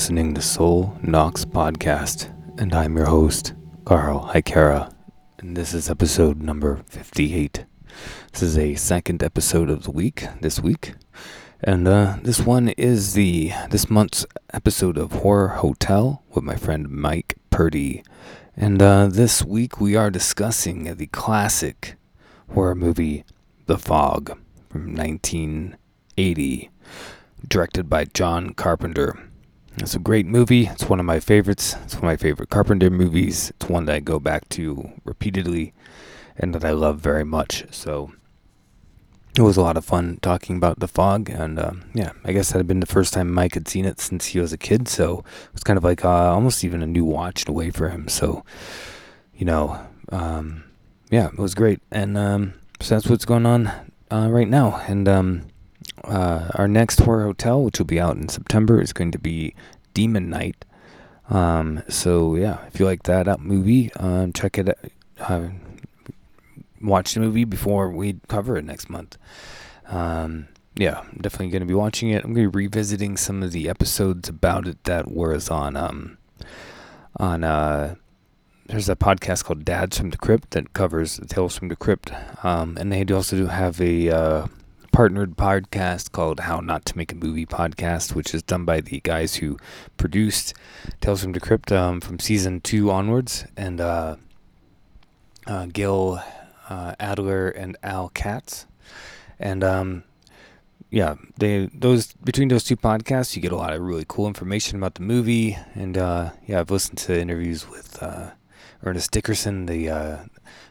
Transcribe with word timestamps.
listening 0.00 0.32
to 0.32 0.40
Sol 0.40 0.96
Nox 1.02 1.44
Podcast, 1.44 2.32
and 2.58 2.74
I'm 2.74 2.96
your 2.96 3.04
host, 3.04 3.52
Carl 3.84 4.30
Hikera, 4.32 4.90
and 5.36 5.54
this 5.54 5.74
is 5.74 5.90
episode 5.90 6.40
number 6.40 6.82
58. 6.86 7.66
This 8.32 8.42
is 8.42 8.56
a 8.56 8.76
second 8.76 9.22
episode 9.22 9.68
of 9.68 9.82
the 9.82 9.90
week, 9.90 10.24
this 10.40 10.58
week, 10.58 10.94
and 11.62 11.86
uh, 11.86 12.16
this 12.22 12.40
one 12.40 12.70
is 12.78 13.12
the 13.12 13.52
this 13.68 13.90
month's 13.90 14.24
episode 14.54 14.96
of 14.96 15.12
Horror 15.12 15.48
Hotel 15.48 16.22
with 16.30 16.44
my 16.44 16.56
friend 16.56 16.88
Mike 16.88 17.34
Purdy. 17.50 18.02
And 18.56 18.80
uh, 18.80 19.06
this 19.08 19.44
week 19.44 19.82
we 19.82 19.96
are 19.96 20.10
discussing 20.10 20.94
the 20.94 21.08
classic 21.08 21.96
horror 22.54 22.74
movie 22.74 23.26
The 23.66 23.76
Fog 23.76 24.38
from 24.70 24.94
1980, 24.94 26.70
directed 27.46 27.90
by 27.90 28.06
John 28.06 28.54
Carpenter. 28.54 29.26
It's 29.76 29.94
a 29.94 29.98
great 29.98 30.26
movie. 30.26 30.66
It's 30.66 30.88
one 30.88 31.00
of 31.00 31.06
my 31.06 31.20
favorites. 31.20 31.76
It's 31.84 31.94
one 31.94 32.04
of 32.04 32.10
my 32.10 32.16
favorite 32.16 32.50
Carpenter 32.50 32.90
movies. 32.90 33.50
It's 33.50 33.68
one 33.68 33.86
that 33.86 33.94
I 33.94 34.00
go 34.00 34.18
back 34.18 34.48
to 34.50 34.90
repeatedly 35.04 35.72
and 36.36 36.54
that 36.54 36.64
I 36.64 36.72
love 36.72 36.98
very 36.98 37.24
much. 37.24 37.64
So 37.70 38.12
it 39.38 39.42
was 39.42 39.56
a 39.56 39.62
lot 39.62 39.76
of 39.76 39.84
fun 39.84 40.18
talking 40.22 40.56
about 40.56 40.80
The 40.80 40.88
Fog. 40.88 41.30
And 41.30 41.58
uh, 41.58 41.72
yeah, 41.94 42.12
I 42.24 42.32
guess 42.32 42.50
that 42.50 42.58
had 42.58 42.66
been 42.66 42.80
the 42.80 42.86
first 42.86 43.14
time 43.14 43.32
Mike 43.32 43.54
had 43.54 43.68
seen 43.68 43.84
it 43.84 44.00
since 44.00 44.26
he 44.26 44.40
was 44.40 44.52
a 44.52 44.58
kid. 44.58 44.88
So 44.88 45.20
it 45.20 45.52
was 45.52 45.62
kind 45.62 45.76
of 45.76 45.84
like 45.84 46.04
uh, 46.04 46.32
almost 46.32 46.64
even 46.64 46.82
a 46.82 46.86
new 46.86 47.04
watch 47.04 47.44
in 47.44 47.50
a 47.50 47.54
way 47.54 47.70
for 47.70 47.90
him. 47.90 48.08
So, 48.08 48.44
you 49.34 49.46
know, 49.46 49.78
um, 50.10 50.64
yeah, 51.10 51.28
it 51.28 51.38
was 51.38 51.54
great. 51.54 51.80
And 51.90 52.18
um, 52.18 52.54
so 52.80 52.96
that's 52.96 53.06
what's 53.06 53.24
going 53.24 53.46
on 53.46 53.68
uh, 54.10 54.28
right 54.30 54.48
now. 54.48 54.82
And 54.88 55.08
um, 55.08 55.46
uh, 56.04 56.50
our 56.54 56.68
next 56.68 57.00
horror 57.00 57.24
hotel, 57.24 57.62
which 57.62 57.78
will 57.78 57.86
be 57.86 58.00
out 58.00 58.16
in 58.16 58.28
September, 58.28 58.80
is 58.80 58.92
going 58.92 59.12
to 59.12 59.18
be 59.18 59.54
Demon 59.94 60.30
Knight. 60.30 60.64
Um, 61.28 61.82
so 61.88 62.34
yeah, 62.34 62.64
if 62.66 62.80
you 62.80 62.86
like 62.86 63.04
that 63.04 63.40
movie, 63.40 63.92
um, 63.94 64.32
check 64.32 64.58
it. 64.58 64.92
Uh, 65.18 65.48
watch 66.80 67.14
the 67.14 67.20
movie 67.20 67.44
before 67.44 67.90
we 67.90 68.16
cover 68.28 68.56
it 68.56 68.64
next 68.64 68.90
month. 68.90 69.16
Um, 69.88 70.48
yeah, 70.76 71.02
definitely 71.20 71.48
going 71.48 71.60
to 71.60 71.66
be 71.66 71.74
watching 71.74 72.10
it. 72.10 72.24
I'm 72.24 72.32
going 72.32 72.46
to 72.46 72.50
be 72.50 72.64
revisiting 72.64 73.16
some 73.16 73.42
of 73.42 73.52
the 73.52 73.68
episodes 73.68 74.28
about 74.28 74.66
it 74.66 74.82
that 74.84 75.10
was 75.10 75.50
on 75.50 75.76
um, 75.76 76.18
on 77.16 77.44
uh, 77.44 77.96
there's 78.66 78.88
a 78.88 78.96
podcast 78.96 79.44
called 79.44 79.64
Dads 79.64 79.98
from 79.98 80.10
the 80.10 80.16
Crypt 80.16 80.52
that 80.52 80.72
covers 80.72 81.18
Tales 81.28 81.56
from 81.56 81.68
the 81.68 81.76
Crypt, 81.76 82.12
um, 82.44 82.76
and 82.78 82.92
they 82.92 83.04
also 83.12 83.36
do 83.36 83.46
have 83.46 83.80
a 83.80 84.10
uh, 84.10 84.46
partnered 84.92 85.36
podcast 85.36 86.12
called 86.12 86.40
How 86.40 86.60
Not 86.60 86.84
to 86.86 86.96
Make 86.96 87.12
a 87.12 87.16
Movie 87.16 87.46
podcast, 87.46 88.14
which 88.14 88.34
is 88.34 88.42
done 88.42 88.64
by 88.64 88.80
the 88.80 89.00
guys 89.00 89.36
who 89.36 89.56
produced 89.96 90.54
Tales 91.00 91.22
from 91.22 91.32
the 91.32 91.40
Crypt 91.40 91.72
um, 91.72 92.00
from 92.00 92.18
season 92.18 92.60
two 92.60 92.90
onwards, 92.90 93.44
and 93.56 93.80
uh, 93.80 94.16
uh, 95.46 95.66
Gil 95.66 96.22
uh, 96.68 96.94
Adler 96.98 97.48
and 97.48 97.76
Al 97.82 98.08
Katz, 98.10 98.66
and 99.38 99.62
um, 99.64 100.04
yeah, 100.90 101.14
they 101.38 101.70
those 101.72 102.12
between 102.14 102.48
those 102.48 102.64
two 102.64 102.76
podcasts, 102.76 103.36
you 103.36 103.42
get 103.42 103.52
a 103.52 103.56
lot 103.56 103.72
of 103.72 103.80
really 103.80 104.04
cool 104.08 104.26
information 104.26 104.76
about 104.78 104.94
the 104.94 105.02
movie, 105.02 105.56
and 105.74 105.96
uh, 105.96 106.30
yeah, 106.46 106.60
I've 106.60 106.70
listened 106.70 106.98
to 106.98 107.18
interviews 107.18 107.68
with 107.68 108.02
uh, 108.02 108.30
Ernest 108.82 109.10
Dickerson, 109.12 109.66
the 109.66 109.88
uh, 109.88 110.16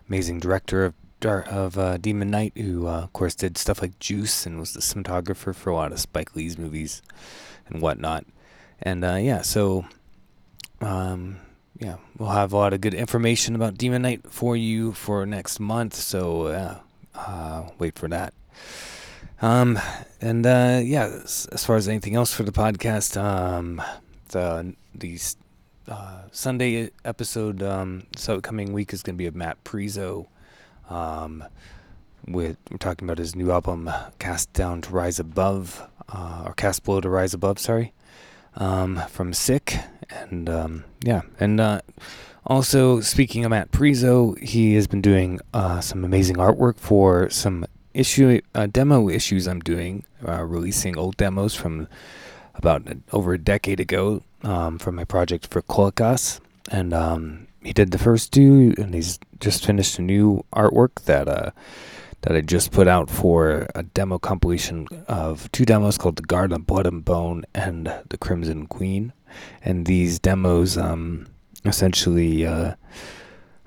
amazing 0.08 0.40
director 0.40 0.86
of 0.86 0.94
of 1.26 1.78
uh, 1.78 1.98
Demon 1.98 2.30
Knight, 2.32 2.54
who 2.56 2.88
uh, 2.88 3.04
of 3.04 3.14
course 3.14 3.36
did 3.36 3.58
stuff 3.58 3.82
like 3.82 4.00
Juice 4.00 4.46
and 4.46 4.60
was 4.60 4.74
the 4.74 4.80
cinematographer 4.80 5.54
for 5.54 5.70
a 5.70 5.76
lot 5.76 5.92
of 5.92 6.00
Spike 6.00 6.36
Lee's 6.36 6.58
movies 6.58 7.02
and 7.68 7.82
whatnot. 7.82 8.26
And 8.82 9.04
uh, 9.04 9.16
yeah, 9.16 9.42
so 9.42 9.86
um, 10.82 11.38
yeah, 11.78 11.98
we'll 12.18 12.30
have 12.30 12.54
a 12.54 12.58
lot 12.58 12.74
of 12.74 12.82
good 12.82 12.94
information 12.94 13.56
about 13.56 13.78
Demon 13.78 14.02
Knight 14.02 14.22
for 14.30 14.56
you 14.56 14.94
for 14.94 15.26
next 15.26 15.60
month. 15.60 15.96
So 15.96 16.80
uh, 17.16 17.70
wait 17.78 17.98
for 17.98 18.08
that. 18.08 18.34
Um, 19.42 19.80
and 20.20 20.46
uh, 20.46 20.82
yeah, 20.84 21.06
as, 21.24 21.66
far 21.66 21.78
as 21.78 21.88
anything 21.88 22.16
else 22.16 22.34
for 22.34 22.44
the 22.44 22.52
podcast, 22.52 23.22
um, 23.22 23.82
the 24.30 24.76
these 24.94 25.38
uh, 25.88 26.24
Sunday 26.32 26.92
episode, 27.06 27.64
um, 27.64 28.04
this 28.14 28.28
upcoming 28.28 28.74
week 28.74 28.92
is 28.94 29.02
going 29.02 29.16
to 29.16 29.18
be 29.18 29.28
of 29.28 29.36
Matt 29.36 29.64
Priso. 29.64 30.28
Um, 30.90 31.44
with 32.28 32.58
we're 32.70 32.78
talking 32.78 33.08
about 33.08 33.18
his 33.18 33.36
new 33.36 33.52
album, 33.52 33.90
Cast 34.20 34.54
Down 34.54 34.82
to 34.82 34.92
Rise 34.92 35.20
Above, 35.20 35.88
uh, 36.10 36.44
or 36.46 36.54
Cast 36.54 36.84
Below 36.84 37.02
to 37.02 37.10
Rise 37.10 37.34
Above. 37.34 37.60
Sorry, 37.60 37.94
um, 38.56 39.02
from 39.10 39.34
Sick, 39.34 39.78
and 40.10 40.50
um, 40.50 40.84
yeah, 41.04 41.22
and 41.40 41.60
uh, 41.60 41.82
also 42.46 43.00
speaking 43.00 43.46
of 43.46 43.52
Matt 43.52 43.72
Priso, 43.72 44.38
he 44.40 44.76
has 44.76 44.88
been 44.88 45.02
doing 45.02 45.40
uh, 45.54 45.82
some 45.82 46.04
amazing 46.04 46.38
artwork 46.38 46.78
for 46.78 47.30
some 47.30 47.66
issue 47.94 48.42
uh, 48.56 48.68
demo 48.68 49.10
issues 49.10 49.48
I'm 49.48 49.60
doing, 49.60 50.04
uh, 50.28 50.44
releasing 50.44 50.98
old 50.98 51.18
demos 51.18 51.56
from 51.56 51.88
about 52.56 52.88
over 53.14 53.34
a 53.34 53.38
decade 53.38 53.80
ago 53.80 54.22
um, 54.44 54.78
from 54.78 54.96
my 54.96 55.04
project 55.04 55.50
Vrykolakas, 55.50 56.40
and 56.70 56.94
um, 56.94 57.48
he 57.64 57.74
did 57.74 57.92
the 57.92 57.98
first 57.98 58.32
two, 58.32 58.74
and 58.78 58.94
he's 58.94 59.20
just 59.40 59.66
finished 59.66 60.00
a 60.00 60.02
new 60.02 60.44
artwork 60.54 61.04
that 61.06 61.28
uh, 61.28 61.52
that 62.22 62.36
I 62.36 62.42
just 62.42 62.72
put 62.72 62.88
out 62.88 63.10
for 63.10 63.68
a 63.76 63.84
demo 63.84 64.20
compilation 64.20 64.88
of 65.08 65.52
two 65.52 65.66
demos 65.66 65.98
called 65.98 66.18
"The 66.18 66.24
Garden 66.24 66.56
of 66.56 66.68
Blood 66.68 66.86
and 66.86 67.04
Bone" 67.04 67.46
and 67.54 67.94
"The 68.10 68.18
Crimson 68.18 68.68
Queen," 68.68 69.14
and 69.64 69.86
these 69.86 70.20
demos 70.20 70.78
um, 70.78 71.28
essentially, 71.66 72.46
uh, 72.46 72.76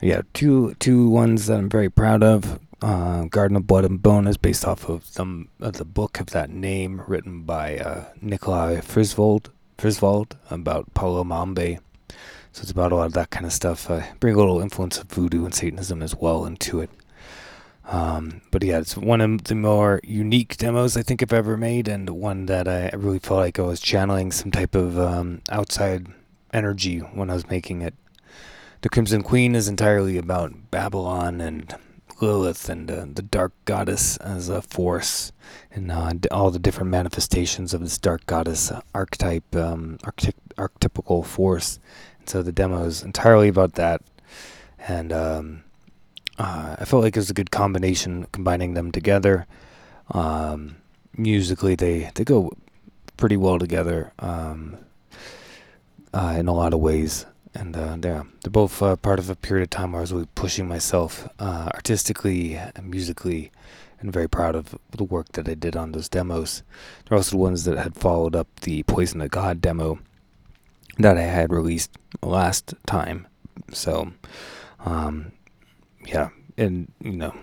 yeah, 0.01 0.23
two 0.33 0.75
two 0.75 1.09
ones 1.09 1.47
that 1.47 1.59
I'm 1.59 1.71
very 1.71 1.91
proud 1.91 2.23
of. 2.23 2.59
Uh, 2.81 3.27
Garden 3.27 3.57
of 3.57 3.67
Blood 3.67 3.85
and 3.85 4.03
Bone 4.03 4.27
is 4.27 4.37
based 4.37 4.67
off 4.67 4.89
of 4.89 5.05
some 5.05 5.49
of 5.61 5.75
the 5.75 5.85
book 5.85 6.19
of 6.19 6.31
that 6.31 6.51
name 6.51 7.03
written 7.07 7.43
by 7.43 7.79
uh, 7.79 8.07
Nikolai 8.21 8.81
Frisvold, 8.81 9.51
Frisvold 9.79 10.37
about 10.51 10.93
Palo 10.93 11.23
Mayombe 11.23 11.79
so 12.53 12.63
it's 12.63 12.71
about 12.71 12.93
a 12.93 12.97
lot 12.97 13.07
of 13.07 13.13
that 13.15 13.31
kind 13.31 13.47
of 13.47 13.53
stuff. 13.53 13.91
I 13.91 14.13
bring 14.21 14.35
a 14.35 14.39
little 14.39 14.61
influence 14.61 14.99
of 14.99 15.09
voodoo 15.09 15.45
and 15.45 15.55
Satanism 15.55 16.03
as 16.03 16.15
well 16.15 16.45
into 16.45 16.81
it. 16.81 16.91
Um, 17.87 18.43
but 18.51 18.63
yeah, 18.63 18.79
it's 18.79 18.97
one 18.97 19.21
of 19.21 19.45
the 19.45 19.55
more 19.55 20.01
unique 20.05 20.57
demos 20.57 20.97
I 20.97 21.03
think 21.03 21.23
I've 21.23 21.33
ever 21.33 21.57
made, 21.57 21.89
and 21.89 22.09
one 22.11 22.47
that 22.47 22.69
I 22.69 22.91
really 22.95 23.19
felt 23.19 23.41
like 23.41 23.59
I 23.59 23.63
was 23.63 23.81
channeling 23.81 24.31
some 24.31 24.51
type 24.51 24.75
of 24.75 24.99
um, 24.99 25.41
outside 25.51 26.07
energy 26.53 26.99
when 26.99 27.31
I 27.31 27.35
was 27.35 27.49
making 27.49 27.83
it. 27.83 27.95
The 28.83 28.89
Crimson 28.89 29.23
Queen 29.23 29.55
is 29.55 29.69
entirely 29.69 30.19
about 30.19 30.71
Babylon 30.71 31.41
and 31.41 31.75
Lilith 32.21 32.69
and 32.69 32.91
uh, 32.91 33.07
the 33.13 33.23
dark 33.23 33.53
goddess 33.65 34.17
as 34.19 34.49
a 34.49 34.63
force, 34.63 35.33
and 35.73 35.91
uh, 35.91 36.13
all 36.31 36.51
the 36.51 36.59
different 36.59 36.91
manifestations 36.91 37.75
of 37.75 37.81
this 37.81 37.99
dark 37.99 38.27
goddess 38.27 38.71
archetype, 38.95 39.57
um, 39.57 39.99
archetypical 40.05 41.25
force 41.27 41.81
so 42.27 42.43
the 42.43 42.53
demo 42.53 42.85
is 42.85 43.03
entirely 43.03 43.49
about 43.49 43.75
that, 43.75 44.03
and 44.79 45.13
um, 45.13 45.65
uh, 46.39 46.77
I 46.79 46.85
felt 46.85 47.03
like 47.03 47.17
it 47.17 47.21
was 47.21 47.31
a 47.31 47.35
good 47.35 47.51
combination, 47.51 48.27
combining 48.33 48.75
them 48.75 48.91
together. 48.91 49.47
Um, 50.11 50.77
musically, 51.17 51.75
they 51.75 52.11
they 52.15 52.25
go 52.25 52.53
pretty 53.17 53.37
well 53.37 53.59
together 53.59 54.13
um, 54.19 54.77
uh, 56.13 56.35
in 56.39 56.49
a 56.49 56.55
lot 56.55 56.75
of 56.75 56.81
ways, 56.81 57.27
and 57.55 57.77
uh, 57.77 57.97
they're 57.99 58.27
they're 58.43 58.51
both 58.51 58.83
uh, 58.83 58.97
part 58.97 59.19
of 59.19 59.31
a 59.31 59.37
period 59.37 59.63
of 59.65 59.71
time 59.71 59.93
where 59.93 60.01
I 60.01 60.03
was 60.03 60.13
really 60.13 60.29
pushing 60.35 60.67
myself 60.69 61.29
uh, 61.39 61.71
artistically 61.75 62.55
and 62.55 62.91
musically. 62.91 63.51
And 64.01 64.13
very 64.13 64.29
proud 64.29 64.57
of 64.57 64.77
the 64.91 65.05
work 65.05 65.31
that 65.35 65.49
I 65.49 65.55
did 65.55 65.77
on 65.77 65.93
those 65.93 66.09
demos. 66.09 66.65
They're 67.07 67.17
also 67.17 67.37
the 67.37 67.37
ones 67.37 67.63
that 67.67 67.79
had 67.79 67.95
followed 67.95 68.35
up 68.35 68.49
the 68.63 68.83
Poison 68.83 69.21
of 69.21 69.31
God 69.31 69.61
demo, 69.61 70.01
that 70.99 71.17
I 71.17 71.23
had 71.23 71.53
released 71.53 71.91
last 72.23 72.75
time. 72.87 73.27
So, 73.73 74.13
um, 74.85 75.33
yeah, 76.05 76.31
and 76.57 76.91
you 77.01 77.13
know, 77.13 77.35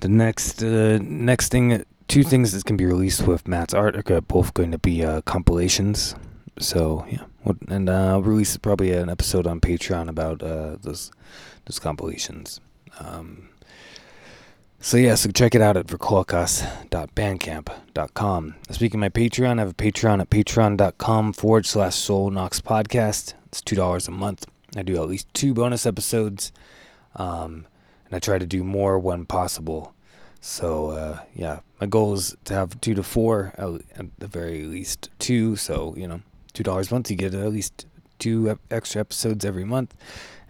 the 0.00 0.08
next 0.08 0.62
uh, 0.62 0.98
next 1.02 1.50
thing, 1.50 1.84
two 2.08 2.22
things 2.22 2.52
that 2.52 2.64
can 2.64 2.76
be 2.76 2.86
released 2.86 3.26
with 3.26 3.48
Matt's 3.48 3.74
art 3.74 3.96
are 4.10 4.20
both 4.20 4.54
going 4.54 4.70
to 4.72 4.78
be 4.78 5.04
uh, 5.04 5.20
compilations. 5.22 6.14
So 6.58 7.04
yeah, 7.10 7.24
and 7.68 7.88
uh, 7.88 8.12
I'll 8.12 8.22
release 8.22 8.56
probably 8.56 8.92
an 8.92 9.08
episode 9.08 9.46
on 9.46 9.60
Patreon 9.60 10.08
about 10.08 10.42
uh, 10.42 10.76
those 10.80 11.10
those 11.66 11.78
compilations. 11.78 12.60
Um, 13.00 13.48
so 14.84 14.96
yeah, 14.98 15.14
so 15.14 15.30
check 15.30 15.54
it 15.54 15.62
out 15.62 15.78
at 15.78 15.86
vrykolakas.bandcamp.com. 15.86 18.54
Speaking 18.70 18.98
of 18.98 19.00
my 19.00 19.08
Patreon, 19.08 19.56
I 19.56 19.60
have 19.60 19.70
a 19.70 19.74
Patreon 19.74 20.20
at 20.20 20.28
patreon.com 20.28 21.32
forward 21.32 21.64
slash 21.64 21.94
soul 21.94 22.30
podcast. 22.30 23.32
It's 23.46 23.62
two 23.62 23.76
dollars 23.76 24.08
a 24.08 24.10
month. 24.10 24.44
I 24.76 24.82
do 24.82 24.96
at 24.96 25.08
least 25.08 25.32
two 25.32 25.54
bonus 25.54 25.86
episodes, 25.86 26.52
um, 27.16 27.66
and 28.04 28.14
I 28.14 28.18
try 28.18 28.36
to 28.36 28.44
do 28.44 28.62
more 28.62 28.98
when 28.98 29.24
possible. 29.24 29.94
So 30.42 30.90
uh, 30.90 31.20
yeah, 31.34 31.60
my 31.80 31.86
goal 31.86 32.12
is 32.12 32.36
to 32.44 32.52
have 32.52 32.78
two 32.82 32.92
to 32.92 33.02
four 33.02 33.54
at 33.56 33.80
the 34.18 34.28
very 34.28 34.64
least 34.64 35.08
two. 35.18 35.56
So 35.56 35.94
you 35.96 36.06
know, 36.06 36.20
two 36.52 36.62
dollars 36.62 36.90
a 36.90 36.94
month, 36.94 37.10
you 37.10 37.16
get 37.16 37.32
at 37.32 37.50
least 37.50 37.86
two 38.18 38.58
extra 38.70 39.00
episodes 39.00 39.46
every 39.46 39.64
month. 39.64 39.94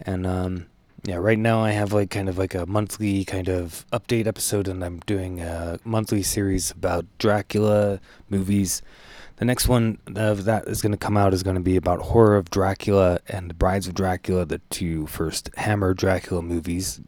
And 0.01 0.27
um, 0.27 0.67
yeah, 1.07 1.17
right 1.17 1.39
now 1.39 1.61
I 1.61 1.73
have 1.73 1.93
like 1.93 2.11
kind 2.11 2.29
of 2.31 2.39
like 2.39 2.55
a 2.55 2.65
monthly 2.65 3.25
kind 3.25 3.49
of 3.49 3.85
update 3.93 4.27
episode, 4.27 4.69
and 4.69 4.83
I'm 4.83 5.01
doing 5.01 5.41
a 5.41 5.79
monthly 5.85 6.23
series 6.23 6.71
about 6.71 7.05
Dracula 7.19 8.01
movies. 8.31 8.81
The 9.37 9.45
next 9.45 9.69
one 9.69 9.99
of 10.17 10.45
that 10.45 10.67
is 10.67 10.81
going 10.81 10.93
to 10.93 10.99
come 10.99 11.17
out 11.17 11.35
is 11.35 11.43
going 11.43 11.57
to 11.57 11.63
be 11.63 11.77
about 11.77 12.01
Horror 12.01 12.37
of 12.37 12.51
Dracula 12.51 13.19
and 13.29 13.51
The 13.51 13.55
Brides 13.55 13.87
of 13.87 13.95
Dracula, 13.95 14.47
the 14.47 14.61
two 14.71 15.07
first 15.07 15.51
Hammer 15.57 15.93
Dracula 15.93 16.41
movies, 16.41 17.01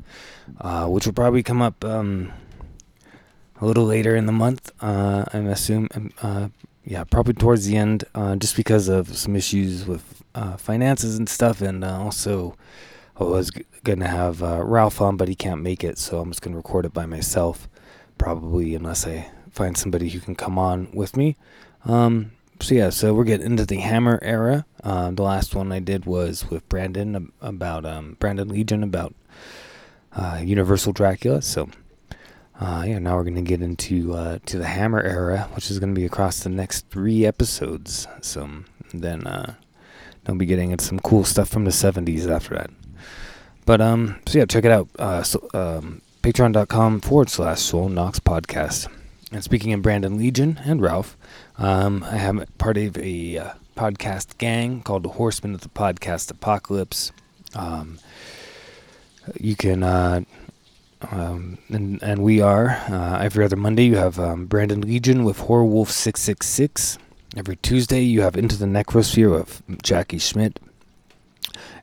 uh, 0.61 0.89
which 0.89 1.07
will 1.07 1.15
probably 1.15 1.43
come 1.43 1.63
up 1.63 1.83
um, 1.83 2.33
a 3.61 3.65
little 3.65 3.85
later 3.85 4.15
in 4.15 4.27
the 4.27 4.33
month. 4.33 4.73
Uh, 4.81 5.25
I 5.33 5.39
assume, 5.39 5.89
um, 5.95 6.11
uh, 6.21 6.49
yeah, 6.85 7.05
probably 7.05 7.35
towards 7.35 7.65
the 7.65 7.77
end, 7.77 8.05
uh, 8.15 8.37
just 8.37 8.57
because 8.57 8.89
of 8.89 9.17
some 9.17 9.37
issues 9.37 9.87
with 9.87 10.23
uh, 10.35 10.59
finances 10.59 11.17
and 11.17 11.29
stuff, 11.29 11.63
and 11.63 11.83
uh, 11.83 11.99
also 11.99 12.57
I 13.19 13.25
was 13.25 13.51
g- 13.51 13.65
gonna 13.85 14.09
have 14.09 14.41
Ralph 14.43 15.01
on, 15.01 15.17
but 15.17 15.29
he 15.29 15.35
can't 15.35 15.63
make 15.63 15.83
it, 15.83 15.99
so 15.99 16.21
I'm 16.21 16.31
just 16.31 16.43
gonna 16.43 16.57
record 16.57 16.85
it 16.85 16.93
by 16.93 17.07
myself, 17.07 17.69
probably 18.19 18.75
unless 18.75 19.07
I 19.07 19.31
find 19.51 19.77
somebody 19.77 20.11
who 20.11 20.21
can 20.21 20.35
come 20.35 20.59
on 20.59 20.89
with 20.93 21.17
me. 21.17 21.37
Um, 21.85 22.33
so 22.61 22.75
yeah, 22.75 22.91
so 22.91 23.15
we're 23.15 23.25
getting 23.25 23.47
into 23.47 23.67
the 23.67 23.77
Hammer 23.77 24.19
era. 24.23 24.67
Uh, 24.83 25.11
the 25.11 25.23
last 25.23 25.55
one 25.55 25.73
I 25.73 25.79
did 25.79 26.05
was 26.07 26.49
with 26.51 26.69
Brandon 26.69 27.33
about 27.41 27.85
um, 27.85 28.17
Brandon 28.19 28.49
Legion 28.49 28.83
about 28.83 29.15
uh, 30.15 30.41
Universal 30.43 30.93
Dracula. 30.93 31.43
So 31.43 31.69
uh, 32.61 32.85
yeah, 32.87 32.99
now 32.99 33.17
we're 33.17 33.25
gonna 33.25 33.43
get 33.43 33.61
into 33.63 34.15
uh, 34.15 34.39
to 34.47 34.59
the 34.59 34.67
Hammer 34.67 35.03
era, 35.03 35.49
which 35.55 35.71
is 35.71 35.79
gonna 35.79 35.93
be 35.93 36.07
across 36.07 36.41
the 36.41 36.49
next 36.49 36.89
three 36.89 37.27
episodes. 37.27 38.07
So 38.23 38.49
then 38.95 39.27
uh, 39.27 39.55
I'll 40.27 40.35
be 40.35 40.47
getting 40.47 40.71
into 40.71 40.85
some 40.85 40.99
cool 41.01 41.25
stuff 41.25 41.49
from 41.49 41.65
the 41.65 41.71
'70s 41.71 42.29
after 42.31 42.55
that. 42.55 42.71
But 43.67 43.81
um, 43.81 44.17
so 44.27 44.39
yeah, 44.39 44.47
check 44.47 44.65
it 44.65 44.71
out. 44.71 44.89
Uh, 44.99 45.23
so, 45.23 45.47
um, 45.53 46.01
Patreon.com 46.23 47.01
forward 47.01 47.29
slash 47.29 47.61
Sol 47.61 47.89
Nox 47.89 48.19
Podcast. 48.21 48.89
And 49.33 49.45
speaking 49.45 49.73
of 49.73 49.83
Brandon 49.83 50.17
Legion 50.17 50.61
and 50.65 50.81
Ralph, 50.81 51.17
um, 51.59 52.05
I 52.05 52.17
am 52.17 52.45
part 52.59 52.79
of 52.79 52.97
a 52.97 53.39
uh, 53.39 53.51
podcast 53.77 54.39
gang 54.39 54.83
called 54.83 55.03
the 55.03 55.11
Horsemen 55.11 55.55
of 55.55 55.61
the 55.63 55.69
Podcast 55.69 56.31
Apocalypse. 56.31 57.11
Um, 57.55 57.99
you 59.39 59.57
can, 59.57 59.83
uh, 59.83 60.21
um, 61.11 61.59
and, 61.69 62.01
and 62.03 62.23
we 62.23 62.41
are, 62.41 62.71
uh, 62.89 63.19
every 63.21 63.45
other 63.45 63.57
Monday, 63.57 63.85
you 63.87 63.97
have 63.97 64.19
um, 64.21 64.47
Brandon 64.47 64.81
Legion 64.81 65.25
with 65.25 65.41
Horror 65.41 65.65
Wolf 65.65 65.91
666. 65.91 66.99
Every 67.37 67.57
Tuesday, 67.57 68.01
you 68.01 68.23
have 68.23 68.37
Into 68.37 68.57
the 68.57 68.67
Necrosphere 68.67 69.31
with 69.31 69.63
Jackie 69.83 70.19
Schmidt. 70.19 70.61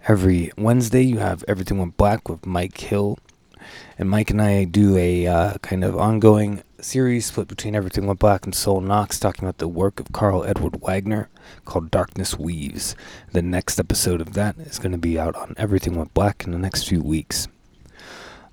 Every 0.06 0.52
Wednesday, 0.58 1.02
you 1.02 1.20
have 1.20 1.46
Everything 1.48 1.78
Went 1.78 1.96
Black 1.96 2.28
with 2.28 2.46
Mike 2.46 2.78
Hill. 2.78 3.18
And 3.98 4.10
Mike 4.10 4.32
and 4.32 4.42
I 4.42 4.66
do 4.66 4.98
a 4.98 5.26
uh, 5.26 5.54
kind 5.60 5.82
of 5.82 5.96
ongoing 5.96 6.62
series 6.82 7.28
split 7.28 7.48
between 7.48 7.74
Everything 7.74 8.06
Went 8.06 8.20
Black 8.20 8.44
and 8.44 8.54
Sol 8.54 8.82
Nox, 8.82 9.18
talking 9.18 9.46
about 9.46 9.60
the 9.60 9.68
work 9.70 10.02
of 10.02 10.12
Karl 10.12 10.44
Edward 10.44 10.82
Wagner 10.82 11.30
called 11.64 11.90
Darkness 11.90 12.38
Weaves. 12.38 12.98
The 13.32 13.42
next 13.42 13.80
episode 13.80 14.20
of 14.20 14.34
that 14.34 14.58
is 14.58 14.78
going 14.78 14.92
to 14.92 14.98
be 14.98 15.18
out 15.18 15.38
on 15.38 15.56
Everything 15.56 15.95
Went 15.95 16.14
Black 16.14 16.44
in 16.44 16.52
the 16.52 16.57
next 16.57 16.83
few 16.83 17.02
weeks. 17.02 17.48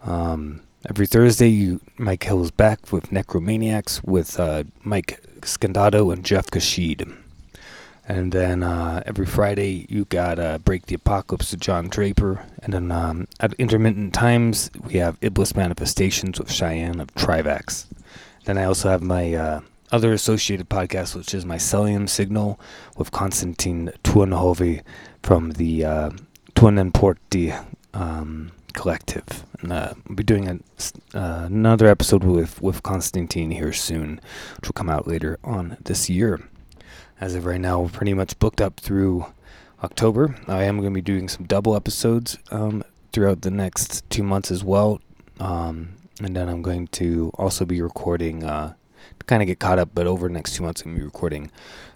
Um, 0.04 0.62
every 0.88 1.06
Thursday, 1.06 1.48
you 1.48 1.80
Mike 1.98 2.22
Hill 2.22 2.44
is 2.44 2.52
back 2.52 2.92
with 2.92 3.10
Necromaniacs 3.10 4.04
with 4.04 4.38
uh, 4.38 4.62
Mike 4.84 5.20
Scandato 5.40 6.12
and 6.12 6.24
Jeff 6.24 6.48
Kashid. 6.48 7.12
And 8.10 8.32
then 8.32 8.64
uh, 8.64 9.04
every 9.06 9.24
Friday, 9.24 9.86
you 9.88 10.04
got 10.04 10.40
uh, 10.40 10.58
Break 10.58 10.86
the 10.86 10.96
Apocalypse 10.96 11.52
with 11.52 11.60
John 11.60 11.86
Draper. 11.86 12.44
And 12.60 12.74
then 12.74 12.90
um, 12.90 13.28
at 13.38 13.52
intermittent 13.52 14.12
times, 14.12 14.68
we 14.82 14.94
have 14.94 15.16
Iblis 15.20 15.54
Manifestations 15.54 16.40
with 16.40 16.50
Cheyenne 16.50 16.98
of 16.98 17.14
Trivax. 17.14 17.86
Then 18.46 18.58
I 18.58 18.64
also 18.64 18.88
have 18.88 19.00
my 19.00 19.34
uh, 19.34 19.60
other 19.92 20.12
associated 20.12 20.68
podcast, 20.68 21.14
which 21.14 21.32
is 21.32 21.46
my 21.46 21.54
Celium 21.54 22.08
Signal 22.08 22.58
with 22.96 23.12
Konstantin 23.12 23.92
Tuanhovi 24.02 24.82
from 25.22 25.52
the 25.52 25.84
uh, 25.84 26.10
Tuanenporti 26.56 27.64
um, 27.94 28.50
Collective. 28.72 29.44
And 29.60 29.72
uh, 29.72 29.94
I'll 30.08 30.16
be 30.16 30.24
doing 30.24 30.48
a, 30.48 30.58
uh, 31.16 31.44
another 31.44 31.86
episode 31.86 32.24
with, 32.24 32.60
with 32.60 32.82
Konstantin 32.82 33.52
here 33.52 33.72
soon, 33.72 34.20
which 34.56 34.68
will 34.68 34.72
come 34.72 34.90
out 34.90 35.06
later 35.06 35.38
on 35.44 35.76
this 35.84 36.10
year 36.10 36.40
as 37.20 37.34
of 37.34 37.44
right 37.44 37.60
now, 37.60 37.80
we're 37.80 37.88
pretty 37.90 38.14
much 38.14 38.38
booked 38.38 38.60
up 38.60 38.80
through 38.80 39.26
October. 39.84 40.36
I 40.48 40.64
am 40.64 40.78
going 40.78 40.92
to 40.92 40.94
be 40.94 41.02
doing 41.02 41.28
some 41.28 41.44
double 41.46 41.76
episodes 41.76 42.38
um, 42.50 42.82
throughout 43.12 43.42
the 43.42 43.50
next 43.50 44.08
two 44.08 44.22
months 44.22 44.50
as 44.50 44.64
well. 44.64 45.00
Um, 45.38 45.90
and 46.22 46.34
then 46.34 46.48
I'm 46.48 46.62
going 46.62 46.86
to 46.88 47.30
also 47.34 47.64
be 47.64 47.82
recording, 47.82 48.42
uh, 48.42 48.74
to 49.18 49.26
kind 49.26 49.42
of 49.42 49.46
get 49.46 49.58
caught 49.58 49.78
up, 49.78 49.90
but 49.94 50.06
over 50.06 50.28
the 50.28 50.34
next 50.34 50.54
two 50.54 50.62
months, 50.62 50.80
I'm 50.80 50.92
going 50.92 50.96
to 50.96 51.00
be 51.00 51.04
recording 51.04 51.50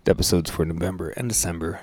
the 0.05 0.11
episodes 0.11 0.51
for 0.51 0.65
November 0.65 1.11
and 1.11 1.29
December. 1.29 1.81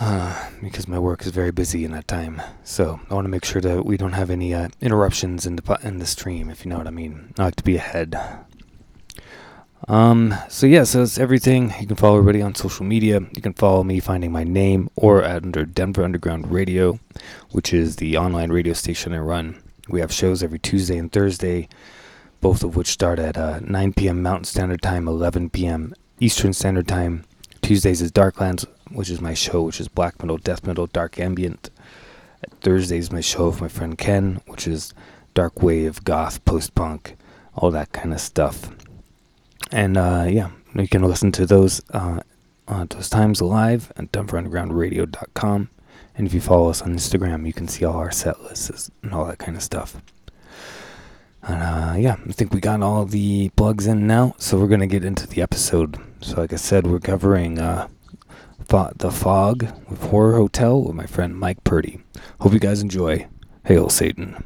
Uh, 0.00 0.48
because 0.62 0.88
my 0.88 0.98
work 0.98 1.20
is 1.20 1.32
very 1.32 1.50
busy 1.50 1.84
in 1.84 1.92
that 1.92 2.08
time, 2.08 2.40
so 2.64 2.98
I 3.10 3.14
want 3.14 3.26
to 3.26 3.28
make 3.28 3.44
sure 3.44 3.60
that 3.60 3.84
we 3.84 3.98
don't 3.98 4.14
have 4.14 4.30
any 4.30 4.54
uh, 4.54 4.68
interruptions 4.80 5.44
in 5.44 5.56
the 5.56 5.78
in 5.82 5.98
the 5.98 6.06
stream, 6.06 6.48
if 6.48 6.64
you 6.64 6.70
know 6.70 6.78
what 6.78 6.86
I 6.86 6.90
mean. 6.90 7.34
I 7.38 7.44
like 7.44 7.56
to 7.56 7.62
be 7.62 7.76
ahead. 7.76 8.18
Um, 9.88 10.34
so 10.48 10.66
yeah, 10.66 10.84
so 10.84 10.98
that's 11.00 11.18
everything. 11.18 11.74
You 11.80 11.86
can 11.86 11.96
follow 11.96 12.18
everybody 12.18 12.40
on 12.40 12.54
social 12.54 12.84
media. 12.84 13.20
You 13.34 13.42
can 13.42 13.52
follow 13.52 13.82
me 13.82 14.00
finding 14.00 14.30
my 14.30 14.44
name 14.44 14.88
or 14.94 15.24
under 15.24 15.64
Denver 15.64 16.04
Underground 16.04 16.50
Radio, 16.50 17.00
which 17.50 17.72
is 17.72 17.96
the 17.96 18.16
online 18.16 18.52
radio 18.52 18.74
station 18.74 19.12
I 19.12 19.18
run. 19.18 19.60
We 19.88 20.00
have 20.00 20.12
shows 20.12 20.42
every 20.42 20.60
Tuesday 20.60 20.96
and 20.96 21.10
Thursday, 21.10 21.68
both 22.40 22.62
of 22.62 22.76
which 22.76 22.86
start 22.86 23.18
at 23.18 23.36
uh, 23.36 23.60
9 23.60 23.92
p.m. 23.94 24.22
Mountain 24.22 24.44
Standard 24.44 24.82
Time, 24.82 25.08
11 25.08 25.50
p.m. 25.50 25.94
Eastern 26.20 26.52
Standard 26.52 26.86
Time. 26.86 27.24
Tuesdays 27.62 28.00
is 28.00 28.12
Darklands, 28.12 28.64
which 28.92 29.10
is 29.10 29.20
my 29.20 29.34
show, 29.34 29.62
which 29.62 29.80
is 29.80 29.88
black 29.88 30.20
metal, 30.22 30.38
death 30.38 30.64
metal, 30.64 30.86
dark 30.86 31.18
ambient. 31.18 31.70
Thursdays 32.60 33.04
is 33.06 33.12
my 33.12 33.20
show 33.20 33.48
with 33.48 33.60
my 33.60 33.68
friend 33.68 33.98
Ken, 33.98 34.40
which 34.46 34.68
is 34.68 34.94
dark 35.34 35.62
wave, 35.62 36.04
goth, 36.04 36.44
post 36.44 36.74
punk, 36.74 37.16
all 37.54 37.70
that 37.72 37.92
kind 37.92 38.12
of 38.12 38.20
stuff. 38.20 38.70
And 39.72 39.96
uh, 39.96 40.26
yeah, 40.28 40.50
you 40.74 40.88
can 40.88 41.02
listen 41.02 41.32
to 41.32 41.46
those 41.46 41.80
uh, 41.90 42.20
uh, 42.68 42.86
those 42.88 43.08
times 43.08 43.42
live 43.42 43.92
at 43.96 44.12
denverundergroundradio.com. 44.12 45.70
And 46.14 46.26
if 46.26 46.34
you 46.34 46.40
follow 46.40 46.68
us 46.68 46.82
on 46.82 46.94
Instagram, 46.94 47.46
you 47.46 47.52
can 47.52 47.68
see 47.68 47.84
all 47.84 47.96
our 47.96 48.10
set 48.10 48.42
lists 48.42 48.90
and 49.02 49.12
all 49.12 49.24
that 49.26 49.38
kind 49.38 49.56
of 49.56 49.62
stuff. 49.62 49.96
And 51.42 51.62
uh, 51.62 51.94
yeah, 51.98 52.16
I 52.28 52.32
think 52.32 52.52
we 52.52 52.60
got 52.60 52.82
all 52.82 53.04
the 53.04 53.48
plugs 53.56 53.86
in 53.86 54.06
now, 54.06 54.34
so 54.38 54.58
we're 54.58 54.68
gonna 54.68 54.86
get 54.86 55.04
into 55.04 55.26
the 55.26 55.42
episode. 55.42 55.98
So, 56.20 56.40
like 56.40 56.52
I 56.52 56.56
said, 56.56 56.86
we're 56.86 57.00
covering 57.00 57.58
uh, 57.58 57.88
the 58.68 59.10
Fog 59.10 59.66
with 59.88 60.02
Horror 60.04 60.36
Hotel 60.36 60.80
with 60.80 60.94
my 60.94 61.06
friend 61.06 61.36
Mike 61.36 61.64
Purdy. 61.64 62.00
Hope 62.40 62.52
you 62.52 62.60
guys 62.60 62.80
enjoy. 62.80 63.26
Hail 63.64 63.88
Satan. 63.88 64.44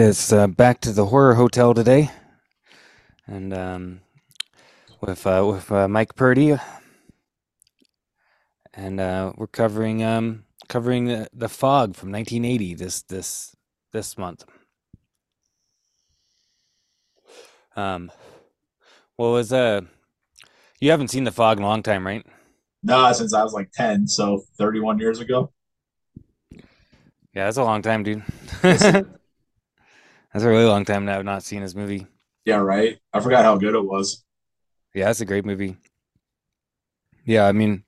It's 0.00 0.32
uh, 0.32 0.46
back 0.46 0.80
to 0.80 0.92
the 0.92 1.06
horror 1.06 1.34
hotel 1.34 1.74
today, 1.74 2.10
and 3.26 3.52
um, 3.52 4.00
with 5.00 5.26
uh, 5.26 5.44
with 5.46 5.70
uh, 5.70 5.88
Mike 5.88 6.14
Purdy, 6.14 6.56
and 8.72 9.00
uh, 9.00 9.32
we're 9.36 9.46
covering 9.46 10.02
um, 10.02 10.44
covering 10.68 11.04
the, 11.04 11.28
the 11.34 11.48
Fog 11.48 11.96
from 11.96 12.10
1980 12.12 12.74
this 12.74 13.02
this 13.02 13.54
this 13.92 14.16
month. 14.16 14.44
Um, 17.76 18.10
what 19.16 19.28
was 19.28 19.52
uh? 19.52 19.82
You 20.80 20.90
haven't 20.90 21.08
seen 21.08 21.24
the 21.24 21.32
Fog 21.32 21.58
in 21.58 21.64
a 21.64 21.66
long 21.66 21.82
time, 21.82 22.06
right? 22.06 22.24
No, 22.82 23.12
since 23.12 23.34
I 23.34 23.42
was 23.42 23.52
like 23.52 23.70
10, 23.72 24.08
so 24.08 24.44
31 24.56 24.98
years 24.98 25.20
ago. 25.20 25.52
Yeah, 27.34 27.44
that's 27.44 27.58
a 27.58 27.64
long 27.64 27.82
time, 27.82 28.02
dude. 28.02 28.22
that's 30.32 30.44
a 30.44 30.48
really 30.48 30.64
long 30.64 30.84
time 30.84 31.04
now. 31.04 31.18
I've 31.18 31.24
not 31.24 31.42
seen 31.44 31.62
this 31.62 31.74
movie. 31.74 32.06
Yeah, 32.44 32.56
right. 32.56 32.98
I 33.12 33.20
forgot 33.20 33.44
how 33.44 33.56
good 33.56 33.74
it 33.74 33.84
was. 33.84 34.24
Yeah, 34.94 35.10
it's 35.10 35.20
a 35.20 35.24
great 35.24 35.44
movie. 35.44 35.76
Yeah, 37.24 37.46
I 37.46 37.52
mean, 37.52 37.84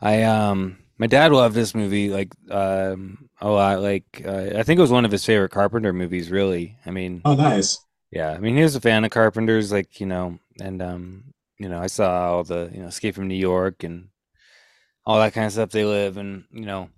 I 0.00 0.22
um, 0.22 0.78
my 0.98 1.06
dad 1.06 1.32
loved 1.32 1.54
this 1.54 1.74
movie 1.74 2.10
like 2.10 2.32
um 2.50 3.28
a 3.40 3.48
lot. 3.48 3.80
Like 3.80 4.22
uh, 4.24 4.50
I 4.56 4.62
think 4.62 4.78
it 4.78 4.82
was 4.82 4.90
one 4.90 5.04
of 5.04 5.10
his 5.12 5.24
favorite 5.24 5.50
Carpenter 5.50 5.92
movies. 5.92 6.30
Really, 6.30 6.76
I 6.86 6.90
mean, 6.90 7.24
Oh, 7.24 7.34
nice. 7.34 7.84
yeah, 8.12 8.30
I 8.32 8.38
mean, 8.38 8.56
he 8.56 8.62
was 8.64 8.76
a 8.76 8.82
fan 8.82 9.04
of 9.04 9.10
Carpenter's, 9.12 9.72
like 9.72 10.00
you 10.00 10.06
know, 10.06 10.38
and 10.60 10.82
um, 10.82 11.24
you 11.58 11.68
know, 11.70 11.80
I 11.80 11.88
saw 11.88 12.32
all 12.32 12.44
the 12.44 12.70
you 12.74 12.80
know, 12.82 12.88
Escape 12.88 13.14
from 13.16 13.28
New 13.28 13.36
York 13.36 13.84
and 13.84 14.08
all 15.06 15.18
that 15.18 15.34
kind 15.34 15.46
of 15.46 15.52
stuff. 15.52 15.70
They 15.70 15.84
live, 15.84 16.16
and 16.16 16.44
you 16.52 16.66
know, 16.66 16.90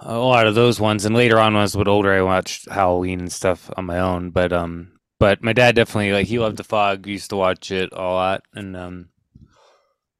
a 0.00 0.18
lot 0.18 0.46
of 0.46 0.54
those 0.54 0.80
ones. 0.80 1.04
And 1.04 1.14
later 1.14 1.38
on, 1.38 1.54
when 1.54 1.60
I 1.60 1.64
was 1.64 1.74
a 1.74 1.78
bit 1.78 1.88
older, 1.88 2.12
I 2.12 2.22
watched 2.22 2.70
Halloween 2.70 3.20
and 3.20 3.32
stuff 3.32 3.70
on 3.76 3.86
my 3.86 3.98
own. 3.98 4.30
But 4.30 4.52
um, 4.52 4.92
but 5.18 5.42
my 5.42 5.52
dad 5.52 5.74
definitely 5.74 6.12
like 6.12 6.26
he 6.26 6.38
loved 6.38 6.56
The 6.56 6.64
Fog. 6.64 7.06
Used 7.06 7.30
to 7.30 7.36
watch 7.36 7.70
it 7.70 7.90
a 7.92 8.02
lot, 8.02 8.42
and 8.54 8.76
um, 8.76 9.08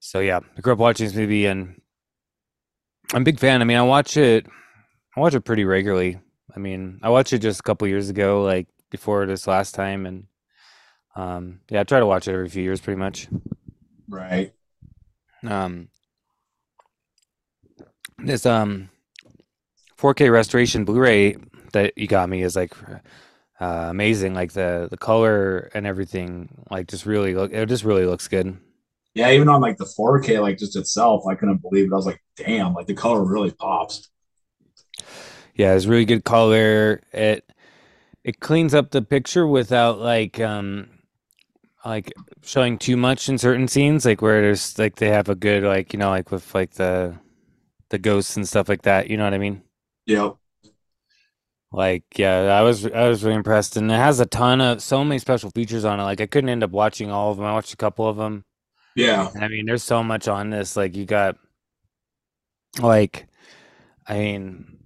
so 0.01 0.21
yeah, 0.21 0.41
I 0.57 0.61
grew 0.61 0.73
up 0.73 0.79
watching 0.79 1.07
this 1.07 1.17
movie, 1.17 1.47
and 1.47 1.81
I'm 3.13 3.23
a 3.23 3.25
big 3.25 3.39
fan. 3.39 3.61
I 3.61 3.65
mean, 3.65 3.77
I 3.77 3.83
watch 3.83 4.17
it, 4.17 4.47
I 5.17 5.21
watch 5.21 5.35
it 5.35 5.43
pretty 5.43 5.65
regularly. 5.65 6.19
I 6.55 6.59
mean, 6.59 7.01
I 7.03 7.11
watched 7.11 7.33
it 7.33 7.41
just 7.41 7.61
a 7.61 7.63
couple 7.63 7.87
years 7.89 8.09
ago, 8.09 8.43
like 8.43 8.69
before 8.91 9.27
this 9.27 9.47
last 9.47 9.75
time, 9.75 10.07
and 10.07 10.25
um, 11.15 11.61
yeah, 11.69 11.81
I 11.81 11.85
try 11.85 12.01
to 12.01 12.07
watch 12.07 12.29
it 12.29 12.33
every 12.33 12.49
few 12.49 12.63
years, 12.63 12.81
pretty 12.81 12.99
much. 12.99 13.29
Right. 14.09 14.53
Um, 15.47 15.89
this 18.19 18.47
um 18.47 18.89
4K 19.99 20.31
restoration 20.31 20.85
Blu-ray 20.85 21.37
that 21.73 21.97
you 21.97 22.07
got 22.07 22.29
me 22.29 22.43
is 22.43 22.57
like 22.57 22.73
uh, 23.61 23.87
amazing. 23.89 24.35
Like 24.35 24.53
the 24.53 24.89
the 24.91 24.97
color 24.97 25.71
and 25.75 25.87
everything, 25.87 26.49
like 26.71 26.89
just 26.89 27.07
really 27.07 27.35
look. 27.35 27.53
It 27.53 27.67
just 27.69 27.85
really 27.85 28.07
looks 28.07 28.29
good. 28.29 28.59
Yeah, 29.15 29.31
even 29.31 29.49
on 29.49 29.63
like 29.63 29.79
the 29.79 29.87
4K, 29.87 30.43
like 30.43 30.59
just 30.59 30.77
itself, 30.77 31.27
I 31.27 31.35
couldn't 31.35 31.63
believe 31.63 31.87
it. 31.87 31.93
I 31.93 31.97
was 31.97 32.05
like, 32.05 32.23
damn, 32.37 32.75
like 32.75 32.87
the 32.87 32.95
color 32.95 33.25
really 33.25 33.51
pops. 33.51 34.11
Yeah, 35.55 35.75
it's 35.75 35.87
really 35.87 36.05
good 36.05 36.25
color. 36.25 37.01
It 37.13 37.51
it 38.25 38.41
cleans 38.41 38.75
up 38.75 38.91
the 38.91 39.03
picture 39.03 39.47
without 39.47 40.01
like 40.01 40.39
um 40.41 40.89
like 41.85 42.13
showing 42.43 42.77
too 42.77 42.97
much 42.97 43.29
in 43.29 43.39
certain 43.39 43.69
scenes, 43.69 44.05
like 44.05 44.21
where 44.21 44.43
there's 44.43 44.79
like 44.79 44.97
they 44.97 45.09
have 45.09 45.31
a 45.31 45.35
good 45.35 45.63
like 45.63 45.95
you 45.95 45.99
know 45.99 46.11
like 46.11 46.31
with 46.31 46.55
like 46.55 46.73
the 46.73 47.15
the 47.89 47.99
ghosts 47.99 48.37
and 48.37 48.47
stuff 48.47 48.69
like 48.69 48.83
that. 48.83 49.09
You 49.09 49.17
know 49.17 49.25
what 49.25 49.35
I 49.35 49.39
mean? 49.39 49.63
Yep. 50.07 50.37
Like, 51.73 52.05
yeah, 52.17 52.39
I 52.59 52.63
was 52.63 52.87
I 52.87 53.09
was 53.09 53.23
really 53.25 53.37
impressed, 53.37 53.77
and 53.77 53.91
it 53.91 53.95
has 53.95 54.21
a 54.21 54.27
ton 54.27 54.61
of 54.61 54.81
so 54.81 55.05
many 55.05 55.19
special 55.19 55.51
features 55.51 55.85
on 55.85 56.01
it. 56.01 56.05
Like, 56.05 56.21
I 56.21 56.27
couldn't 56.27 56.49
end 56.49 56.65
up 56.65 56.71
watching 56.71 57.11
all 57.11 57.31
of 57.33 57.37
them. 57.37 57.47
I 57.47 57.53
watched 57.53 57.75
a 57.75 57.77
couple 57.77 58.09
of 58.09 58.17
them. 58.17 58.45
Yeah. 58.95 59.31
I 59.39 59.49
mean, 59.49 59.67
there's 59.67 59.83
so 59.83 60.03
much 60.03 60.27
on 60.29 60.51
this. 60.51 60.77
Like, 60.77 60.97
you 60.97 61.05
got 61.05 61.37
like, 62.81 63.27
I 64.07 64.19
mean, 64.19 64.79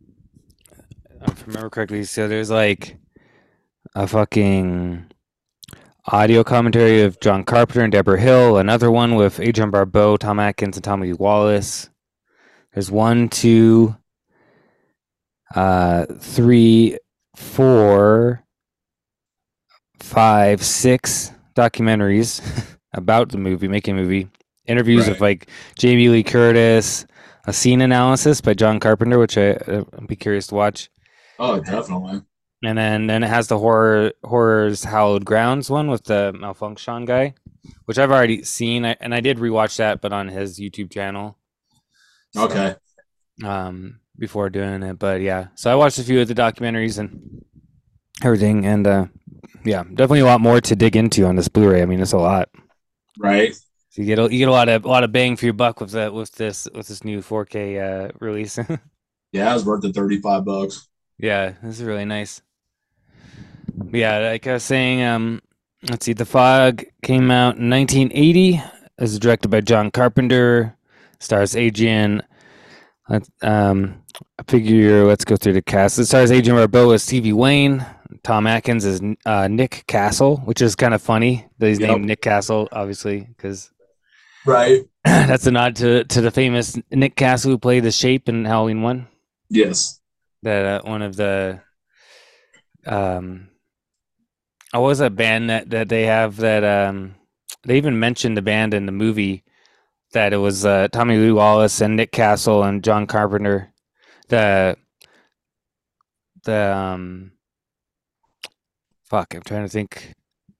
if 1.23 1.43
I 1.43 1.47
remember 1.47 1.71
correctly, 1.71 2.05
so 2.05 2.27
there's 2.27 2.50
like 2.50 2.97
a 3.95 4.07
fucking 4.07 5.11
audio 6.07 6.43
commentary 6.43 7.03
of 7.03 7.21
John 7.21 7.45
Carpenter 7.45 7.83
and 7.83 7.93
Debra 7.93 8.19
Hill. 8.19 8.57
Another 8.57 8.91
one 8.91 9.15
with 9.15 9.39
Adrienne 9.39 9.71
Barbeau, 9.71 10.17
Tom 10.17 10.41
Atkins, 10.41 10.77
and 10.77 10.85
Tommy 10.85 11.12
Wallace. 11.12 11.91
There's 12.73 12.91
one, 12.91 13.29
two, 13.29 13.97
uh, 15.54 16.07
three, 16.19 16.99
four, 17.37 18.45
five, 19.99 20.62
six 20.62 21.33
documentaries 21.54 22.40
about 22.92 23.30
the 23.30 23.38
movie, 23.38 23.69
making 23.69 23.99
a 23.99 24.02
movie. 24.02 24.28
Interviews 24.66 25.07
Right. 25.09 25.16
of 25.16 25.21
like 25.21 25.49
Jamie 25.78 26.09
Lee 26.09 26.23
Curtis, 26.23 27.07
a 27.47 27.52
scene 27.52 27.80
analysis 27.80 28.40
by 28.40 28.54
John 28.54 28.78
Carpenter, 28.78 29.19
which 29.19 29.37
I, 29.37 29.52
uh, 29.52 29.85
I'd 29.99 30.07
be 30.07 30.16
curious 30.16 30.47
to 30.49 30.54
watch. 30.54 30.90
Oh, 31.38 31.59
definitely. 31.61 32.23
And 32.62 32.76
then 32.76 33.07
then 33.07 33.25
it 33.25 33.28
has 33.28 33.49
the 33.49 33.59
horror 33.59 34.12
horrors 34.23 34.85
hallowed 34.85 35.25
grounds 35.25 35.71
one 35.71 35.90
with 35.90 36.04
the 36.04 36.33
malfunction 36.38 37.07
guy, 37.07 37.35
which 37.87 37.99
I've 37.99 38.11
already 38.12 38.42
seen, 38.45 38.85
I, 38.85 38.97
and 39.00 39.14
I 39.14 39.21
did 39.21 39.38
rewatch 39.38 39.78
that, 39.78 40.02
but 40.02 40.12
on 40.12 40.28
his 40.28 40.61
YouTube 40.61 40.92
channel. 40.92 41.38
So, 42.33 42.42
Okay. 42.45 42.76
um 43.42 44.00
before 44.21 44.49
doing 44.50 44.83
it 44.85 44.99
but 44.99 45.21
yeah. 45.21 45.49
So 45.57 45.73
i 45.73 45.75
watched 45.75 45.99
a 45.99 46.05
few 46.05 46.21
of 46.21 46.29
the 46.29 46.35
documentaries 46.35 46.99
and 46.99 47.43
everything 48.23 48.65
and 48.67 48.87
uh 48.87 49.07
yeah 49.65 49.83
definitely 49.83 50.21
a 50.21 50.27
lot 50.27 50.41
more 50.41 50.61
to 50.61 50.77
dig 50.77 50.95
into 50.95 51.25
on 51.27 51.35
this 51.37 51.49
blu-ray. 51.49 51.83
I 51.83 51.87
mean 51.87 52.00
it's 52.00 52.12
a 52.12 52.19
lot. 52.19 52.49
Right. 53.19 53.55
so 53.91 54.03
you 54.03 54.05
get 54.05 54.19
a, 54.19 54.25
you 54.31 54.39
get 54.39 54.49
a 54.49 54.53
lot 54.53 54.69
of 54.69 54.85
a 54.85 54.89
lot 54.89 55.05
of 55.05 55.11
bang 55.12 55.37
for 55.37 55.47
your 55.47 55.55
buck 55.55 55.81
with 55.81 55.91
that 55.93 56.12
with 56.15 56.33
this 56.33 56.69
with 56.75 56.87
this 56.89 57.03
new 57.03 57.21
4k 57.21 57.57
uh 57.81 58.12
release. 58.21 58.59
Yeah, 59.33 59.53
it 59.53 59.55
was 59.55 59.65
worth 59.65 59.83
the 59.83 59.93
35 59.93 60.45
bucks. 60.45 60.89
yeah 61.19 61.55
this 61.62 61.79
is 61.79 61.85
really 61.85 62.05
nice. 62.05 62.43
Yeah 63.93 64.19
like 64.19 64.47
i 64.47 64.55
was 64.55 64.65
saying 64.65 65.03
um 65.03 65.41
let's 65.89 66.05
see 66.05 66.12
the 66.12 66.25
fog 66.27 66.85
came 67.03 67.31
out 67.31 67.57
in 67.57 67.71
1980 67.71 68.55
it 68.57 68.62
was 68.99 69.19
directed 69.19 69.49
by 69.49 69.61
john 69.61 69.91
carpenter 69.91 70.77
stars 71.21 71.55
adrienne 71.57 72.23
um 73.43 74.00
figure 74.50 75.04
let's 75.07 75.25
go 75.25 75.37
through 75.37 75.52
the 75.52 75.62
cast. 75.62 75.99
It 75.99 76.07
stars 76.07 76.33
Adrienne 76.33 76.57
Barbeau 76.57 76.90
as 76.90 77.04
Stevie 77.04 77.33
Wayne. 77.33 77.87
Tom 78.25 78.47
Atkins 78.49 78.85
is 78.85 79.00
uh, 79.25 79.47
Nick 79.49 79.85
Castle, 79.87 80.38
which 80.38 80.61
is 80.61 80.75
kind 80.75 80.92
of 80.92 81.00
funny 81.00 81.47
that 81.59 81.69
he's 81.69 81.78
Yep. 81.78 81.88
named 81.90 82.04
Nick 82.07 82.21
Castle, 82.21 82.69
obviously, 82.73 83.21
because 83.21 83.71
Right. 84.47 84.83
that's 85.04 85.47
a 85.47 85.52
nod 85.52 85.76
to, 85.76 86.02
to 86.04 86.21
the 86.21 86.30
famous 86.33 86.76
Nick 86.90 87.14
Castle 87.14 87.52
who 87.52 87.59
played 87.59 87.85
the 87.85 87.92
Shape 87.92 88.28
in 88.28 88.45
Halloween 88.45 88.83
One. 88.83 89.07
Yes. 89.49 90.00
That 90.42 90.64
uh, 90.64 90.88
one 90.88 91.02
of 91.02 91.14
the 91.16 91.61
um, 92.87 93.49
oh, 94.75 94.80
was 94.80 94.99
that 94.99 95.14
band 95.14 95.50
that 95.50 95.71
that 95.71 95.88
they 95.88 96.07
have 96.07 96.37
that 96.38 96.64
um, 96.64 97.14
they 97.64 97.76
even 97.76 97.99
mentioned 98.00 98.37
the 98.37 98.42
band 98.42 98.73
in 98.75 98.87
the 98.87 98.92
movie 98.92 99.45
that 100.12 100.33
it 100.33 100.38
was 100.38 100.64
uh, 100.64 100.88
Tommy 100.90 101.16
Lee 101.19 101.30
Wallace 101.33 101.80
and 101.80 101.95
Nick 101.95 102.11
Castle 102.11 102.64
and 102.64 102.83
John 102.83 103.07
Carpenter. 103.07 103.70
The 104.30 104.76
the 106.44 106.75
um, 106.76 107.32
fuck, 109.04 109.34
I'm 109.34 109.42
trying 109.42 109.64
to 109.64 109.68
think 109.68 110.14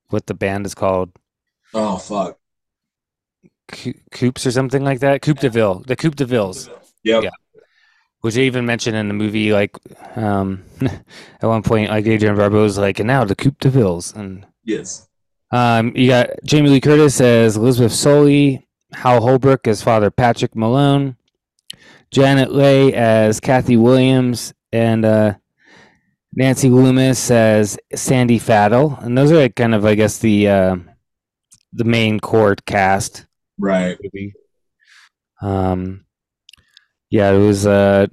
what 0.09 0.27
the 0.27 0.33
band 0.33 0.65
is 0.65 0.75
called. 0.75 1.11
Oh, 1.73 1.97
fuck. 1.97 2.37
Coo- 3.69 3.93
Coops 4.11 4.45
or 4.45 4.51
something 4.51 4.83
like 4.83 4.99
that. 4.99 5.21
Coupe 5.21 5.39
de 5.39 5.49
Ville, 5.49 5.83
the 5.87 5.95
Coupe 5.95 6.15
de 6.15 6.25
Villes. 6.25 6.69
Yep. 7.03 7.23
Yeah. 7.23 7.29
which 8.19 8.35
they 8.35 8.45
even 8.45 8.65
mentioned 8.65 8.95
in 8.95 9.07
the 9.07 9.13
movie, 9.13 9.51
like 9.53 9.75
um, 10.15 10.63
at 10.81 11.47
one 11.47 11.63
point, 11.63 11.89
like 11.89 12.05
Adrienne 12.05 12.35
Barbeau 12.35 12.61
was 12.63 12.77
like, 12.77 12.99
and 12.99 13.07
now 13.07 13.23
the 13.23 13.35
Coupe 13.35 13.59
de 13.59 13.69
Villes, 13.69 14.13
and 14.13 14.45
Yes. 14.63 15.07
um, 15.51 15.93
you 15.95 16.07
got 16.09 16.29
Jamie 16.43 16.69
Lee 16.69 16.81
Curtis 16.81 17.19
as 17.21 17.57
Elizabeth 17.57 17.93
Solley, 17.93 18.67
Hal 18.93 19.21
Holbrook 19.21 19.67
as 19.67 19.81
Father 19.81 20.11
Patrick 20.11 20.55
Malone, 20.55 21.15
Janet 22.11 22.53
Leigh 22.53 22.93
as 22.93 23.39
Kathy 23.39 23.77
Williams, 23.77 24.53
and 24.71 25.05
uh, 25.05 25.35
Nancy 26.33 26.69
Loomis 26.69 27.31
as 27.31 27.77
Sandy 27.93 28.39
Fadel, 28.39 29.01
and 29.03 29.17
those 29.17 29.31
are 29.31 29.37
like 29.37 29.55
kind 29.55 29.75
of, 29.75 29.85
I 29.85 29.95
guess, 29.95 30.17
the 30.19 30.47
uh, 30.47 30.75
the 31.73 31.83
main 31.83 32.19
court 32.19 32.65
cast. 32.65 33.25
Right. 33.57 33.97
Um, 35.41 36.05
yeah, 37.09 37.31
it 37.31 37.39
was 37.39 37.65
uh, 37.65 38.07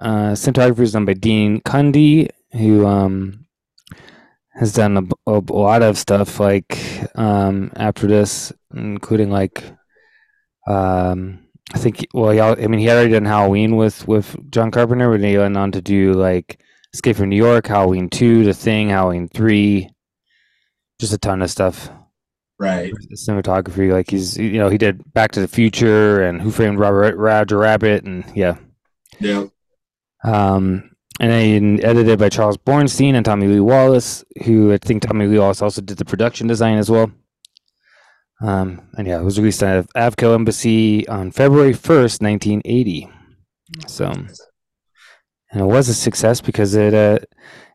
uh, 0.00 0.32
cinematography 0.32 0.78
was 0.78 0.92
done 0.92 1.04
by 1.04 1.14
Dean 1.14 1.60
Cundey, 1.60 2.28
who 2.52 2.86
um 2.86 3.46
has 4.54 4.72
done 4.72 4.96
a, 4.96 5.30
a 5.30 5.38
lot 5.38 5.82
of 5.82 5.98
stuff 5.98 6.38
like 6.40 6.78
um 7.16 7.72
after 7.76 8.06
this, 8.06 8.52
including 8.74 9.30
like 9.30 9.64
um 10.66 11.43
I 11.72 11.78
think 11.78 12.06
well 12.12 12.30
he, 12.30 12.40
I 12.40 12.66
mean 12.66 12.80
he 12.80 12.86
had 12.86 12.96
already 12.96 13.12
done 13.12 13.24
Halloween 13.24 13.76
with 13.76 14.06
with 14.06 14.50
John 14.50 14.70
Carpenter, 14.70 15.10
but 15.10 15.20
he 15.20 15.38
went 15.38 15.56
on 15.56 15.72
to 15.72 15.80
do 15.80 16.12
like 16.12 16.60
Escape 16.92 17.16
from 17.16 17.30
New 17.30 17.36
York, 17.36 17.66
Halloween 17.66 18.10
two, 18.10 18.44
The 18.44 18.54
Thing, 18.54 18.90
Halloween 18.90 19.28
three, 19.28 19.90
just 21.00 21.12
a 21.12 21.18
ton 21.18 21.42
of 21.42 21.50
stuff. 21.50 21.90
Right. 22.58 22.92
the 23.08 23.16
Cinematography, 23.16 23.92
like 23.92 24.10
he's 24.10 24.36
you 24.36 24.58
know 24.58 24.68
he 24.68 24.78
did 24.78 25.12
Back 25.12 25.32
to 25.32 25.40
the 25.40 25.48
Future 25.48 26.22
and 26.22 26.40
Who 26.40 26.50
Framed 26.50 26.78
Robert 26.78 27.16
Roger 27.16 27.58
Rabbit, 27.58 28.04
and 28.04 28.24
yeah. 28.34 28.56
Yeah. 29.20 29.46
Um, 30.22 30.90
and 31.20 31.30
then 31.30 31.84
edited 31.84 32.18
by 32.18 32.28
Charles 32.28 32.56
Bornstein 32.56 33.14
and 33.14 33.24
Tommy 33.24 33.46
Lee 33.46 33.60
Wallace, 33.60 34.24
who 34.44 34.72
I 34.72 34.78
think 34.78 35.02
Tommy 35.02 35.26
Lee 35.26 35.38
Wallace 35.38 35.62
also 35.62 35.80
did 35.80 35.98
the 35.98 36.04
production 36.04 36.46
design 36.46 36.78
as 36.78 36.90
well. 36.90 37.10
Um, 38.40 38.88
and 38.98 39.06
yeah, 39.06 39.20
it 39.20 39.24
was 39.24 39.38
released 39.38 39.62
at 39.62 39.86
Avco 39.94 40.34
Embassy 40.34 41.06
on 41.08 41.30
February 41.30 41.72
1st, 41.72 42.20
1980. 42.22 43.08
So, 43.86 44.06
and 44.06 45.60
it 45.60 45.64
was 45.64 45.88
a 45.88 45.94
success 45.94 46.40
because 46.40 46.74
it 46.74 46.94
uh, 46.94 47.18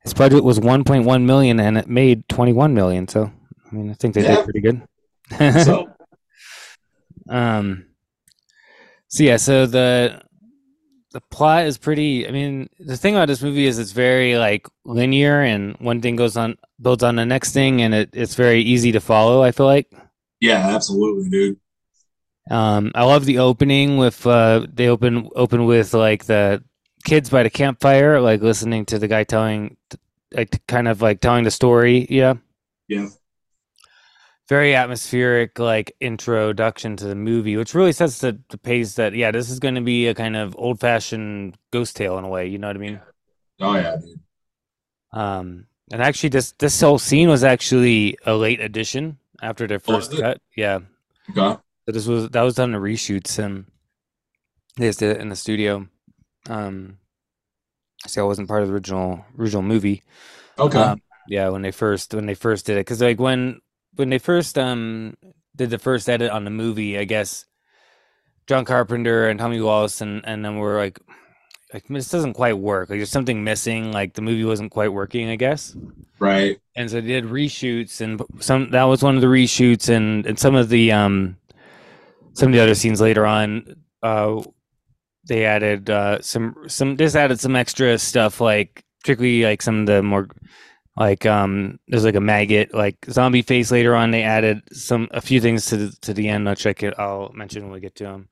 its 0.04 0.13
budget 0.13 0.43
was 0.43 0.60
1.1 0.60 1.24
million 1.24 1.60
and 1.60 1.78
it 1.78 1.88
made 1.88 2.28
21 2.30 2.74
million. 2.74 3.08
So, 3.08 3.32
I 3.72 3.76
mean, 3.76 3.89
I 3.89 3.93
think 3.93 4.13
they 4.13 4.22
Yeah. 4.24 4.36
did 4.36 4.43
pretty 4.43 4.62
good. 4.62 4.82
So 5.63 5.88
Um. 7.30 7.86
So 9.08 9.24
yeah, 9.24 9.38
so 9.38 9.65
the 9.65 10.22
the 11.12 11.22
plot 11.32 11.65
is 11.65 11.78
pretty. 11.78 12.28
I 12.28 12.32
mean, 12.32 12.69
the 12.80 12.98
thing 12.98 13.15
about 13.15 13.28
this 13.28 13.41
movie 13.41 13.65
is 13.65 13.78
it's 13.80 13.91
very 13.91 14.38
like 14.38 14.67
linear, 14.86 15.41
and 15.41 15.76
one 15.80 16.02
thing 16.02 16.15
goes 16.15 16.38
on 16.38 16.58
builds 16.82 17.04
on 17.04 17.15
the 17.15 17.26
next 17.26 17.52
thing, 17.54 17.82
and 17.82 17.93
it, 17.93 18.10
it's 18.13 18.36
very 18.36 18.62
easy 18.62 18.91
to 18.91 19.00
follow. 19.00 19.41
I 19.43 19.52
feel 19.52 19.65
like. 19.65 19.91
Yeah, 20.39 20.69
absolutely, 20.75 21.30
dude. 21.30 21.58
Um, 22.49 22.91
I 22.95 23.04
love 23.06 23.25
the 23.25 23.39
opening 23.39 23.97
with 23.97 24.25
uh, 24.25 24.65
they 24.73 24.88
open 24.88 25.30
open 25.36 25.65
with 25.65 25.93
like 25.93 26.25
the 26.25 26.63
kids 27.06 27.30
by 27.30 27.43
the 27.43 27.49
campfire, 27.49 28.19
like 28.19 28.41
listening 28.41 28.86
to 28.88 28.99
the 28.99 29.08
guy 29.08 29.23
telling, 29.23 29.78
like 30.34 30.65
kind 30.67 30.88
of 30.88 31.02
like 31.02 31.21
telling 31.21 31.43
the 31.43 31.52
story. 31.52 32.08
Yeah. 32.10 32.36
Yeah. 32.88 33.10
very 34.47 34.73
atmospheric 34.73 35.60
like 35.60 35.95
introduction 36.02 36.95
to 36.97 37.06
the 37.06 37.13
movie 37.15 37.56
which 37.56 37.75
really 37.75 37.91
sets 37.91 38.19
the, 38.19 38.39
the 38.49 38.58
pace 38.58 38.95
that 38.95 39.13
yeah 39.13 39.30
this 39.30 39.49
is 39.49 39.60
going 39.60 39.75
to 39.75 39.82
be 39.82 40.08
a 40.08 40.15
kind 40.15 40.36
of 40.36 40.56
old 40.58 40.80
fashioned 40.80 41.56
ghost 41.71 41.95
tale 41.95 42.17
in 42.17 42.23
a 42.25 42.28
way 42.28 42.47
you 42.47 42.58
know 42.58 42.65
what 42.67 42.75
i 42.75 42.80
mean 42.80 42.99
Oh 43.62 43.75
yeah, 43.75 43.97
dude. 43.97 44.19
um 45.12 45.67
and 45.91 46.02
actually 46.02 46.30
this 46.30 46.54
this 46.54 46.82
whole 46.82 46.97
scene 46.97 47.30
was 47.30 47.43
actually 47.43 48.17
a 48.25 48.34
late 48.34 48.60
addition 48.60 49.19
after 49.41 49.67
their 49.67 49.80
Oh, 49.88 49.99
first 49.99 50.15
cut 50.15 50.41
yeah 50.56 50.80
Okay. 51.30 51.60
so 51.86 51.91
this 51.91 52.08
was 52.08 52.30
that 52.30 52.41
was 52.41 52.56
done 52.56 52.73
in 52.73 52.82
reshoots 52.82 53.38
and 53.43 53.65
they 54.78 54.88
just 54.88 54.99
did 54.99 55.15
it 55.15 55.21
in 55.21 55.30
the 55.30 55.36
studio 55.36 55.88
um 56.49 56.97
so 58.08 58.23
it 58.23 58.28
wasn't 58.28 58.47
part 58.47 58.62
of 58.62 58.67
the 58.69 58.73
original 58.73 59.25
original 59.38 59.62
movie 59.63 60.04
Okay. 60.58 60.91
Um, 60.91 61.02
yeah, 61.28 61.49
when 61.49 61.63
they 61.63 61.71
first 61.71 62.13
when 62.13 62.25
they 62.28 62.36
first 62.36 62.67
did 62.67 62.78
it, 62.78 62.82
because 62.82 63.02
like 63.02 63.19
when 63.19 63.62
when 63.95 64.10
they 64.10 64.19
first 64.19 64.58
um 64.60 65.15
did 65.56 65.69
the 65.71 65.80
first 65.80 66.10
edit 66.10 66.32
on 66.32 66.45
the 66.45 66.52
movie, 66.52 66.97
I 66.99 67.06
guess 67.06 67.45
John 68.47 68.65
Carpenter 68.65 69.28
and 69.30 69.39
Tommy 69.39 69.62
Wallace 69.62 70.02
and 70.02 70.21
and 70.25 70.43
then 70.43 70.58
were 70.58 70.78
like, 70.78 70.99
like 71.73 71.88
this 71.88 72.10
doesn't 72.10 72.34
quite 72.34 72.58
work. 72.58 72.89
Like 72.89 72.99
there's 72.99 73.12
something 73.12 73.43
missing. 73.43 73.91
Like 73.91 74.13
the 74.13 74.21
movie 74.21 74.43
wasn't 74.43 74.71
quite 74.71 74.89
working, 74.93 75.29
I 75.29 75.36
guess. 75.36 75.75
right. 76.19 76.60
And 76.75 76.89
so 76.89 77.01
they 77.01 77.08
did 77.08 77.25
reshoots, 77.25 78.01
and 78.01 78.21
some 78.39 78.71
that 78.71 78.84
was 78.84 79.03
one 79.03 79.15
of 79.15 79.21
the 79.21 79.27
reshoots, 79.27 79.89
and 79.89 80.25
and 80.25 80.39
some 80.39 80.55
of 80.55 80.69
the 80.69 80.91
um 80.91 81.38
some 82.34 82.49
of 82.49 82.53
the 82.53 82.62
other 82.62 82.75
scenes 82.75 83.01
later 83.01 83.25
on, 83.25 83.75
uh, 84.01 84.41
they 85.27 85.45
added 85.45 85.89
uh 85.89 86.21
some 86.21 86.55
some 86.67 86.97
just 86.97 87.15
added 87.15 87.39
some 87.39 87.55
extra 87.55 87.97
stuff 87.99 88.41
like 88.41 88.84
particularly 89.01 89.43
like 89.43 89.62
some 89.62 89.82
of 89.82 89.86
the 89.86 90.01
more 90.01 90.27
like 90.97 91.25
um 91.25 91.79
there's 91.88 92.03
like 92.03 92.15
a 92.15 92.21
maggot 92.21 92.73
like 92.73 92.97
zombie 93.10 93.41
face 93.43 93.69
later 93.71 93.95
on 93.95 94.12
they 94.12 94.23
added 94.23 94.62
some 94.71 95.08
a 95.12 95.21
few 95.21 95.39
things 95.39 95.67
to 95.67 95.77
the, 95.77 95.95
to 96.01 96.13
the 96.13 96.27
end 96.27 96.49
i'll 96.49 96.55
check 96.55 96.82
it 96.84 96.93
i'll 96.97 97.32
mention 97.34 97.63
when 97.63 97.71
we 97.73 97.79
get 97.79 97.95
to 97.95 98.03
them 98.05 98.27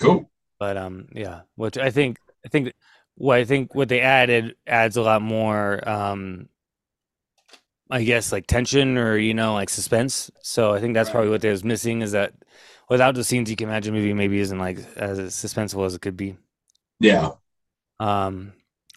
Cool. 0.00 0.30
but 0.58 0.76
um 0.76 1.08
yeah 1.14 1.42
which 1.56 1.76
i 1.78 1.90
think 1.90 2.18
i 2.44 2.48
think 2.48 2.72
what 3.16 3.38
i 3.38 3.44
think 3.44 3.74
what 3.74 3.88
they 3.88 4.00
added 4.00 4.54
adds 4.66 4.96
a 4.96 5.02
lot 5.02 5.22
more 5.22 5.86
um 5.88 6.48
i 7.90 8.02
guess 8.02 8.32
like 8.32 8.46
tension 8.46 8.96
or 8.96 9.16
you 9.16 9.34
know 9.34 9.54
like 9.54 9.68
suspense 9.68 10.30
so 10.42 10.72
i 10.72 10.80
think 10.80 10.94
that's 10.94 11.08
Right. 11.08 11.12
probably 11.12 11.30
what 11.30 11.40
they 11.40 11.50
was 11.50 11.64
missing 11.64 12.02
is 12.02 12.12
that 12.12 12.32
without 12.88 13.14
the 13.14 13.24
scenes 13.24 13.50
you 13.50 13.56
can 13.56 13.68
imagine 13.68 13.94
movie 13.94 14.14
maybe 14.14 14.38
isn't 14.38 14.58
like 14.58 14.78
as 14.96 15.18
suspenseful 15.18 15.84
as 15.86 15.94
it 15.94 16.00
could 16.02 16.16
be 16.16 16.36
Yeah. 17.00 17.32
um 17.98 18.52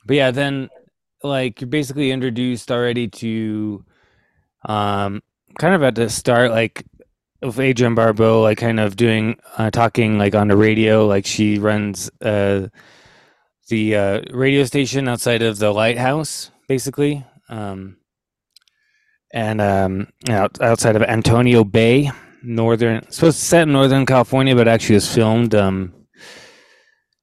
but 0.05 0.15
yeah 0.15 0.31
then 0.31 0.69
like 1.23 1.61
you're 1.61 1.69
basically 1.69 2.11
introduced 2.11 2.71
already 2.71 3.07
to 3.07 3.83
um 4.65 5.21
kind 5.59 5.73
of 5.75 5.83
at 5.83 5.95
the 5.95 6.09
start 6.09 6.51
like 6.51 6.83
of 7.41 7.59
Adrienne 7.59 7.95
Barbeau 7.95 8.41
like 8.41 8.57
kind 8.57 8.79
of 8.79 8.95
doing 8.95 9.37
uh 9.57 9.69
talking 9.71 10.17
like 10.17 10.35
on 10.35 10.47
the 10.47 10.57
radio 10.57 11.05
like 11.07 11.25
she 11.25 11.59
runs 11.59 12.09
uh 12.21 12.67
the 13.69 13.95
uh 13.95 14.21
radio 14.31 14.63
station 14.63 15.07
outside 15.07 15.41
of 15.41 15.57
the 15.59 15.71
lighthouse 15.71 16.51
basically 16.67 17.25
um 17.49 17.97
and 19.33 19.61
um 19.61 20.07
out, 20.29 20.59
outside 20.61 20.95
of 20.95 21.01
Antonio 21.03 21.63
Bay 21.63 22.11
northern 22.43 23.09
supposed 23.09 23.39
to 23.39 23.45
set 23.45 23.63
in 23.63 23.71
northern 23.73 24.05
California 24.05 24.55
but 24.55 24.67
actually 24.67 24.95
was 24.95 25.13
filmed 25.13 25.55
um 25.55 25.93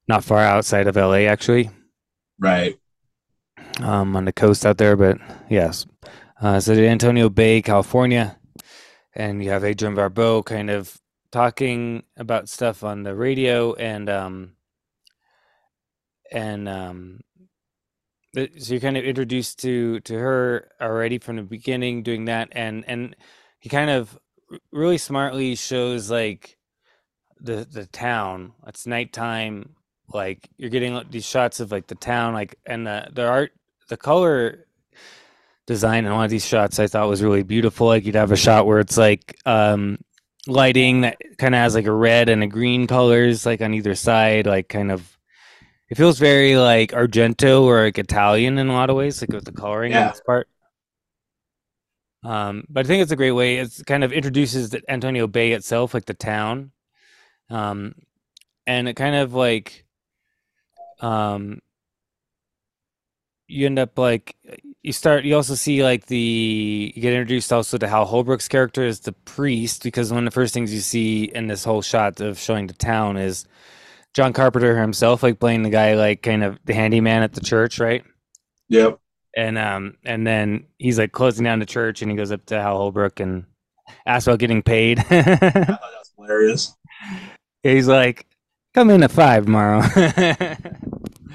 not 0.09 0.25
far 0.25 0.41
outside 0.41 0.87
of 0.87 0.97
LA 0.97 1.29
actually 1.29 1.71
Right. 2.39 2.77
um, 3.81 4.17
on 4.17 4.25
the 4.25 4.33
coast 4.33 4.65
out 4.67 4.79
there. 4.79 4.97
But 4.97 5.19
yes, 5.49 5.87
uh, 6.41 6.59
so 6.59 6.73
Antonio 6.73 7.29
Bay, 7.29 7.61
California, 7.63 8.39
and 9.15 9.45
you 9.45 9.51
have 9.51 9.63
Adrienne 9.63 9.95
Barbeau 9.95 10.43
kind 10.43 10.71
of 10.71 10.99
talking 11.31 12.03
about 12.17 12.49
stuff 12.49 12.83
on 12.83 13.03
the 13.03 13.15
radio, 13.15 13.75
and 13.75 14.09
um, 14.09 14.53
and 16.31 16.69
um, 16.69 17.21
so 18.35 18.47
you're 18.73 18.81
kind 18.81 18.97
of 18.97 19.05
introduced 19.05 19.59
to 19.61 20.01
to 20.01 20.15
her 20.15 20.71
already 20.81 21.19
from 21.19 21.37
the 21.37 21.43
beginning, 21.43 22.03
doing 22.03 22.27
that, 22.27 22.49
and 22.53 22.85
and 22.87 23.17
he 23.59 23.69
kind 23.69 23.91
of 23.91 24.19
really 24.73 24.99
smartly 24.99 25.55
shows 25.55 26.11
like 26.11 26.57
the 27.41 27.67
the 27.71 27.87
town. 27.87 28.53
It's 28.67 28.87
nighttime. 28.87 29.75
Like 30.13 30.49
you're 30.57 30.71
getting 30.71 31.01
these 31.11 31.27
shots 31.27 31.61
of 31.61 31.73
like 31.73 31.87
the 31.87 31.95
town, 31.95 32.35
like 32.35 32.57
and 32.67 32.87
the 32.87 33.09
the 33.13 33.27
art, 33.27 33.53
the 33.89 33.97
color 33.97 34.67
design 35.67 36.05
in 36.05 36.13
one 36.13 36.25
of 36.25 36.31
these 36.31 36.47
shots 36.47 36.81
I 36.81 36.89
thought 36.89 37.09
was 37.09 37.23
really 37.23 37.43
beautiful. 37.43 37.87
Like 37.89 38.05
you'd 38.05 38.17
have 38.17 38.33
a 38.33 38.37
shot 38.37 38.67
where 38.67 38.81
it's 38.81 38.97
like 38.97 39.39
um 39.47 39.99
lighting 40.47 41.03
that 41.03 41.19
kind 41.39 41.55
of 41.55 41.61
has 41.61 41.75
like 41.75 41.87
a 41.87 41.93
red 41.93 42.29
and 42.29 42.43
a 42.43 42.47
green 42.47 42.87
colors 42.87 43.47
like 43.47 43.61
on 43.61 43.75
either 43.75 43.95
side, 43.95 44.47
like 44.47 44.69
kind 44.69 44.91
of 44.91 45.17
it 45.91 45.97
feels 45.97 46.19
very 46.19 46.57
like 46.57 46.93
Argento 46.93 47.63
or 47.63 47.83
like 47.83 47.99
Italian 47.99 48.59
in 48.59 48.69
a 48.69 48.73
lot 48.73 48.91
of 48.91 48.97
ways, 48.97 49.21
like 49.21 49.33
with 49.33 49.45
the 49.45 49.53
coloring 49.53 49.93
in 49.93 49.99
Yeah. 49.99 50.09
this 50.09 50.23
part. 50.25 50.49
Um, 52.23 52.65
but 52.69 52.85
I 52.85 52.89
think 52.89 53.03
it's 53.03 53.13
a 53.13 53.17
great 53.17 53.33
way. 53.33 53.57
It 53.59 53.83
kind 53.87 54.05
of 54.05 54.13
introduces 54.13 54.71
the 54.71 54.83
Antonio 54.89 55.27
Bay 55.27 55.53
itself, 55.53 55.95
like 55.95 56.05
the 56.05 56.15
town, 56.15 56.71
um, 57.49 57.95
and 58.67 58.89
it 58.89 58.95
kind 58.95 59.17
of 59.17 59.35
like 59.35 59.85
um, 61.01 61.61
you 63.49 63.67
end 63.67 63.79
up 63.79 63.99
like 63.99 64.37
you 64.83 64.93
start. 64.93 65.25
You 65.25 65.35
also 65.35 65.55
see 65.55 65.83
like 65.83 66.07
the 66.07 66.93
you 66.95 67.03
get 67.03 67.15
introduced 67.15 67.53
also 67.53 67.79
to 67.79 67.89
Hal 67.89 68.05
Holbrook's 68.05 68.49
character 68.49 68.85
is 68.85 69.01
the 69.01 69.13
priest 69.13 69.83
because 69.83 70.13
one 70.13 70.27
of 70.27 70.33
the 70.33 70.35
first 70.35 70.55
things 70.55 70.75
you 70.75 70.81
see 70.81 71.25
in 71.25 71.47
this 71.47 71.65
whole 71.65 71.83
shot 71.83 72.21
of 72.21 72.39
showing 72.39 72.67
the 72.67 72.75
town 72.75 73.17
is 73.17 73.47
John 74.15 74.33
Carpenter 74.33 74.81
himself, 74.81 75.23
like 75.23 75.39
playing 75.39 75.63
the 75.63 75.71
guy, 75.71 75.95
like 75.95 76.23
kind 76.23 76.43
of 76.43 76.59
the 76.65 76.75
handyman 76.75 77.23
at 77.23 77.33
the 77.33 77.41
church, 77.41 77.79
right? 77.79 78.03
Yep. 78.69 78.99
and 79.37 79.59
um 79.59 79.97
and 80.05 80.27
then 80.27 80.67
he's 80.79 80.99
like 80.99 81.13
closing 81.13 81.45
down 81.45 81.59
the 81.59 81.67
church 81.67 82.03
and 82.03 82.11
he 82.11 82.17
goes 82.17 82.31
up 82.33 82.45
to 82.47 82.61
Hal 82.61 82.77
Holbrook 82.77 83.19
and 83.21 83.45
asks 84.07 84.27
about 84.27 84.39
getting 84.39 84.63
paid. 84.63 84.99
I 85.01 85.03
thought 85.03 85.41
that 85.41 85.81
was 85.81 86.13
hilarious. 86.17 86.75
he's 87.63 87.89
like, 87.89 88.27
"Come 88.75 88.91
in 88.91 89.03
at 89.03 89.11
five 89.13 89.45
tomorrow." 89.47 89.83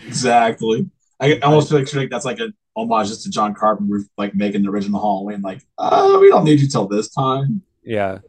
Exactly. 0.08 0.90
I 1.20 1.40
almost 1.40 1.70
feel 1.70 1.80
like, 1.80 2.10
that's 2.10 2.26
like 2.26 2.40
an 2.40 2.54
homage 2.76 3.08
just 3.08 3.24
to 3.24 3.30
John 3.30 3.54
Carpenter, 3.54 4.02
like 4.18 4.36
making 4.36 4.64
the 4.64 4.70
original 4.70 5.00
Halloween. 5.00 5.42
Like, 5.42 5.62
uh, 5.78 6.18
we 6.20 6.30
don't 6.30 6.44
need 6.44 6.60
you 6.60 6.68
till 6.68 6.88
this 6.88 7.10
time. 7.10 7.62
yeah, 7.84 8.20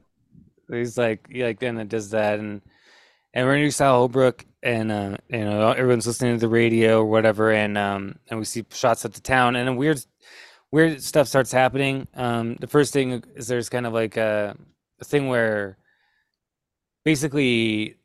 he's 0.71 0.97
like, 0.97 1.27
he 1.31 1.43
like 1.45 1.59
then 1.59 1.79
it 1.79 1.89
does 1.89 2.11
that 2.11 2.39
and 2.39 2.63
and 3.37 3.47
we're 3.47 3.55
introduced 3.55 3.79
to 3.79 3.85
Hal 3.85 3.99
Holbrook 3.99 4.47
and 4.63 4.91
uh 4.91 5.17
you 5.29 5.45
know 5.45 5.71
everyone's 5.71 6.07
listening 6.07 6.35
to 6.35 6.41
the 6.41 6.49
radio 6.49 7.01
or 7.03 7.07
whatever 7.07 7.53
and 7.53 7.77
um 7.77 8.17
and 8.31 8.39
we 8.39 8.47
see 8.47 8.65
shots 8.73 9.05
of 9.05 9.13
the 9.13 9.21
town 9.21 9.55
and 9.55 9.69
then 9.69 9.77
weird 9.77 10.03
weird 10.73 11.03
stuff 11.03 11.29
starts 11.29 11.53
happening. 11.53 12.07
Um, 12.15 12.57
the 12.61 12.67
first 12.67 12.93
thing 12.93 13.23
is 13.35 13.49
there's 13.49 13.69
kind 13.69 13.87
of 13.87 13.93
like 13.93 14.17
a, 14.17 14.57
a 15.01 15.05
thing 15.05 15.29
where 15.29 15.79
basically 17.05 17.97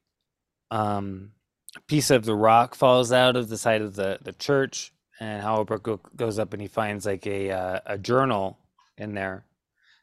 um, 0.69 1.31
a 1.75 1.81
piece 1.81 2.11
of 2.11 2.25
the 2.25 2.35
rock 2.35 2.75
falls 2.75 3.11
out 3.11 3.35
of 3.35 3.49
the 3.49 3.57
side 3.57 3.81
of 3.81 3.95
the, 3.95 4.19
the 4.21 4.33
church 4.33 4.93
and 5.19 5.41
Hal 5.41 5.55
Holbrook 5.55 5.83
go, 5.83 5.99
goes 6.15 6.39
up 6.39 6.53
and 6.53 6.61
he 6.61 6.67
finds 6.67 7.05
like 7.05 7.27
a 7.27 7.51
uh, 7.51 7.79
a 7.85 7.97
journal 7.97 8.57
in 8.97 9.13
there, 9.13 9.45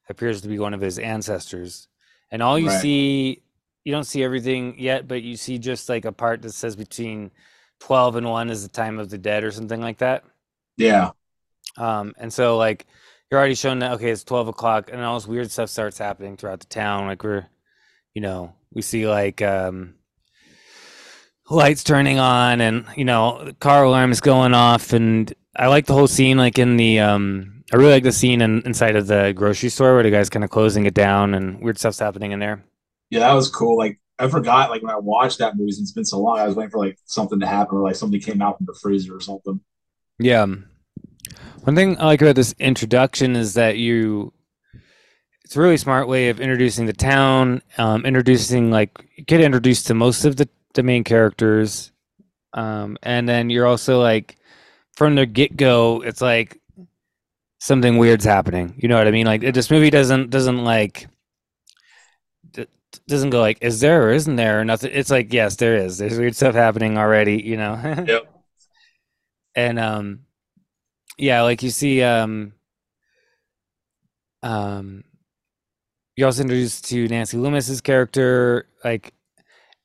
appears 0.09 0.41
to 0.43 0.49
be 0.49 0.59
one 0.59 0.75
of 0.75 0.81
his 0.81 0.99
ancestors, 0.99 1.89
and 2.31 2.43
all 2.43 2.59
you 2.59 2.69
Right. 2.69 2.81
see, 2.81 3.43
you 3.89 3.95
don't 3.95 4.05
see 4.05 4.23
everything 4.23 4.75
yet, 4.79 5.09
but 5.09 5.23
you 5.23 5.35
see 5.35 5.57
just 5.57 5.89
like 5.89 6.05
a 6.05 6.13
part 6.13 6.43
that 6.43 6.53
says 6.53 6.77
between 6.77 7.31
twelve 7.81 8.17
and 8.17 8.29
one 8.29 8.51
is 8.51 8.63
the 8.63 8.69
time 8.69 8.99
of 8.99 9.09
the 9.09 9.17
dead 9.17 9.45
or 9.45 9.51
something 9.51 9.81
like 9.81 9.97
that. 9.97 10.25
Yeah. 10.77 11.13
Um, 11.79 12.13
and 12.19 12.31
so 12.31 12.59
like 12.59 12.85
you're 13.31 13.41
already 13.41 13.55
shown 13.55 13.79
that 13.79 13.93
okay, 13.93 14.11
it's 14.11 14.25
twelve 14.25 14.47
o'clock, 14.47 14.91
and 14.93 15.03
all 15.03 15.15
this 15.15 15.27
weird 15.27 15.51
stuff 15.51 15.71
starts 15.71 15.97
happening 15.97 16.37
throughout 16.37 16.61
the 16.61 16.67
town. 16.67 17.07
Like 17.07 17.25
we're, 17.25 17.47
you 18.13 18.21
know, 18.21 18.53
we 18.75 18.83
see 18.83 19.09
like 19.09 19.41
um, 19.41 19.95
lights 21.49 21.83
turning 21.83 22.19
on, 22.19 22.61
and 22.61 22.85
you 22.95 23.07
know, 23.07 23.55
car 23.59 23.85
alarms 23.85 24.21
going 24.21 24.53
off, 24.53 24.93
and 24.93 25.33
I 25.57 25.69
like 25.69 25.87
the 25.87 25.95
whole 25.95 26.09
scene. 26.09 26.37
Like 26.37 26.59
in 26.59 26.77
the, 26.77 27.01
um, 27.01 27.65
I 27.73 27.77
really 27.77 27.93
like 27.93 28.03
the 28.03 28.13
scene 28.13 28.43
in, 28.43 28.61
inside 28.67 28.97
of 28.97 29.07
the 29.07 29.33
grocery 29.35 29.71
store 29.71 29.95
where 29.95 30.03
the 30.03 30.11
guy's 30.11 30.29
kind 30.29 30.45
of 30.45 30.51
closing 30.51 30.85
it 30.85 30.93
down, 30.93 31.33
and 31.33 31.59
weird 31.63 31.79
stuff's 31.79 32.01
happening 32.01 32.33
in 32.33 32.39
there. 32.39 32.63
Yeah, 33.11 33.21
that 33.21 33.33
was 33.33 33.51
cool. 33.51 33.77
Like 33.77 34.01
I 34.19 34.29
forgot, 34.29 34.71
like 34.71 34.83
when 34.83 34.91
I 34.91 34.99
watched 34.99 35.39
that 35.39 35.57
movie, 35.57 35.73
since 35.73 35.89
it's 35.89 35.95
been 35.95 36.05
so 36.05 36.21
long, 36.21 36.39
I 36.39 36.47
was 36.47 36.57
waiting 36.57 36.71
for 36.71 36.79
like 36.79 36.99
something 37.05 37.41
to 37.41 37.47
happen, 37.47 37.79
or 37.79 37.83
like 37.83 37.97
something 37.97 38.21
came 38.21 38.43
out 38.43 38.59
from 38.59 38.67
the 38.67 38.75
freezer 38.75 39.15
or 39.15 39.21
something. 39.21 39.61
Yeah. 40.19 40.47
One 41.65 41.75
thing 41.75 41.99
I 41.99 42.07
like 42.07 42.23
about 42.23 42.37
this 42.37 42.55
introduction 42.59 43.37
is 43.37 43.55
that 43.55 43.77
you 43.77 44.33
it's 45.49 45.57
a 45.57 45.61
really 45.61 45.79
smart 45.79 46.09
way 46.09 46.29
of 46.29 46.41
introducing 46.41 46.85
the 46.85 46.93
town, 46.93 47.63
um, 47.79 48.05
introducing 48.05 48.71
like 48.71 48.99
get 49.27 49.41
introduced 49.41 49.87
to 49.87 49.95
most 49.95 50.27
of 50.27 50.37
the, 50.37 50.47
the 50.75 50.83
main 50.83 51.05
characters. 51.05 51.91
Um, 52.53 52.99
and 53.03 53.27
then 53.27 53.49
you're 53.49 53.67
also 53.67 53.99
like 53.99 54.37
from 54.97 55.15
the 55.15 55.25
get 55.25 55.57
go, 55.57 56.03
it's 56.03 56.21
like 56.21 56.61
something 57.61 57.97
weird's 57.97 58.27
happening. 58.27 58.75
You 58.77 58.89
know 58.89 58.99
what 58.99 59.09
I 59.09 59.11
mean? 59.11 59.25
Like 59.25 59.43
it, 59.43 59.55
this 59.55 59.71
movie 59.71 59.89
doesn't 59.89 60.29
doesn't 60.29 60.65
like 60.65 61.07
doesn't 63.09 63.31
go 63.31 63.41
like 63.41 63.59
is 63.61 63.81
there 63.81 64.05
or 64.07 64.11
isn't 64.13 64.37
there 64.37 64.61
or 64.61 64.65
nothing. 64.65 64.91
It's 64.93 65.11
like 65.11 65.33
yes, 65.33 65.57
there 65.57 65.75
is. 65.77 65.99
There's 65.99 66.19
weird 66.19 66.37
stuff 66.37 66.55
happening 66.55 66.97
already. 66.99 67.43
You 67.43 67.57
know. 67.57 67.75
Yep. 68.07 68.33
and 69.57 69.79
um 69.79 70.21
yeah 71.19 71.43
like 71.43 71.63
you 71.65 71.71
see 71.71 72.03
um 72.03 72.53
um 74.43 75.03
you're 76.17 76.27
also 76.27 76.43
introduced 76.43 76.85
to 76.89 77.09
nancy 77.09 77.37
loomis's 77.37 77.81
character 77.81 78.67
like 78.85 79.13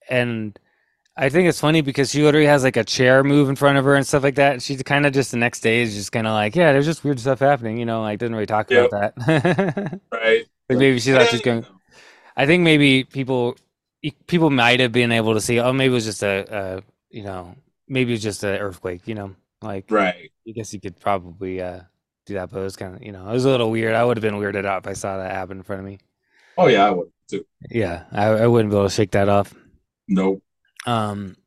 and 0.10 0.60
i 1.18 1.30
think 1.30 1.48
it's 1.50 1.60
funny 1.60 1.82
because 1.82 2.12
she 2.12 2.22
literally 2.22 2.46
has 2.46 2.64
like 2.64 2.78
a 2.78 2.84
chair 2.84 3.24
move 3.24 3.50
in 3.50 3.56
front 3.56 3.78
of 3.80 3.86
her 3.86 3.96
and 3.96 4.06
stuff 4.06 4.22
like 4.24 4.36
that 4.36 4.54
and 4.54 4.62
she's 4.64 4.82
kind 4.84 5.06
of 5.08 5.14
just 5.14 5.32
the 5.32 5.38
next 5.38 5.62
day 5.62 5.82
is 5.82 5.96
just 5.96 6.12
kind 6.12 6.28
of 6.28 6.34
like 6.34 6.56
yeah 6.56 6.72
there's 6.72 6.86
just 6.86 7.04
weird 7.04 7.20
stuff 7.20 7.40
happening 7.40 7.78
you 7.78 7.86
know 7.86 8.02
like 8.02 8.20
doesn't 8.20 8.34
really 8.34 8.46
talk 8.46 8.70
Yep. 8.70 8.90
about 8.90 9.16
that 9.16 10.00
Right. 10.12 10.46
like 10.70 10.78
maybe 10.78 11.00
she 11.00 11.12
thought 11.12 11.28
she 11.30 11.36
was 11.38 11.42
going 11.42 11.66
I 12.36 12.46
think 12.46 12.64
maybe 12.64 13.04
people 13.04 13.58
people 14.28 14.50
might 14.50 14.80
have 14.80 14.92
been 14.92 15.12
able 15.12 15.34
to 15.34 15.42
see. 15.42 15.60
Oh, 15.60 15.74
maybe 15.74 15.92
it 15.94 15.96
was 15.96 16.06
just 16.06 16.24
a, 16.24 16.46
a 16.80 16.84
you 17.10 17.24
know, 17.24 17.56
maybe 17.88 18.12
it 18.12 18.16
was 18.16 18.24
just 18.24 18.44
an 18.44 18.56
earthquake. 18.60 19.08
You 19.08 19.16
know, 19.16 19.36
like 19.62 19.86
Right. 19.90 20.32
I 20.48 20.52
guess 20.52 20.74
you 20.74 20.82
could 20.82 21.00
probably 21.00 21.62
uh, 21.62 21.82
do 22.26 22.36
that, 22.36 22.52
but 22.52 22.60
it 22.60 22.64
was 22.64 22.76
kind 22.76 22.96
of 22.96 23.04
you 23.04 23.12
know, 23.12 23.28
it 23.30 23.34
was 23.34 23.46
a 23.46 23.50
little 23.50 23.72
weird. 23.72 23.96
I 23.96 24.04
would 24.04 24.18
have 24.18 24.22
been 24.22 24.36
weirded 24.40 24.66
out 24.66 24.84
if 24.84 24.88
I 24.88 24.94
saw 24.94 25.18
that 25.18 25.32
happen 25.32 25.58
in 25.58 25.64
front 25.64 25.82
of 25.82 25.86
me. 25.86 26.00
Oh 26.58 26.68
yeah, 26.68 26.86
I 26.86 26.92
would 26.92 27.12
too. 27.28 27.46
Yeah, 27.70 28.06
I, 28.12 28.26
I 28.28 28.48
wouldn't 28.48 28.72
be 28.72 28.78
able 28.78 28.88
to 28.88 28.94
shake 28.94 29.12
that 29.12 29.30
off. 29.30 29.54
Nope. 30.08 30.44
Um, 30.86 31.38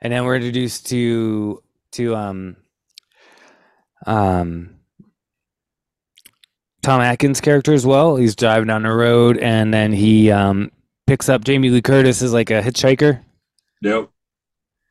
and 0.00 0.12
then 0.12 0.24
we're 0.24 0.36
introduced 0.36 0.88
to 0.88 1.62
to 1.92 2.16
um 2.16 2.56
um 4.06 4.75
Tom 6.86 7.00
Atkins' 7.00 7.40
character 7.40 7.72
as 7.72 7.84
well. 7.84 8.14
He's 8.14 8.36
driving 8.36 8.68
down 8.68 8.84
the 8.84 8.92
road, 8.92 9.38
and 9.38 9.74
then 9.74 9.92
he 9.92 10.30
um 10.30 10.70
picks 11.08 11.28
up 11.28 11.42
Jamie 11.42 11.68
Lee 11.68 11.82
Curtis 11.82 12.22
as 12.22 12.32
like 12.32 12.50
a 12.50 12.62
hitchhiker. 12.62 13.24
Yep. 13.82 14.08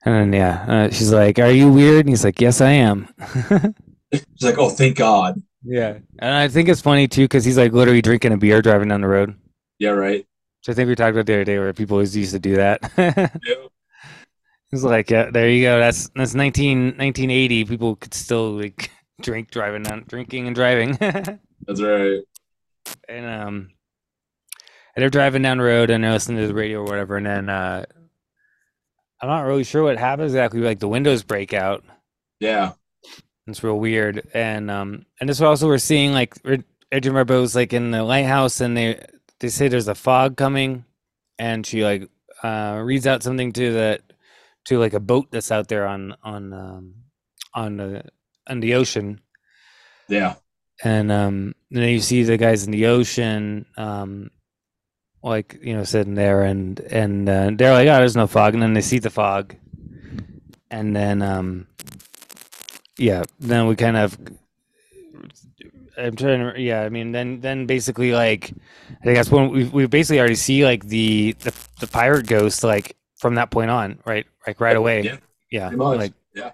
And 0.03 0.13
then 0.13 0.33
yeah, 0.33 0.65
uh, 0.67 0.89
she's 0.91 1.13
like, 1.13 1.39
"Are 1.39 1.49
you 1.49 1.71
weird?" 1.71 2.01
And 2.01 2.09
he's 2.09 2.25
like, 2.25 2.41
"Yes, 2.41 2.59
I 2.59 2.71
am." 2.71 3.07
She's 4.13 4.43
like, 4.43 4.57
oh, 4.57 4.69
thank 4.69 4.95
God. 4.95 5.41
yeah, 5.63 5.97
and 6.19 6.33
I 6.33 6.47
think 6.47 6.69
it's 6.69 6.79
funny 6.79 7.07
too 7.07 7.23
because 7.23 7.43
he's 7.43 7.57
like 7.57 7.73
literally 7.73 8.01
drinking 8.01 8.31
a 8.31 8.37
beer 8.37 8.61
driving 8.61 8.87
down 8.89 9.01
the 9.01 9.07
road. 9.07 9.35
Yeah. 9.79 9.89
Right. 9.89 10.19
Which 10.19 10.69
I 10.69 10.73
think 10.73 10.87
we 10.89 10.95
talked 10.95 11.13
about 11.15 11.25
the 11.25 11.33
other 11.33 11.43
day 11.43 11.59
where 11.59 11.73
people 11.73 11.95
always 11.95 12.15
used 12.15 12.31
to 12.33 12.39
do 12.39 12.55
that. 12.55 12.81
Yep. 13.45 13.71
It's 14.71 14.83
like, 14.83 15.09
yeah, 15.09 15.29
there 15.31 15.49
you 15.49 15.63
go. 15.63 15.79
That's 15.79 16.09
that's 16.15 16.33
19, 16.33 16.97
1980. 16.97 17.65
People 17.65 17.95
could 17.95 18.13
still 18.13 18.51
like 18.51 18.91
drink 19.21 19.49
driving 19.51 19.83
down, 19.83 20.03
drinking 20.07 20.47
and 20.47 20.55
driving, 20.55 20.97
That's 21.61 21.81
right. 21.81 22.21
And 23.09 23.25
um, 23.25 23.69
and 24.95 25.01
they're 25.01 25.09
driving 25.09 25.41
down 25.41 25.57
the 25.57 25.63
road 25.63 25.89
and 25.89 26.03
they're 26.03 26.11
listening 26.11 26.41
to 26.41 26.47
the 26.47 26.53
radio 26.53 26.79
or 26.79 26.85
whatever, 26.85 27.17
and 27.17 27.25
then 27.25 27.49
uh, 27.49 27.85
I'm 29.21 29.29
not 29.29 29.41
really 29.41 29.63
sure 29.63 29.83
what 29.83 29.97
happens 29.97 30.33
exactly. 30.33 30.61
Like 30.61 30.79
the 30.79 30.87
windows 30.87 31.23
break 31.23 31.53
out. 31.53 31.83
Yeah. 32.39 32.73
It's 33.47 33.63
real 33.63 33.79
weird, 33.79 34.27
and 34.33 34.71
um, 34.71 35.05
and 35.19 35.29
this 35.29 35.39
also 35.39 35.67
we're 35.67 35.77
seeing 35.77 36.13
like 36.13 36.35
Adrienne 36.93 37.13
Barbeau's 37.13 37.55
like 37.55 37.73
in 37.73 37.91
the 37.91 38.03
lighthouse, 38.03 38.59
and 38.59 38.75
they 38.75 39.05
they 39.39 39.49
say 39.49 39.67
there's 39.67 39.87
a 39.87 39.93
fog 39.95 40.35
coming, 40.35 40.83
and 41.37 41.65
she 41.65 41.83
like 41.83 42.09
uh 42.43 42.81
reads 42.83 43.05
out 43.05 43.21
something 43.23 43.51
to 43.53 43.71
the 43.71 43.99
to 44.65 44.79
like 44.79 44.93
a 44.93 44.99
boat 44.99 45.27
that's 45.31 45.51
out 45.51 45.67
there 45.67 45.85
on 45.85 46.15
on 46.23 46.53
um 46.53 46.95
on 47.53 47.77
the 47.77 48.03
on 48.47 48.59
the 48.61 48.73
ocean, 48.73 49.21
Yeah. 50.09 50.35
And 50.83 51.11
um 51.11 51.55
and 51.71 51.83
then 51.83 51.89
you 51.89 51.99
see 51.99 52.23
the 52.23 52.37
guys 52.37 52.65
in 52.65 52.71
the 52.71 52.85
ocean 52.87 53.65
um 53.77 54.29
like 55.23 55.57
you 55.61 55.75
know 55.75 55.83
sitting 55.83 56.15
there 56.15 56.43
and 56.43 56.79
and 56.81 57.27
uh, 57.27 57.49
they're 57.53 57.73
like 57.73 57.87
oh 57.87 57.97
there's 57.97 58.15
no 58.15 58.27
fog. 58.27 58.53
And 58.53 58.61
then 58.61 58.73
they 58.73 58.81
see 58.81 58.99
the 58.99 59.09
fog. 59.09 59.55
And 60.69 60.95
then 60.95 61.21
um 61.21 61.67
yeah 62.97 63.23
then 63.39 63.67
we 63.67 63.75
kind 63.75 63.97
of 63.97 64.17
i'm 65.97 66.15
trying 66.15 66.53
to 66.53 66.61
yeah 66.61 66.81
i 66.81 66.89
mean 66.89 67.11
then 67.11 67.41
then 67.41 67.65
basically 67.65 68.11
like 68.13 68.53
i 68.89 69.03
think 69.03 69.17
that's 69.17 69.31
when 69.31 69.49
we 69.49 69.65
we 69.65 69.85
basically 69.85 70.19
already 70.19 70.35
see 70.35 70.63
like 70.63 70.85
the 70.87 71.33
the, 71.39 71.53
the 71.79 71.87
pirate 71.87 72.27
ghost 72.27 72.63
like 72.63 72.95
from 73.17 73.35
that 73.35 73.49
point 73.49 73.71
on 73.71 73.99
right? 74.05 74.25
Like 74.45 74.59
right 74.59 74.75
away. 74.75 75.01
Yeah. 75.01 75.17
yeah 75.49 75.69
like 75.69 76.13
yeah. 76.33 76.51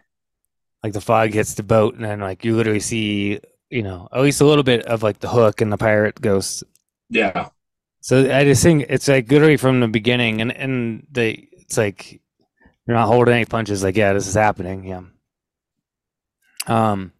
like 0.83 0.93
the 0.93 1.01
fog 1.01 1.33
hits 1.33 1.55
the 1.55 1.63
boat 1.63 1.95
and 1.95 2.05
then 2.05 2.19
like 2.19 2.45
you 2.45 2.55
literally 2.55 2.79
see 2.79 3.39
you 3.71 3.81
know 3.81 4.07
at 4.11 4.21
least 4.21 4.41
a 4.41 4.45
little 4.45 4.63
bit 4.63 4.85
of 4.85 5.01
like 5.01 5.19
the 5.19 5.29
hook 5.29 5.61
and 5.61 5.71
the 5.71 5.77
pirate 5.77 6.19
ghost. 6.21 6.63
Yeah. 7.09 7.49
so 7.99 8.33
i 8.33 8.45
just 8.45 8.63
think 8.63 8.85
it's 8.87 9.07
like 9.07 9.29
literally 9.29 9.57
from 9.57 9.79
the 9.81 9.87
beginning 9.87 10.39
and 10.41 10.51
and 10.51 11.05
they 11.11 11.49
it's 11.51 11.77
like 11.77 12.21
you're 12.87 12.95
not 12.95 13.07
holding 13.07 13.33
any 13.33 13.45
punches 13.45 13.83
like 13.83 13.97
yeah 13.97 14.13
this 14.13 14.27
is 14.27 14.33
happening 14.35 14.85
yeah. 14.85 15.01
Um 16.67 17.11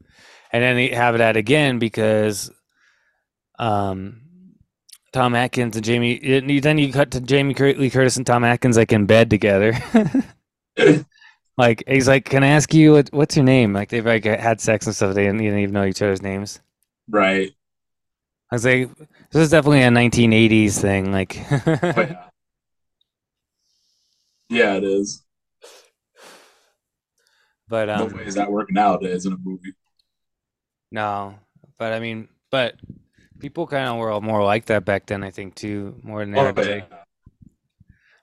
and 0.53 0.63
then 0.63 0.75
they 0.75 0.89
have 0.89 1.17
that 1.17 1.35
again 1.35 1.79
because 1.79 2.51
um 3.59 4.21
tom 5.11 5.35
atkins 5.35 5.75
and 5.75 5.83
jamie 5.85 6.19
then 6.59 6.77
you 6.77 6.93
cut 6.93 7.11
to 7.11 7.19
jamie 7.19 7.53
lee 7.53 7.89
curtis 7.89 8.15
and 8.17 8.25
tom 8.25 8.43
atkins 8.45 8.77
like 8.77 8.93
in 8.93 9.05
bed 9.05 9.29
together 9.29 9.73
Like 11.57 11.83
he's 11.87 12.07
like, 12.07 12.25
"Can 12.25 12.43
I 12.43 12.47
ask 12.47 12.73
you 12.73 12.93
what, 12.93 13.09
what's 13.11 13.35
your 13.35 13.45
name?" 13.45 13.73
Like 13.73 13.89
they've 13.89 14.05
like 14.05 14.23
had 14.25 14.59
sex 14.61 14.85
and 14.87 14.95
stuff. 14.95 15.13
They 15.13 15.23
didn't, 15.25 15.39
didn't 15.39 15.59
even 15.59 15.73
know 15.73 15.85
each 15.85 16.01
other's 16.01 16.21
names. 16.21 16.59
right. 17.09 17.51
I 18.51 18.55
was 18.55 18.65
like, 18.65 18.89
"This 19.31 19.43
is 19.43 19.49
definitely 19.51 19.81
a 19.83 19.89
1980s 19.89 20.79
thing." 20.81 21.11
Like, 21.11 21.37
Oh, 21.51 22.01
yeah. 22.01 22.25
Yeah, 24.49 24.73
it 24.75 24.83
is. 24.83 25.23
but 27.69 27.85
No 27.87 28.05
um, 28.05 28.13
way 28.13 28.23
is 28.25 28.35
that 28.35 28.51
working 28.51 28.73
nowadays 28.75 29.25
in 29.25 29.33
a 29.33 29.37
movie. 29.37 29.73
no, 30.91 31.35
but 31.77 31.93
I 31.93 31.99
mean, 31.99 32.27
but 32.49 32.75
people 33.39 33.65
kind 33.67 33.87
of 33.87 33.97
were 33.97 34.19
more 34.19 34.43
like 34.43 34.65
that 34.65 34.83
back 34.83 35.05
then. 35.05 35.23
I 35.23 35.29
think 35.31 35.55
too, 35.55 35.95
more 36.03 36.25
than 36.25 36.37
Oh, 36.37 36.53
yeah. 36.57 36.81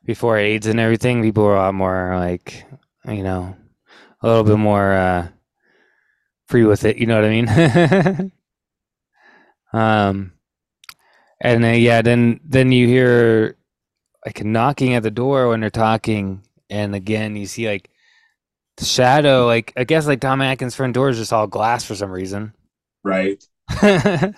Before 0.04 0.36
AIDS 0.38 0.66
and 0.66 0.80
everything, 0.80 1.22
people 1.22 1.44
were 1.44 1.56
a 1.56 1.58
lot 1.60 1.74
more 1.74 2.16
like, 2.16 2.64
you 3.06 3.22
know, 3.22 3.56
a 4.22 4.26
little 4.26 4.44
bit 4.44 4.58
more 4.58 4.92
uh, 4.92 5.28
free 6.46 6.64
with 6.64 6.84
it. 6.84 6.96
You 6.96 7.06
know 7.06 7.16
what 7.16 7.24
I 7.24 8.20
mean? 8.20 8.32
um, 9.72 10.32
and 11.40 11.82
yeah, 11.82 12.02
then 12.02 12.40
then 12.44 12.72
you 12.72 12.86
hear 12.86 13.56
like 14.26 14.44
knocking 14.44 14.94
at 14.94 15.02
the 15.02 15.10
door 15.10 15.48
when 15.48 15.60
they're 15.60 15.70
talking, 15.70 16.42
and 16.68 16.94
again 16.94 17.36
you 17.36 17.46
see 17.46 17.68
like 17.68 17.90
the 18.76 18.84
shadow. 18.84 19.46
Like 19.46 19.72
I 19.76 19.84
guess 19.84 20.06
like 20.06 20.20
Tom 20.20 20.42
Atkins' 20.42 20.74
front 20.74 20.94
door 20.94 21.08
is 21.10 21.18
just 21.18 21.32
all 21.32 21.46
glass 21.46 21.84
for 21.84 21.94
some 21.94 22.10
reason. 22.10 22.54
Right. 23.04 23.42
and 23.82 24.34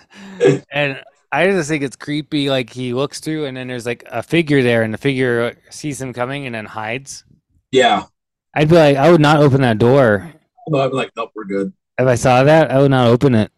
I 1.31 1.45
just 1.45 1.69
think 1.69 1.83
it's 1.83 1.95
creepy. 1.95 2.49
Like 2.49 2.69
he 2.69 2.93
looks 2.93 3.19
through, 3.19 3.45
and 3.45 3.57
then 3.57 3.67
there's 3.67 3.85
like 3.85 4.03
a 4.07 4.21
figure 4.21 4.61
there, 4.61 4.83
and 4.83 4.93
the 4.93 4.97
figure 4.97 5.57
sees 5.69 6.01
him 6.01 6.13
coming 6.13 6.45
and 6.45 6.53
then 6.53 6.65
hides. 6.65 7.23
Yeah. 7.71 8.03
I'd 8.53 8.69
be 8.69 8.75
like, 8.75 8.97
I 8.97 9.11
would 9.11 9.21
not 9.21 9.39
open 9.39 9.61
that 9.61 9.77
door. 9.77 10.31
I'd 10.67 10.71
be 10.71 10.95
like, 10.95 11.11
nope, 11.15 11.31
we're 11.35 11.45
good. 11.45 11.73
if 11.97 12.07
I 12.07 12.15
saw 12.15 12.43
that, 12.43 12.71
I 12.71 12.79
would 12.79 12.91
not 12.91 13.07
open 13.07 13.35
it. 13.35 13.51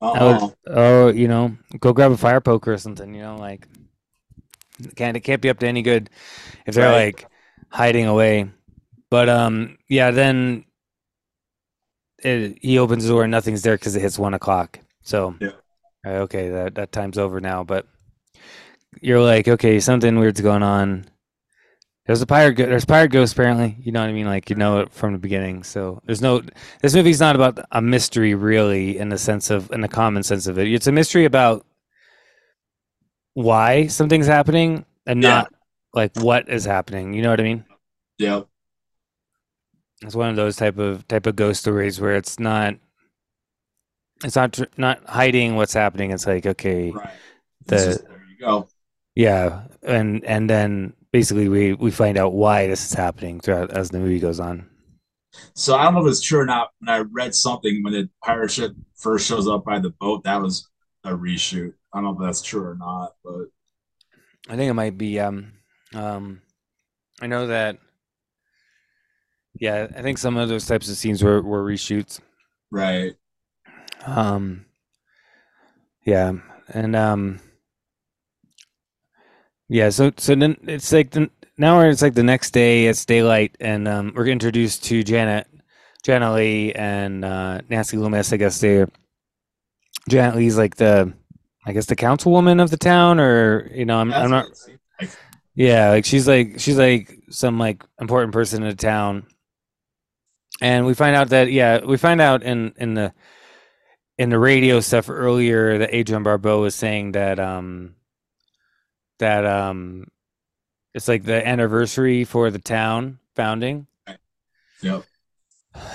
I 0.00 0.24
would, 0.24 0.54
Oh, 0.66 1.08
you 1.08 1.28
know, 1.28 1.56
go 1.78 1.92
grab 1.92 2.10
a 2.12 2.16
fire 2.16 2.40
poker 2.40 2.72
or 2.72 2.78
something. 2.78 3.14
You 3.14 3.22
know, 3.22 3.36
like 3.36 3.68
can't 4.96 5.16
it 5.16 5.20
can't 5.20 5.40
be 5.40 5.48
up 5.48 5.60
to 5.60 5.66
any 5.66 5.82
good 5.82 6.10
if 6.66 6.74
they're 6.74 6.88
Right. 6.88 7.14
like 7.14 7.28
hiding 7.68 8.06
away. 8.06 8.50
But 9.10 9.28
um, 9.28 9.78
yeah, 9.88 10.10
then 10.10 10.64
it, 12.18 12.58
he 12.60 12.78
opens 12.78 13.04
the 13.04 13.10
door 13.10 13.22
and 13.24 13.30
nothing's 13.30 13.62
there 13.62 13.76
because 13.76 13.94
it 13.94 14.00
hits 14.00 14.18
one 14.18 14.34
o'clock. 14.34 14.78
So 15.02 15.36
Yeah. 15.40 15.52
okay, 16.04 16.50
that 16.50 16.74
that 16.76 16.90
time's 16.92 17.18
over 17.18 17.40
now. 17.40 17.62
But 17.64 17.86
you're 19.00 19.20
like, 19.22 19.46
okay, 19.48 19.78
something 19.80 20.18
weird's 20.18 20.40
going 20.40 20.62
on. 20.62 21.04
There's 22.06 22.20
a 22.20 22.26
pirate. 22.26 22.54
Go- 22.54 22.66
there's 22.66 22.84
pirate 22.84 23.08
ghosts 23.12 23.32
apparently. 23.32 23.76
You 23.80 23.92
know 23.92 24.00
what 24.00 24.08
I 24.08 24.12
mean? 24.12 24.26
Like 24.26 24.50
you 24.50 24.56
know 24.56 24.80
it 24.80 24.92
from 24.92 25.12
the 25.12 25.18
beginning. 25.18 25.62
So 25.62 26.00
there's 26.04 26.20
no. 26.20 26.42
This 26.80 26.94
movie's 26.94 27.20
not 27.20 27.36
about 27.36 27.58
a 27.70 27.80
mystery 27.80 28.34
really, 28.34 28.98
in 28.98 29.08
the 29.08 29.18
sense 29.18 29.50
of 29.50 29.70
in 29.70 29.80
the 29.82 29.88
common 29.88 30.22
sense 30.24 30.46
of 30.48 30.58
it. 30.58 30.66
It's 30.72 30.88
a 30.88 30.92
mystery 30.92 31.24
about 31.24 31.64
why 33.34 33.86
something's 33.86 34.26
happening 34.26 34.84
and 35.06 35.22
Yeah. 35.22 35.28
not 35.30 35.54
like 35.94 36.12
what 36.16 36.48
is 36.48 36.64
happening. 36.64 37.14
You 37.14 37.22
know 37.22 37.30
what 37.30 37.40
I 37.40 37.44
mean? 37.44 37.64
yep. 38.18 38.46
It's 40.02 40.16
one 40.16 40.28
of 40.30 40.36
those 40.36 40.56
type 40.56 40.78
of 40.78 41.06
type 41.06 41.26
of 41.26 41.36
ghost 41.36 41.60
stories 41.60 42.00
where 42.00 42.14
it's 42.16 42.40
not. 42.40 42.74
It's 44.24 44.34
not 44.36 44.52
tr- 44.52 44.64
not 44.76 45.04
hiding 45.06 45.54
what's 45.56 45.72
happening. 45.74 46.10
It's 46.10 46.26
like 46.26 46.44
okay, 46.46 46.90
Right. 46.90 47.10
The- 47.66 47.76
just- 47.76 48.04
there 48.08 48.24
you 48.28 48.38
go. 48.44 48.68
yeah, 49.14 49.62
and 49.84 50.24
and 50.24 50.50
then 50.50 50.94
basically 51.12 51.48
we 51.48 51.74
we 51.74 51.90
find 51.90 52.18
out 52.18 52.32
why 52.32 52.66
this 52.66 52.84
is 52.84 52.94
happening 52.94 53.40
throughout 53.40 53.70
as 53.70 53.90
the 53.90 53.98
movie 53.98 54.18
goes 54.18 54.40
on. 54.40 54.68
So 55.54 55.76
I 55.76 55.84
don't 55.84 55.94
know 55.94 56.04
if 56.04 56.10
it's 56.10 56.20
true 56.20 56.40
or 56.40 56.46
not. 56.46 56.70
When 56.80 56.88
I 56.88 56.98
read 56.98 57.34
something 57.34 57.82
when 57.82 57.92
the 57.92 58.08
pirate 58.24 58.50
ship 58.50 58.72
first 58.96 59.26
shows 59.26 59.48
up 59.48 59.64
by 59.64 59.78
the 59.78 59.90
boat, 59.90 60.24
that 60.24 60.40
was 60.42 60.68
a 61.04 61.10
reshoot. 61.10 61.72
I 61.92 61.98
don't 61.98 62.04
know 62.04 62.12
if 62.12 62.26
that's 62.26 62.42
true 62.42 62.64
or 62.64 62.76
not, 62.76 63.12
but 63.24 63.46
I 64.48 64.56
think 64.56 64.70
it 64.70 64.74
might 64.74 64.98
be. 64.98 65.20
Um, 65.20 65.52
um, 65.94 66.42
I 67.20 67.26
know 67.26 67.46
that. 67.46 67.78
Yeah, 69.60 69.86
I 69.96 70.02
think 70.02 70.18
some 70.18 70.36
of 70.36 70.48
those 70.48 70.66
types 70.66 70.88
of 70.88 70.96
scenes 70.96 71.22
were 71.22 71.42
were 71.42 71.64
reshoots. 71.64 72.20
right. 72.70 73.12
Um, 74.06 74.66
yeah, 76.04 76.32
and 76.68 76.96
um, 76.96 77.38
yeah. 79.72 79.88
So 79.88 80.12
so 80.18 80.34
then 80.34 80.56
it's 80.64 80.92
like 80.92 81.10
the 81.10 81.30
now 81.56 81.78
we're 81.78 81.88
it's 81.88 82.02
like 82.02 82.14
the 82.14 82.22
next 82.22 82.50
day. 82.50 82.86
It's 82.86 83.06
daylight, 83.06 83.56
and 83.58 83.88
um, 83.88 84.12
we're 84.14 84.26
introduced 84.26 84.84
to 84.84 85.02
Janet, 85.02 85.46
Janet 86.02 86.34
Leigh, 86.34 86.74
and 86.74 87.24
uh, 87.24 87.60
Nancy 87.70 87.96
Loomis. 87.96 88.32
I 88.32 88.36
guess 88.36 88.60
they. 88.60 88.84
Janet 90.08 90.36
Leigh's 90.36 90.58
like 90.58 90.76
the, 90.76 91.12
I 91.64 91.72
guess 91.72 91.86
the 91.86 91.96
councilwoman 91.96 92.62
of 92.62 92.70
the 92.70 92.76
town, 92.76 93.18
or 93.18 93.70
you 93.72 93.86
know, 93.86 93.98
I'm 93.98 94.12
I'm 94.12 94.30
not. 94.30 94.46
Yeah, 95.54 95.90
like 95.90 96.04
she's 96.04 96.28
like 96.28 96.60
she's 96.60 96.76
like 96.76 97.18
some 97.30 97.58
like 97.58 97.82
important 97.98 98.34
person 98.34 98.62
in 98.62 98.68
the 98.68 98.76
town. 98.76 99.26
And 100.60 100.84
we 100.84 100.92
find 100.94 101.16
out 101.16 101.30
that 101.30 101.50
yeah, 101.50 101.84
we 101.84 101.96
find 101.96 102.20
out 102.20 102.42
in 102.42 102.74
in 102.76 102.92
the 102.92 103.14
in 104.18 104.28
the 104.28 104.38
radio 104.38 104.80
stuff 104.80 105.08
earlier 105.08 105.78
that 105.78 105.94
Adrienne 105.94 106.24
Barbeau 106.24 106.60
was 106.60 106.74
saying 106.74 107.12
that 107.12 107.40
um 107.40 107.94
that 109.18 109.44
um 109.46 110.06
it's 110.94 111.08
like 111.08 111.24
the 111.24 111.46
anniversary 111.46 112.24
for 112.24 112.50
the 112.50 112.58
town 112.58 113.18
founding. 113.34 113.86
Yep. 114.82 115.04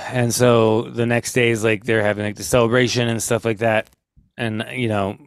And 0.08 0.34
so 0.34 0.84
the 0.84 1.06
next 1.06 1.34
day 1.34 1.49
is 1.49 1.63
like 1.63 1.84
they're 1.84 2.01
having 2.01 2.25
like 2.25 2.36
the 2.36 2.43
celebration 2.43 3.08
and 3.08 3.21
stuff 3.21 3.45
like 3.45 3.60
that. 3.60 3.89
And 4.38 4.65
you 4.71 4.88
know, 4.88 5.17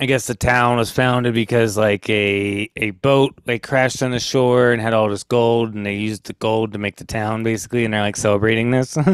I 0.00 0.06
guess 0.06 0.26
the 0.26 0.34
town 0.34 0.78
was 0.78 0.90
founded 0.90 1.34
because 1.34 1.76
like 1.76 2.08
a 2.08 2.70
a 2.76 2.90
boat 2.90 3.34
like 3.46 3.62
crashed 3.62 4.02
on 4.02 4.10
the 4.10 4.20
shore 4.20 4.72
and 4.72 4.80
had 4.80 4.94
all 4.94 5.08
this 5.08 5.24
gold 5.24 5.74
and 5.74 5.84
they 5.84 5.96
used 5.96 6.24
the 6.26 6.32
gold 6.34 6.72
to 6.72 6.78
make 6.78 6.96
the 6.96 7.04
town 7.04 7.42
basically 7.42 7.84
and 7.84 7.94
they're 7.94 8.00
like 8.00 8.16
celebrating 8.16 8.70
this. 8.70 8.96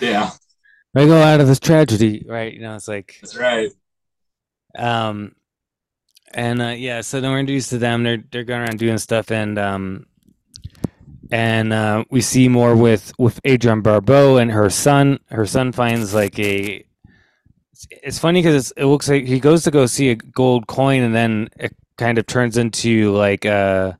Yeah, 0.00 0.30
I 0.96 1.06
go 1.06 1.22
out 1.22 1.40
of 1.40 1.46
this 1.46 1.60
tragedy, 1.60 2.26
right? 2.28 2.52
You 2.52 2.62
know, 2.62 2.74
it's 2.74 2.88
like 2.88 3.16
that's 3.20 3.36
right. 3.36 3.70
um 4.76 5.36
and 6.34 6.60
uh, 6.60 6.68
yeah, 6.68 7.00
so 7.00 7.20
then 7.20 7.30
we're 7.30 7.38
introduced 7.40 7.70
to 7.70 7.78
them. 7.78 8.02
They're 8.02 8.22
they're 8.30 8.44
going 8.44 8.62
around 8.62 8.78
doing 8.78 8.98
stuff 8.98 9.30
and 9.30 9.58
um 9.58 10.06
and 11.30 11.72
uh, 11.72 12.04
we 12.10 12.20
see 12.20 12.48
more 12.48 12.76
with 12.76 13.12
with 13.18 13.40
Adrienne 13.46 13.80
Barbeau 13.80 14.36
and 14.36 14.50
her 14.50 14.70
son. 14.70 15.18
Her 15.30 15.46
son 15.46 15.72
finds 15.72 16.14
like 16.14 16.38
a. 16.38 16.84
It's, 17.90 18.18
funny 18.18 18.40
because 18.40 18.72
it 18.76 18.84
looks 18.84 19.08
like 19.08 19.24
he 19.24 19.40
goes 19.40 19.64
to 19.64 19.70
go 19.70 19.86
see 19.86 20.10
a 20.10 20.14
gold 20.14 20.68
coin 20.68 21.02
and 21.02 21.14
then 21.14 21.48
it 21.56 21.76
kind 21.98 22.18
of 22.18 22.26
turns 22.26 22.56
into 22.56 23.10
like 23.12 23.44
a, 23.44 23.98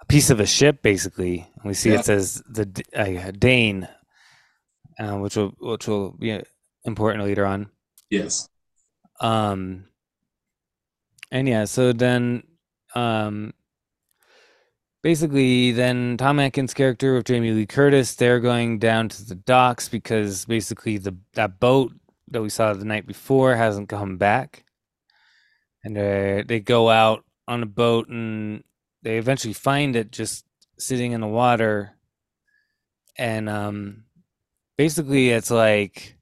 a 0.00 0.04
piece 0.06 0.28
of 0.30 0.38
a 0.40 0.46
ship. 0.46 0.82
Basically, 0.82 1.48
we 1.64 1.74
see 1.74 1.92
Yeah. 1.92 2.00
it 2.00 2.04
says 2.04 2.42
the 2.48 2.84
uh, 2.94 3.30
Dane, 3.30 3.88
uh, 4.98 5.16
which 5.16 5.36
will 5.36 5.54
which 5.58 5.88
will 5.88 6.12
be 6.12 6.40
important 6.84 7.24
later 7.24 7.46
on. 7.46 7.70
Yes. 8.10 8.48
Um, 9.20 9.86
and 11.30 11.48
yeah, 11.48 11.64
so 11.64 11.92
then, 11.92 12.44
um, 12.94 13.52
basically, 15.02 15.72
then 15.72 16.16
Tom 16.16 16.38
Atkins' 16.40 16.74
character 16.74 17.14
with 17.14 17.26
Jamie 17.26 17.52
Lee 17.52 17.66
Curtis, 17.66 18.14
they're 18.14 18.40
going 18.40 18.78
down 18.78 19.08
to 19.10 19.24
the 19.24 19.34
docks 19.34 19.88
because 19.88 20.44
basically 20.44 20.98
the 20.98 21.16
that 21.34 21.60
boat 21.60 21.92
that 22.28 22.42
we 22.42 22.48
saw 22.48 22.72
the 22.72 22.84
night 22.84 23.06
before 23.06 23.54
hasn't 23.54 23.88
come 23.88 24.16
back, 24.16 24.64
and 25.84 25.96
they 25.96 26.44
they 26.46 26.60
go 26.60 26.90
out 26.90 27.24
on 27.48 27.62
a 27.62 27.66
boat 27.66 28.08
and 28.08 28.64
they 29.02 29.18
eventually 29.18 29.54
find 29.54 29.96
it 29.96 30.10
just 30.10 30.44
sitting 30.78 31.12
in 31.12 31.20
the 31.20 31.26
water, 31.26 31.96
and 33.18 33.48
um, 33.48 34.04
basically 34.76 35.30
it's 35.30 35.50
like 35.50 36.16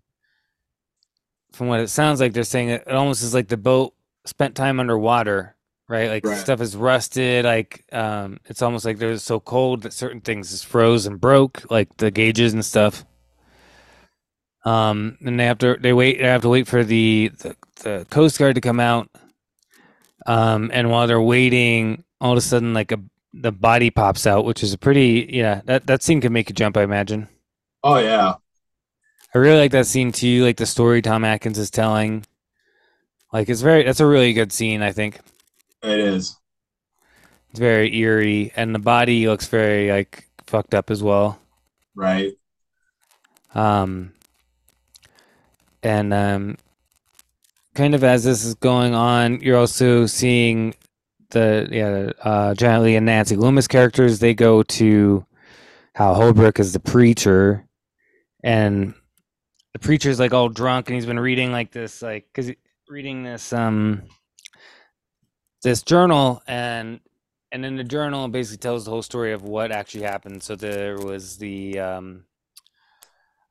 from 1.53 1.69
what 1.69 1.81
it 1.81 1.89
sounds 1.89 2.21
like 2.21 2.33
they're 2.33 2.43
saying 2.43 2.69
it, 2.69 2.85
it 2.87 2.95
almost 2.95 3.23
is 3.23 3.35
like 3.35 3.49
the 3.49 3.57
boat 3.57 3.95
spent 4.25 4.55
time 4.55 4.81
underwater 4.81 5.55
right 5.89 6.09
like 6.09 6.25
Right. 6.25 6.39
stuff 6.39 6.61
is 6.61 6.77
rusted 6.77 7.45
like 7.45 7.85
um 7.93 8.39
it's 8.47 8.63
almost 8.63 8.85
like 8.85 8.99
they're 8.99 9.17
so 9.19 9.39
cold 9.41 9.83
that 9.83 9.93
certain 9.93 10.21
things 10.21 10.53
is 10.53 10.63
froze 10.63 11.05
and 11.07 11.21
broke 11.21 11.71
like 11.71 11.95
the 11.99 12.11
gauges 12.11 12.53
and 12.55 12.65
stuff 12.65 13.05
um 14.65 15.19
and 15.25 15.39
they 15.39 15.45
have 15.45 15.59
to 15.59 15.77
they 15.81 15.93
wait 15.93 16.19
they 16.19 16.25
have 16.25 16.43
to 16.43 16.49
wait 16.49 16.67
for 16.67 16.83
the 16.85 17.31
the, 17.39 17.57
the 17.83 18.07
coast 18.11 18.39
guard 18.39 18.55
to 18.55 18.61
come 18.63 18.81
out 18.81 19.11
um 20.27 20.71
and 20.73 20.91
while 20.91 21.07
they're 21.07 21.21
waiting 21.21 22.03
all 22.21 22.33
of 22.33 22.39
a 22.39 22.41
sudden 22.41 22.73
like 22.73 22.91
a 22.93 22.99
the 23.35 23.53
body 23.53 23.91
pops 23.91 24.27
out 24.27 24.45
which 24.45 24.63
is 24.63 24.73
a 24.73 24.79
pretty 24.79 25.29
yeah 25.31 25.61
that 25.67 25.87
that 25.87 26.03
scene 26.03 26.21
can 26.21 26.33
make 26.33 26.49
you 26.49 26.55
jump 26.55 26.77
i 26.77 26.83
imagine 26.83 27.29
Oh 27.87 27.99
yeah. 27.99 28.37
I 29.35 29.39
really 29.39 29.59
like 29.59 29.73
that 29.73 29.87
scene 29.87 30.11
too, 30.11 30.43
like 30.43 30.57
the 30.57 30.65
story 30.65 31.03
Tom 31.03 31.23
Atkins 31.23 31.59
is 31.59 31.71
telling. 31.71 32.25
Like 33.35 33.49
it's 33.49 33.63
very 33.63 33.83
that's 33.83 33.99
a 33.99 34.07
really 34.07 34.33
good 34.33 34.53
scene, 34.53 34.81
I 34.81 34.93
think. 34.93 35.19
It 35.83 35.99
is. 35.99 36.37
It's 37.51 37.59
very 37.59 37.95
eerie 37.97 38.53
and 38.55 38.73
the 38.73 38.79
body 38.79 39.27
looks 39.27 39.49
very 39.49 39.91
like 39.91 40.29
fucked 40.47 40.73
up 40.73 40.89
as 40.89 41.03
well. 41.03 41.41
Right. 41.97 42.35
Um 43.53 44.13
and 45.83 46.15
um 46.15 46.59
kind 47.75 47.97
of 47.97 48.05
as 48.05 48.23
this 48.23 48.45
is 48.45 48.55
going 48.55 48.95
on, 48.95 49.41
you're 49.41 49.59
also 49.59 50.07
seeing 50.07 50.77
the 51.31 51.69
yeah, 51.73 52.13
uh 52.23 52.55
Janet 52.55 52.83
Leigh 52.83 52.97
and 52.97 53.07
Nancy 53.07 53.35
Loomis 53.35 53.67
characters, 53.67 54.21
they 54.21 54.35
go 54.35 54.63
to 54.63 55.27
Hal 55.97 56.15
Holbrook 56.15 56.61
is 56.61 56.73
the 56.73 56.79
preacher 56.79 57.67
and 58.45 58.95
the 59.73 59.81
preacher's 59.81 60.21
like 60.21 60.33
all 60.33 60.49
drunk 60.49 60.89
and 60.89 60.95
he's 60.95 61.07
been 61.07 61.19
reading 61.19 61.51
like 61.51 61.73
this 61.73 62.01
like 62.01 62.27
cuz 62.33 62.53
reading 62.89 63.23
this 63.23 63.53
um 63.53 64.03
this 65.63 65.83
journal 65.83 66.43
and 66.47 67.01
and 67.53 67.65
in 67.65 67.77
the 67.77 67.85
journal 67.85 68.29
basically 68.29 68.59
tells 68.59 68.85
the 68.85 68.91
whole 68.91 69.03
story 69.03 69.33
of 69.33 69.43
what 69.43 69.73
actually 69.73 70.05
happened 70.05 70.43
so 70.43 70.55
there 70.55 70.99
was 70.99 71.39
the 71.39 71.79
um 71.79 72.25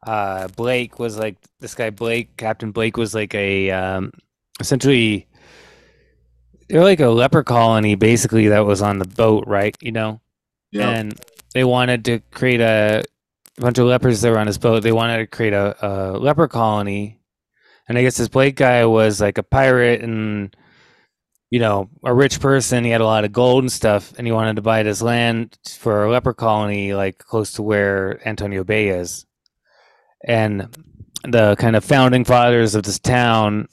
uh 0.05 0.47
blake 0.49 0.99
was 0.99 1.17
like 1.17 1.37
this 1.59 1.73
guy 1.75 1.89
blake 1.89 2.35
captain 2.37 2.71
blake 2.71 2.97
was 2.97 3.15
like 3.15 3.33
a 3.33 3.71
um 3.71 4.11
essentially 4.59 5.27
they're 6.69 6.83
like 6.83 6.99
a 6.99 7.09
leper 7.09 7.43
colony 7.43 7.95
basically 7.95 8.49
that 8.49 8.65
was 8.65 8.81
on 8.81 8.99
the 8.99 9.07
boat 9.07 9.45
right 9.47 9.75
you 9.81 9.91
know 9.91 10.21
Yeah. 10.71 10.89
and 10.91 11.19
they 11.53 11.63
wanted 11.63 12.05
to 12.05 12.19
create 12.31 12.61
a, 12.61 13.03
a 13.57 13.61
bunch 13.61 13.77
of 13.77 13.85
lepers 13.85 14.21
that 14.21 14.31
were 14.31 14.39
on 14.39 14.47
his 14.47 14.57
boat. 14.57 14.81
They 14.81 14.91
wanted 14.91 15.17
to 15.19 15.27
create 15.27 15.53
a, 15.53 15.75
a 15.85 16.17
leper 16.17 16.47
colony, 16.47 17.19
and 17.87 17.97
I 17.97 18.01
guess 18.01 18.17
this 18.17 18.29
Blake 18.29 18.55
guy 18.55 18.85
was 18.85 19.19
like 19.19 19.37
a 19.37 19.43
pirate 19.43 20.01
and 20.01 20.55
you 21.49 21.59
know 21.59 21.89
a 22.03 22.13
rich 22.13 22.39
person. 22.39 22.83
He 22.83 22.89
had 22.89 23.01
a 23.01 23.05
lot 23.05 23.25
of 23.25 23.31
gold 23.31 23.63
and 23.63 23.71
stuff, 23.71 24.13
and 24.17 24.25
he 24.25 24.33
wanted 24.33 24.55
to 24.55 24.61
buy 24.61 24.83
this 24.83 25.01
land 25.01 25.57
for 25.67 26.05
a 26.05 26.11
leper 26.11 26.33
colony, 26.33 26.93
like 26.93 27.17
close 27.17 27.53
to 27.53 27.63
where 27.63 28.25
Antonio 28.27 28.63
Bay 28.63 28.89
is. 28.89 29.25
And 30.25 30.75
the 31.23 31.55
kind 31.57 31.75
of 31.75 31.83
founding 31.83 32.25
fathers 32.25 32.75
of 32.75 32.83
this 32.83 32.99
town 32.99 33.67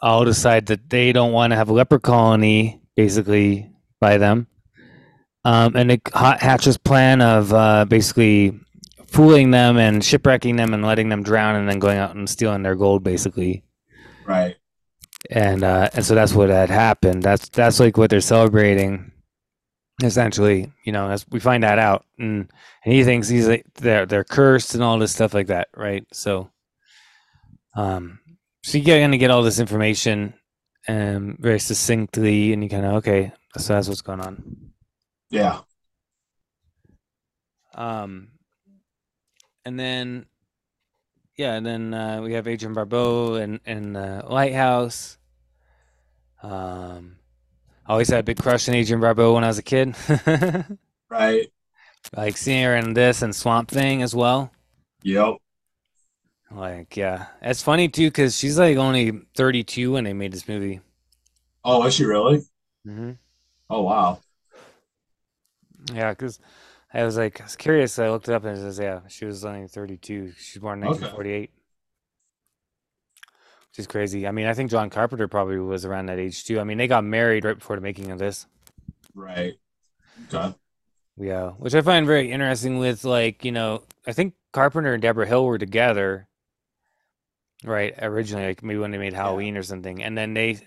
all 0.00 0.24
decide 0.24 0.66
that 0.66 0.90
they 0.90 1.12
don't 1.12 1.32
want 1.32 1.52
to 1.52 1.56
have 1.56 1.68
a 1.68 1.72
leper 1.72 1.98
colony, 1.98 2.80
basically 2.96 3.70
by 4.00 4.18
them, 4.18 4.46
um, 5.44 5.76
and 5.76 5.92
it 5.92 6.02
ha- 6.12 6.38
hatches 6.40 6.76
plan 6.76 7.20
of 7.20 7.52
uh, 7.52 7.84
basically 7.84 8.58
fooling 9.06 9.50
them 9.50 9.76
and 9.76 10.04
shipwrecking 10.04 10.56
them 10.56 10.74
and 10.74 10.84
letting 10.84 11.08
them 11.08 11.22
drown, 11.22 11.56
and 11.56 11.68
then 11.68 11.78
going 11.78 11.98
out 11.98 12.14
and 12.14 12.28
stealing 12.28 12.62
their 12.62 12.76
gold, 12.76 13.02
basically. 13.02 13.64
Right. 14.24 14.56
And 15.30 15.64
uh, 15.64 15.90
and 15.94 16.04
so 16.04 16.14
that's 16.14 16.32
what 16.34 16.50
had 16.50 16.70
happened. 16.70 17.22
That's 17.22 17.48
that's 17.48 17.80
like 17.80 17.96
what 17.96 18.10
they're 18.10 18.20
celebrating 18.20 19.12
essentially 20.02 20.70
you 20.84 20.92
know 20.92 21.08
as 21.08 21.24
we 21.30 21.40
find 21.40 21.62
that 21.62 21.78
out 21.78 22.04
and, 22.18 22.50
and 22.84 22.94
he 22.94 23.02
thinks 23.02 23.28
he's 23.28 23.48
like 23.48 23.64
they're 23.76 24.04
they're 24.04 24.24
cursed 24.24 24.74
and 24.74 24.82
all 24.82 24.98
this 24.98 25.12
stuff 25.12 25.32
like 25.32 25.46
that 25.46 25.68
right 25.74 26.04
so 26.12 26.50
um 27.76 28.18
so 28.62 28.76
you're 28.76 29.00
gonna 29.00 29.16
get 29.16 29.30
all 29.30 29.42
this 29.42 29.58
information 29.58 30.34
um 30.86 31.36
very 31.40 31.58
succinctly 31.58 32.52
and 32.52 32.62
you 32.62 32.68
kind 32.68 32.84
of 32.84 32.92
okay 32.96 33.32
so 33.56 33.72
that's 33.72 33.88
what's 33.88 34.02
going 34.02 34.20
on 34.20 34.70
Yeah. 35.30 35.60
um 37.74 38.28
and 39.66 39.78
then 39.78 40.26
yeah 41.36 41.54
and 41.54 41.66
then 41.66 41.92
uh, 41.92 42.20
we 42.22 42.32
have 42.32 42.46
Adrienne 42.46 42.74
Barbeau 42.74 43.34
and 43.34 43.60
and 43.66 43.94
the 43.94 44.24
lighthouse 44.28 45.18
um 46.42 47.16
I 47.86 47.92
always 47.92 48.08
had 48.08 48.20
a 48.20 48.22
big 48.22 48.38
crush 48.38 48.68
on 48.68 48.74
Adrienne 48.74 49.00
Barbeau 49.00 49.34
when 49.34 49.44
I 49.44 49.48
was 49.48 49.58
a 49.58 49.62
kid 49.62 49.94
Right. 51.10 51.50
like 52.16 52.36
seeing 52.36 52.64
her 52.64 52.76
in 52.76 52.94
this 52.94 53.22
and 53.22 53.34
Swamp 53.34 53.70
Thing 53.70 54.02
as 54.02 54.14
well. 54.14 54.50
Yep. 55.02 55.36
Like, 56.50 56.96
yeah, 56.96 57.26
it's 57.42 57.62
funny 57.62 57.88
too 57.88 58.08
because 58.08 58.36
she's 58.36 58.58
like 58.58 58.76
only 58.76 59.22
32 59.34 59.92
when 59.92 60.04
they 60.04 60.12
made 60.12 60.32
this 60.32 60.48
movie. 60.48 60.80
Oh, 61.64 61.84
is 61.86 61.94
she 61.94 62.04
really? 62.04 62.38
Mm-hmm. 62.86 63.12
Oh, 63.68 63.82
wow. 63.82 64.20
Yeah, 65.92 66.10
because 66.10 66.38
I 66.96 67.04
was 67.04 67.16
like, 67.16 67.40
I 67.40 67.44
was 67.44 67.56
curious. 67.56 67.98
I 67.98 68.08
looked 68.08 68.28
it 68.28 68.34
up 68.34 68.44
and 68.44 68.56
it 68.56 68.60
says, 68.60 68.78
yeah, 68.78 69.00
she 69.08 69.26
was 69.26 69.44
only 69.44 69.68
32. 69.68 70.32
She's 70.38 70.58
born 70.58 70.78
in 70.78 70.88
Okay. 70.88 71.00
1948, 71.00 71.50
which 73.68 73.78
is 73.78 73.86
crazy. 73.86 74.26
I 74.26 74.30
mean, 74.30 74.46
I 74.46 74.54
think 74.54 74.70
John 74.70 74.88
Carpenter 74.88 75.28
probably 75.28 75.58
was 75.58 75.84
around 75.84 76.06
that 76.06 76.18
age 76.18 76.44
too. 76.44 76.58
I 76.58 76.64
mean, 76.64 76.78
they 76.78 76.86
got 76.86 77.04
married 77.04 77.44
right 77.44 77.58
before 77.58 77.76
the 77.76 77.82
making 77.82 78.10
of 78.10 78.18
this. 78.18 78.46
Right. 79.14 79.58
Okay. 80.32 80.54
Yeah, 81.18 81.50
which 81.50 81.74
I 81.74 81.82
find 81.82 82.06
very 82.06 82.30
interesting. 82.30 82.78
With 82.78 83.04
like, 83.04 83.44
you 83.44 83.52
know, 83.52 83.82
I 84.06 84.12
think 84.12 84.34
Carpenter 84.52 84.92
and 84.94 85.02
Debra 85.02 85.26
Hill 85.26 85.44
were 85.44 85.58
together, 85.58 86.28
right? 87.64 87.94
Originally, 88.00 88.46
like 88.46 88.62
maybe 88.62 88.78
when 88.78 88.90
they 88.90 88.98
made 88.98 89.12
Halloween 89.14 89.56
or 89.56 89.62
something, 89.62 90.02
and 90.02 90.16
then 90.16 90.34
they 90.34 90.60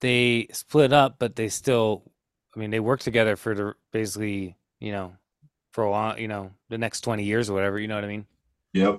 they 0.00 0.48
split 0.52 0.92
up, 0.92 1.16
but 1.18 1.36
they 1.36 1.48
still, 1.48 2.02
I 2.54 2.58
mean, 2.58 2.70
they 2.70 2.80
worked 2.80 3.04
together 3.04 3.36
for 3.36 3.54
the 3.54 3.74
basically, 3.92 4.56
you 4.80 4.92
know, 4.92 5.16
for 5.72 5.84
a 5.84 5.90
long, 5.90 6.18
you 6.18 6.28
know, 6.28 6.52
the 6.68 6.78
next 6.78 7.02
twenty 7.02 7.24
years 7.24 7.50
or 7.50 7.54
whatever. 7.54 7.78
You 7.78 7.88
know 7.88 7.94
what 7.94 8.04
I 8.04 8.08
mean? 8.08 8.26
Yep. 8.72 8.98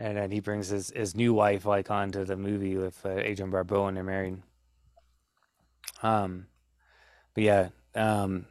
And 0.00 0.16
then 0.16 0.30
he 0.30 0.40
brings 0.40 0.68
his 0.68 0.92
his 0.94 1.14
new 1.14 1.34
wife 1.34 1.64
like 1.64 1.90
onto 1.90 2.24
the 2.24 2.36
movie 2.36 2.76
with 2.76 3.04
uh, 3.04 3.10
Adrienne 3.10 3.50
Barbeau, 3.50 3.86
and 3.86 3.96
they're 3.96 4.04
married. 4.04 4.42
Um, 6.02 6.46
but 7.34 7.44
yeah, 7.44 7.68
um, 7.94 8.46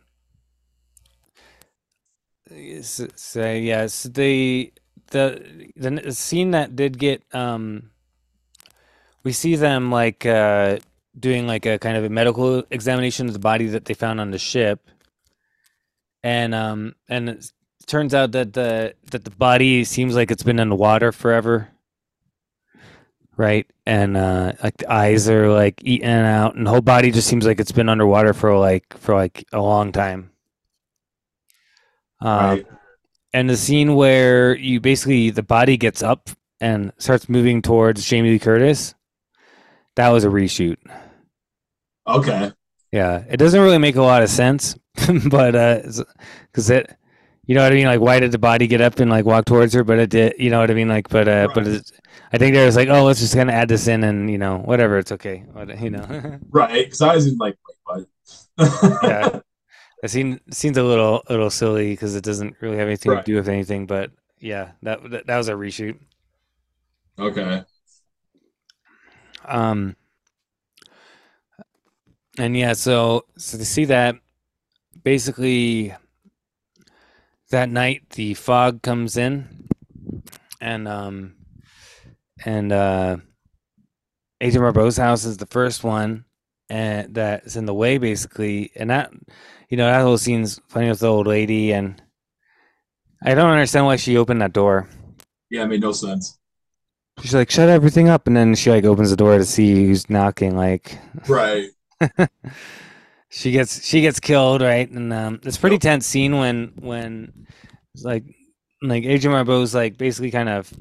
so, 2.82 3.08
so 3.16 3.52
yes, 3.52 4.04
the 4.04 4.74
the 5.12 5.70
the 5.76 6.12
scene 6.12 6.52
that 6.52 6.76
did 6.76 6.98
get 6.98 7.24
um, 7.34 7.92
we 9.24 9.32
see 9.32 9.56
them 9.56 9.92
like 9.92 10.26
uh 10.26 10.80
doing 11.18 11.46
like 11.46 11.66
a 11.66 11.78
kind 11.78 11.96
of 11.96 12.04
a 12.04 12.10
medical 12.10 12.64
examination 12.72 13.28
of 13.28 13.34
the 13.34 13.40
body 13.40 13.68
that 13.68 13.86
they 13.86 13.94
found 13.94 14.20
on 14.20 14.32
the 14.32 14.40
ship, 14.40 14.90
and 16.24 16.56
um 16.56 16.96
and 17.10 17.30
it 17.30 17.52
turns 17.86 18.14
out 18.14 18.32
that 18.32 18.54
the 18.54 18.96
that 19.12 19.24
the 19.26 19.32
body 19.32 19.84
seems 19.84 20.16
like 20.16 20.32
it's 20.32 20.44
been 20.44 20.60
in 20.60 20.70
the 20.70 20.76
water 20.76 21.12
forever 21.12 21.70
right 23.36 23.66
and 23.86 24.16
uh 24.16 24.54
like 24.64 24.78
the 24.78 24.92
eyes 24.92 25.28
are 25.28 25.52
like 25.52 25.82
eaten 25.84 26.10
out 26.10 26.56
and 26.56 26.66
the 26.66 26.70
whole 26.72 26.82
body 26.82 27.12
just 27.12 27.28
seems 27.28 27.46
like 27.46 27.60
it's 27.60 27.72
been 27.72 27.90
underwater 27.90 28.34
for 28.34 28.58
like 28.58 28.96
for 28.98 29.16
like 29.16 29.44
a 29.52 29.60
long 29.60 29.92
time 29.92 30.30
um 32.22 32.58
Right. 32.58 32.66
and 33.34 33.50
the 33.50 33.58
scene 33.58 33.96
where 33.96 34.56
you 34.56 34.80
basically 34.80 35.30
the 35.32 35.44
body 35.44 35.78
gets 35.78 36.04
up 36.04 36.30
and 36.62 36.94
starts 37.00 37.28
moving 37.28 37.62
towards 37.62 38.06
Jamie 38.06 38.30
Lee 38.32 38.40
Curtis 38.40 38.94
that 39.96 40.10
was 40.10 40.24
a 40.24 40.30
reshoot 40.30 40.78
Okay. 42.08 42.52
Yeah, 42.94 43.24
it 43.30 43.38
doesn't 43.38 43.60
really 43.60 43.80
make 43.80 43.96
a 43.98 44.02
lot 44.04 44.22
of 44.24 44.30
sense, 44.30 44.76
but 45.30 45.56
uh, 45.56 45.82
because 46.52 46.70
it, 46.70 46.96
you 47.46 47.56
know 47.56 47.64
what 47.64 47.72
I 47.74 47.76
mean. 47.76 47.88
Like, 47.88 48.00
why 48.00 48.20
did 48.20 48.32
the 48.32 48.38
body 48.40 48.68
get 48.68 48.82
up 48.82 49.00
and 49.00 49.10
like 49.12 49.26
walk 49.26 49.46
towards 49.46 49.74
her? 49.74 49.84
But 49.84 50.00
it 50.00 50.10
did, 50.12 50.36
you 50.40 50.50
know 50.52 50.60
what 50.60 50.72
I 50.72 50.76
mean. 50.76 50.88
Like, 50.90 51.10
but 51.10 51.28
uh, 51.28 51.50
but 51.54 51.66
Right. 51.66 51.76
it's, 51.76 51.92
I 52.32 52.38
think 52.38 52.54
there 52.56 52.66
was 52.66 52.76
like, 52.76 52.90
oh, 52.90 53.04
let's 53.04 53.20
just 53.20 53.36
kind 53.36 53.50
of 53.50 53.56
add 53.56 53.68
this 53.70 53.88
in, 53.88 54.04
and 54.04 54.30
you 54.30 54.38
know, 54.38 54.60
whatever, 54.60 54.98
it's 55.00 55.12
okay, 55.14 55.44
what, 55.52 55.68
you 55.82 55.90
know. 55.90 56.40
Right. 56.52 56.86
Because 56.86 57.02
I 57.02 57.16
was 57.16 57.28
in 57.28 57.38
like, 57.38 57.58
wait, 57.90 58.06
what? 58.58 59.00
yeah, 59.04 59.40
the 60.04 60.08
scene 60.10 60.40
seems 60.52 60.78
a 60.78 60.84
little 60.84 61.24
a 61.28 61.32
little 61.32 61.50
silly 61.50 61.92
because 61.94 62.16
it 62.16 62.24
doesn't 62.24 62.56
really 62.62 62.78
have 62.78 62.88
anything 62.88 63.12
Right. 63.14 63.26
to 63.26 63.32
do 63.32 63.36
with 63.36 63.50
anything. 63.50 63.88
But 63.88 64.12
yeah, 64.40 64.72
that 64.84 65.10
that, 65.12 65.28
that 65.28 65.38
was 65.38 65.50
a 65.50 65.54
reshoot. 65.54 65.98
Okay. 67.20 67.64
Um, 69.46 69.96
and 72.38 72.58
yeah, 72.58 72.74
so 72.74 73.26
so 73.38 73.58
to 73.58 73.66
see 73.66 73.86
that, 73.86 74.16
basically, 75.04 75.94
that 77.50 77.70
night 77.70 78.10
the 78.12 78.34
fog 78.34 78.82
comes 78.82 79.18
in, 79.18 79.68
and 80.60 80.88
um, 80.88 81.36
and 82.46 82.72
uh, 82.72 83.18
Adrienne 84.42 84.62
Barbeau's 84.62 84.98
house 84.98 85.26
is 85.26 85.38
the 85.38 85.46
first 85.46 85.84
one, 85.84 86.26
and 86.70 87.14
that's 87.14 87.56
in 87.56 87.66
the 87.66 87.74
way 87.74 87.98
basically, 87.98 88.72
and 88.76 88.90
that, 88.90 89.12
you 89.70 89.78
know, 89.78 89.86
that 89.86 90.02
whole 90.02 90.18
scene's 90.18 90.60
funny 90.68 90.90
with 90.90 91.00
the 91.00 91.08
old 91.08 91.28
lady, 91.28 91.72
and 91.72 92.02
I 93.24 93.36
don't 93.36 93.50
understand 93.50 93.86
why 93.86 93.96
she 93.96 94.18
opened 94.18 94.42
that 94.42 94.54
door. 94.54 94.90
Yeah, 95.50 95.64
it 95.64 95.68
made 95.68 95.82
no 95.82 95.92
sense. 95.92 96.40
She's 97.22 97.36
like, 97.36 97.52
shut 97.52 97.70
everything 97.70 98.10
up, 98.10 98.26
and 98.26 98.36
then 98.36 98.56
she 98.56 98.72
like 98.72 98.86
opens 98.86 99.12
the 99.12 99.16
door 99.16 99.38
to 99.38 99.46
see 99.46 99.86
who's 99.86 100.10
knocking, 100.10 100.58
like. 100.58 100.98
Right. 101.28 101.68
she 103.30 103.52
gets 103.52 103.84
she 103.86 104.02
gets 104.02 104.20
killed 104.20 104.62
right 104.62 104.90
and 104.90 105.12
um 105.14 105.40
it's 105.44 105.58
pretty 105.58 105.78
tense 105.78 106.06
scene 106.06 106.38
when 106.38 106.74
when 106.80 107.48
it's 107.94 108.04
like 108.04 108.24
like 108.82 109.04
Adrienne 109.06 109.32
Barbeau's 109.46 109.74
like 109.74 109.98
basically 109.98 110.32
kind 110.32 110.50
of 110.50 110.72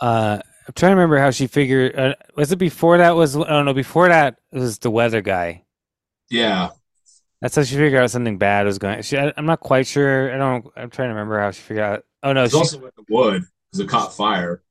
uh 0.00 0.38
I'm 0.66 0.74
trying 0.74 0.90
to 0.90 0.96
remember 0.96 1.18
how 1.18 1.30
she 1.30 1.46
figured 1.46 1.98
uh, 1.98 2.14
was 2.36 2.52
it 2.52 2.56
before 2.56 2.98
that 2.98 3.16
was 3.16 3.36
I 3.36 3.40
don't 3.44 3.64
know 3.64 3.74
before 3.74 4.08
that 4.08 4.36
it 4.52 4.58
was 4.58 4.78
the 4.78 4.90
weather 4.90 5.20
guy 5.20 5.64
Yeah. 6.30 6.70
that's 7.40 7.56
how 7.56 7.62
she 7.62 7.76
figured 7.76 8.02
out 8.02 8.10
something 8.10 8.38
bad 8.38 8.66
was 8.66 8.78
going 8.78 9.02
she 9.02 9.18
I, 9.18 9.32
I'm 9.36 9.46
not 9.46 9.60
quite 9.60 9.86
sure 9.86 10.32
I 10.32 10.36
don't 10.38 10.66
I'm 10.76 10.90
trying 10.90 11.08
to 11.08 11.14
remember 11.14 11.40
how 11.40 11.50
she 11.50 11.62
figured 11.62 11.84
out 11.84 12.04
oh 12.22 12.32
no 12.32 12.44
It's 12.44 12.52
she, 12.52 12.58
also 12.58 12.78
with 12.78 12.94
the 12.94 13.04
wood 13.08 13.42
because 13.70 13.80
it 13.84 13.88
caught 13.88 14.14
fire. 14.14 14.62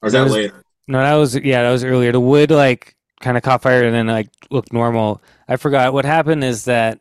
Or 0.00 0.06
is 0.06 0.12
That 0.12 0.20
that 0.20 0.24
was- 0.24 0.32
later? 0.32 0.62
No, 0.88 1.00
that 1.00 1.14
was 1.14 1.34
yeah, 1.34 1.64
that 1.64 1.72
was 1.72 1.82
earlier. 1.82 2.12
The 2.12 2.20
wood 2.20 2.52
like 2.52 2.94
kind 3.20 3.36
of 3.36 3.42
caught 3.42 3.62
fire 3.62 3.84
and 3.84 3.94
then 3.94 4.06
like 4.06 4.28
looked 4.50 4.72
normal. 4.72 5.22
I 5.48 5.56
forgot 5.56 5.92
what 5.92 6.04
happened 6.04 6.44
is 6.44 6.64
that 6.66 7.00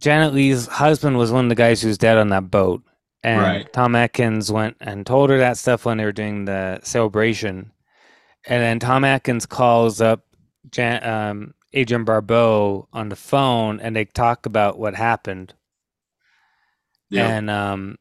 Janet 0.00 0.34
Leigh's 0.34 0.66
husband 0.66 1.16
was 1.16 1.32
one 1.32 1.44
of 1.46 1.48
the 1.48 1.54
guys 1.54 1.80
who's 1.80 1.98
dead 1.98 2.18
on 2.18 2.28
that 2.28 2.50
boat, 2.50 2.82
and 3.22 3.40
Right. 3.40 3.72
Tom 3.72 3.94
Atkins 3.94 4.50
went 4.52 4.76
and 4.80 5.06
told 5.06 5.30
her 5.30 5.38
that 5.38 5.56
stuff 5.56 5.84
when 5.84 5.98
they 5.98 6.04
were 6.04 6.12
doing 6.12 6.44
the 6.44 6.80
celebration, 6.82 7.72
and 8.46 8.62
then 8.62 8.78
Tom 8.80 9.04
Atkins 9.04 9.46
calls 9.46 10.00
up 10.00 10.24
Jan- 10.70 11.04
um, 11.08 11.54
Adrienne 11.74 12.04
Barbeau 12.04 12.88
on 12.92 13.08
the 13.08 13.16
phone, 13.16 13.80
and 13.80 13.94
they 13.96 14.04
talk 14.04 14.46
about 14.46 14.78
what 14.78 14.94
happened 14.94 15.54
Yeah. 17.10 17.28
and 17.28 17.50
um 17.50 17.96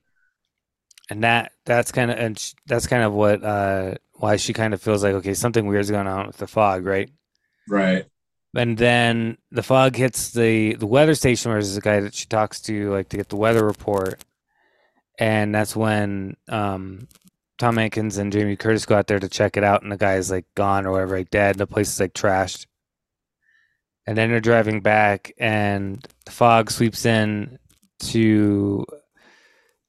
and 1.10 1.24
that 1.24 1.52
that's 1.66 1.92
kind 1.92 2.10
of 2.12 2.18
and 2.18 2.38
sh- 2.40 2.54
that's 2.66 2.88
kind 2.88 3.04
of 3.04 3.14
what 3.14 3.44
uh 3.44 3.96
why 4.24 4.38
she 4.38 4.54
kind 4.54 4.74
of 4.74 4.82
feels 4.82 5.04
like 5.04 5.16
okay 5.16 5.34
something 5.34 5.68
weird's 5.68 5.92
going 5.92 6.08
on 6.08 6.28
with 6.28 6.38
the 6.38 6.48
fog 6.48 6.86
right? 6.86 7.10
Right. 7.68 8.06
and 8.56 8.78
then 8.78 9.38
the 9.52 9.64
fog 9.64 9.98
hits 9.98 10.32
the 10.32 10.76
the 10.76 10.88
weather 10.88 11.14
station 11.14 11.52
where 11.52 11.60
there's 11.60 11.76
a 11.76 11.82
guy 11.82 12.00
that 12.00 12.14
she 12.14 12.26
talks 12.28 12.62
to 12.62 12.90
like 12.90 13.10
to 13.10 13.18
get 13.18 13.28
the 13.28 13.36
weather 13.36 13.66
report. 13.66 14.24
And 15.20 15.54
that's 15.54 15.76
when 15.76 16.38
um 16.48 17.10
Tom 17.60 17.78
Atkins 17.78 18.18
and 18.18 18.32
Jamie 18.32 18.56
Curtis 18.56 18.86
go 18.86 18.96
out 18.96 19.08
there 19.08 19.20
to 19.20 19.28
check 19.28 19.58
it 19.58 19.64
out 19.66 19.84
and 19.84 19.92
the 19.92 19.98
guy's 19.98 20.32
like 20.32 20.46
gone 20.56 20.86
or 20.86 20.92
whatever 20.94 21.18
like 21.18 21.30
dead 21.30 21.56
and 21.56 21.60
the 21.60 21.68
place 21.68 21.92
is 21.92 22.00
like 22.00 22.14
trashed. 22.14 22.66
And 24.08 24.18
then 24.18 24.30
they're 24.30 24.40
driving 24.40 24.80
back 24.80 25.34
and 25.38 26.06
the 26.24 26.32
fog 26.32 26.72
sweeps 26.72 27.06
in 27.06 27.60
to 28.14 28.86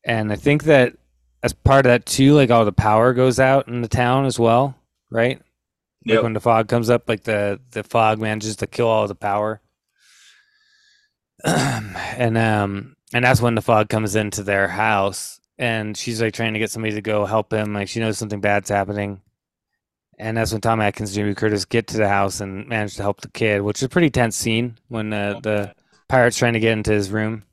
and 0.05 0.33
I 0.33 0.37
think 0.37 0.65
that 0.65 0.97
as 1.45 1.53
part 1.53 1.85
of 1.85 1.91
that 1.91 2.07
too, 2.07 2.33
like 2.33 2.51
all 2.51 2.65
the 2.65 2.73
power 2.73 3.13
goes 3.13 3.39
out 3.39 3.69
in 3.69 3.83
the 3.83 3.89
town 3.89 4.25
as 4.25 4.39
well, 4.41 4.75
right? 5.11 5.41
Like 6.07 6.17
when 6.23 6.33
the 6.33 6.41
fog 6.41 6.69
comes 6.69 6.89
up, 6.89 7.07
like 7.07 7.25
the 7.25 7.61
the 7.73 7.85
fog 7.85 8.19
manages 8.19 8.57
to 8.57 8.67
kill 8.67 8.89
all 8.89 9.07
the 9.07 9.15
power, 9.15 9.61
and 11.45 12.39
um 12.39 12.97
and 13.13 13.25
that's 13.25 13.43
when 13.43 13.55
the 13.55 13.63
fog 13.63 13.91
comes 13.91 14.17
into 14.17 14.43
their 14.43 14.69
house, 14.69 15.39
and 15.59 15.97
she's 15.99 16.23
like 16.23 16.33
trying 16.33 16.55
to 16.55 16.59
get 16.59 16.71
somebody 16.71 16.95
to 16.95 17.03
go 17.03 17.27
help 17.27 17.53
him, 17.53 17.75
like 17.75 17.89
she 17.89 18.01
knows 18.01 18.17
something 18.17 18.41
bad's 18.41 18.71
happening, 18.71 19.21
and 20.19 20.39
that's 20.39 20.53
when 20.53 20.63
Tom 20.63 20.81
Atkins 20.81 21.11
and 21.11 21.17
Jamie 21.17 21.35
Curtis 21.35 21.67
get 21.67 21.89
to 21.89 21.99
the 21.99 22.09
house 22.09 22.41
and 22.41 22.67
manage 22.69 22.97
to 22.97 23.03
help 23.03 23.21
the 23.21 23.29
kid, 23.29 23.61
which 23.61 23.81
is 23.81 23.85
a 23.85 23.89
pretty 23.91 24.09
tense 24.09 24.35
scene 24.35 24.79
when 24.89 25.13
uh, 25.13 25.41
the 25.43 25.75
pirate's 26.09 26.39
trying 26.39 26.55
to 26.55 26.61
get 26.61 26.73
into 26.73 26.93
his 26.93 27.11
room. 27.11 27.45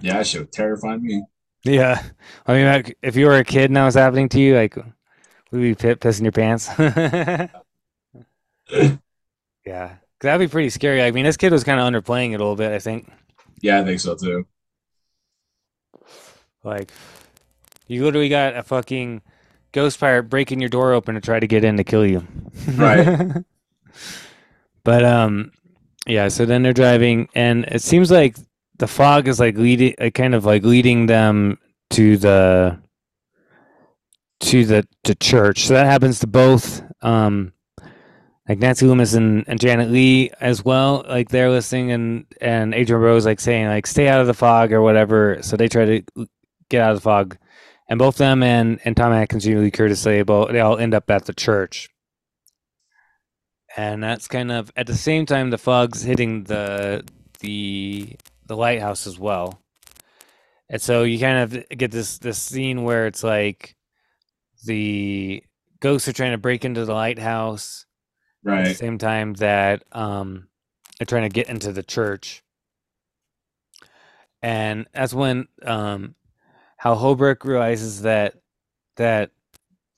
Yeah, 0.00 0.18
that 0.18 0.26
shit 0.26 0.42
would 0.42 0.52
terrify 0.52 0.96
me. 0.96 1.24
Yeah, 1.64 2.02
I 2.46 2.54
mean, 2.54 2.66
like, 2.66 2.96
if 3.02 3.16
you 3.16 3.26
were 3.26 3.36
a 3.36 3.44
kid 3.44 3.70
and 3.70 3.76
that 3.76 3.84
was 3.84 3.94
happening 3.94 4.28
to 4.30 4.40
you, 4.40 4.56
like, 4.56 4.76
would 4.76 4.84
you 5.52 5.60
be 5.60 5.74
pi- 5.74 5.94
pissing 5.94 6.22
your 6.22 6.32
pants? 6.32 6.68
yeah, 9.66 9.96
that'd 10.20 10.48
be 10.48 10.50
pretty 10.50 10.70
scary. 10.70 11.02
I 11.02 11.10
mean, 11.10 11.24
this 11.24 11.36
kid 11.36 11.52
was 11.52 11.64
kind 11.64 11.80
of 11.80 11.86
underplaying 11.86 12.30
it 12.32 12.36
a 12.36 12.38
little 12.38 12.56
bit. 12.56 12.72
I 12.72 12.78
think, 12.78 13.10
Yeah, 13.60 13.80
I 13.80 13.84
think 13.84 14.00
so 14.00 14.14
too. 14.14 14.46
like, 16.64 16.90
you 17.86 18.04
literally 18.04 18.28
got 18.28 18.56
a 18.56 18.62
fucking 18.62 19.22
ghost 19.72 20.00
pirate 20.00 20.24
breaking 20.24 20.60
your 20.60 20.68
door 20.68 20.92
open 20.92 21.14
to 21.14 21.20
try 21.20 21.40
to 21.40 21.46
get 21.46 21.64
in 21.64 21.76
to 21.76 21.84
kill 21.84 22.06
you. 22.06 22.26
Right. 22.74 23.32
but 24.84 25.04
um, 25.04 25.52
yeah. 26.06 26.28
So 26.28 26.44
then 26.46 26.62
they're 26.62 26.72
driving, 26.72 27.28
and 27.34 27.64
it 27.66 27.82
seems 27.82 28.10
like 28.10 28.36
the 28.78 28.86
fog 28.86 29.28
is 29.28 29.40
like 29.40 29.56
leading, 29.56 29.94
like, 29.98 30.14
kind 30.14 30.34
of 30.34 30.44
like 30.44 30.64
leading 30.64 31.06
them 31.06 31.58
to 31.90 32.16
the 32.16 32.78
to 34.40 34.64
the 34.64 34.86
to 35.04 35.14
church. 35.14 35.66
So 35.66 35.74
that 35.74 35.86
happens 35.86 36.20
to 36.20 36.26
both 36.26 36.82
um 37.02 37.52
like 38.48 38.58
Nancy 38.58 38.86
Loomis 38.86 39.12
and, 39.12 39.44
and 39.46 39.60
Janet 39.60 39.90
Leigh 39.90 40.30
as 40.40 40.64
well. 40.64 41.04
Like 41.06 41.28
they're 41.28 41.50
listening 41.50 41.92
and 41.92 42.24
and 42.40 42.74
Adrian 42.74 43.02
Rose 43.02 43.26
like 43.26 43.40
saying 43.40 43.66
like 43.66 43.86
stay 43.86 44.08
out 44.08 44.20
of 44.20 44.26
the 44.26 44.34
fog 44.34 44.72
or 44.72 44.80
whatever. 44.80 45.38
So 45.42 45.56
they 45.56 45.68
try 45.68 45.84
to 45.84 46.26
get 46.70 46.80
out 46.82 46.92
of 46.92 46.96
the 46.96 47.02
fog. 47.02 47.36
And 47.90 47.98
both 47.98 48.18
them 48.18 48.42
and, 48.42 48.80
and 48.84 48.94
Tom 48.94 49.12
Atkins 49.12 49.46
and 49.46 49.60
Lee 49.60 49.70
Curtis 49.70 50.02
they 50.02 50.22
both 50.22 50.50
they 50.50 50.60
all 50.60 50.78
end 50.78 50.94
up 50.94 51.10
at 51.10 51.26
the 51.26 51.34
church. 51.34 51.90
And 53.76 54.02
that's 54.02 54.28
kind 54.28 54.50
of 54.50 54.72
at 54.76 54.86
the 54.86 54.96
same 54.96 55.26
time 55.26 55.50
the 55.50 55.58
fog's 55.58 56.02
hitting 56.02 56.44
the 56.44 57.04
the 57.40 58.16
the 58.48 58.56
lighthouse 58.56 59.06
as 59.06 59.18
well. 59.18 59.60
And 60.68 60.82
so 60.82 61.04
you 61.04 61.18
kind 61.18 61.38
of 61.38 61.68
get 61.70 61.90
this 61.90 62.18
this 62.18 62.38
scene 62.38 62.82
where 62.84 63.06
it's 63.06 63.22
like 63.22 63.76
the 64.64 65.42
ghosts 65.80 66.08
are 66.08 66.12
trying 66.12 66.32
to 66.32 66.38
break 66.38 66.64
into 66.64 66.84
the 66.84 66.94
lighthouse 66.94 67.86
Right. 68.42 68.60
at 68.60 68.68
the 68.68 68.74
same 68.74 68.98
time 68.98 69.34
that 69.34 69.84
um 69.92 70.48
they're 70.98 71.06
trying 71.06 71.28
to 71.28 71.34
get 71.34 71.48
into 71.48 71.72
the 71.72 71.82
church. 71.82 72.42
And 74.42 74.86
that's 74.92 75.14
when 75.14 75.48
um 75.64 76.14
Hal 76.78 76.96
Holbrook 76.96 77.44
realizes 77.44 78.02
that 78.02 78.34
that 78.96 79.30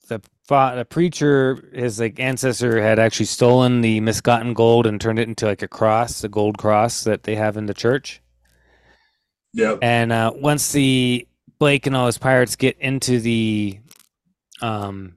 the 0.08 0.20
the 0.48 0.86
preacher 0.88 1.70
his 1.72 2.00
like 2.00 2.18
ancestor 2.20 2.80
had 2.82 2.98
actually 2.98 3.26
stolen 3.26 3.80
the 3.82 4.00
misgotten 4.00 4.52
gold 4.54 4.86
and 4.86 5.00
turned 5.00 5.18
it 5.18 5.28
into 5.28 5.46
like 5.46 5.62
a 5.62 5.68
cross, 5.68 6.24
a 6.24 6.28
gold 6.28 6.58
cross 6.58 7.04
that 7.04 7.22
they 7.24 7.36
have 7.36 7.56
in 7.56 7.66
the 7.66 7.74
church. 7.74 8.19
Yep. 9.54 9.78
And 9.82 10.12
uh, 10.12 10.32
once 10.34 10.72
the 10.72 11.26
Blake 11.58 11.86
and 11.86 11.96
all 11.96 12.06
his 12.06 12.18
pirates 12.18 12.56
get 12.56 12.78
into 12.78 13.20
the 13.20 13.78
um 14.62 15.16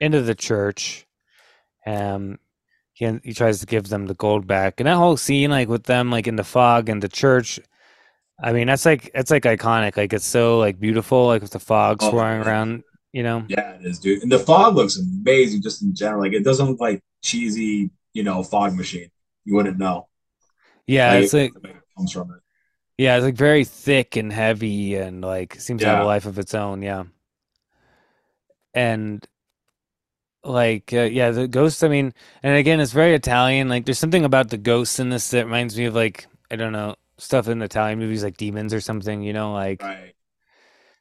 into 0.00 0.22
the 0.22 0.34
church, 0.34 1.06
um 1.86 2.38
he 2.92 3.20
he 3.22 3.32
tries 3.32 3.60
to 3.60 3.66
give 3.66 3.88
them 3.88 4.06
the 4.06 4.14
gold 4.14 4.46
back. 4.46 4.80
And 4.80 4.86
that 4.86 4.96
whole 4.96 5.16
scene, 5.16 5.50
like 5.50 5.68
with 5.68 5.84
them 5.84 6.10
like 6.10 6.26
in 6.26 6.36
the 6.36 6.44
fog 6.44 6.88
and 6.88 7.02
the 7.02 7.08
church, 7.08 7.60
I 8.42 8.52
mean 8.52 8.66
that's 8.66 8.86
like 8.86 9.10
it's 9.14 9.30
like 9.30 9.44
iconic. 9.44 9.96
Like 9.96 10.12
it's 10.12 10.26
so 10.26 10.58
like 10.58 10.80
beautiful, 10.80 11.26
like 11.26 11.42
with 11.42 11.52
the 11.52 11.60
fog 11.60 11.98
Oh, 12.00 12.10
swirling 12.10 12.42
around, 12.42 12.82
you 13.12 13.22
know. 13.22 13.44
Yeah, 13.48 13.74
it 13.74 13.84
is, 13.86 13.98
dude. 13.98 14.22
And 14.22 14.32
the 14.32 14.38
fog 14.38 14.74
looks 14.76 14.98
amazing 14.98 15.62
just 15.62 15.82
in 15.82 15.94
general. 15.94 16.22
Like 16.22 16.32
it 16.32 16.44
doesn't 16.44 16.66
look 16.68 16.80
like 16.80 17.02
cheesy, 17.22 17.90
you 18.12 18.22
know, 18.22 18.42
fog 18.42 18.74
machine. 18.74 19.10
You 19.44 19.54
wouldn't 19.54 19.78
know. 19.78 20.08
Yeah, 20.86 21.14
it's 21.14 21.32
like 21.32 21.52
it 21.64 21.76
comes 21.96 22.12
from 22.12 22.32
it. 22.32 22.40
Yeah, 23.00 23.16
it's 23.16 23.24
like 23.24 23.34
very 23.34 23.64
thick 23.64 24.16
and 24.16 24.30
heavy 24.30 24.94
and 24.96 25.22
like 25.22 25.58
seems 25.58 25.80
to 25.80 25.88
have 25.88 26.00
a 26.00 26.04
life 26.04 26.26
of 26.26 26.38
its 26.38 26.54
own, 26.54 26.82
yeah. 26.82 27.04
And 28.74 29.26
like 30.44 30.92
uh, 30.92 31.04
yeah, 31.04 31.30
the 31.30 31.48
ghosts, 31.48 31.82
I 31.82 31.88
mean, 31.88 32.12
and 32.42 32.56
again, 32.58 32.78
it's 32.78 32.92
very 32.92 33.14
Italian. 33.14 33.70
Like 33.70 33.86
there's 33.86 33.98
something 33.98 34.26
about 34.26 34.50
the 34.50 34.58
ghosts 34.58 34.98
in 35.00 35.08
this 35.08 35.30
that 35.30 35.46
reminds 35.46 35.78
me 35.78 35.86
of 35.86 35.94
like 35.94 36.26
I 36.50 36.56
don't 36.56 36.72
know, 36.72 36.96
stuff 37.16 37.48
in 37.48 37.62
Italian 37.62 38.00
movies 38.00 38.22
like 38.22 38.36
Demons 38.36 38.74
or 38.74 38.82
something, 38.82 39.22
you 39.22 39.32
know, 39.32 39.54
like 39.54 39.82
Right. 39.82 40.14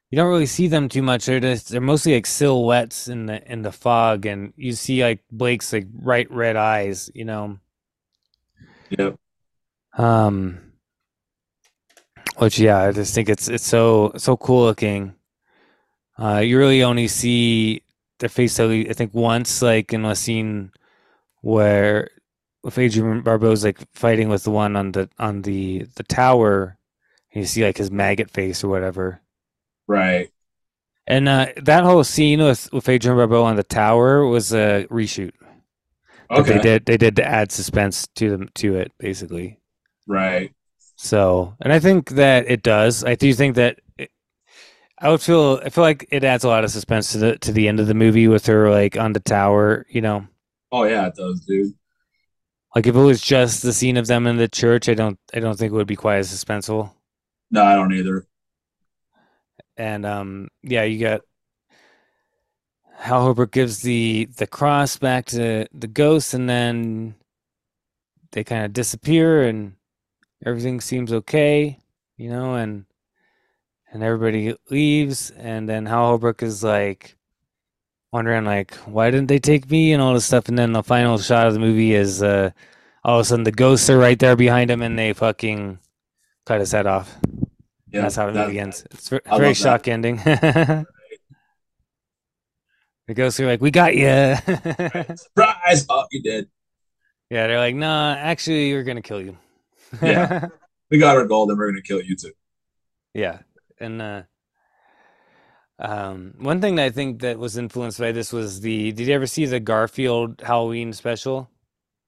you 0.09 0.15
don't 0.15 0.29
really 0.29 0.45
see 0.45 0.69
them 0.69 0.87
too 0.87 1.01
much. 1.01 1.25
They're 1.25 1.41
just 1.41 1.67
they're 1.67 1.81
mostly 1.81 2.13
like 2.13 2.27
silhouettes 2.27 3.09
in 3.09 3.25
the 3.25 3.51
in 3.51 3.61
the 3.63 3.73
fog 3.73 4.25
and 4.25 4.53
you 4.55 4.71
see 4.71 5.03
like 5.03 5.19
Blake's 5.33 5.73
like 5.73 5.89
bright 5.89 6.31
red 6.31 6.55
eyes, 6.55 7.11
you 7.13 7.25
know. 7.25 7.59
Yep. 8.89 9.19
Um, 9.97 10.68
which 12.39 12.59
yeah, 12.59 12.79
I 12.79 12.91
just 12.91 13.13
think 13.13 13.29
it's 13.29 13.47
it's 13.47 13.67
so 13.67 14.11
so 14.17 14.37
cool 14.37 14.63
looking. 14.63 15.15
Uh, 16.17 16.39
you 16.39 16.57
really 16.57 16.83
only 16.83 17.07
see 17.07 17.81
their 18.19 18.29
face, 18.29 18.59
I 18.59 18.83
think, 18.91 19.13
once, 19.13 19.61
like 19.61 19.93
in 19.93 20.03
a 20.03 20.15
scene 20.15 20.71
where 21.41 22.09
with 22.63 22.77
Adrienne 22.77 23.21
Barbeau's 23.21 23.63
like 23.63 23.79
fighting 23.93 24.29
with 24.29 24.43
the 24.43 24.51
one 24.51 24.75
on 24.75 24.91
the 24.91 25.09
on 25.17 25.41
the 25.43 25.87
the 25.95 26.03
tower. 26.03 26.77
And 27.31 27.41
you 27.41 27.47
see 27.47 27.63
like 27.63 27.77
his 27.77 27.91
maggot 27.91 28.31
face 28.31 28.63
or 28.63 28.69
whatever. 28.69 29.21
Right. 29.87 30.31
And 31.05 31.29
uh, 31.29 31.47
that 31.57 31.83
whole 31.83 32.03
scene 32.03 32.41
with 32.41 32.71
with 32.73 32.89
Adrienne 32.89 33.17
Barbeau 33.17 33.43
on 33.43 33.55
the 33.55 33.63
tower 33.63 34.25
was 34.25 34.53
a 34.53 34.87
reshoot. 34.89 35.33
Okay. 36.31 36.53
they 36.53 36.59
did 36.59 36.85
they 36.85 36.97
did 36.97 37.15
to 37.15 37.25
add 37.25 37.51
suspense 37.51 38.07
to 38.15 38.29
them 38.29 38.49
to 38.55 38.75
it 38.75 38.91
basically. 38.99 39.59
Right. 40.07 40.53
So, 41.01 41.55
and 41.61 41.71
I 41.71 41.79
think 41.79 42.09
that 42.11 42.49
it 42.51 42.61
does. 42.61 43.03
I 43.05 43.15
do 43.15 43.33
think 43.33 43.55
that 43.55 43.79
it, 43.97 44.11
I 44.99 45.09
would 45.09 45.21
feel. 45.21 45.61
I 45.65 45.69
feel 45.69 45.83
like 45.83 46.07
it 46.11 46.23
adds 46.23 46.43
a 46.43 46.49
lot 46.49 46.63
of 46.65 46.71
suspense 46.71 47.13
to 47.13 47.19
the 47.19 47.37
to 47.39 47.51
the 47.53 47.67
end 47.69 47.79
of 47.79 47.87
the 47.87 47.93
movie 47.95 48.27
with 48.27 48.45
her 48.47 48.69
like 48.71 48.97
on 48.97 49.13
the 49.13 49.21
tower. 49.21 49.85
You 49.89 50.01
know, 50.01 50.27
Oh 50.71 50.83
yeah, 50.83 51.07
it 51.07 51.15
does, 51.15 51.41
dude. 51.41 51.73
like 52.75 52.87
if 52.87 52.95
it 52.95 52.99
was 52.99 53.21
just 53.21 53.61
the 53.63 53.73
scene 53.73 53.97
of 53.97 54.07
them 54.07 54.27
in 54.27 54.37
the 54.37 54.47
church, 54.47 54.89
I 54.89 54.93
don't. 54.93 55.19
I 55.33 55.39
don't 55.39 55.57
think 55.57 55.71
it 55.71 55.75
would 55.75 55.87
be 55.87 55.95
quite 55.95 56.17
as 56.17 56.29
suspenseful. 56.31 56.91
No, 57.51 57.63
I 57.63 57.75
don't 57.75 57.93
either. 57.93 58.27
And 59.77 60.05
um, 60.05 60.49
yeah, 60.63 60.83
you 60.83 60.99
got 60.99 61.21
Hal 62.97 63.21
Holbrook 63.21 63.51
gives 63.51 63.81
the 63.81 64.25
the 64.37 64.45
cross 64.45 64.97
back 64.97 65.25
to 65.27 65.65
the 65.73 65.87
ghost, 65.87 66.33
and 66.35 66.47
then 66.49 67.15
they 68.31 68.43
kind 68.43 68.65
of 68.65 68.73
disappear, 68.73 69.43
and 69.43 69.75
everything 70.45 70.81
seems 70.81 71.11
okay, 71.11 71.79
you 72.17 72.29
know, 72.29 72.55
and 72.55 72.85
and 73.91 74.03
everybody 74.03 74.55
leaves, 74.69 75.31
and 75.31 75.67
then 75.67 75.85
Hal 75.85 76.07
Holbrook 76.07 76.43
is 76.43 76.63
like 76.63 77.15
wondering 78.11 78.43
like 78.45 78.73
why 78.85 79.11
didn't 79.11 79.27
they 79.27 79.39
take 79.39 79.69
me 79.69 79.93
and 79.93 80.01
all 80.01 80.13
this 80.13 80.25
stuff, 80.25 80.47
and 80.49 80.57
then 80.57 80.71
the 80.73 80.83
final 80.83 81.17
shot 81.17 81.47
of 81.47 81.53
the 81.53 81.59
movie 81.59 81.93
is 81.93 82.21
uh 82.23 82.51
all 83.03 83.19
of 83.19 83.21
a 83.21 83.25
sudden 83.25 83.43
the 83.43 83.51
ghosts 83.51 83.89
are 83.89 83.97
right 83.97 84.19
there 84.19 84.35
behind 84.35 84.69
him, 84.71 84.81
and 84.81 84.97
they 84.97 85.13
fucking 85.13 85.79
cut 86.45 86.59
his 86.59 86.71
head 86.71 86.85
off. 86.87 87.17
Yeah. 87.91 88.01
That's 88.01 88.15
how 88.15 88.27
the 88.27 88.33
that- 88.33 88.47
movie 88.47 88.59
ends. 88.59 88.83
It's 88.91 89.09
very 89.09 89.21
love 89.29 89.41
that. 89.41 89.53
shock 89.57 89.87
ending. 89.87 90.17
the 90.25 90.85
ghosts 93.15 93.39
are 93.39 93.47
like, 93.47 93.61
"We 93.61 93.71
got 93.71 93.95
you." 93.95 94.35
Surprise! 95.15 95.85
Oh, 95.89 96.05
you 96.11 96.21
did. 96.21 96.49
yeah, 97.31 97.47
they're 97.47 97.57
like, 97.57 97.75
"Nah, 97.75 98.13
actually, 98.15 98.73
we're 98.73 98.83
gonna 98.83 99.01
kill 99.01 99.21
you." 99.21 99.37
Yeah. 100.01 100.47
We 100.91 100.97
got 100.97 101.17
our 101.17 101.25
gold, 101.25 101.51
and 101.51 101.59
we're 101.59 101.69
gonna 101.69 101.83
kill 101.83 102.01
you 102.01 102.15
too. 102.15 102.31
yeah, 103.13 103.41
and 103.79 104.01
uh, 104.01 104.23
um, 105.77 106.33
one 106.39 106.61
thing 106.61 106.75
that 106.75 106.85
I 106.85 106.89
think 106.89 107.21
that 107.21 107.37
was 107.37 107.57
influenced 107.57 107.99
by 107.99 108.11
this 108.11 108.33
was 108.33 108.61
the. 108.61 108.91
Did 108.91 109.07
you 109.07 109.13
ever 109.13 109.27
see 109.27 109.45
the 109.45 109.59
Garfield 109.59 110.41
Halloween 110.41 110.91
special 110.93 111.49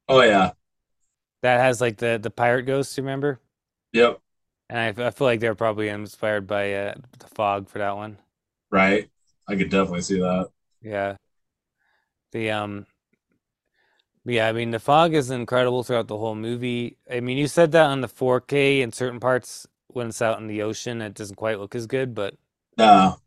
Oh 0.10 0.22
yeah. 0.22 0.54
that 1.44 1.60
has 1.60 1.80
like 1.80 1.98
the 1.98 2.20
the 2.20 2.32
pirate 2.32 2.64
ghosts? 2.64 2.98
You 2.98 3.04
remember? 3.04 3.40
Yep. 3.94 4.20
And 4.70 5.00
I, 5.00 5.08
I 5.08 5.12
feel 5.12 5.28
like 5.28 5.40
they're 5.42 5.54
probably 5.54 5.90
inspired 5.90 6.48
by 6.48 6.74
uh, 6.74 6.96
the 7.20 7.28
fog 7.28 7.70
for 7.70 7.78
that 7.80 7.96
one. 7.96 8.18
Right. 8.72 9.10
I 9.48 9.56
could 9.56 9.70
definitely 9.70 10.02
see 10.02 10.20
that. 10.20 10.50
Yeah. 10.82 11.18
The 12.32 12.52
um 12.52 12.86
yeah, 14.26 14.48
I 14.48 14.52
mean 14.52 14.72
the 14.72 14.80
fog 14.80 15.14
is 15.14 15.32
incredible 15.32 15.84
throughout 15.84 16.08
the 16.08 16.18
whole 16.18 16.36
movie. 16.36 16.98
I 17.10 17.20
mean 17.20 17.38
you 17.38 17.48
said 17.48 17.72
that 17.74 17.86
on 17.88 18.02
the 18.02 18.08
4K 18.08 18.82
in 18.82 18.92
certain 18.92 19.20
parts 19.20 19.68
when 19.88 20.08
it's 20.08 20.22
out 20.22 20.40
in 20.40 20.48
the 20.48 20.62
ocean, 20.62 21.02
it 21.02 21.14
doesn't 21.14 21.36
quite 21.36 21.60
look 21.60 21.76
as 21.76 21.88
good. 21.88 22.14
But 22.16 22.36
No, 22.78 23.22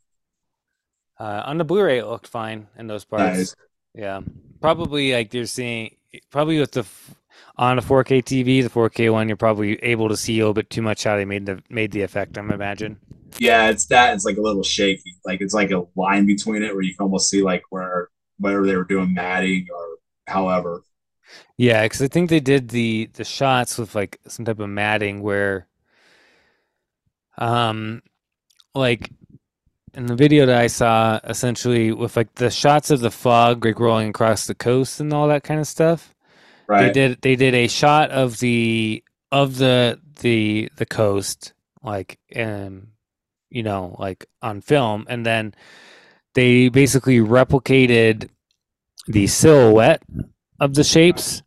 uh, 1.18 1.42
on 1.46 1.58
the 1.58 1.64
Blu-ray, 1.64 1.98
it 1.98 2.06
looked 2.06 2.26
fine 2.26 2.68
in 2.78 2.86
those 2.86 3.04
parts. 3.04 3.38
nice. 3.38 3.54
Yeah, 3.94 4.20
probably 4.60 5.12
like 5.12 5.32
you're 5.32 5.46
seeing 5.46 5.96
probably 6.30 6.58
with 6.58 6.72
the 6.72 6.84
on 7.56 7.78
a 7.78 7.82
4K 7.82 8.22
TV, 8.22 8.62
the 8.62 8.68
4K 8.70 9.10
one, 9.10 9.28
you're 9.28 9.36
probably 9.36 9.82
able 9.82 10.08
to 10.08 10.16
see 10.16 10.38
a 10.38 10.42
little 10.42 10.54
bit 10.54 10.70
too 10.70 10.82
much 10.82 11.04
how 11.04 11.16
they 11.16 11.24
made 11.24 11.46
the 11.46 11.62
made 11.68 11.92
the 11.92 12.02
effect. 12.02 12.36
I'm 12.36 12.50
imagine. 12.50 12.98
Yeah, 13.38 13.68
it's 13.70 13.86
that. 13.86 14.14
It's 14.14 14.24
like 14.24 14.36
a 14.36 14.40
little 14.42 14.62
shaky. 14.62 15.16
Like 15.24 15.40
it's 15.40 15.54
like 15.54 15.70
a 15.70 15.84
line 15.96 16.26
between 16.26 16.62
it 16.62 16.72
where 16.74 16.82
you 16.82 16.94
can 16.94 17.04
almost 17.04 17.28
see 17.30 17.42
like 17.42 17.62
where 17.70 18.08
whether 18.38 18.64
they 18.64 18.76
were 18.76 18.84
doing 18.84 19.12
matting 19.14 19.66
or 19.74 19.98
however. 20.26 20.82
Yeah, 21.56 21.82
because 21.84 22.02
I 22.02 22.08
think 22.08 22.30
they 22.30 22.40
did 22.40 22.68
the 22.68 23.10
the 23.14 23.24
shots 23.24 23.78
with 23.78 23.94
like 23.94 24.20
some 24.28 24.44
type 24.44 24.60
of 24.60 24.68
matting 24.68 25.22
where, 25.22 25.66
um, 27.38 28.02
like 28.74 29.10
in 29.94 30.06
the 30.06 30.16
video 30.16 30.46
that 30.46 30.60
I 30.60 30.66
saw, 30.66 31.20
essentially 31.24 31.92
with 31.92 32.16
like 32.16 32.34
the 32.34 32.50
shots 32.50 32.90
of 32.90 33.00
the 33.00 33.10
fog 33.10 33.64
like 33.64 33.78
rolling 33.78 34.08
across 34.10 34.46
the 34.46 34.54
coast 34.54 35.00
and 35.00 35.12
all 35.12 35.28
that 35.28 35.44
kind 35.44 35.60
of 35.60 35.66
stuff. 35.66 36.14
Right. 36.66 36.86
They 36.86 36.92
did 36.92 37.22
they 37.22 37.36
did 37.36 37.54
a 37.54 37.68
shot 37.68 38.10
of 38.10 38.38
the 38.40 39.04
of 39.32 39.58
the 39.58 40.00
the 40.20 40.70
the 40.76 40.86
coast 40.86 41.52
like 41.82 42.18
um 42.36 42.88
you 43.50 43.62
know 43.62 43.96
like 43.98 44.26
on 44.42 44.60
film 44.60 45.06
and 45.08 45.26
then 45.26 45.54
they 46.34 46.68
basically 46.68 47.18
replicated 47.18 48.28
the 49.06 49.26
silhouette 49.26 50.02
of 50.60 50.74
the 50.74 50.84
shapes 50.84 51.42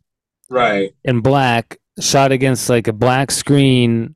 Right. 0.50 0.94
in 1.04 1.20
black 1.20 1.78
shot 2.00 2.32
against 2.32 2.68
like 2.70 2.88
a 2.88 2.92
black 2.92 3.30
screen 3.30 4.14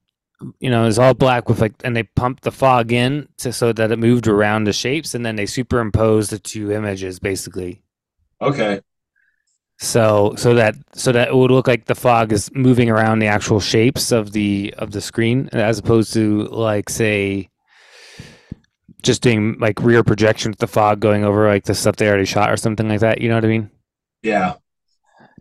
you 0.60 0.70
know 0.70 0.86
it's 0.86 0.98
all 0.98 1.14
black 1.14 1.48
with 1.48 1.60
like 1.60 1.74
and 1.84 1.94
they 1.96 2.02
pumped 2.04 2.42
the 2.42 2.50
fog 2.52 2.90
in 2.92 3.28
to 3.38 3.52
so 3.52 3.72
that 3.72 3.92
it 3.92 3.98
moved 3.98 4.26
around 4.26 4.64
the 4.64 4.72
shapes 4.72 5.14
and 5.14 5.24
then 5.26 5.36
they 5.36 5.46
superimposed 5.46 6.30
the 6.30 6.38
two 6.38 6.72
images 6.72 7.18
basically 7.18 7.82
Okay. 8.40 8.80
so 9.78 10.34
so 10.36 10.54
that 10.54 10.74
so 10.94 11.12
that 11.12 11.28
it 11.28 11.34
would 11.36 11.50
look 11.50 11.66
like 11.68 11.84
the 11.86 11.94
fog 11.94 12.32
is 12.32 12.50
moving 12.54 12.88
around 12.90 13.18
the 13.18 13.26
actual 13.26 13.60
shapes 13.60 14.10
of 14.12 14.32
the 14.32 14.74
of 14.78 14.90
the 14.92 15.00
screen 15.00 15.48
as 15.52 15.78
opposed 15.78 16.12
to 16.14 16.44
like 16.48 16.88
say 16.88 17.48
just 19.02 19.22
doing 19.22 19.56
like 19.58 19.80
rear 19.80 20.02
projection 20.04 20.50
with 20.50 20.58
the 20.58 20.66
fog 20.66 21.00
going 21.00 21.24
over 21.24 21.46
like 21.48 21.64
the 21.64 21.74
stuff 21.74 21.96
they 21.96 22.08
already 22.08 22.24
shot 22.24 22.50
or 22.50 22.56
something 22.56 22.88
like 22.88 23.00
that 23.00 23.20
you 23.20 23.28
know 23.28 23.34
what 23.34 23.44
i 23.44 23.48
mean 23.48 23.70
Yeah. 24.22 24.54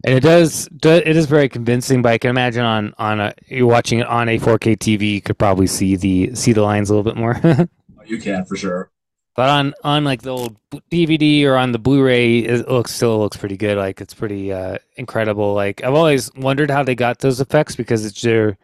and 0.06 0.16
it 0.16 0.22
does 0.22 0.68
do- 0.76 0.89
it 0.89 1.16
is 1.16 1.26
very 1.28 1.48
convincing 1.50 2.02
but 2.02 2.12
i 2.14 2.18
can 2.18 2.30
imagine 2.30 2.64
on 2.66 2.94
on 2.98 3.20
a 3.20 3.34
you're 3.48 3.68
watching 3.68 4.00
it 4.00 4.08
on 4.08 4.30
a 4.30 4.39
4k 4.39 4.78
tv 4.78 5.14
you 5.16 5.22
could 5.22 5.38
probably 5.38 5.68
see 5.68 5.96
the 5.96 6.34
see 6.36 6.54
the 6.54 6.62
lines 6.64 6.89
a 6.89 6.96
little 6.96 7.10
bit 7.12 7.18
more 7.20 7.39
You 8.08 8.18
can 8.20 8.44
for 8.46 8.58
sure. 8.58 8.89
But 9.36 9.48
on 9.50 9.74
on 9.84 10.04
like 10.04 10.24
the 10.24 10.32
old 10.32 10.58
DVD 10.92 11.46
or 11.46 11.56
on 11.56 11.72
the 11.72 11.80
Blu-ray, 11.80 12.39
it 12.39 12.68
looks 12.68 12.94
still 12.94 13.20
looks 13.20 13.38
pretty 13.38 13.56
good. 13.56 13.78
Like 13.78 14.02
it's 14.02 14.14
pretty 14.14 14.52
uh, 14.52 14.80
incredible. 14.98 15.54
Like 15.54 15.82
I've 15.84 15.94
always 15.94 16.34
wondered 16.36 16.70
how 16.72 16.84
they 16.84 16.96
got 16.96 17.20
those 17.20 17.39
effects 17.39 17.76
because 17.78 18.04
it's 18.04 18.22
their 18.22 18.58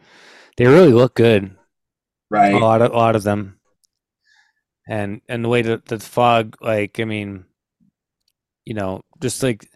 they 0.58 0.66
really 0.66 0.92
look 0.92 1.14
good. 1.14 1.56
Right. 2.28 2.52
A 2.52 2.58
lot 2.58 2.82
of 2.82 2.92
a 2.92 2.96
lot 2.96 3.16
of 3.16 3.22
them, 3.22 3.57
and 4.88 5.20
and 5.28 5.44
the 5.44 5.48
way 5.48 5.62
that 5.62 5.84
the 5.86 6.00
fog, 6.00 6.56
like 6.60 6.98
I 6.98 7.04
mean, 7.04 7.44
you 8.64 8.74
know, 8.74 9.02
just 9.20 9.42
like 9.42 9.68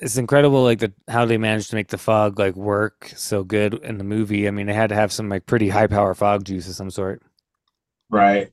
it's 0.00 0.16
incredible. 0.16 0.62
Like 0.62 0.78
the 0.78 0.92
how 1.08 1.24
they 1.26 1.36
managed 1.36 1.70
to 1.70 1.76
make 1.76 1.88
the 1.88 1.98
fog 1.98 2.38
like 2.38 2.54
work 2.56 3.12
so 3.16 3.42
good 3.44 3.74
in 3.74 3.98
the 3.98 4.04
movie. 4.04 4.46
I 4.48 4.52
mean, 4.52 4.66
they 4.68 4.72
had 4.74 4.90
to 4.90 4.94
have 4.94 5.12
some 5.12 5.28
like 5.28 5.46
pretty 5.46 5.68
high 5.68 5.88
power 5.88 6.14
fog 6.14 6.44
juice 6.44 6.68
of 6.68 6.74
some 6.76 6.90
sort. 6.90 7.20
Right. 8.08 8.52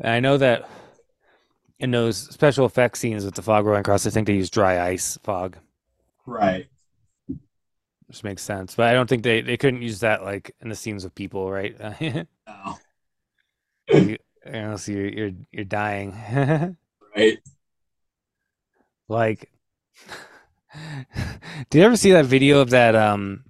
And 0.00 0.10
I 0.10 0.20
know 0.20 0.36
that 0.38 0.68
in 1.78 1.92
those 1.92 2.16
special 2.16 2.66
effects 2.66 3.00
scenes 3.00 3.24
with 3.24 3.34
the 3.34 3.42
fog 3.42 3.64
rolling 3.64 3.80
across, 3.80 4.06
I 4.06 4.10
think 4.10 4.26
they 4.26 4.34
use 4.34 4.50
dry 4.50 4.84
ice 4.84 5.18
fog, 5.22 5.58
Right. 6.26 6.68
which 8.06 8.24
makes 8.24 8.42
sense. 8.42 8.74
But 8.74 8.86
I 8.88 8.92
don't 8.94 9.08
think 9.08 9.22
they, 9.22 9.40
they 9.40 9.56
couldn't 9.56 9.82
use 9.82 10.00
that 10.00 10.24
like 10.24 10.54
in 10.60 10.68
the 10.68 10.74
scenes 10.76 11.04
with 11.04 11.14
people, 11.14 11.50
right? 11.50 11.76
No. 12.46 12.76
Know, 14.44 14.76
so 14.76 14.92
you're 14.92 15.08
you're, 15.08 15.30
you're 15.50 15.64
dying. 15.64 16.76
Right. 17.14 17.40
like, 19.06 19.50
did 21.68 21.78
you 21.78 21.84
ever 21.84 21.96
see 21.96 22.12
that 22.12 22.24
video 22.24 22.60
of 22.60 22.70
that 22.70 22.94
um 22.96 23.44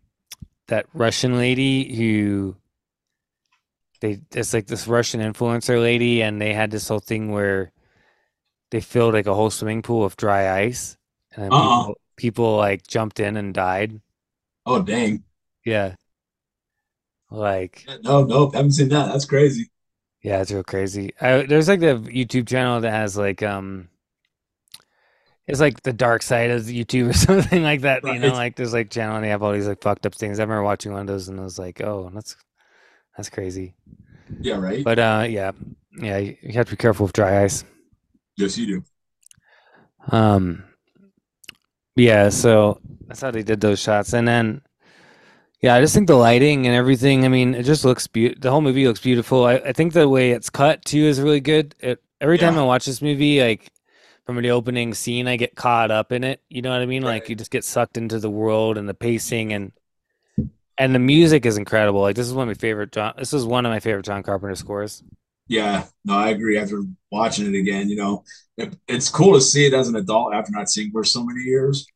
that 0.66 0.86
Russian 0.95 1.36
lady 1.38 1.95
who 1.95 2.57
they 4.01 4.20
it's 4.34 4.53
like 4.53 4.66
this 4.66 4.88
Russian 4.88 5.20
influencer 5.20 5.80
lady, 5.80 6.22
and 6.22 6.40
they 6.40 6.53
had 6.55 6.72
this 6.72 6.88
whole 6.88 6.99
thing 6.99 7.30
where 7.30 7.70
they 8.72 8.80
filled 8.80 9.14
like 9.14 9.26
a 9.26 9.34
whole 9.34 9.51
swimming 9.51 9.82
pool 9.82 10.03
with 10.03 10.16
dry 10.16 10.59
ice, 10.62 10.97
and 11.36 11.53
Uh-uh. 11.53 11.78
people, 11.82 11.99
people 12.16 12.57
like 12.57 12.84
jumped 12.86 13.20
in 13.20 13.36
and 13.36 13.55
died. 13.55 14.01
Oh 14.66 14.82
dang. 14.82 15.22
Yeah, 15.64 15.95
like 17.30 17.86
No, 18.03 18.24
nope. 18.24 18.55
Haven't 18.55 18.72
seen 18.72 18.88
that. 18.88 19.07
That's 19.12 19.24
crazy. 19.24 19.70
Yeah, 20.23 20.41
it's 20.41 20.51
real 20.53 20.62
crazy. 20.62 21.12
I, 21.20 21.43
there's 21.43 21.68
like 21.68 21.81
the 21.81 21.97
YouTube 21.97 22.49
channel 22.49 22.81
that 22.81 22.91
has 22.91 23.16
like 23.16 23.43
um. 23.43 23.89
It's 25.49 25.59
like 25.61 25.83
the 25.83 25.93
dark 25.93 26.23
side 26.23 26.51
of 26.51 26.62
YouTube 26.62 27.11
or 27.11 27.12
something 27.29 27.62
like 27.64 27.81
that. 27.81 28.05
You 28.05 28.14
know, 28.20 28.29
Right. 28.29 28.35
like 28.37 28.57
there's 28.57 28.73
like 28.73 28.91
channel 28.91 29.16
and 29.16 29.25
they 29.25 29.29
have 29.31 29.43
all 29.43 29.53
these 29.53 29.66
like 29.66 29.83
fucked 29.83 30.07
up 30.07 30.14
things. 30.14 30.39
I 30.39 30.45
remember 30.45 30.62
watching 30.62 30.93
one 30.93 31.01
of 31.03 31.07
those 31.09 31.29
and 31.29 31.41
I 31.41 31.43
was 31.43 31.59
like, 31.59 31.81
oh, 31.83 32.11
that's 32.14 32.37
that's 33.16 33.29
crazy. 33.29 33.75
Yeah. 34.41 34.59
Right. 34.59 34.85
But 34.85 34.99
uh, 35.01 35.27
yeah, 35.29 35.51
yeah, 36.01 36.18
you 36.18 36.37
you 36.43 36.53
have 36.55 36.66
to 36.66 36.73
be 36.73 36.77
careful 36.77 37.07
with 37.07 37.12
dry 37.12 37.43
ice. 37.43 37.64
yes, 38.37 38.57
you 38.57 38.66
do. 38.66 38.85
Um, 40.16 40.64
yeah, 41.97 42.29
so 42.31 42.81
that's 43.07 43.20
how 43.20 43.31
they 43.33 43.43
did 43.43 43.61
those 43.61 43.81
shots, 43.81 44.12
and 44.14 44.27
then 44.27 44.62
yeah, 45.63 45.75
I 45.75 45.81
just 45.81 45.95
think 45.95 46.09
the 46.09 46.17
lighting 46.17 46.67
and 46.67 46.75
everything. 46.75 47.25
I 47.25 47.29
mean, 47.29 47.55
it 47.55 47.63
just 47.63 47.85
looks 47.85 48.07
beautiful. 48.09 48.41
The 48.41 48.51
whole 48.51 48.61
movie 48.61 48.87
looks 48.87 49.01
beautiful. 49.01 49.45
I, 49.45 49.55
I 49.55 49.73
think 49.73 49.93
the 49.93 50.09
way 50.09 50.33
it's 50.33 50.51
cut 50.51 50.85
too 50.85 51.05
is 51.05 51.21
really 51.21 51.41
good. 51.41 51.75
It 51.79 52.03
every 52.21 52.39
time 52.39 52.59
I 52.59 52.63
watch 52.63 52.85
this 52.85 53.01
movie, 53.01 53.41
like 53.41 53.71
from 54.27 54.41
the 54.41 54.51
opening 54.51 54.93
scene, 54.93 55.29
I 55.29 55.37
get 55.37 55.55
caught 55.55 55.91
up 55.91 56.13
in 56.13 56.25
it. 56.25 56.43
You 56.49 56.63
know 56.63 56.71
what 56.71 56.83
I 56.83 56.87
mean? 56.87 57.03
Like 57.03 57.29
you 57.29 57.37
just 57.37 57.51
get 57.51 57.65
sucked 57.65 57.97
into 57.97 58.19
the 58.19 58.31
world 58.31 58.77
and 58.77 58.89
the 58.89 58.95
pacing 58.95 59.53
and 59.53 59.73
and 60.79 60.95
the 60.95 60.99
music 60.99 61.47
is 61.47 61.57
incredible. 61.57 62.01
Like 62.01 62.17
this 62.17 62.27
is 62.27 62.35
one 62.35 62.49
of 62.49 62.57
my 62.57 62.61
favorite 62.61 62.91
John. 62.91 63.15
This 63.17 63.33
is 63.33 63.45
one 63.45 63.65
of 63.65 63.71
my 63.71 63.81
favorite 63.81 64.05
John 64.05 64.23
Carpenter 64.25 64.57
scores. 64.57 65.05
Yeah. 65.49 65.85
No, 66.05 66.15
I 66.15 66.31
agree. 66.31 66.59
After 66.59 66.83
watching 67.11 67.53
it 67.53 67.59
again, 67.59 67.89
you 67.89 67.97
know, 67.97 68.25
it, 68.57 68.77
it's 68.89 69.11
cool 69.11 69.35
to 69.35 69.41
see 69.41 69.67
it 69.67 69.75
as 69.75 69.89
an 69.89 69.97
adult 69.97 70.35
after 70.35 70.51
not 70.51 70.71
seeing 70.71 70.89
it 70.89 70.93
for 70.93 71.05
so 71.05 71.25
many 71.25 71.41
years, 71.41 71.87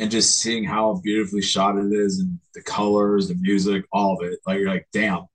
and 0.00 0.10
just 0.10 0.38
seeing 0.38 0.64
how 0.64 1.00
beautifully 1.04 1.42
shot 1.42 1.76
it 1.76 1.92
is, 1.92 2.18
and 2.18 2.40
the 2.54 2.62
colors, 2.62 3.28
the 3.28 3.34
music, 3.34 3.84
all 3.92 4.18
of 4.18 4.26
it. 4.26 4.38
Like 4.46 4.58
you're 4.58 4.68
like, 4.68 4.88
damn. 4.92 5.26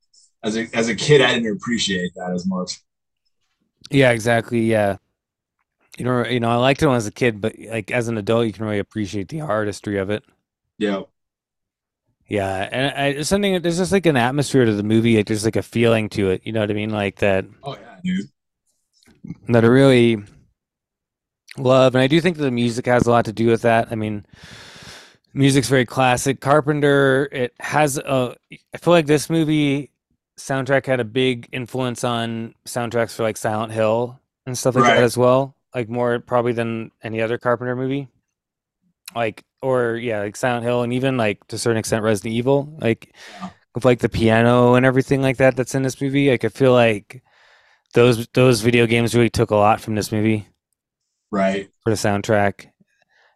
As 0.43 0.57
a 0.57 0.67
as 0.73 0.89
a 0.89 0.95
kid, 0.95 1.21
I 1.21 1.33
didn't 1.35 1.55
appreciate 1.55 2.11
that 2.15 2.31
as 2.33 2.45
much. 2.45 2.79
Yeah, 3.89 4.11
exactly. 4.11 4.61
Yeah. 4.61 4.97
You 5.97 6.05
know, 6.05 6.25
you 6.25 6.39
know, 6.39 6.49
I 6.49 6.55
liked 6.55 6.81
it 6.81 6.87
when 6.87 6.93
I 6.93 6.97
was 6.97 7.07
a 7.07 7.11
kid, 7.11 7.39
but 7.39 7.57
like 7.57 7.91
as 7.91 8.07
an 8.09 8.17
adult, 8.17 8.47
you 8.47 8.53
can 8.53 8.65
really 8.65 8.79
appreciate 8.79 9.29
the 9.29 9.41
artistry 9.41 9.97
of 9.97 10.09
it. 10.09 10.23
Yeah. 10.77 11.03
Yeah, 12.27 12.67
and 12.71 12.97
I, 12.97 13.13
there's 13.13 13.27
something. 13.27 13.61
There's 13.61 13.77
just 13.77 13.91
like 13.91 14.07
an 14.07 14.17
atmosphere 14.17 14.65
to 14.65 14.73
the 14.73 14.81
movie. 14.81 15.15
Like 15.15 15.27
there's 15.27 15.45
like 15.45 15.55
a 15.55 15.61
feeling 15.61 16.09
to 16.09 16.31
it. 16.31 16.41
You 16.43 16.53
know 16.53 16.59
what 16.59 16.71
I 16.71 16.73
mean? 16.73 16.89
Like 16.89 17.17
that. 17.17 17.45
Oh 17.63 17.75
yeah, 17.75 17.99
dude. 18.03 18.25
That 19.49 19.63
I 19.63 19.67
really 19.67 20.23
love, 21.57 21.95
and 21.95 22.01
I 22.01 22.07
do 22.07 22.19
think 22.21 22.37
that 22.37 22.43
the 22.43 22.51
music 22.51 22.85
has 22.85 23.07
a 23.07 23.11
lot 23.11 23.25
to 23.25 23.33
do 23.33 23.47
with 23.47 23.61
that. 23.63 23.87
I 23.91 23.95
mean, 23.95 24.25
music's 25.33 25.69
very 25.69 25.85
classic. 25.85 26.41
Carpenter. 26.41 27.27
It 27.31 27.53
has 27.59 27.97
a. 27.97 28.35
I 28.73 28.77
feel 28.77 28.93
like 28.93 29.05
this 29.05 29.29
movie 29.29 29.91
soundtrack 30.37 30.85
had 30.85 30.99
a 30.99 31.05
big 31.05 31.47
influence 31.51 32.03
on 32.03 32.53
soundtracks 32.65 33.15
for 33.15 33.23
like 33.23 33.37
Silent 33.37 33.71
Hill 33.71 34.19
and 34.45 34.57
stuff 34.57 34.75
like 34.75 34.83
Right. 34.83 34.95
that 34.95 35.03
as 35.03 35.17
well. 35.17 35.55
Like 35.73 35.89
more 35.89 36.19
probably 36.19 36.51
than 36.53 36.91
any 37.03 37.21
other 37.21 37.37
Carpenter 37.37 37.75
movie. 37.75 38.07
Like 39.15 39.43
or 39.61 39.95
yeah, 39.95 40.19
like 40.19 40.35
Silent 40.35 40.63
Hill 40.65 40.83
and 40.83 40.93
even 40.93 41.17
like 41.17 41.45
to 41.47 41.55
a 41.55 41.59
certain 41.59 41.77
extent 41.77 42.03
Resident 42.03 42.33
Evil. 42.35 42.75
Like 42.81 43.13
Yeah. 43.41 43.49
with 43.73 43.85
like 43.85 43.99
the 43.99 44.09
piano 44.09 44.73
and 44.75 44.85
everything 44.85 45.21
like 45.21 45.37
that 45.37 45.55
that's 45.55 45.75
in 45.75 45.83
this 45.83 46.01
movie. 46.01 46.29
Like 46.29 46.43
I 46.43 46.49
feel 46.49 46.73
like 46.73 47.23
those 47.93 48.27
those 48.33 48.61
video 48.61 48.85
games 48.87 49.15
really 49.15 49.29
took 49.29 49.51
a 49.51 49.55
lot 49.55 49.79
from 49.79 49.95
this 49.95 50.11
movie 50.11 50.47
Right. 51.35 51.69
for 51.83 51.89
the 51.89 51.97
soundtrack. 51.97 52.67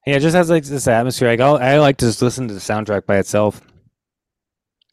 Yeah, 0.08 0.16
it 0.16 0.22
just 0.22 0.36
has 0.36 0.50
like 0.50 0.64
this 0.64 0.88
atmosphere. 0.88 1.28
Like 1.28 1.41
I'll, 1.41 1.58
I 1.58 1.78
like 1.80 1.97
to 1.97 2.06
just 2.06 2.22
listen 2.22 2.47
to 2.47 2.54
the 2.54 2.60
soundtrack 2.60 3.06
by 3.06 3.18
itself, 3.18 3.62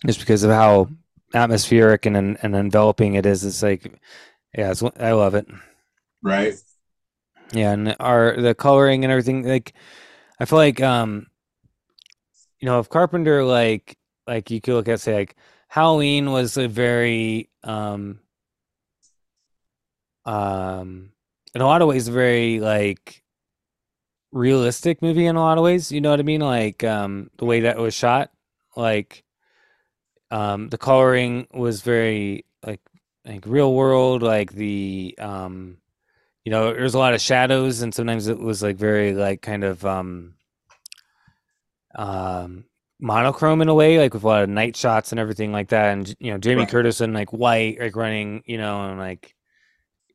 just 0.04 0.18
because 0.18 0.42
of 0.42 0.50
how 0.50 0.88
atmospheric 1.32 2.04
and 2.04 2.16
and, 2.16 2.36
and 2.42 2.56
enveloping 2.56 3.14
it 3.14 3.24
is. 3.24 3.44
It's 3.44 3.62
like, 3.62 4.00
yeah, 4.58 4.72
it's 4.72 4.82
I 4.82 5.12
love 5.12 5.36
it. 5.36 5.46
Right. 6.20 6.54
Yeah, 7.52 7.72
and 7.72 7.94
our 8.00 8.36
the 8.40 8.54
coloring 8.54 9.04
and 9.04 9.12
everything. 9.12 9.46
Like, 9.46 9.72
I 10.40 10.44
feel 10.44 10.58
like 10.58 10.82
um, 10.82 11.28
you 12.58 12.66
know, 12.66 12.80
if 12.80 12.88
Carpenter 12.88 13.44
like 13.44 13.96
like 14.26 14.50
you 14.50 14.60
could 14.60 14.74
look 14.74 14.88
at 14.88 15.00
say 15.00 15.14
like 15.14 15.36
Halloween 15.68 16.32
was 16.32 16.56
a 16.56 16.66
very 16.66 17.50
um 17.62 18.18
um 20.24 21.12
in 21.56 21.62
a 21.62 21.66
lot 21.66 21.82
of 21.82 21.88
ways 21.88 22.08
very 22.08 22.60
like 22.60 23.24
realistic 24.32 25.02
movie 25.02 25.26
in 25.26 25.36
a 25.36 25.40
lot 25.40 25.58
of 25.58 25.64
ways. 25.64 25.90
You 25.92 26.02
know 26.02 26.10
what 26.10 26.20
I 26.20 26.24
mean? 26.24 26.42
Like 26.42 26.84
um 26.84 27.30
the 27.38 27.46
way 27.46 27.60
that 27.62 27.78
it 27.78 27.80
was 27.82 27.94
shot, 27.94 28.30
like 28.76 29.24
um 30.30 30.68
the 30.68 30.78
coloring 30.78 31.46
was 31.54 31.82
very 31.82 32.44
like 32.66 32.82
like 33.24 33.46
real 33.46 33.74
world, 33.74 34.22
like 34.22 34.52
the 34.52 35.14
um 35.18 35.78
you 36.44 36.50
know, 36.52 36.72
there's 36.74 36.94
a 36.94 36.98
lot 36.98 37.14
of 37.14 37.22
shadows 37.22 37.82
and 37.82 37.94
sometimes 37.94 38.28
it 38.28 38.38
was 38.38 38.62
like 38.62 38.76
very 38.76 39.14
like 39.14 39.42
kind 39.42 39.64
of 39.64 39.84
um 39.86 40.34
um 41.96 42.66
monochrome 43.00 43.62
in 43.62 43.68
a 43.68 43.74
way, 43.74 43.98
like 43.98 44.14
with 44.14 44.24
a 44.24 44.28
lot 44.28 44.42
of 44.42 44.50
night 44.50 44.76
shots 44.76 45.12
and 45.12 45.20
everything 45.20 45.52
like 45.52 45.68
that. 45.70 45.92
And 45.92 46.16
you 46.20 46.32
know, 46.32 46.38
Jamie 46.38 46.66
Right. 46.66 46.70
Curtis 46.70 47.00
and 47.00 47.14
like 47.14 47.32
white, 47.32 47.80
like 47.80 47.96
running, 47.96 48.42
you 48.46 48.58
know, 48.58 48.88
and 48.90 48.98
like 48.98 49.35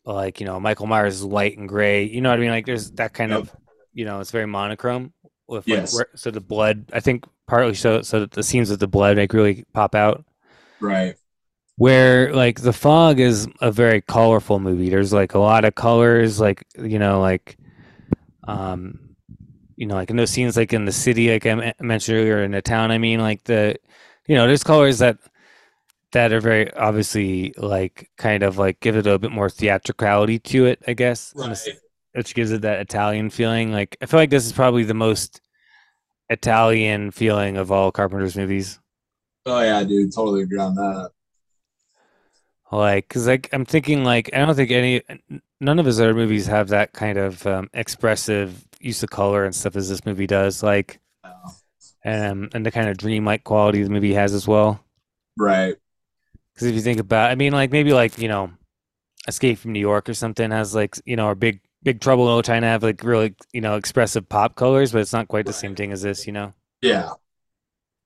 like 0.06 0.40
you 0.40 0.46
know, 0.46 0.60
Michael 0.60 0.88
Myers 0.88 1.16
is 1.16 1.26
white 1.26 1.58
and 1.58 1.68
gray. 1.70 2.04
You 2.06 2.22
know 2.22 2.30
what 2.30 2.40
I 2.40 2.42
mean? 2.42 2.52
Like 2.52 2.66
there's 2.66 2.92
that 2.92 3.14
kind 3.14 3.32
Yep. 3.32 3.40
of, 3.40 3.56
you 3.94 4.06
know, 4.06 4.20
it's 4.20 4.32
very 4.32 4.48
monochrome 4.48 5.14
with 5.48 5.68
Yes. 5.68 5.94
like 5.94 6.08
so 6.16 6.32
the 6.32 6.42
blood. 6.42 6.86
I 6.94 7.00
think 7.00 7.26
partly 7.48 7.74
so 7.76 8.02
so 8.02 8.22
that 8.22 8.32
the 8.32 8.44
scenes 8.44 8.70
with 8.70 8.80
the 8.80 8.88
blood 8.88 9.18
like 9.18 9.34
really 9.34 9.66
pop 9.74 9.96
out. 9.96 10.26
Right. 10.80 11.18
Where 11.78 12.34
like 12.34 12.62
the 12.62 12.74
fog 12.74 13.20
is 13.20 13.48
a 13.60 13.72
very 13.72 14.02
colorful 14.02 14.60
movie. 14.60 14.90
There's 14.90 15.12
like 15.14 15.34
a 15.34 15.40
lot 15.40 15.66
of 15.66 15.74
colors, 15.74 16.40
like 16.40 16.64
you 16.78 17.00
know, 17.00 17.20
like 17.22 17.58
um 18.48 19.00
you 19.78 19.88
know, 19.88 19.96
like 19.96 20.10
in 20.12 20.18
those 20.18 20.32
scenes, 20.32 20.58
like 20.58 20.74
in 20.74 20.86
the 20.86 20.92
city, 20.92 21.32
like 21.32 21.46
I 21.48 21.74
mentioned 21.82 22.18
earlier, 22.20 22.44
in 22.44 22.52
the 22.52 22.62
town. 22.62 22.92
I 22.92 23.00
mean, 23.00 23.20
like 23.22 23.44
the, 23.46 23.76
you 24.28 24.36
know, 24.36 24.48
there's 24.48 24.64
colors 24.64 25.00
that 25.00 25.18
that 26.12 26.34
are 26.34 26.42
very 26.42 26.74
obviously 26.74 27.54
like 27.58 28.10
kind 28.18 28.44
of 28.44 28.58
like 28.58 28.80
give 28.82 28.96
it 28.96 29.08
a 29.08 29.20
bit 29.20 29.32
more 29.32 29.50
theatricality 29.50 30.40
to 30.40 30.66
it, 30.66 30.82
I 30.88 30.94
guess, 30.94 31.34
in 31.34 31.42
the 31.42 31.52
s- 31.52 31.68
Right. 31.68 31.78
which 32.14 32.36
gives 32.36 32.52
it 32.52 32.62
that 32.64 32.80
Italian 32.82 33.30
feeling. 33.30 33.72
Like 33.72 33.98
I 34.02 34.06
feel 34.06 34.20
like 34.20 34.30
this 34.30 34.46
is 34.46 34.54
probably 34.54 34.84
the 34.84 34.94
most 34.94 35.42
Italian 36.30 37.12
feeling 37.12 37.58
of 37.58 37.72
all 37.72 37.92
Carpenter's 37.92 38.36
movies. 38.36 38.80
Oh 39.46 39.62
yeah, 39.62 39.84
dude. 39.84 40.14
Totally 40.14 40.44
agree 40.44 40.60
on 40.60 40.76
that. 40.76 41.12
Like, 42.72 43.10
cause 43.10 43.28
like 43.28 43.50
I'm 43.52 43.66
thinking 43.66 44.04
like 44.06 44.30
I 44.34 44.40
don't 44.40 44.56
think 44.56 44.72
any 44.72 45.02
none 45.60 45.78
of 45.80 45.86
his 45.86 46.00
other 46.00 46.14
movies 46.14 46.48
have 46.48 46.70
that 46.70 46.94
kind 46.94 47.18
of 47.18 47.46
um, 47.46 47.70
expressive 47.74 48.66
use 48.80 49.04
of 49.04 49.10
color 49.10 49.44
and 49.44 49.54
stuff 49.54 49.76
as 49.76 49.90
this 49.90 50.06
movie 50.06 50.26
does. 50.28 50.64
Like, 50.64 51.00
um, 52.06 52.50
and 52.54 52.66
the 52.66 52.72
kind 52.72 52.88
of 52.90 52.98
dreamlike 52.98 53.44
quality 53.44 53.84
the 53.84 53.90
movie 53.90 54.14
has 54.14 54.34
as 54.34 54.48
well. 54.48 54.84
Right. 55.38 55.76
Because 56.54 56.68
if 56.68 56.76
you 56.76 56.82
think 56.82 57.00
about, 57.00 57.32
I 57.32 57.36
mean, 57.36 57.54
like 57.54 57.72
maybe 57.72 57.94
like 57.94 58.18
you 58.18 58.28
know, 58.28 58.52
Escape 59.28 59.60
from 59.60 59.72
New 59.74 59.80
York 59.80 60.10
or 60.10 60.14
something 60.14 60.52
has 60.52 60.74
like 60.76 60.96
you 61.06 61.16
know, 61.16 61.28
or 61.28 61.36
Big 61.36 61.62
Big 61.84 62.00
Trouble 62.00 62.24
in 62.24 62.28
Little 62.28 62.44
China 62.44 62.68
have 62.68 62.84
like 62.84 63.04
really 63.04 63.36
you 63.54 63.62
know 63.62 63.76
expressive 63.76 64.28
pop 64.30 64.56
colors, 64.56 64.92
but 64.92 65.00
it's 65.02 65.14
not 65.14 65.28
quite 65.28 65.46
the 65.46 65.54
same 65.54 65.76
thing 65.76 65.92
as 65.92 66.02
this. 66.02 66.28
You 66.28 66.34
know, 66.34 66.54
Yeah. 66.82 67.12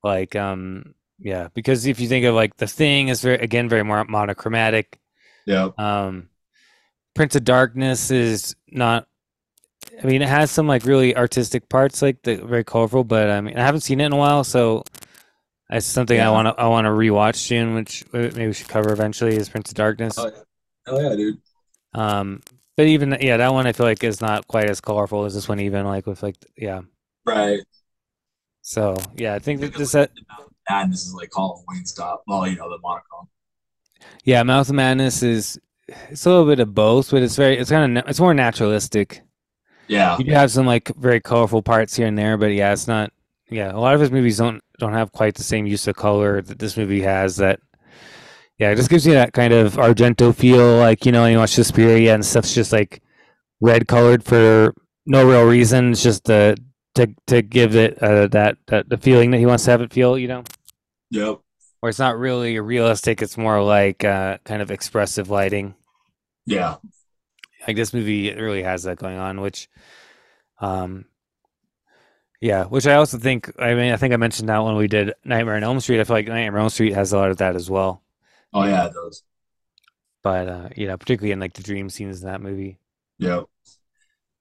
like 0.04 0.36
um, 0.36 0.94
yeah, 1.20 1.48
because 1.54 1.86
if 1.86 2.00
you 2.00 2.08
think 2.08 2.26
of 2.26 2.36
like 2.36 2.58
the 2.58 2.68
Thing 2.68 3.08
is 3.10 3.22
very 3.22 3.38
again 3.38 3.70
very 3.70 3.84
more 3.84 4.04
monochromatic. 4.06 5.00
Yeah. 5.46 5.70
Um, 5.78 6.30
Prince 7.14 7.36
of 7.36 7.44
Darkness 7.44 8.12
is 8.12 8.56
not. 8.72 9.08
I 10.04 10.08
mean, 10.08 10.22
it 10.22 10.28
has 10.28 10.52
some 10.52 10.68
like 10.68 10.84
really 10.84 11.16
artistic 11.16 11.70
parts, 11.70 12.02
like 12.02 12.22
the 12.24 12.36
very 12.38 12.64
colorful. 12.64 13.04
But 13.04 13.30
I 13.30 13.40
mean, 13.42 13.58
I 13.58 13.62
haven't 13.62 13.82
seen 13.82 14.02
it 14.02 14.08
in 14.08 14.14
a 14.14 14.18
while, 14.18 14.44
so 14.44 14.84
it's 15.70 15.86
something 15.86 16.20
I 16.20 16.30
want 16.30 16.48
to 16.48 16.62
I 16.62 16.68
want 16.68 16.86
to 16.86 16.92
rewatch 16.92 17.36
soon, 17.36 17.76
which 17.76 18.04
uh, 18.14 18.18
maybe 18.20 18.48
we 18.48 18.54
should 18.54 18.68
cover 18.68 18.92
eventually. 18.92 19.36
Is 19.36 19.50
Prince 19.50 19.70
of 19.70 19.76
Darkness. 19.76 20.18
Oh 20.18 20.26
yeah. 20.28 20.32
Hell 20.86 21.02
yeah, 21.02 21.16
dude. 21.16 21.38
Um, 21.94 22.42
but 22.78 22.88
even 22.88 23.18
yeah, 23.22 23.38
that 23.38 23.54
one 23.54 23.66
I 23.66 23.72
feel 23.72 23.86
like 23.86 24.04
is 24.04 24.22
not 24.22 24.48
quite 24.48 24.70
as 24.70 24.82
colorful 24.82 25.26
as 25.26 25.34
this 25.34 25.48
one. 25.48 25.60
Even 25.60 25.86
like 25.86 26.06
with 26.06 26.22
like 26.22 26.36
yeah. 26.56 26.82
Right. 27.26 27.62
So 28.62 28.96
yeah, 29.16 29.34
I 29.34 29.40
think 29.40 29.62
that 29.62 29.68
Maybe 29.72 29.78
this 29.80 29.94
like 29.94 30.12
uh, 30.30 30.44
Madness 30.70 31.06
is 31.08 31.14
like 31.14 31.30
Halloween 31.36 31.86
stuff. 31.86 32.20
Well, 32.28 32.48
you 32.48 32.56
know 32.58 32.70
the 32.70 32.80
monochrome. 32.82 33.28
yeah, 34.24 34.44
Mouth 34.44 34.70
of 34.70 34.76
Madness 34.76 35.24
is 35.24 35.60
it's 35.88 36.26
a 36.26 36.30
little 36.30 36.46
bit 36.46 36.60
of 36.60 36.74
both, 36.74 37.12
but 37.12 37.24
it's 37.24 37.36
very 37.36 37.58
it's 37.58 37.70
kind 37.70 37.98
of 37.98 38.08
it's 38.08 38.20
more 38.20 38.34
naturalistic. 38.34 39.22
Yeah. 39.88 40.18
You 40.18 40.34
have 40.34 40.52
some 40.52 40.66
like 40.66 40.94
very 40.96 41.22
colorful 41.22 41.62
parts 41.62 41.96
here 41.96 42.08
and 42.08 42.18
there, 42.18 42.38
but 42.38 42.48
yeah, 42.48 42.74
it's 42.74 42.88
not. 42.88 43.12
Yeah, 43.50 43.72
a 43.72 43.78
lot 43.80 43.94
of 43.94 44.02
his 44.02 44.12
movies 44.12 44.38
don't 44.38 44.62
don't 44.80 44.94
have 44.94 45.12
quite 45.12 45.36
the 45.36 45.44
same 45.44 45.66
use 45.68 45.88
of 45.88 45.96
color 45.96 46.42
that 46.42 46.60
this 46.60 46.78
movie 46.78 47.02
has. 47.02 47.38
That 47.38 47.60
yeah, 48.58 48.72
it 48.72 48.76
just 48.76 48.90
gives 48.90 49.06
you 49.06 49.14
that 49.14 49.34
kind 49.34 49.54
of 49.54 49.74
Argento 49.76 50.34
feel, 50.34 50.78
like 50.78 51.06
you 51.06 51.12
know, 51.12 51.26
you 51.26 51.38
watch 51.38 51.52
Suspiria 51.52 52.14
and 52.14 52.26
stuff's 52.26 52.56
just 52.56 52.72
like 52.72 53.02
red 53.62 53.88
colored 53.88 54.24
for 54.24 54.74
no 55.06 55.28
real 55.28 55.44
reason. 55.46 55.92
It's 55.92 56.02
just 56.04 56.26
to 56.26 56.56
to 56.96 57.08
to 57.28 57.42
give 57.42 57.76
it 57.76 58.02
uh, 58.02 58.28
that 58.28 58.58
that 58.68 58.90
the 58.90 58.98
feeling 58.98 59.32
that 59.32 59.38
he 59.40 59.46
wants 59.46 59.66
to 59.66 59.72
have 59.72 59.82
it 59.82 59.94
feel, 59.94 60.18
you 60.18 60.28
know. 60.28 60.44
Yep. 61.12 61.40
Or 61.82 61.90
it's 61.90 62.00
not 62.00 62.18
really 62.18 62.60
realistic. 62.60 63.22
It's 63.22 63.38
more 63.38 63.62
like 63.62 64.04
uh, 64.04 64.40
kind 64.44 64.62
of 64.64 64.72
expressive 64.72 65.30
lighting 65.30 65.76
Yeah. 66.48 66.78
like 67.68 67.76
this 67.76 67.94
movie 67.94 68.34
really 68.34 68.64
has 68.64 68.84
that 68.84 68.98
going 68.98 69.18
on 69.18 69.40
which 69.42 69.70
um 70.60 71.06
yeah 72.46 72.66
which 72.66 72.86
i 72.88 72.94
also 72.94 73.18
think 73.18 73.52
i 73.60 73.74
mean 73.74 73.92
i 73.92 73.98
think 73.98 74.14
i 74.14 74.18
mentioned 74.18 74.50
that 74.50 74.64
when 74.64 74.76
we 74.76 74.88
did 74.88 75.14
nightmare 75.24 75.56
on 75.56 75.64
elm 75.64 75.80
street 75.80 76.00
i 76.00 76.04
feel 76.04 76.16
like 76.16 76.28
nightmare 76.28 76.60
on 76.60 76.66
elm 76.66 76.70
street 76.70 76.94
has 76.94 77.12
a 77.14 77.18
lot 77.18 77.32
of 77.32 77.38
that 77.38 77.56
as 77.56 77.70
well 77.70 78.02
Oh 78.54 78.64
yeah, 78.64 78.86
it 78.86 78.94
does. 78.94 79.24
but 80.24 80.48
uh 80.48 80.70
you 80.76 80.88
know 80.88 80.98
particularly 80.98 81.32
in 81.32 81.40
like 81.40 81.54
the 81.54 81.64
dream 81.64 81.90
scenes 81.90 82.22
in 82.22 82.28
that 82.28 82.42
movie 82.42 82.78
Yeah. 83.18 83.42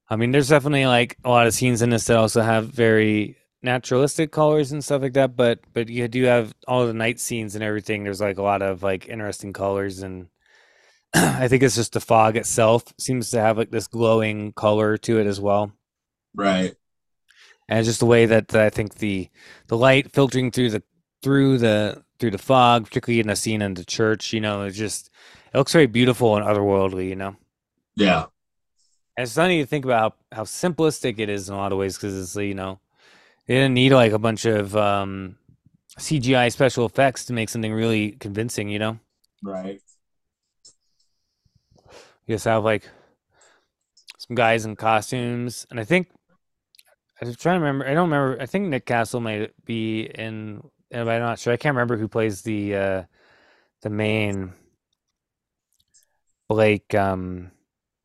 i 0.09 0.17
mean 0.17 0.31
there's 0.31 0.49
definitely 0.49 0.87
like 0.87 1.17
a 1.25 1.31
lot 1.31 1.47
of 1.47 1.55
scenes 1.55 1.83
in 1.83 1.91
this 1.91 2.07
that 2.07 2.17
also 2.17 2.43
have 2.43 2.69
very 2.69 3.37
naturalistic 3.63 4.31
colors 4.31 4.73
and 4.73 4.85
stuff 4.85 5.03
like 5.03 5.15
that 5.15 5.37
but 5.37 5.61
but 5.73 5.89
you 5.89 6.07
do 6.09 6.25
have 6.25 6.55
all 6.69 6.87
the 6.87 6.93
night 6.93 7.19
scenes 7.19 7.55
and 7.55 7.65
everything 7.65 8.05
there's 8.05 8.21
like 8.21 8.39
a 8.39 8.43
lot 8.43 8.61
of 8.63 8.83
like 8.83 9.09
interesting 9.09 9.53
colors 9.53 10.03
and 10.03 10.29
i 11.15 11.49
think 11.49 11.63
it's 11.63 11.77
just 11.77 11.95
the 11.95 12.01
fog 12.01 12.37
itself 12.37 12.85
seems 12.99 13.31
to 13.31 13.41
have 13.41 13.57
like 13.57 13.71
this 13.71 13.87
glowing 13.87 14.53
color 14.53 14.99
to 14.99 15.19
it 15.19 15.27
as 15.27 15.41
well 15.41 15.73
Right. 16.37 16.75
And 17.69 17.79
it's 17.79 17.89
just 17.89 18.01
the 18.01 18.07
way 18.07 18.27
that 18.27 18.55
I 18.55 18.71
think 18.71 18.97
the 18.97 19.29
the 19.69 19.77
light 19.77 20.13
filtering 20.13 20.51
through 20.51 20.71
the 20.71 20.83
through 21.23 21.59
the 21.59 22.03
through 22.19 22.31
the 22.31 22.39
fog, 22.39 22.87
particularly 22.87 23.21
in 23.21 23.29
the 23.29 23.37
scene 23.37 23.63
in 23.63 23.75
the 23.75 23.85
church, 23.85 24.33
you 24.33 24.41
know, 24.41 24.63
it's 24.63 24.77
just 24.77 25.11
it 25.53 25.59
looks 25.59 25.73
very 25.73 25.87
beautiful 25.87 26.37
and 26.37 26.45
otherworldly, 26.45 27.09
you 27.09 27.17
know. 27.17 27.37
Yeah. 27.97 28.27
And 29.17 29.25
it's 29.25 29.35
funny 29.35 29.61
to 29.61 29.67
think 29.67 29.85
about 29.85 30.17
how, 30.33 30.39
how 30.39 30.45
simplistic 30.45 31.19
it 31.19 31.29
is 31.29 31.49
in 31.49 31.55
a 31.55 31.59
lot 31.59 31.73
of 31.73 31.79
ways 31.79 31.97
because 31.97 32.21
it's 32.21 32.37
you 32.37 32.55
know 32.55 32.81
they 33.47 33.55
didn't 33.55 33.75
need 33.75 33.93
like 33.93 34.13
a 34.13 34.19
bunch 34.19 34.45
of 34.45 34.77
um, 34.77 35.37
CGI 35.99 36.51
special 36.51 36.87
effects 36.87 37.27
to 37.27 37.33
make 37.33 37.49
something 37.49 37.73
really 37.73 38.13
convincing, 38.13 38.69
you 38.69 38.79
know. 38.79 38.99
Right. 39.43 39.81
You 42.27 42.35
just 42.35 42.47
have 42.47 42.65
like 42.65 42.89
some 44.19 44.35
guys 44.35 44.65
in 44.65 44.77
costumes, 44.77 45.67
and 45.71 45.79
I 45.79 45.85
think 45.85 46.09
I'm 47.29 47.35
trying 47.35 47.61
to 47.61 47.65
remember. 47.65 47.87
I 47.87 47.95
don't 47.95 48.11
remember. 48.11 48.41
I 48.41 48.47
think 48.47 48.69
Nick 48.69 48.87
Castle 48.87 49.21
might 49.21 49.53
be 49.65 50.03
in, 50.03 50.63
but 50.91 51.09
I'm 51.09 51.21
not 51.21 51.39
sure. 51.39 51.53
I 51.53 51.57
can't 51.57 51.75
remember 51.75 51.97
who 51.97 52.09
plays 52.09 52.43
the 52.43 52.75
uh, 52.77 53.03
the 53.83 53.91
main 53.91 54.53
Blake. 56.49 56.95
Um, 56.95 57.51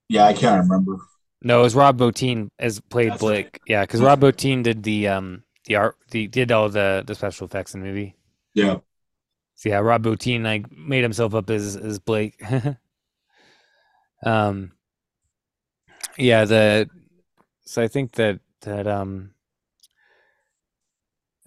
Yeah, 0.09 0.25
I 0.25 0.33
can't 0.33 0.63
remember. 0.63 0.97
no, 1.41 1.59
it 1.59 1.63
was 1.63 1.75
Rob 1.75 1.97
Bottin 1.97 2.49
as 2.59 2.79
played 2.79 3.11
That's 3.13 3.21
right. 3.29 3.49
Blake. 3.51 3.59
Yeah, 3.65 3.81
because 3.83 4.01
Rob 4.01 4.21
Bottin 4.21 4.63
did 4.63 4.83
the 4.83 5.07
um 5.07 5.43
the 5.65 5.75
art, 5.75 5.95
the 6.11 6.27
did 6.27 6.51
all 6.51 6.69
the 6.69 7.03
the 7.05 7.15
special 7.15 7.45
effects 7.47 7.73
in 7.73 7.81
the 7.81 7.87
movie. 7.87 8.15
Yeah. 8.53 8.79
So 9.55 9.69
yeah, 9.69 9.79
Rob 9.79 10.03
Bottin 10.03 10.43
like 10.43 10.71
made 10.71 11.03
himself 11.03 11.35
up 11.35 11.49
as 11.49 11.75
as 11.75 11.99
Blake. 11.99 12.41
um, 14.25 14.71
yeah, 16.17 16.45
the 16.45 16.89
so 17.65 17.81
I 17.81 17.87
think 17.87 18.13
that 18.13 18.39
that 18.61 18.87
um, 18.87 19.33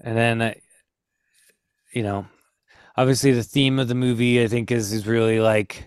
and 0.02 0.16
then 0.16 0.42
uh, 0.42 0.54
you 1.92 2.02
know, 2.02 2.26
obviously 2.96 3.32
the 3.32 3.42
theme 3.42 3.78
of 3.78 3.88
the 3.88 3.96
movie 3.96 4.42
I 4.42 4.48
think 4.48 4.70
is 4.70 4.92
is 4.92 5.06
really 5.06 5.40
like, 5.40 5.86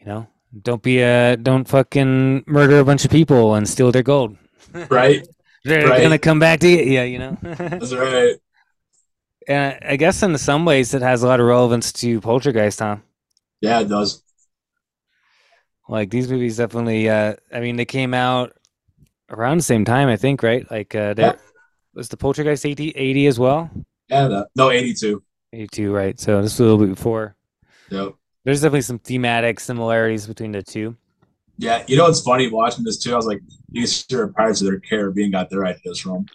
you 0.00 0.06
know, 0.06 0.28
don't 0.62 0.82
be 0.82 1.00
a 1.00 1.36
don't 1.38 1.68
fucking 1.68 2.44
murder 2.46 2.80
a 2.80 2.84
bunch 2.84 3.04
of 3.04 3.10
people 3.12 3.54
and 3.54 3.68
steal 3.68 3.92
their 3.92 4.02
gold. 4.04 4.36
Right. 4.90 5.26
They're 5.64 5.90
Right. 5.90 6.02
gonna 6.02 6.18
come 6.18 6.38
back 6.38 6.60
to 6.60 6.68
you, 6.68 6.78
yeah, 6.84 7.04
you 7.04 7.18
know. 7.18 7.38
That's 7.78 7.92
right. 7.94 8.36
and 9.46 9.78
I 9.82 9.96
guess 9.96 10.22
in 10.22 10.36
some 10.38 10.64
ways 10.64 10.94
it 10.94 11.02
has 11.02 11.22
a 11.22 11.26
lot 11.28 11.40
of 11.40 11.46
relevance 11.46 11.92
to 11.94 12.20
Poltergeist, 12.20 12.78
huh? 12.80 12.96
Yeah, 13.60 13.80
it 13.80 13.88
does. 13.88 14.22
Like 15.88 16.10
these 16.10 16.30
movies 16.30 16.56
definitely 16.56 17.08
uh 17.08 17.34
I 17.52 17.60
mean 17.60 17.76
they 17.76 17.84
came 17.84 18.14
out 18.14 18.56
around 19.30 19.56
the 19.58 19.62
same 19.62 19.84
time, 19.84 20.08
I 20.08 20.16
think, 20.16 20.42
right? 20.42 20.68
Like 20.70 20.94
uh 20.94 21.14
there 21.14 21.26
Yeah. 21.26 21.36
was 21.94 22.08
the 22.08 22.16
Poltergeist 22.16 22.64
80, 22.66 22.90
80 22.90 23.26
as 23.26 23.38
well. 23.38 23.70
Yeah. 24.08 24.28
That, 24.28 24.48
no, 24.56 24.70
82. 24.70 25.22
82, 25.52 25.92
right? 25.92 26.18
So 26.18 26.42
this 26.42 26.52
was 26.54 26.60
a 26.60 26.64
little 26.64 26.78
bit 26.78 26.94
before. 26.94 27.36
Yep. 27.90 28.14
There's 28.44 28.60
definitely 28.60 28.82
some 28.82 28.98
thematic 28.98 29.60
similarities 29.60 30.26
between 30.26 30.52
the 30.52 30.62
two. 30.62 30.96
Yeah, 31.56 31.84
you 31.86 31.96
know 31.96 32.04
what's 32.04 32.20
funny 32.20 32.48
watching 32.50 32.84
this 32.84 32.98
too? 32.98 33.12
I 33.12 33.16
was 33.16 33.26
like, 33.26 33.40
these 33.70 34.04
are 34.12 34.26
Pirates 34.28 34.60
of 34.60 34.66
the 34.72 34.80
Caribbean 34.80 35.30
got 35.30 35.48
their 35.50 35.64
ideas 35.64 36.00
from. 36.00 36.26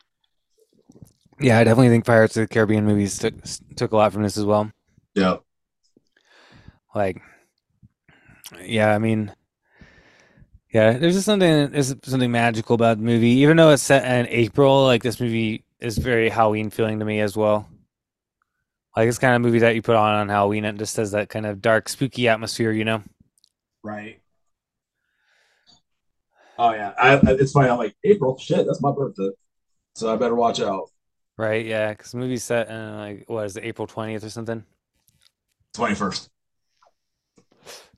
Yeah, 1.41 1.59
I 1.59 1.63
definitely 1.65 1.89
think 1.89 2.05
Pirates 2.05 2.37
of 2.37 2.41
the 2.41 2.47
Caribbean 2.53 2.85
movies 2.85 3.19
took 3.19 3.33
took 3.75 3.91
a 3.91 3.97
lot 3.97 4.13
from 4.13 4.23
this 4.23 4.37
as 4.37 4.45
well. 4.45 4.71
Yeah. 5.15 5.37
Like, 6.95 7.21
yeah, 8.63 8.95
I 8.95 8.97
mean, 8.97 9.33
yeah, 10.71 10.93
there's 10.97 11.15
just 11.15 11.25
something 11.25 11.71
there's 11.71 11.95
something 12.03 12.31
magical 12.31 12.75
about 12.75 12.97
the 12.97 13.03
movie, 13.03 13.29
even 13.29 13.57
though 13.57 13.71
it's 13.71 13.83
set 13.83 14.05
in 14.05 14.27
April. 14.31 14.83
Like 14.85 15.01
this 15.03 15.19
movie 15.19 15.63
is 15.79 15.97
very 15.97 16.29
Halloween 16.29 16.69
feeling 16.69 16.99
to 16.99 17.05
me 17.05 17.21
as 17.21 17.35
well. 17.35 17.67
Like 18.95 19.07
it's 19.07 19.17
kind 19.17 19.35
of 19.35 19.41
movie 19.41 19.59
that 19.59 19.75
you 19.75 19.81
put 19.81 19.95
on 19.95 20.15
on 20.15 20.29
Halloween. 20.29 20.65
It 20.65 20.77
just 20.77 20.97
has 20.97 21.11
that 21.11 21.29
kind 21.29 21.45
of 21.45 21.61
dark, 21.61 21.89
spooky 21.89 22.27
atmosphere, 22.27 22.71
you 22.71 22.85
know. 22.85 23.03
Right. 23.81 24.19
Oh 26.57 26.71
yeah, 26.71 26.93
I, 26.99 27.15
I, 27.15 27.21
it's 27.39 27.53
funny. 27.53 27.69
I'm 27.69 27.77
like 27.77 27.95
April. 28.03 28.37
Shit, 28.37 28.65
that's 28.65 28.81
my 28.81 28.91
birthday, 28.91 29.29
so 29.95 30.13
I 30.13 30.17
better 30.17 30.35
watch 30.35 30.59
out. 30.59 30.89
Right? 31.37 31.65
Yeah, 31.65 31.91
because 31.91 32.11
the 32.11 32.17
movie's 32.17 32.43
set 32.43 32.69
in 32.69 32.97
like 32.97 33.23
what 33.27 33.45
is 33.45 33.55
it, 33.55 33.63
April 33.63 33.87
twentieth 33.87 34.23
or 34.25 34.29
something? 34.29 34.65
Twenty 35.73 35.95
first. 35.95 36.29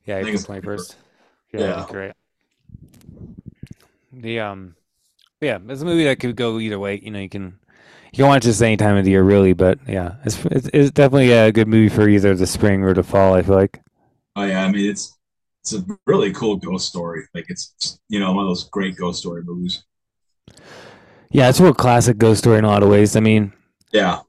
Yeah, 0.06 0.18
I 0.18 0.24
think 0.24 0.28
April 0.28 0.36
it's 0.36 0.44
twenty 0.44 0.62
first. 0.62 0.92
21st. 0.92 1.60
Yeah, 1.60 1.88
Yeah. 1.92 1.98
right. 1.98 2.16
The 4.14 4.40
um, 4.40 4.76
yeah, 5.42 5.60
it's 5.70 5.82
a 5.82 5.86
movie 5.86 6.06
that 6.06 6.20
could 6.20 6.36
go 6.36 6.60
either 6.60 6.80
way. 6.80 7.00
You 7.04 7.12
know, 7.12 7.20
you 7.20 7.30
can 7.30 7.60
you 8.12 8.18
can 8.18 8.28
watch 8.28 8.44
this 8.46 8.62
any 8.62 8.78
time 8.78 8.98
of 8.98 9.06
the 9.06 9.12
year, 9.12 9.24
really. 9.24 9.54
But 9.54 9.80
yeah, 9.88 10.16
it's 10.26 10.44
it's, 10.46 10.70
it's 10.74 10.92
definitely 10.92 11.32
a 11.32 11.52
good 11.52 11.68
movie 11.68 11.90
for 11.94 12.08
either 12.10 12.36
the 12.36 12.48
spring 12.48 12.84
or 12.84 12.94
the 12.94 13.04
fall. 13.04 13.34
I 13.36 13.42
feel 13.44 13.56
like. 13.56 13.82
Oh 14.36 14.44
yeah, 14.44 14.64
I 14.66 14.72
mean 14.72 14.90
it's 14.90 15.18
it's 15.62 15.74
a 15.74 15.86
really 16.06 16.34
cool 16.34 16.58
ghost 16.58 16.88
story. 16.90 17.24
Like 17.34 17.46
it's 17.50 18.00
you 18.10 18.20
know 18.20 18.34
one 18.34 18.46
of 18.46 18.50
those 18.50 18.70
great 18.70 18.96
ghost 18.98 19.20
story 19.20 19.44
movies. 19.44 19.84
Yeah, 21.32 21.50
it's 21.50 21.60
a 21.60 21.64
real 21.64 21.74
classic 21.74 22.18
ghost 22.18 22.40
story 22.42 22.58
in 22.60 22.66
a 22.66 22.68
lot 22.68 22.84
of 22.84 22.90
ways. 22.90 23.16
I 23.16 23.20
mean, 23.22 23.54
Yeah. 23.92 24.22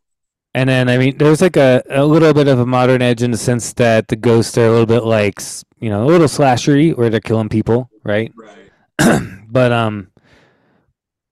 and 0.54 0.68
then 0.68 0.88
I 0.88 0.98
mean, 0.98 1.16
there's 1.18 1.40
like 1.40 1.56
a, 1.56 1.82
a 1.90 2.04
little 2.04 2.32
bit 2.34 2.48
of 2.48 2.58
a 2.58 2.66
modern 2.66 3.00
edge 3.02 3.22
in 3.22 3.30
the 3.30 3.38
sense 3.38 3.72
that 3.74 4.08
the 4.08 4.16
ghosts 4.16 4.56
are 4.58 4.66
a 4.66 4.70
little 4.70 4.86
bit 4.86 5.04
like 5.04 5.40
you 5.80 5.88
know 5.90 6.04
a 6.04 6.06
little 6.06 6.26
slashery 6.26 6.96
where 6.96 7.08
they're 7.10 7.20
killing 7.20 7.48
people, 7.48 7.90
right? 8.04 8.32
Right. 8.34 8.71
but 9.48 9.72
um, 9.72 10.08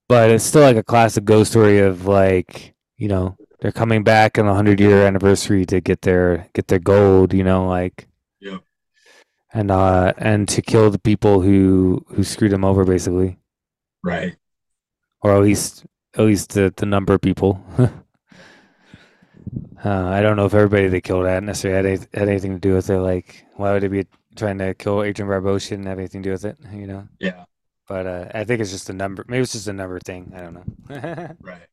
but 0.09 0.31
it's 0.31 0.45
still 0.45 0.63
like 0.63 0.77
a 0.77 0.83
classic 0.83 1.25
ghost 1.25 1.51
story 1.53 1.79
of 1.81 2.07
like 2.07 2.75
you 2.97 3.09
know 3.09 3.37
they're 3.61 3.73
coming 3.73 4.03
back 4.05 4.39
on 4.39 4.47
the 4.47 4.55
hundred 4.55 4.81
year 4.81 5.07
anniversary 5.07 5.67
to 5.67 5.81
get 5.81 6.03
their 6.03 6.49
get 6.55 6.69
their 6.69 6.79
gold, 6.79 7.33
you 7.35 7.45
know, 7.45 7.67
like 7.69 8.07
Yep. 8.41 8.61
and 9.53 9.71
uh 9.71 10.13
and 10.19 10.49
to 10.49 10.63
kill 10.63 10.91
the 10.91 10.99
people 10.99 11.41
who 11.43 12.05
who 12.09 12.25
screwed 12.25 12.53
them 12.53 12.65
over 12.65 12.85
basically, 12.85 13.39
Right. 14.03 14.37
or 15.23 15.35
at 15.37 15.43
least 15.43 15.85
at 16.17 16.25
least 16.25 16.53
the 16.55 16.73
the 16.77 16.87
number 16.87 17.15
of 17.15 17.21
people. 17.21 17.63
Uh, 19.83 20.09
I 20.09 20.21
don't 20.21 20.37
know 20.37 20.45
if 20.45 20.53
everybody 20.55 20.89
they 20.89 21.01
killed 21.01 21.25
had 21.27 21.43
necessarily 21.43 21.93
had, 21.93 22.09
had 22.13 22.29
anything 22.29 22.53
to 22.53 22.61
do 22.61 22.75
with 22.75 22.91
it. 22.91 22.99
Like, 22.99 23.47
why 23.57 23.73
would 23.73 23.83
they 23.83 23.89
be 23.89 24.07
trying 24.37 24.59
to 24.59 24.75
kill 24.75 25.03
Adrienne 25.03 25.29
Barbeau? 25.29 25.59
Shouldn't 25.59 25.89
have 25.89 25.99
anything 25.99 26.23
to 26.23 26.29
do 26.29 26.33
with 26.33 26.45
it, 26.45 26.59
you 26.73 26.87
know. 26.87 27.09
Yeah. 27.19 27.45
But 27.91 28.07
uh, 28.07 28.25
I 28.33 28.45
think 28.45 28.61
it's 28.61 28.71
just 28.71 28.89
a 28.89 28.93
number. 28.93 29.25
Maybe 29.27 29.43
it's 29.43 29.51
just 29.51 29.67
a 29.67 29.73
number 29.73 29.99
thing. 29.99 30.33
I 30.37 30.41
don't 30.43 30.55
know. 30.55 31.35
Right. 31.41 31.67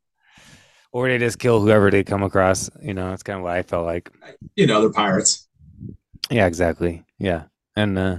or 0.91 1.07
they 1.07 1.19
just 1.19 1.37
kill 1.37 1.61
whoever 1.61 1.91
they 1.91 2.03
come 2.03 2.23
across. 2.23 2.71
You 2.81 2.95
know, 2.95 3.11
that's 3.11 3.21
kind 3.21 3.37
of 3.37 3.43
what 3.43 3.53
I 3.53 3.61
felt 3.61 3.85
like. 3.85 4.11
You 4.55 4.65
know 4.65 4.81
they're 4.81 4.89
pirates. 4.89 5.47
Yeah, 6.31 6.47
exactly. 6.47 7.05
Yeah, 7.19 7.43
and 7.75 7.99
uh, 7.99 8.17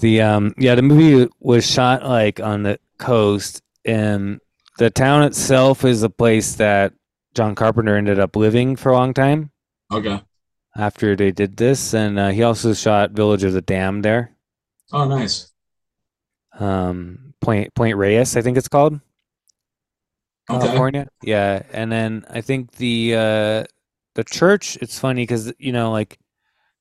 the 0.00 0.20
um, 0.22 0.52
yeah, 0.58 0.74
the 0.74 0.82
movie 0.82 1.30
was 1.38 1.64
shot 1.70 2.02
like 2.04 2.40
on 2.40 2.64
the 2.64 2.80
coast, 2.98 3.62
and 3.84 4.40
the 4.78 4.90
town 4.90 5.22
itself 5.22 5.84
is 5.84 6.02
a 6.02 6.10
place 6.10 6.56
that 6.56 6.92
John 7.34 7.54
Carpenter 7.54 7.96
ended 7.96 8.18
up 8.18 8.34
living 8.34 8.74
for 8.74 8.90
a 8.90 8.94
long 8.94 9.14
time 9.14 9.50
Okay. 9.92 10.20
after 10.76 11.14
they 11.14 11.30
did 11.30 11.56
this, 11.56 11.94
and 11.94 12.18
uh, 12.18 12.28
he 12.30 12.42
also 12.42 12.74
shot 12.74 13.12
Village 13.12 13.44
of 13.44 13.52
the 13.52 13.62
Damned 13.62 14.04
there. 14.04 14.32
Oh, 14.92 15.06
nice. 15.06 15.52
Um, 16.58 17.34
Point 17.40 17.74
Point 17.74 17.96
Reyes, 17.96 18.36
I 18.36 18.42
think 18.42 18.56
it's 18.56 18.68
called. 18.68 19.00
Okay. 20.48 20.66
California. 20.66 21.08
Yeah, 21.22 21.62
and 21.72 21.90
then 21.90 22.24
I 22.30 22.40
think 22.40 22.72
the 22.72 23.14
uh 23.14 23.64
the 24.14 24.24
church. 24.24 24.76
It's 24.80 24.98
funny 24.98 25.22
because 25.22 25.52
you 25.58 25.72
know, 25.72 25.90
like 25.90 26.18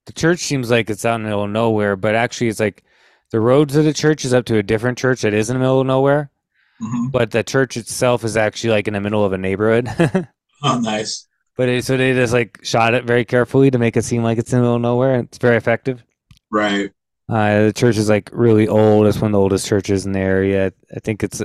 the 0.07 0.13
church 0.13 0.39
seems 0.39 0.71
like 0.71 0.89
it's 0.89 1.05
out 1.05 1.15
in 1.17 1.23
the 1.23 1.29
middle 1.29 1.45
of 1.45 1.51
nowhere, 1.51 1.95
but 1.95 2.15
actually, 2.15 2.49
it's 2.49 2.59
like 2.59 2.83
the 3.31 3.39
road 3.41 3.69
to 3.69 3.83
the 3.83 3.93
church 3.93 4.25
is 4.25 4.33
up 4.33 4.45
to 4.47 4.57
a 4.57 4.63
different 4.63 4.97
church 4.97 5.21
that 5.21 5.33
is 5.33 5.49
in 5.49 5.55
the 5.55 5.59
middle 5.59 5.81
of 5.81 5.87
nowhere. 5.87 6.31
hmm 6.79 7.07
But 7.09 7.31
the 7.31 7.43
church 7.43 7.77
itself 7.77 8.23
is 8.25 8.37
actually 8.37 8.71
like 8.71 8.87
in 8.87 8.93
the 8.95 9.01
middle 9.01 9.25
of 9.25 9.33
a 9.33 9.37
neighborhood. 9.37 9.89
Oh, 10.63 10.79
nice. 10.79 11.27
but 11.57 11.69
it, 11.69 11.85
so 11.85 11.97
they 11.97 12.13
just 12.13 12.33
like 12.33 12.59
shot 12.63 12.93
it 12.93 13.05
very 13.05 13.25
carefully 13.25 13.71
to 13.71 13.77
make 13.77 13.97
it 13.97 14.03
seem 14.05 14.23
like 14.23 14.37
it's 14.37 14.51
in 14.53 14.59
the 14.59 14.63
middle 14.63 14.75
of 14.77 14.81
nowhere. 14.81 15.19
It's 15.19 15.37
very 15.37 15.57
effective. 15.57 16.03
Right. 16.51 16.91
Uh, 17.27 17.63
the 17.65 17.73
church 17.73 17.97
is 17.97 18.09
like 18.09 18.29
really 18.31 18.67
old. 18.67 19.07
It's 19.07 19.17
one 19.19 19.29
of 19.29 19.33
the 19.33 19.39
oldest 19.39 19.67
churches 19.67 20.05
in 20.05 20.11
the 20.11 20.19
area. 20.19 20.71
I 20.95 20.99
think 20.99 21.23
it's 21.23 21.41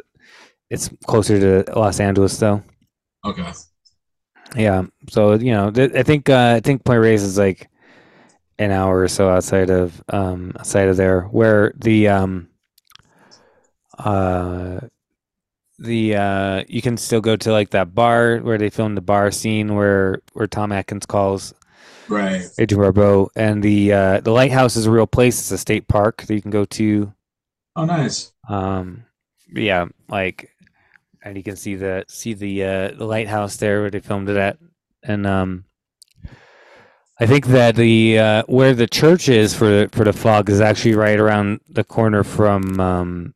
it's 0.68 0.90
closer 1.06 1.64
to 1.64 1.78
Los 1.78 2.00
Angeles 2.00 2.36
though. 2.38 2.62
Okay. 3.24 3.50
Yeah. 4.56 4.84
So 5.08 5.34
you 5.34 5.52
know, 5.52 5.70
th- 5.70 5.92
I 5.94 6.02
think 6.02 6.28
uh, 6.28 6.54
I 6.56 6.60
think 6.60 6.84
Point 6.84 7.00
Reyes 7.00 7.22
is 7.22 7.38
like 7.38 7.68
an 8.58 8.70
hour 8.70 9.00
or 9.00 9.08
so 9.08 9.30
outside 9.30 9.70
of 9.70 10.02
um 10.08 10.52
outside 10.58 10.88
of 10.88 10.96
there, 10.96 11.22
where 11.22 11.72
the 11.76 12.08
um 12.08 12.48
uh 13.98 14.80
the 15.78 16.14
uh 16.14 16.64
you 16.68 16.82
can 16.82 16.96
still 16.96 17.22
go 17.22 17.36
to 17.36 17.52
like 17.52 17.70
that 17.70 17.94
bar 17.94 18.38
where 18.38 18.58
they 18.58 18.68
filmed 18.70 18.96
the 18.96 19.02
bar 19.02 19.30
scene 19.30 19.74
where 19.74 20.20
where 20.34 20.46
Tom 20.46 20.72
Atkins 20.72 21.06
calls 21.06 21.54
Right. 22.10 22.44
Adrienne 22.58 22.92
Barbeau, 22.92 23.30
and 23.36 23.62
the 23.62 23.92
uh 23.92 24.20
the 24.20 24.32
lighthouse 24.32 24.76
is 24.76 24.86
a 24.86 24.90
real 24.90 25.06
place. 25.06 25.38
It's 25.38 25.50
a 25.52 25.58
state 25.58 25.88
park 25.88 26.22
that 26.22 26.34
you 26.34 26.42
can 26.42 26.50
go 26.50 26.64
to. 26.66 27.12
Oh, 27.76 27.84
nice. 27.84 28.32
Um, 28.48 29.04
yeah, 29.52 29.86
like, 30.08 30.50
and 31.22 31.36
you 31.36 31.42
can 31.42 31.56
see 31.56 31.76
the 31.76 32.04
see 32.08 32.34
the 32.34 32.64
uh, 32.64 32.88
the 32.98 33.04
lighthouse 33.04 33.56
there 33.56 33.80
where 33.80 33.90
they 33.90 34.00
filmed 34.00 34.28
it 34.28 34.36
at, 34.36 34.58
and 35.04 35.26
um, 35.26 35.64
I 37.18 37.26
think 37.26 37.46
that 37.46 37.76
the 37.76 38.18
uh, 38.18 38.42
where 38.46 38.74
the 38.74 38.86
church 38.88 39.28
is 39.28 39.54
for 39.54 39.88
for 39.92 40.04
the 40.04 40.12
fog 40.12 40.48
is 40.50 40.60
actually 40.60 40.94
right 40.94 41.18
around 41.18 41.60
the 41.68 41.84
corner 41.84 42.24
from 42.24 42.80
um, 42.80 43.34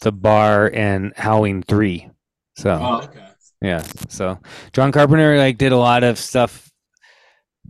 the 0.00 0.12
bar 0.12 0.70
and 0.74 1.12
Howling 1.16 1.62
Three. 1.62 2.10
So 2.56 2.70
Oh, 2.80 3.02
okay. 3.04 3.26
yeah, 3.60 3.82
so 4.08 4.38
John 4.72 4.90
Carpenter 4.92 5.36
like 5.38 5.58
did 5.58 5.72
a 5.72 5.76
lot 5.76 6.02
of 6.02 6.18
stuff. 6.18 6.67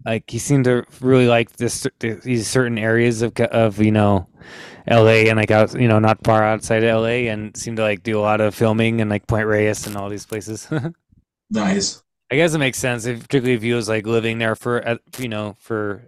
Like 0.05 0.31
he 0.31 0.39
seemed 0.39 0.65
to 0.65 0.85
really 1.01 1.27
like 1.27 1.53
this 1.57 1.87
these 2.01 2.49
certain 2.49 2.79
areas 2.79 3.23
of 3.23 3.39
of 3.41 3.79
you 3.79 3.93
know 3.93 4.29
L.A. 4.87 5.29
and 5.29 5.37
like 5.37 5.51
out 5.51 5.79
you 5.79 5.89
know 5.89 5.99
not 5.99 6.25
far 6.25 6.43
outside 6.43 6.83
of 6.83 6.89
L.A. 6.89 7.29
and 7.29 7.57
seemed 7.57 7.77
to 7.79 7.83
like 7.83 8.03
do 8.03 8.19
a 8.19 8.23
lot 8.23 8.41
of 8.41 8.55
filming 8.55 9.01
and 9.01 9.11
like 9.11 9.27
Point 9.27 9.47
Reyes 9.47 9.87
and 9.87 9.97
all 9.97 10.09
these 10.09 10.27
places. 10.27 10.69
Nice. 11.51 12.03
I 12.31 12.37
guess 12.37 12.53
it 12.53 12.59
makes 12.59 12.79
sense, 12.79 13.07
if, 13.07 13.21
particularly 13.23 13.55
if 13.55 13.63
he 13.63 13.73
was 13.73 13.89
like 13.89 14.07
living 14.07 14.37
there 14.37 14.55
for 14.55 14.99
you 15.19 15.29
know 15.29 15.55
for 15.59 16.03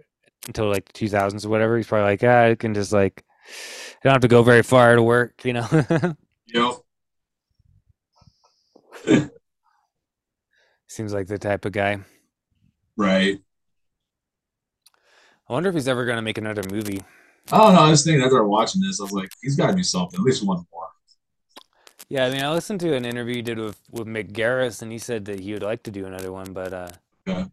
until 0.45 0.69
like 0.69 0.85
the 0.85 0.93
2000s 0.93 1.45
or 1.45 1.49
whatever. 1.49 1.77
He's 1.77 1.87
probably 1.87 2.11
like, 2.11 2.23
ah, 2.23 2.51
I 2.51 2.55
can 2.55 2.75
just 2.75 2.93
like 2.93 3.23
I 3.47 3.99
don't 4.03 4.13
have 4.13 4.21
to 4.21 4.27
go 4.27 4.43
very 4.43 4.61
far 4.63 4.95
to 4.95 5.03
work, 5.03 5.43
you 5.45 5.53
know. 5.53 5.67
Yep. 6.53 6.73
Seems 10.87 11.13
like 11.13 11.27
the 11.27 11.37
type 11.37 11.65
of 11.65 11.71
guy. 11.71 11.99
Right. 12.97 13.39
I 15.51 15.53
wonder 15.53 15.67
if 15.67 15.75
he's 15.75 15.89
ever 15.89 16.05
gonna 16.05 16.21
make 16.21 16.37
another 16.37 16.63
movie. 16.71 17.01
I 17.51 17.57
don't 17.57 17.73
know. 17.75 17.81
I 17.81 17.89
was 17.89 18.05
thinking 18.05 18.23
after 18.23 18.41
watching 18.45 18.81
this, 18.81 19.01
I 19.01 19.03
was 19.03 19.11
like, 19.11 19.29
he's 19.41 19.57
got 19.57 19.67
to 19.67 19.75
do 19.75 19.83
something. 19.83 20.17
At 20.17 20.23
least 20.23 20.45
one 20.45 20.65
more. 20.71 20.87
Yeah, 22.07 22.25
I 22.25 22.29
mean, 22.29 22.41
I 22.41 22.53
listened 22.53 22.79
to 22.79 22.95
an 22.95 23.03
interview 23.03 23.35
he 23.35 23.41
did 23.41 23.59
with 23.59 23.77
with 23.91 24.07
Mick 24.07 24.31
Garris, 24.31 24.81
and 24.81 24.93
he 24.93 24.97
said 24.97 25.25
that 25.25 25.41
he 25.41 25.51
would 25.51 25.61
like 25.61 25.83
to 25.83 25.91
do 25.91 26.05
another 26.05 26.31
one, 26.31 26.53
but 26.53 26.71
uh, 26.71 26.87
Okay. 27.27 27.49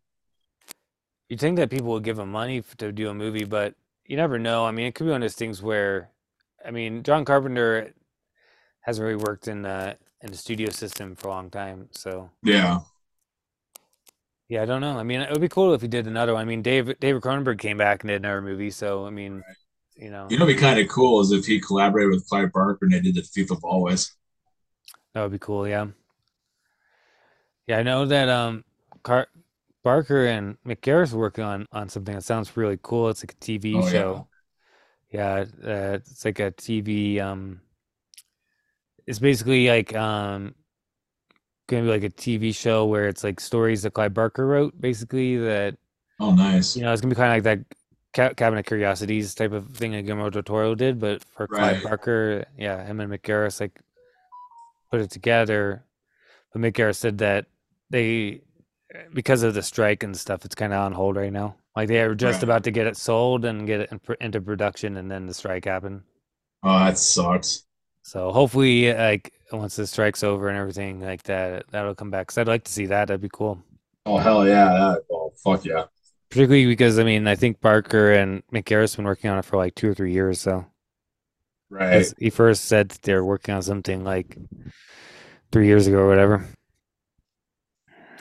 you'd 1.29 1.41
think 1.41 1.57
that 1.57 1.71
people 1.71 1.89
would 1.91 2.05
give 2.05 2.21
him 2.21 2.31
money 2.31 2.63
to 2.77 2.93
do 2.93 3.09
a 3.09 3.15
movie, 3.15 3.45
but 3.45 3.75
you 4.07 4.17
never 4.17 4.39
know. 4.39 4.65
I 4.65 4.71
mean, 4.71 4.87
it 4.87 4.95
could 4.95 5.05
be 5.05 5.11
one 5.11 5.23
of 5.23 5.25
those 5.25 5.35
things 5.35 5.61
where, 5.61 6.11
I 6.65 6.71
mean, 6.71 7.03
John 7.03 7.25
Carpenter 7.25 7.95
hasn't 8.83 9.05
really 9.05 9.23
worked 9.25 9.49
in 9.49 9.63
the 9.63 9.97
in 10.21 10.31
the 10.31 10.39
studio 10.39 10.71
system 10.71 11.17
for 11.17 11.27
a 11.27 11.31
long 11.33 11.51
time, 11.51 11.89
so 11.91 12.31
Yeah. 12.45 12.79
Yeah, 14.49 14.63
I 14.63 14.65
don't 14.67 14.81
know. 14.81 14.99
I 14.99 15.03
mean, 15.03 15.21
it 15.21 15.31
would 15.31 15.41
be 15.41 15.49
cool 15.49 15.75
if 15.75 15.83
he 15.83 15.89
did 15.89 16.07
another 16.07 16.35
one. 16.35 16.43
I 16.43 16.45
mean, 16.47 16.63
David 16.63 16.99
David 17.01 17.23
Cronenberg 17.23 17.59
came 17.59 17.77
back 17.79 18.03
and 18.03 18.09
did 18.09 18.17
another 18.23 18.43
movie, 18.43 18.71
so 18.71 19.07
I 19.07 19.11
mean, 19.11 19.45
you 19.97 20.11
know, 20.11 20.31
You 20.31 20.39
know, 20.39 20.47
be 20.47 20.55
kind 20.55 20.79
of 20.79 20.89
cool 20.89 21.21
is 21.21 21.33
if 21.33 21.45
he 21.47 21.61
collaborated 21.61 22.11
with 22.13 22.27
Clive 22.29 22.53
Barker 22.53 22.85
and 22.87 22.93
they 22.93 23.01
did 23.01 23.15
the 23.15 23.23
Thief 23.23 23.51
of 23.51 23.63
Always. 23.65 24.15
that 25.13 25.23
would 25.23 25.33
be 25.33 25.39
cool. 25.39 25.67
Yeah, 25.67 25.87
yeah, 27.67 27.79
I 27.79 27.83
know 27.83 28.07
that 28.07 28.29
um, 28.29 28.65
Car- 29.03 29.29
Barker 29.83 30.27
and 30.27 30.57
Mick 30.67 30.81
Garris 30.81 31.13
are 31.15 31.19
working 31.19 31.45
on 31.45 31.67
on 31.73 31.89
something 31.89 32.15
that 32.15 32.23
sounds 32.25 32.57
really 32.57 32.79
cool. 32.83 33.09
It's 33.09 33.23
like 33.23 33.33
a 33.33 33.37
TV 33.37 33.81
Oh, 33.81 33.89
yeah. 33.89 34.05
show. 34.05 34.29
Yeah, 35.11 35.47
uh, 35.65 35.99
it's 36.03 36.25
like 36.25 36.41
a 36.41 36.53
TV. 36.53 37.21
Um, 37.21 37.63
it's 39.07 39.19
basically 39.19 39.69
like 39.69 39.95
um, 39.95 40.55
gonna 41.69 41.83
be 41.83 41.89
like 41.89 42.03
a 42.05 42.11
TV 42.11 42.55
show 42.55 42.87
where 42.87 43.07
it's 43.09 43.23
like 43.23 43.39
stories 43.41 43.83
that 43.83 43.93
Clive 43.93 44.15
Barker 44.15 44.47
wrote, 44.47 44.79
basically 44.81 45.37
that 45.39 45.77
Oh, 46.21 46.35
nice. 46.35 46.77
you 46.77 46.83
know 46.83 46.93
it's 46.93 47.01
gonna 47.01 47.15
be 47.15 47.17
kind 47.17 47.31
of 47.39 47.45
like 47.47 47.59
that 47.69 47.77
Ca- 48.15 48.35
Cabinet 48.35 48.67
Curiosities 48.67 49.35
type 49.35 49.53
of 49.53 49.69
thing 49.77 49.93
that 49.93 50.03
Guillermo 50.03 50.31
del 50.31 50.43
Toro 50.43 50.75
did, 50.75 50.99
but 50.99 51.23
for 51.37 51.47
Clive 51.47 51.77
Right. 51.77 51.85
Barker, 51.85 52.45
yeah, 52.59 52.85
him 52.85 53.01
and 53.01 53.13
Mick 53.13 53.21
Garris 53.23 53.61
like 53.61 53.79
put 54.91 55.01
it 55.01 55.11
together. 55.11 55.85
But 56.53 56.63
Mick 56.63 56.73
Garris 56.73 56.97
said 56.97 57.19
that 57.19 57.47
they, 57.91 58.41
because 59.13 59.43
of 59.43 59.53
the 59.55 59.63
strike 59.63 60.03
and 60.03 60.17
stuff, 60.17 60.45
it's 60.47 60.55
kind 60.55 60.73
of 60.73 60.81
on 60.81 60.93
hold 60.93 61.17
right 61.17 61.33
now. 61.33 61.57
Like 61.77 61.89
they 61.89 62.07
were 62.09 62.15
just 62.15 62.37
Right. 62.39 62.43
about 62.45 62.65
to 62.65 62.71
get 62.71 62.87
it 62.87 62.97
sold 62.97 63.45
and 63.45 63.67
get 63.67 63.81
it 63.83 63.93
in, 63.93 63.99
pr- 63.99 64.15
into 64.15 64.41
production, 64.41 64.97
and 64.97 65.11
then 65.11 65.27
the 65.27 65.35
strike 65.35 65.67
happened. 65.67 66.01
Oh, 66.63 66.79
that 66.81 66.97
sucks. 66.99 67.65
So 68.03 68.33
hopefully, 68.33 68.93
like 68.95 69.33
once 69.53 69.77
the 69.77 69.87
strike's 69.87 70.23
over 70.23 70.49
and 70.49 70.59
everything 70.59 71.01
like 71.01 71.23
that, 71.25 71.65
that'll 71.71 71.95
come 71.95 72.11
back. 72.11 72.29
Cause 72.29 72.39
I'd 72.39 72.49
like 72.49 72.65
to 72.65 72.73
see 72.73 72.87
that. 72.87 73.09
That'd 73.09 73.21
be 73.21 73.31
cool. 73.33 73.63
Oh, 74.07 74.19
hell 74.19 74.47
yeah. 74.47 74.65
That, 74.65 75.05
oh, 75.11 75.33
fuck 75.43 75.65
yeah. 75.65 75.85
Particularly 76.31 76.67
because 76.67 76.99
I 76.99 77.05
mean, 77.05 77.27
I 77.27 77.35
think 77.35 77.61
Barker 77.61 78.13
and 78.13 78.43
Mick 78.53 78.65
Garris 78.65 78.97
been 78.97 79.05
working 79.05 79.31
on 79.31 79.39
it 79.39 79.45
for 79.45 79.57
like 79.57 79.75
two 79.75 79.91
or 79.91 79.95
three 79.95 80.13
years. 80.13 80.41
So 80.41 80.67
right, 81.71 82.07
he 82.19 82.31
first 82.31 82.67
said 82.67 82.91
that 82.91 83.03
they 83.03 83.15
were 83.15 83.25
working 83.25 83.55
on 83.55 83.63
something 83.63 84.05
like 84.05 84.37
three 85.51 85.67
years 85.67 85.87
ago 85.87 85.99
or 85.99 86.09
whatever. 86.09 86.47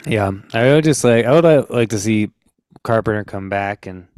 Yeah, 0.06 0.30
I 0.54 0.72
would 0.72 0.84
just 0.84 1.04
like 1.04 1.26
I 1.26 1.32
would 1.32 1.70
like 1.70 1.90
to 1.90 1.98
see 1.98 2.30
Carpenter 2.82 3.24
come 3.24 3.50
back 3.50 3.86
and 3.86 4.08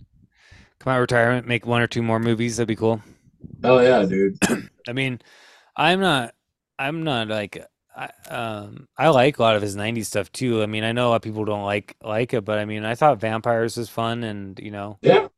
come 0.79 0.93
out 0.93 0.97
of 0.97 1.03
retirement, 1.03 1.47
make 1.47 1.67
one 1.67 1.83
or 1.83 1.87
two 1.87 2.03
more 2.03 2.21
movies. 2.21 2.57
That'd 2.57 2.69
be 2.69 2.77
cool. 2.77 3.03
Oh 3.65 3.81
yeah, 3.81 4.05
dude. 4.05 4.39
I 4.89 4.93
mean, 4.93 5.21
I'm 5.77 6.01
not, 6.01 6.35
I'm 6.81 7.05
not 7.05 7.28
like, 7.28 7.64
I, 7.97 8.11
um, 8.28 8.89
I 8.97 9.09
like 9.11 9.39
a 9.39 9.43
lot 9.43 9.57
of 9.57 9.62
his 9.62 9.76
'90s 9.76 10.09
stuff 10.09 10.33
too. 10.33 10.62
I 10.62 10.66
mean, 10.66 10.85
I 10.85 10.93
know 10.93 11.09
a 11.09 11.11
lot 11.11 11.16
of 11.16 11.22
people 11.22 11.45
don't 11.45 11.64
like 11.64 11.97
like 12.03 12.35
it, 12.35 12.45
but 12.45 12.59
I 12.59 12.64
mean, 12.64 12.85
I 12.85 12.95
thought 12.95 13.20
Vampires 13.20 13.76
was 13.76 13.89
fun, 13.91 14.24
and 14.24 14.59
you 14.61 14.70
know, 14.70 15.01
Yeah. 15.03 15.28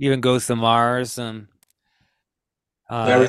even 0.00 0.20
Ghost 0.20 0.50
of 0.50 0.58
Mars. 0.58 1.18
And 1.18 1.48
uh, 2.90 3.26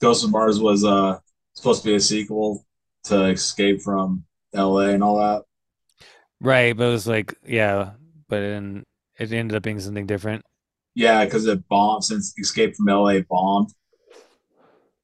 Ghost 0.00 0.24
of 0.24 0.30
Mars 0.30 0.60
was 0.60 0.84
uh 0.84 1.18
supposed 1.54 1.82
to 1.82 1.88
be 1.88 1.94
a 1.94 2.00
sequel 2.00 2.64
to 3.04 3.26
Escape 3.26 3.82
from 3.82 4.24
LA 4.52 4.90
and 4.90 5.02
all 5.02 5.18
that. 5.18 5.44
right, 6.40 6.76
but 6.76 6.84
it 6.84 6.90
was 6.90 7.06
like, 7.06 7.34
yeah, 7.46 7.92
but 8.28 8.40
then 8.40 8.84
it 9.18 9.32
ended 9.32 9.56
up 9.56 9.62
being 9.62 9.80
something 9.80 10.06
different. 10.06 10.44
Yeah, 10.94 11.24
because 11.24 11.46
it 11.46 11.66
bombed 11.68 12.04
since 12.04 12.34
Escape 12.38 12.76
from 12.76 12.88
LA 12.88 13.20
bombed. 13.20 13.72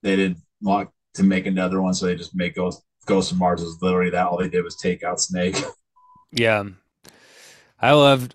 They 0.03 0.17
didn't 0.17 0.39
want 0.61 0.91
to 1.15 1.23
make 1.23 1.47
another 1.47 1.81
one, 1.81 1.95
so 1.95 2.07
they 2.07 2.17
just 2.17 2.35
make 2.35 2.57
Ghost 2.57 2.83
Ghost 3.07 3.33
of 3.33 3.39
Mars 3.39 3.63
was 3.63 3.81
literally 3.83 4.11
that. 4.11 4.27
All 4.27 4.39
they 4.39 4.49
did 4.49 4.65
was 4.65 4.77
take 4.77 5.03
out 5.03 5.21
Snake. 5.21 5.57
Yeah, 6.37 6.65
I 7.81 7.93
loved, 7.93 8.35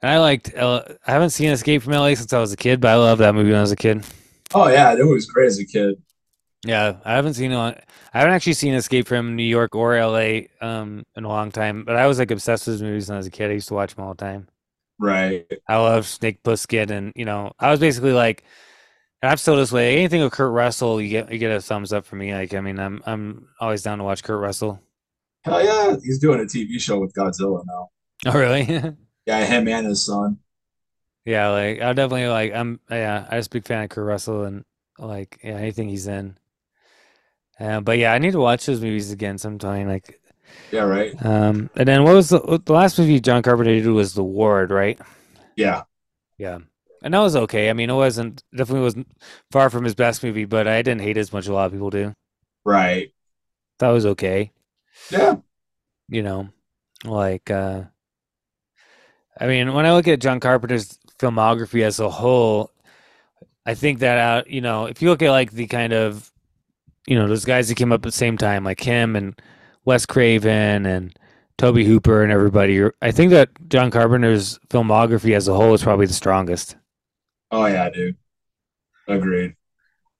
and 0.00 0.08
I 0.12 0.20
liked. 0.20 0.54
I 0.56 0.84
haven't 1.04 1.30
seen 1.30 1.50
Escape 1.50 1.82
from 1.82 1.92
LA 1.92 2.14
since 2.14 2.32
I 2.32 2.38
was 2.38 2.52
a 2.52 2.56
kid, 2.56 2.80
but 2.80 2.92
I 2.92 2.94
loved 2.94 3.20
that 3.20 3.34
movie 3.34 3.50
when 3.50 3.58
I 3.58 3.62
was 3.62 3.72
a 3.72 3.76
kid. 3.76 4.04
oh 4.54 4.68
yeah, 4.68 4.92
it 4.96 5.04
was 5.04 5.26
great 5.26 5.46
as 5.48 5.58
a 5.58 5.66
kid. 5.66 6.00
Yeah, 6.64 6.98
I 7.04 7.14
haven't 7.14 7.34
seen 7.34 7.52
on. 7.52 7.74
I 8.14 8.18
haven't 8.20 8.34
actually 8.34 8.52
seen 8.52 8.74
Escape 8.74 9.08
from 9.08 9.34
New 9.34 9.42
York 9.42 9.74
or 9.74 9.98
LA 9.98 10.42
um 10.60 11.02
in 11.16 11.24
a 11.24 11.28
long 11.28 11.50
time, 11.50 11.82
but 11.84 11.96
I 11.96 12.06
was 12.06 12.20
like 12.20 12.30
obsessed 12.30 12.68
with 12.68 12.74
those 12.76 12.82
movies 12.82 13.08
when 13.08 13.16
I 13.16 13.18
was 13.18 13.26
a 13.26 13.30
kid. 13.30 13.50
I 13.50 13.54
used 13.54 13.66
to 13.68 13.74
watch 13.74 13.96
them 13.96 14.04
all 14.04 14.14
the 14.14 14.24
time. 14.24 14.46
Right. 15.00 15.46
I 15.68 15.78
love 15.78 16.06
Snake 16.06 16.44
Plissken, 16.44 16.90
and 16.90 17.12
you 17.16 17.24
know, 17.24 17.50
I 17.58 17.72
was 17.72 17.80
basically 17.80 18.12
like, 18.12 18.44
I'm 19.22 19.36
still 19.36 19.56
this 19.56 19.72
way. 19.72 19.96
Anything 19.98 20.22
with 20.22 20.32
Kurt 20.32 20.52
Russell, 20.52 21.00
you 21.00 21.08
get 21.08 21.32
you 21.32 21.38
get 21.38 21.52
a 21.52 21.60
thumbs 21.60 21.92
up 21.92 22.04
for 22.06 22.16
me. 22.16 22.34
Like, 22.34 22.54
I 22.54 22.60
mean, 22.60 22.78
I'm 22.78 23.02
I'm 23.06 23.48
always 23.60 23.82
down 23.82 23.98
to 23.98 24.04
watch 24.04 24.22
Kurt 24.24 24.40
Russell. 24.40 24.80
Hell 25.44 25.64
yeah, 25.64 25.96
he's 26.02 26.18
doing 26.18 26.40
a 26.40 26.44
TV 26.44 26.80
show 26.80 26.98
with 27.00 27.14
Godzilla 27.14 27.62
now. 27.66 27.90
Oh, 28.26 28.38
really? 28.38 28.62
Yeah, 29.26 29.44
him 29.44 29.68
and 29.68 29.86
his 29.86 30.04
son. 30.04 30.38
yeah, 31.24 31.48
like 31.50 31.80
I 31.80 31.92
definitely 31.92 32.26
like. 32.28 32.52
I'm 32.52 32.80
yeah, 32.90 33.26
I'm 33.30 33.38
just 33.38 33.48
a 33.48 33.50
big 33.50 33.66
fan 33.66 33.84
of 33.84 33.90
Kurt 33.90 34.04
Russell, 34.06 34.44
and 34.44 34.64
like 34.98 35.38
yeah, 35.44 35.52
anything 35.54 35.88
he's 35.88 36.06
in. 36.08 36.36
Uh, 37.60 37.80
but 37.80 37.98
yeah, 37.98 38.12
I 38.12 38.18
need 38.18 38.32
to 38.32 38.40
watch 38.40 38.66
those 38.66 38.80
movies 38.80 39.12
again 39.12 39.38
sometime. 39.38 39.86
Like, 39.88 40.20
Yeah, 40.70 40.82
right. 40.84 41.14
um, 41.24 41.70
and 41.76 41.86
then 41.86 42.02
what 42.04 42.14
was 42.14 42.30
the 42.30 42.60
the 42.64 42.72
last 42.72 42.98
movie 42.98 43.20
John 43.20 43.42
Carpenter 43.42 43.74
did 43.80 43.86
was 43.88 44.14
The 44.14 44.24
Ward, 44.24 44.70
right? 44.70 44.98
Yeah. 45.56 45.84
Yeah, 46.38 46.58
and 47.02 47.12
that 47.14 47.18
was 47.20 47.36
okay. 47.36 47.68
I 47.70 47.72
mean, 47.72 47.90
it 47.90 47.94
wasn't 47.94 48.42
definitely 48.54 48.84
wasn't 48.84 49.08
far 49.50 49.70
from 49.70 49.84
his 49.84 49.94
best 49.94 50.22
movie, 50.22 50.44
but 50.44 50.66
I 50.66 50.82
didn't 50.82 51.02
hate 51.02 51.16
it 51.16 51.20
as 51.20 51.32
much 51.32 51.44
as 51.44 51.48
a 51.48 51.54
lot 51.54 51.66
of 51.66 51.72
people 51.72 51.90
do. 51.90 52.14
Right. 52.64 53.12
That 53.78 53.88
was 53.88 54.06
okay. 54.06 54.52
Yeah. 55.10 55.36
You 56.08 56.22
know, 56.22 56.48
like 57.04 57.50
uh, 57.50 57.82
I 59.38 59.46
mean, 59.46 59.72
when 59.72 59.86
I 59.86 59.92
look 59.92 60.08
at 60.08 60.20
John 60.20 60.40
Carpenter's 60.40 60.98
filmography 61.18 61.82
as 61.82 61.98
a 62.00 62.10
whole, 62.10 62.70
I 63.64 63.74
think 63.74 64.00
that 64.00 64.18
out. 64.18 64.50
You 64.50 64.60
know, 64.60 64.86
if 64.86 65.02
you 65.02 65.08
look 65.08 65.22
at 65.22 65.30
like 65.30 65.52
the 65.52 65.66
kind 65.66 65.92
of 65.92 66.30
you 67.06 67.16
know 67.16 67.26
those 67.28 67.44
guys 67.44 67.68
that 67.68 67.76
came 67.76 67.92
up 67.92 68.00
at 68.00 68.02
the 68.02 68.12
same 68.12 68.36
time, 68.36 68.64
like 68.64 68.80
him 68.80 69.16
and 69.16 69.40
Wes 69.84 70.06
Craven 70.06 70.86
and 70.86 71.16
Tobe 71.58 71.78
Hooper 71.78 72.22
and 72.22 72.32
everybody, 72.32 72.82
I 73.00 73.10
think 73.10 73.30
that 73.30 73.50
John 73.68 73.90
Carpenter's 73.90 74.58
filmography 74.68 75.34
as 75.34 75.48
a 75.48 75.54
whole 75.54 75.74
is 75.74 75.82
probably 75.82 76.06
the 76.06 76.12
strongest. 76.12 76.76
Oh 77.52 77.66
yeah, 77.66 77.88
dude. 77.90 78.16
Agreed. 79.08 79.56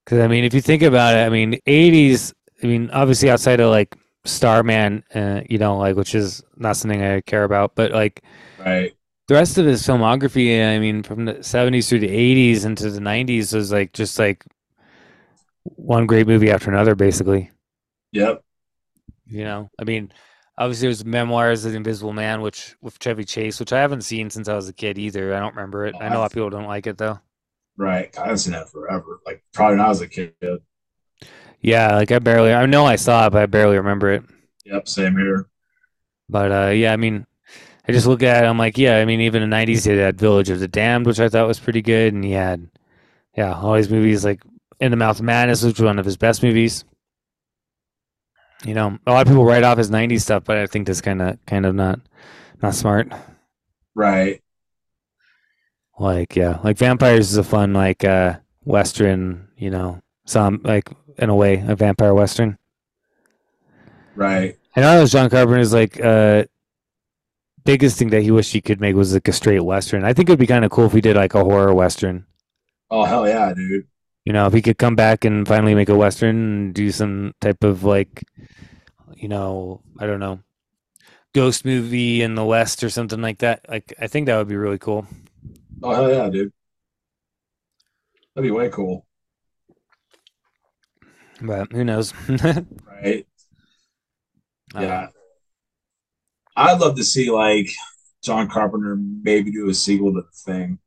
Because 0.05 0.18
I 0.20 0.26
mean, 0.28 0.45
if 0.45 0.55
you 0.55 0.61
think 0.61 0.83
about 0.83 1.14
it, 1.14 1.20
I 1.20 1.28
mean, 1.28 1.59
'80s. 1.66 2.35
I 2.62 2.66
mean, 2.66 2.91
obviously 2.91 3.30
outside 3.30 3.61
of 3.61 3.70
like 3.70 3.97
Starman, 4.24 5.05
uh, 5.14 5.43
you 5.49 5.59
know, 5.59 5.78
like 5.78 5.97
which 5.97 6.14
is 6.14 6.43
not 6.57 6.76
something 6.76 7.03
I 7.03 7.20
care 7.20 7.45
about, 7.45 7.74
but 7.74 7.93
like 7.93 8.22
Right. 8.57 8.97
the 9.28 9.35
rest 9.35 9.59
of 9.59 9.66
his 9.66 9.83
filmography, 9.87 10.64
I 10.64 10.78
mean, 10.78 11.03
from 11.03 11.24
the 11.24 11.43
'70s 11.43 11.89
through 11.89 12.01
the 12.01 12.09
'80s 12.11 12.64
into 12.64 12.91
the 12.91 13.01
'90s 13.01 13.53
was 13.53 13.72
like 13.72 13.93
just 13.93 14.18
like 14.18 14.45
one 15.64 16.07
great 16.07 16.26
movie 16.26 16.51
after 16.51 16.70
another, 16.70 16.95
basically. 16.95 17.51
Yep. 18.12 18.45
You 19.26 19.45
know, 19.45 19.70
I 19.80 19.85
mean, 19.85 20.12
obviously 20.59 20.88
there's 20.88 21.05
Memoirs 21.05 21.64
of 21.64 21.72
the 21.72 21.76
Invisible 21.76 22.12
Man, 22.12 22.40
which 22.40 22.76
with 22.80 22.98
Chevy 22.98 23.24
Chase, 23.24 23.59
which 23.61 23.72
I 23.72 23.80
haven't 23.80 24.03
seen 24.03 24.30
since 24.30 24.48
I 24.48 24.55
was 24.55 24.68
a 24.68 24.72
kid 24.72 24.98
either. 24.98 25.34
I 25.34 25.40
don't 25.40 25.55
remember 25.55 25.86
it. 25.86 25.94
I 26.00 26.09
know 26.09 26.18
a 26.18 26.20
lot 26.20 26.26
of 26.26 26.32
people 26.32 26.50
don't 26.50 26.66
like 26.66 26.86
it 26.86 26.98
though. 26.98 27.18
Right. 27.76 28.16
I 28.18 28.22
haven't 28.22 28.38
seen 28.38 28.53
that 28.53 28.70
forever. 28.70 29.20
Like 29.26 29.42
probably 29.53 29.76
when 29.76 29.86
I 29.86 29.88
was 29.88 30.00
a 30.00 30.09
kid. 30.09 30.34
Yeah, 31.61 31.94
like 31.94 32.11
I 32.11 32.18
barely, 32.18 32.53
I 32.53 32.66
know 32.66 32.84
I 32.84 32.96
saw 32.96 33.26
it, 33.26 33.30
but 33.30 33.42
I 33.42 33.46
barely 33.46 33.76
remember 33.76 34.12
it. 34.12 34.24
Yep. 34.64 34.88
Same 34.88 35.16
here. 35.16 35.48
But 36.28 36.53
uh, 36.53 36.70
yeah, 36.70 36.92
I 36.92 36.96
mean, 36.96 37.26
I 37.86 37.92
just 37.92 38.07
look 38.07 38.22
at 38.22 38.44
it, 38.44 38.46
I'm 38.46 38.59
like, 38.59 38.78
yeah, 38.78 38.98
I 38.98 39.05
mean, 39.05 39.20
even 39.20 39.42
in 39.42 39.50
the 39.50 39.57
90s, 39.57 39.84
he 39.84 39.96
had 39.96 40.18
Village 40.18 40.50
of 40.50 40.61
the 40.61 40.68
Damned, 40.68 41.07
which 41.07 41.18
I 41.18 41.28
thought 41.28 41.48
was 41.48 41.59
pretty 41.59 41.82
good. 41.82 42.14
And 42.14 42.24
he 42.24 42.30
had, 42.32 42.68
yeah, 43.36 43.55
all 43.55 43.74
these 43.74 43.90
movies 43.90 44.24
like 44.24 44.42
In 44.80 44.90
the 44.90 44.96
Mouth 44.96 45.18
of 45.18 45.24
Madness, 45.24 45.62
which 45.62 45.80
was 45.80 45.86
one 45.86 45.98
of 45.98 46.05
his 46.05 46.16
best 46.16 46.42
movies. 46.42 46.84
You 48.64 48.74
know, 48.74 48.98
a 49.06 49.12
lot 49.12 49.26
of 49.26 49.28
people 49.28 49.44
write 49.44 49.64
off 49.64 49.78
his 49.78 49.90
90s 49.90 50.22
stuff, 50.22 50.44
but 50.44 50.56
I 50.56 50.66
think 50.66 50.86
that's 50.86 51.00
kind 51.00 51.20
of, 51.20 51.38
kind 51.46 51.66
of 51.66 51.74
not, 51.74 52.00
not 52.62 52.74
smart. 52.74 53.12
Right. 53.94 54.40
Like, 55.98 56.36
yeah, 56.36 56.58
like 56.62 56.78
Vampires 56.78 57.30
is 57.30 57.36
a 57.36 57.44
fun, 57.44 57.72
like, 57.72 58.04
uh, 58.04 58.38
Western, 58.64 59.48
you 59.56 59.70
know, 59.70 60.00
some, 60.24 60.60
like, 60.64 60.88
in 61.18 61.28
a 61.28 61.34
way, 61.34 61.64
a 61.66 61.74
vampire 61.76 62.14
Western. 62.14 62.58
Right. 64.14 64.56
And 64.74 64.84
I 64.84 64.96
know 64.96 65.06
John 65.06 65.28
Carpenter's 65.28 65.72
like 65.72 66.02
uh 66.02 66.44
biggest 67.64 67.98
thing 67.98 68.10
that 68.10 68.22
he 68.22 68.30
wished 68.30 68.52
he 68.52 68.60
could 68.60 68.80
make 68.80 68.96
was 68.96 69.14
like 69.14 69.28
a 69.28 69.32
straight 69.32 69.60
western. 69.60 70.04
I 70.04 70.12
think 70.12 70.28
it'd 70.28 70.38
be 70.38 70.46
kind 70.46 70.64
of 70.64 70.70
cool 70.70 70.86
if 70.86 70.94
we 70.94 71.00
did 71.00 71.16
like 71.16 71.34
a 71.34 71.44
horror 71.44 71.74
western. 71.74 72.26
Oh 72.90 73.04
hell 73.04 73.26
yeah, 73.26 73.52
dude. 73.54 73.86
You 74.25 74.33
know, 74.33 74.47
if 74.47 74.53
he 74.53 74.62
could 74.62 74.79
come 74.79 74.95
back 74.95 75.25
and 75.25 75.47
finally 75.47 75.75
make 75.75 75.89
a 75.89 75.97
western 75.97 76.37
and 76.37 76.75
do 76.75 76.91
some 76.91 77.35
type 77.41 77.64
of 77.64 77.83
like, 77.85 78.25
you 79.16 79.29
know, 79.29 79.83
I 79.99 80.07
don't 80.07 80.20
know, 80.20 80.41
ghost 81.35 81.64
movie 81.64 82.23
in 82.23 82.35
the 82.35 82.45
west 82.45 82.85
or 82.85 82.91
something 82.91 83.23
like 83.23 83.39
that. 83.39 83.66
Like, 83.68 83.95
I 84.01 84.07
think 84.07 84.27
that 84.27 84.37
would 84.39 84.49
be 84.49 84.57
really 84.57 84.79
cool. 84.79 85.07
Oh 85.83 85.95
hell 85.95 86.11
yeah, 86.12 86.29
dude. 86.31 86.53
That'd 88.35 88.49
be 88.49 88.51
way 88.51 88.68
cool. 88.68 89.07
But 91.41 91.73
who 91.73 91.85
knows? 91.85 92.12
Right. 92.87 93.27
Uh, 94.75 94.81
Yeah. 94.81 95.09
I'd 96.57 96.81
love 96.81 96.97
to 96.97 97.05
see 97.05 97.31
like 97.31 97.70
John 98.23 98.49
Carpenter 98.49 98.97
maybe 98.97 99.51
do 99.51 99.68
a 99.68 99.75
sequel 99.75 100.14
to 100.14 100.23
the 100.23 100.29
thing. 100.53 100.79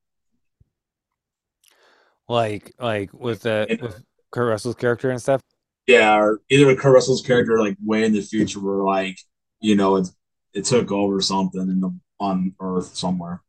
Like, 2.27 2.73
like 2.79 3.13
with 3.13 3.41
the 3.41 3.67
And- 3.69 3.81
with 3.81 4.03
Kurt 4.31 4.49
Russell's 4.49 4.75
character 4.75 5.09
and 5.09 5.21
stuff. 5.21 5.41
Yeah, 5.87 6.17
or 6.17 6.41
either 6.49 6.65
with 6.65 6.79
Kurt 6.79 6.93
Russell's 6.93 7.21
character 7.21 7.59
like 7.59 7.77
way 7.83 8.03
in 8.03 8.13
the 8.13 8.21
future 8.21 8.59
where 8.59 8.83
like, 8.83 9.17
you 9.59 9.75
know, 9.75 9.97
it 9.97 10.07
it 10.53 10.65
took 10.65 10.91
over 10.91 11.21
something 11.21 11.61
and 11.61 11.83
the 11.83 11.95
on 12.19 12.55
Earth 12.59 12.95
somewhere. 12.95 13.41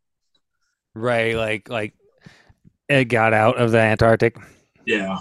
Right, 0.94 1.34
like 1.34 1.68
like 1.68 1.94
it 2.88 3.06
got 3.06 3.32
out 3.32 3.56
of 3.58 3.70
the 3.72 3.78
Antarctic. 3.78 4.36
Yeah. 4.84 5.18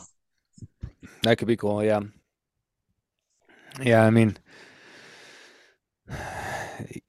That 1.23 1.37
could 1.37 1.47
be 1.47 1.57
cool, 1.57 1.83
yeah. 1.83 2.01
Yeah, 3.81 4.03
I 4.05 4.09
mean 4.09 4.37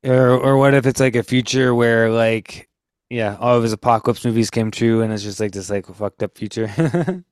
or 0.05 0.31
or 0.31 0.57
what 0.57 0.75
if 0.75 0.87
it's 0.87 1.01
like 1.01 1.17
a 1.17 1.23
future 1.23 1.75
where 1.75 2.11
like 2.11 2.66
yeah, 3.11 3.37
all 3.41 3.57
of 3.57 3.63
his 3.63 3.73
apocalypse 3.73 4.25
movies 4.25 4.51
came 4.51 4.71
true 4.71 5.03
and 5.03 5.13
it's 5.13 5.23
just 5.23 5.41
like 5.41 5.53
this 5.53 5.71
like 5.71 5.87
fucked 5.87 6.23
up 6.23 6.37
future. 6.37 6.71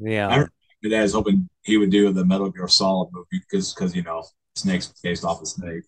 Yeah. 0.00 0.28
I 0.28 0.32
remember 0.32 0.52
my 0.82 0.90
dad 0.90 1.02
was 1.02 1.12
hoping 1.12 1.48
he 1.62 1.76
would 1.76 1.90
do 1.90 2.10
the 2.12 2.24
Metal 2.24 2.50
Gear 2.50 2.66
Solid 2.68 3.10
movie 3.12 3.26
because 3.48 3.74
because 3.74 3.94
you 3.94 4.02
know 4.02 4.24
Snake's 4.54 4.92
based 5.02 5.24
off 5.24 5.40
of 5.40 5.48
Snake. 5.48 5.84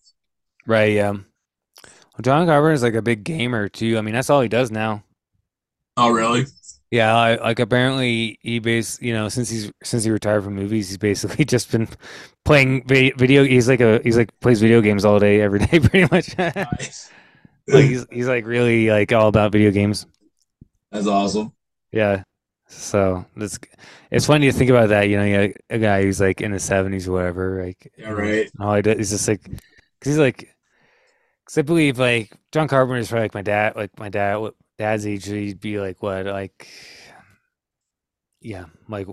Right, 0.66 0.92
yeah. 0.92 1.12
Well, 1.12 1.22
John 2.20 2.46
Carpenter 2.46 2.72
is 2.72 2.82
like 2.82 2.94
a 2.94 3.02
big 3.02 3.24
gamer 3.24 3.68
too. 3.68 3.96
I 3.98 4.02
mean, 4.02 4.14
that's 4.14 4.30
all 4.30 4.42
he 4.42 4.48
does 4.48 4.70
now. 4.70 5.02
Oh 5.96 6.10
really? 6.10 6.44
Yeah, 6.92 7.16
I, 7.16 7.36
like 7.36 7.58
apparently 7.58 8.38
he 8.42 8.58
base, 8.58 9.00
you 9.00 9.14
know, 9.14 9.30
since 9.30 9.48
he's 9.48 9.72
since 9.82 10.04
he 10.04 10.10
retired 10.10 10.44
from 10.44 10.54
movies, 10.56 10.90
he's 10.90 10.98
basically 10.98 11.44
just 11.46 11.72
been 11.72 11.88
playing 12.44 12.86
video. 12.86 13.44
He's 13.44 13.66
like 13.66 13.80
a 13.80 13.98
he's 14.04 14.18
like 14.18 14.38
plays 14.40 14.60
video 14.60 14.82
games 14.82 15.06
all 15.06 15.18
day, 15.18 15.40
every 15.40 15.58
day, 15.66 15.80
pretty 15.80 16.06
much. 16.12 16.36
like 16.38 17.86
he's 17.86 18.06
he's 18.10 18.28
like 18.28 18.44
really 18.44 18.90
like 18.90 19.10
all 19.10 19.28
about 19.28 19.52
video 19.52 19.70
games. 19.70 20.06
That's 20.90 21.06
awesome. 21.06 21.54
Yeah. 21.92 22.24
So 22.68 23.24
that's 23.36 23.58
it's 24.10 24.26
funny 24.26 24.50
to 24.50 24.52
think 24.52 24.68
about 24.70 24.90
that. 24.90 25.08
You 25.08 25.16
know, 25.16 25.24
you 25.24 25.54
a 25.70 25.78
guy 25.78 26.02
who's 26.02 26.20
like 26.20 26.42
in 26.42 26.52
his 26.52 26.62
seventies 26.62 27.08
or 27.08 27.12
whatever. 27.12 27.64
Like, 27.64 27.90
Yeah, 27.96 28.10
right. 28.10 28.50
all 28.60 28.74
he 28.74 28.82
does 28.82 28.98
is 28.98 29.10
just 29.10 29.28
like, 29.28 29.42
because 29.44 29.62
he's 30.04 30.18
like, 30.18 30.54
because 31.44 31.58
I 31.58 31.62
believe 31.62 31.98
like 31.98 32.32
John 32.52 32.68
Carpenter 32.68 32.98
is 33.00 33.08
probably 33.08 33.24
like 33.24 33.34
my 33.34 33.42
dad, 33.42 33.76
like 33.76 33.98
my 33.98 34.10
dad, 34.10 34.36
dad's 34.78 35.06
age. 35.06 35.26
He'd 35.26 35.60
be 35.60 35.78
like 35.80 36.02
what, 36.02 36.26
like, 36.26 36.68
yeah, 38.40 38.66
like 38.88 39.08
I 39.08 39.12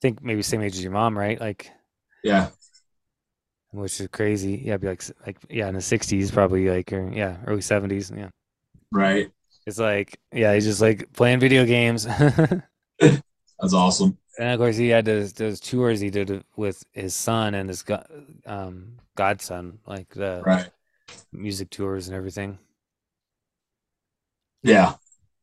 think 0.00 0.22
maybe 0.22 0.42
same 0.42 0.62
age 0.62 0.74
as 0.74 0.82
your 0.82 0.92
mom, 0.92 1.16
right? 1.16 1.40
Like, 1.40 1.70
Yeah. 2.24 2.50
which 3.70 4.00
is 4.00 4.08
crazy. 4.08 4.62
Yeah, 4.64 4.76
be 4.76 4.88
like 4.88 5.02
like 5.26 5.38
yeah, 5.48 5.68
in 5.68 5.74
the 5.74 5.80
sixties 5.80 6.30
probably 6.30 6.68
like 6.68 6.92
or 6.92 7.10
yeah, 7.12 7.38
early 7.46 7.62
seventies. 7.62 8.10
Yeah, 8.14 8.30
Right. 8.90 9.30
it's 9.66 9.78
like 9.78 10.18
yeah, 10.32 10.54
he's 10.54 10.64
just 10.64 10.80
like 10.80 11.12
playing 11.12 11.40
video 11.40 11.64
games. 11.64 12.04
That's 12.98 13.74
awesome. 13.74 14.18
And 14.38 14.48
of 14.50 14.58
course, 14.58 14.76
he 14.76 14.88
had 14.88 15.04
those, 15.04 15.34
those 15.34 15.60
tours 15.60 16.00
he 16.00 16.08
did 16.10 16.42
with 16.56 16.82
his 16.92 17.14
son 17.14 17.54
and 17.54 17.68
his 17.68 17.82
go- 17.82 18.02
um, 18.46 18.96
godson, 19.14 19.78
like 19.86 20.08
the 20.14 20.42
Right. 20.44 20.70
music 21.32 21.68
tours 21.70 22.08
and 22.08 22.16
everything. 22.16 22.58
Yeah. 24.62 24.94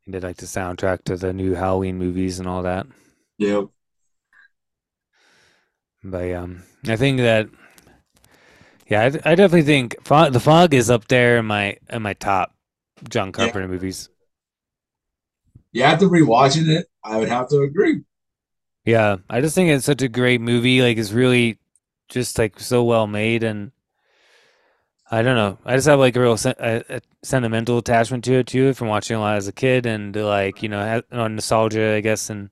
He 0.01 0.11
did 0.11 0.23
like 0.23 0.37
the 0.37 0.45
soundtrack 0.45 1.03
to 1.05 1.15
the 1.15 1.33
new 1.33 1.53
Halloween 1.53 1.97
movies 1.97 2.39
and 2.39 2.47
all 2.47 2.63
that. 2.63 2.87
Yep. 3.37 3.67
But 6.03 6.33
um, 6.33 6.63
I 6.87 6.95
think 6.95 7.19
that 7.19 7.49
yeah, 8.87 9.01
I, 9.01 9.31
I 9.31 9.35
definitely 9.35 9.63
think 9.63 9.95
Fog, 10.03 10.33
the 10.33 10.39
Fog 10.39 10.73
is 10.73 10.89
up 10.89 11.07
there 11.07 11.37
in 11.37 11.45
my 11.45 11.77
in 11.89 12.01
my 12.01 12.13
top 12.13 12.55
John 13.07 13.31
Carpenter 13.31 13.67
movies. 13.67 14.09
Yeah. 15.71 15.91
After 15.91 16.07
rewatching 16.07 16.67
it, 16.67 16.87
I 17.03 17.17
would 17.17 17.29
have 17.29 17.49
to 17.49 17.61
agree. 17.61 18.01
Yeah, 18.85 19.17
I 19.29 19.41
just 19.41 19.53
think 19.53 19.69
it's 19.69 19.85
such 19.85 20.01
a 20.01 20.07
great 20.07 20.41
movie. 20.41 20.81
Like, 20.81 20.97
it's 20.97 21.11
really 21.11 21.59
just 22.07 22.39
like 22.39 22.59
so 22.59 22.83
well 22.83 23.05
made, 23.05 23.43
and 23.43 23.71
I 25.11 25.21
don't 25.23 25.35
know. 25.35 25.57
I 25.65 25.75
just 25.75 25.87
have 25.87 25.99
like 25.99 26.15
a 26.15 26.21
real 26.21 26.37
sen- 26.37 26.55
a, 26.59 26.83
a 26.89 27.01
sentimental 27.23 27.79
attachment 27.79 28.23
to 28.25 28.35
it 28.35 28.47
too, 28.47 28.73
from 28.73 28.87
watching 28.87 29.17
a 29.17 29.19
lot 29.19 29.37
as 29.37 29.47
a 29.47 29.51
kid, 29.51 29.85
and 29.85 30.15
like 30.15 30.61
you 30.63 30.69
know, 30.69 30.79
ha- 30.79 31.01
you 31.11 31.17
know, 31.17 31.27
nostalgia, 31.27 31.95
I 31.95 32.01
guess, 32.01 32.29
and 32.29 32.49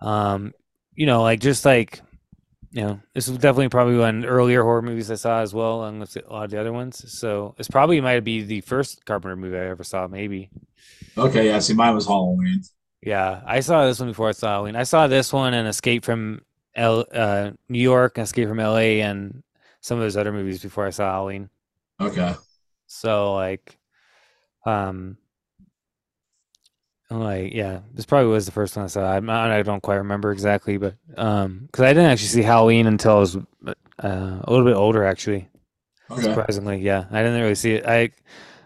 um, 0.00 0.52
you 0.94 1.06
know, 1.06 1.22
like 1.22 1.40
just 1.40 1.64
like 1.64 2.00
you 2.72 2.82
know, 2.82 3.00
this 3.14 3.28
was 3.28 3.38
definitely 3.38 3.68
probably 3.70 3.98
one 3.98 4.16
of 4.18 4.22
the 4.22 4.28
earlier 4.28 4.62
horror 4.62 4.82
movies 4.82 5.10
I 5.10 5.16
saw 5.16 5.40
as 5.40 5.54
well, 5.54 5.76
along 5.76 6.00
with 6.00 6.16
a 6.16 6.32
lot 6.32 6.44
of 6.44 6.50
the 6.50 6.60
other 6.60 6.72
ones. 6.72 7.12
So 7.12 7.54
it's 7.58 7.68
probably 7.68 8.00
might 8.00 8.20
be 8.24 8.42
the 8.42 8.60
first 8.62 9.04
Carpenter 9.06 9.36
movie 9.36 9.56
I 9.58 9.70
ever 9.70 9.84
saw, 9.84 10.06
maybe. 10.08 10.50
Okay. 11.16 11.46
Yeah. 11.46 11.58
See, 11.60 11.74
mine 11.74 11.94
was 11.94 12.06
Halloween. 12.06 12.62
Yeah, 13.02 13.42
I 13.46 13.60
saw 13.60 13.86
this 13.86 13.98
one 13.98 14.08
before 14.10 14.28
I 14.28 14.32
saw 14.32 14.48
Halloween. 14.48 14.76
I 14.76 14.82
saw 14.82 15.06
this 15.06 15.32
one 15.32 15.54
and 15.54 15.66
Escape 15.66 16.04
from 16.04 16.42
L 16.74 17.06
uh 17.12 17.52
New 17.68 17.80
York, 17.80 18.18
Escape 18.18 18.48
from 18.48 18.58
LA, 18.58 19.00
and 19.02 19.42
some 19.80 19.98
of 19.98 20.02
those 20.02 20.16
other 20.16 20.32
movies 20.32 20.62
before 20.62 20.86
I 20.86 20.90
saw 20.90 21.10
Halloween. 21.10 21.50
Okay. 22.00 22.34
So 22.86 23.34
like, 23.34 23.78
um, 24.66 25.16
like 27.10 27.52
yeah, 27.52 27.80
this 27.92 28.06
probably 28.06 28.30
was 28.30 28.46
the 28.46 28.52
first 28.52 28.76
one 28.76 28.84
I 28.84 28.88
saw. 28.88 29.18
Not, 29.20 29.50
I 29.50 29.62
don't 29.62 29.82
quite 29.82 29.96
remember 29.96 30.32
exactly, 30.32 30.76
but 30.76 30.94
um, 31.16 31.62
because 31.66 31.84
I 31.84 31.92
didn't 31.92 32.10
actually 32.10 32.28
see 32.28 32.42
Halloween 32.42 32.86
until 32.86 33.16
I 33.16 33.18
was 33.20 33.36
uh, 33.36 33.42
a 34.02 34.44
little 34.48 34.64
bit 34.64 34.76
older, 34.76 35.04
actually. 35.04 35.48
Okay. 36.10 36.22
Surprisingly, 36.22 36.78
yeah, 36.78 37.04
I 37.10 37.22
didn't 37.22 37.40
really 37.40 37.54
see 37.54 37.72
it. 37.74 37.86
I 37.86 38.10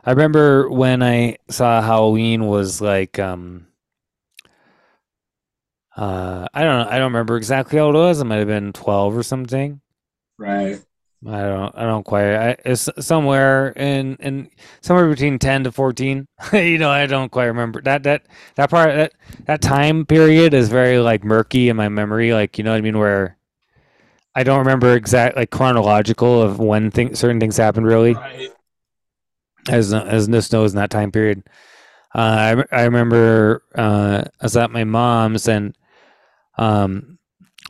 I 0.05 0.11
remember 0.11 0.69
when 0.71 1.03
I 1.03 1.39
saw 1.49 1.81
Halloween 1.81 2.47
was 2.47 2.81
like 2.81 3.19
um 3.19 3.67
uh 5.97 6.47
I 6.53 6.63
don't 6.63 6.85
know, 6.87 6.91
I 6.91 6.99
don't 6.99 7.13
remember 7.13 7.37
exactly 7.37 7.79
how 7.79 7.87
old 7.87 7.97
I 7.97 8.01
was. 8.01 8.21
I 8.21 8.25
might 8.25 8.37
have 8.37 8.47
been 8.47 8.73
12 8.73 9.17
or 9.17 9.23
something. 9.23 9.81
Right. 10.39 10.81
I 11.27 11.43
don't 11.43 11.75
I 11.77 11.85
don't 11.85 12.03
quite 12.03 12.35
I 12.35 12.57
it's 12.65 12.89
somewhere 13.01 13.71
in 13.71 14.17
in 14.17 14.51
somewhere 14.83 15.09
between 15.09 15.39
10 15.39 15.65
to 15.65 15.73
14. 15.73 16.27
You 16.53 16.79
know, 16.79 16.91
I 16.91 17.07
don't 17.07 17.31
quite 17.31 17.47
remember. 17.47 17.81
That 17.83 18.03
that 18.03 18.27
that 18.57 18.71
part 18.71 18.95
that 18.95 19.13
that 19.47 19.63
time 19.63 20.05
period 20.05 20.53
is 20.53 20.69
very 20.69 20.99
like 20.99 21.25
murky 21.25 21.69
in 21.69 21.77
my 21.77 21.89
memory, 21.89 22.33
like 22.35 22.59
you 22.59 22.65
know 22.65 22.73
what 22.73 22.79
I 22.79 22.83
mean 22.83 22.99
where 22.99 23.39
I 24.35 24.43
don't 24.43 24.59
remember 24.59 24.95
exact 24.95 25.37
like 25.37 25.51
chronological 25.51 26.43
of 26.43 26.59
when 26.59 26.91
things 26.91 27.19
certain 27.19 27.41
things 27.41 27.57
happened 27.57 27.87
really 27.87 28.15
Right. 28.15 28.51
as 29.69 29.95
as 29.95 30.29
this 30.29 30.53
knows 30.53 30.73
in 30.75 30.79
that 30.79 30.91
time 30.91 31.11
period. 31.11 31.43
Uh, 32.15 32.65
I 32.71 32.81
I 32.81 32.85
remember 32.85 33.63
uh, 33.75 34.25
I 34.41 34.45
was 34.45 34.57
at 34.57 34.71
my 34.71 34.85
mom's 34.85 35.49
and 35.49 35.77
um 36.59 37.19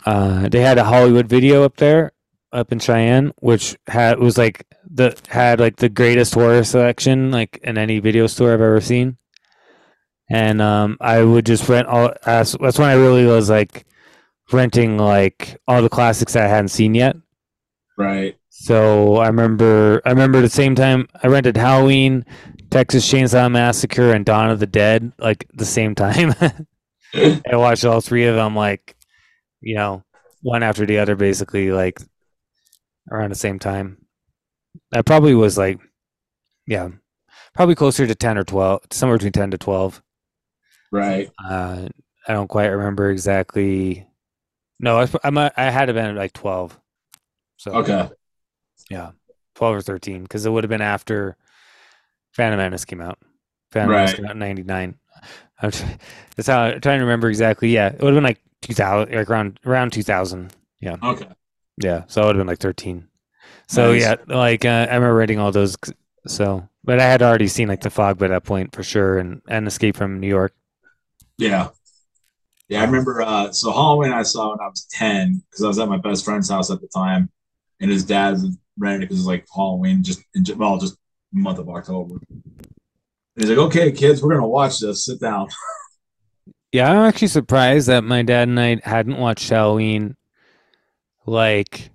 uh 0.07 0.49
they 0.49 0.61
had 0.61 0.77
a 0.79 0.85
Hollywood 0.85 1.29
video 1.29 1.63
up 1.65 1.77
there 1.77 2.13
up 2.55 2.73
in 2.73 2.79
Cheyenne, 2.79 3.33
which 3.41 3.77
had 3.87 4.19
was 4.19 4.39
like 4.39 4.67
the 4.91 5.19
had 5.29 5.61
like 5.61 5.77
the 5.77 5.89
greatest 5.89 6.35
horror 6.35 6.65
selection 6.65 7.31
like 7.31 7.59
in 7.63 7.77
any 7.77 7.99
video 7.99 8.27
store 8.27 8.55
I've 8.55 8.61
ever 8.61 8.81
seen. 8.81 9.19
And 10.31 10.63
um 10.63 10.97
I 11.01 11.23
would 11.23 11.45
just 11.45 11.69
rent 11.69 11.89
all 11.89 12.13
that's, 12.25 12.57
that's 12.59 12.79
when 12.79 12.89
I 12.89 12.95
really 12.95 13.27
was 13.27 13.51
like 13.51 13.85
renting 14.53 14.97
like 14.97 15.61
all 15.67 15.83
the 15.83 15.89
classics 15.89 16.35
that 16.35 16.45
I 16.45 16.49
hadn't 16.49 16.69
seen 16.69 16.95
yet. 16.95 17.17
Right. 17.99 18.37
So 18.51 19.17
I 19.17 19.27
remember 19.27 20.01
I 20.05 20.11
remember 20.11 20.41
the 20.41 20.49
same 20.49 20.75
time 20.75 21.09
I 21.23 21.27
rented 21.27 21.57
Halloween, 21.57 22.25
Texas 22.71 23.11
Chainsaw 23.11 23.51
Massacre, 23.51 24.13
and 24.13 24.25
Dawn 24.25 24.51
of 24.51 24.61
the 24.61 24.67
Dead 24.67 25.13
like 25.19 25.47
the 25.53 25.67
same 25.67 25.95
time. 25.95 26.35
I 27.15 27.57
watched 27.57 27.85
all 27.85 28.01
three 28.01 28.27
of 28.27 28.35
them 28.35 28.57
like, 28.57 28.97
you 29.61 29.77
know, 29.77 30.03
one 30.43 30.63
after 30.63 30.85
the 30.85 30.99
other 30.99 31.17
basically 31.17 31.71
like 31.71 32.01
around 33.11 33.31
the 33.31 33.37
same 33.37 33.59
time. 33.59 33.99
I 34.93 35.03
probably 35.03 35.35
was 35.35 35.57
like, 35.59 35.79
yeah, 36.67 36.89
probably 37.55 37.75
closer 37.75 38.07
to 38.07 38.15
ten 38.15 38.39
or 38.39 38.45
twelve, 38.45 38.83
somewhere 38.91 39.19
between 39.19 39.33
ten 39.33 39.51
to 39.51 39.59
twelve. 39.59 40.03
Right. 40.91 41.31
Uh, 41.45 41.89
I 42.27 42.33
don't 42.33 42.49
quite 42.49 42.67
remember 42.67 43.11
exactly. 43.11 44.07
No, 44.81 44.99
I 44.99 45.09
I, 45.23 45.31
might, 45.31 45.53
I 45.57 45.71
had 45.71 45.87
to 45.87 45.95
been 45.95 46.17
like 46.17 46.33
twelve. 46.33 46.79
So 47.57 47.73
Okay. 47.73 48.09
Yeah, 48.91 49.13
twelve 49.55 49.77
or 49.77 49.81
thirteen, 49.81 50.23
because 50.23 50.45
it 50.47 50.51
would 50.51 50.65
have 50.65 50.69
been 50.71 50.81
after 50.81 51.37
Phantom 52.33 52.59
Menace 52.59 52.85
came 52.85 53.01
out. 53.01 53.19
Phantom 53.71 53.91
Right. 53.91 53.99
Menace 54.01 54.15
came 54.15 54.27
out 54.27 54.33
in 54.33 54.39
'99. 54.39 54.97
I'm 55.63 55.71
That's 56.37 56.49
how 56.49 56.63
I'm 56.63 56.81
trying 56.81 56.99
to 56.99 57.05
remember 57.05 57.29
exactly. 57.29 57.69
Yeah, 57.69 57.89
it 57.89 58.01
would 58.03 58.13
have 58.13 58.17
been 58.17 58.25
like 58.25 58.41
2000, 58.63 59.15
like 59.15 59.31
around 59.31 59.61
around 59.65 59.93
2000. 59.93 60.53
Yeah, 60.81 60.97
Okay. 61.03 61.29
Yeah. 61.79 62.05
So 62.07 62.23
I 62.23 62.27
would 62.27 62.37
have 62.37 62.41
been 62.41 62.47
like 62.49 62.59
13. 62.59 63.09
So 63.69 63.93
Nice. 63.93 64.03
yeah, 64.03 64.15
like 64.27 64.65
uh, 64.65 64.69
I 64.91 64.95
remember 64.95 65.17
reading 65.17 65.39
all 65.39 65.51
those. 65.53 65.77
So, 66.27 66.69
but 66.85 67.01
I 67.01 67.05
had 67.05 67.23
already 67.23 67.49
seen 67.49 67.69
like 67.69 67.81
the 67.81 67.91
fog 67.91 68.19
by 68.19 68.29
that 68.29 68.45
point 68.45 68.75
for 68.75 68.83
sure, 68.83 69.19
and 69.19 69.41
and 69.49 69.67
Escape 69.67 69.97
from 69.97 70.21
New 70.21 70.29
York. 70.29 70.55
Yeah. 71.39 71.69
Yeah, 72.69 72.81
I 72.83 72.85
remember. 72.85 73.21
Uh, 73.23 73.53
so 73.53 73.73
Halloween 73.73 74.13
I 74.13 74.23
saw 74.23 74.51
when 74.51 74.61
I 74.61 74.69
was 74.69 74.87
ten 74.91 75.43
because 75.51 75.65
I 75.65 75.69
was 75.69 75.79
at 75.79 75.89
my 75.89 75.99
best 75.99 76.25
friend's 76.25 76.49
house 76.51 76.71
at 76.71 76.81
the 76.81 76.89
time, 76.89 77.31
and 77.81 77.91
his 77.91 78.05
dad 78.05 78.37
rented 78.79 79.03
it 79.03 79.05
because 79.07 79.17
it 79.19 79.21
was 79.21 79.27
like 79.27 79.47
Halloween, 79.55 80.03
just 80.03 80.23
in, 80.35 80.45
well, 80.59 80.79
just 80.79 80.97
month 81.33 81.59
of 81.59 81.69
October. 81.69 82.17
And 82.31 82.45
he's 83.37 83.49
like, 83.51 83.59
"Okay, 83.59 83.93
kids, 83.93 84.23
we're 84.23 84.35
gonna 84.35 84.47
watch 84.49 84.79
this. 84.81 85.05
Sit 85.07 85.21
down." 85.21 85.49
Yeah, 86.73 86.91
I'm 86.91 87.07
actually 87.09 87.29
surprised 87.29 87.87
that 87.87 88.03
my 88.03 88.23
dad 88.23 88.49
and 88.49 88.59
I 88.59 88.81
hadn't 88.83 89.19
watched 89.19 89.49
Halloween 89.49 90.17
like 91.27 91.91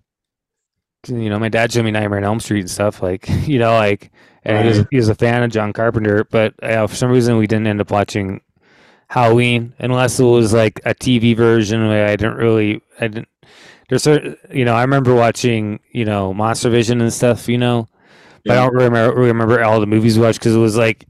you 1.07 1.29
know, 1.29 1.39
my 1.39 1.49
dad 1.49 1.71
showed 1.71 1.85
me 1.85 1.91
Nightmare 1.91 2.19
on 2.19 2.25
Elm 2.25 2.39
Street 2.39 2.59
and 2.61 2.69
stuff. 2.69 3.01
Like, 3.01 3.27
you 3.47 3.57
know, 3.59 3.73
like, 3.73 4.11
and 4.43 4.61
he 4.63 4.67
was 4.77 4.87
he 4.91 4.97
was 4.97 5.09
a 5.09 5.15
fan 5.15 5.43
of 5.43 5.51
John 5.51 5.73
Carpenter, 5.73 6.25
but 6.25 6.53
uh, 6.63 6.87
for 6.87 6.95
some 6.95 7.11
reason 7.11 7.37
we 7.37 7.47
didn't 7.47 7.67
end 7.67 7.81
up 7.81 7.91
watching 7.91 8.41
Halloween 9.09 9.73
unless 9.79 10.19
it 10.19 10.23
was 10.23 10.53
like 10.53 10.79
a 10.85 10.93
TV 10.93 11.35
version 11.35 11.87
where 11.87 12.07
I 12.07 12.15
didn't 12.15 12.35
really 12.37 12.81
I 12.99 13.07
didn't 13.07 13.27
there's 13.89 14.03
certain 14.03 14.37
you 14.51 14.63
know 14.65 14.75
I 14.75 14.81
remember 14.81 15.15
watching 15.15 15.79
you 15.91 16.05
know 16.05 16.31
Monster 16.31 16.69
Vision 16.69 17.01
and 17.01 17.11
stuff 17.11 17.49
you 17.49 17.57
know 17.57 17.87
but 18.45 18.55
I 18.55 18.61
don't 18.61 18.75
remember 18.75 19.19
remember 19.19 19.63
all 19.63 19.79
the 19.79 19.87
movies 19.87 20.15
we 20.17 20.23
watched 20.25 20.37
because 20.39 20.55
it 20.55 20.59
was 20.59 20.77
like 20.77 21.05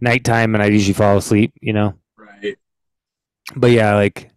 nighttime 0.00 0.54
and 0.54 0.62
I 0.62 0.66
usually 0.66 0.94
fall 0.94 1.16
asleep 1.16 1.52
you 1.60 1.72
know 1.72 1.94
Right. 2.16 2.56
but 3.56 3.72
yeah 3.72 3.96
like 3.96 4.30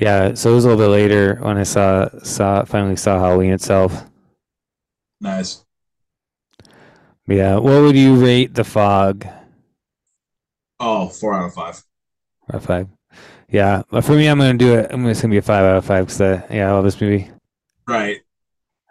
yeah 0.00 0.34
so 0.34 0.50
it 0.50 0.54
was 0.54 0.64
a 0.64 0.68
little 0.68 0.82
bit 0.82 0.90
later 0.90 1.36
when 1.42 1.56
I 1.58 1.62
saw 1.62 2.08
saw 2.22 2.64
finally 2.64 2.96
saw 2.96 3.18
Halloween 3.18 3.52
itself 3.52 4.04
Nice. 5.20 5.64
Yeah 7.26 7.56
what 7.56 7.82
would 7.82 7.96
you 7.96 8.16
rate 8.16 8.54
The 8.54 8.64
Fog 8.64 9.26
Oh, 10.82 11.08
four 11.08 11.34
out 11.34 11.44
of 11.46 11.54
five. 11.54 11.82
out 12.48 12.54
of 12.56 12.64
five 12.64 12.88
yeah 13.48 13.82
but 13.90 14.04
for 14.04 14.12
me 14.12 14.26
I'm 14.28 14.38
gonna 14.38 14.54
do 14.56 14.74
it 14.78 14.86
I'm 14.90 15.00
gonna, 15.00 15.10
it's 15.10 15.20
gonna 15.20 15.32
be 15.32 15.38
a 15.38 15.42
five 15.42 15.64
out 15.64 15.76
of 15.76 15.84
five 15.84 16.06
because 16.06 16.20
yeah 16.50 16.68
I 16.68 16.72
love 16.72 16.84
this 16.84 17.00
movie. 17.00 17.30
Right. 17.86 18.18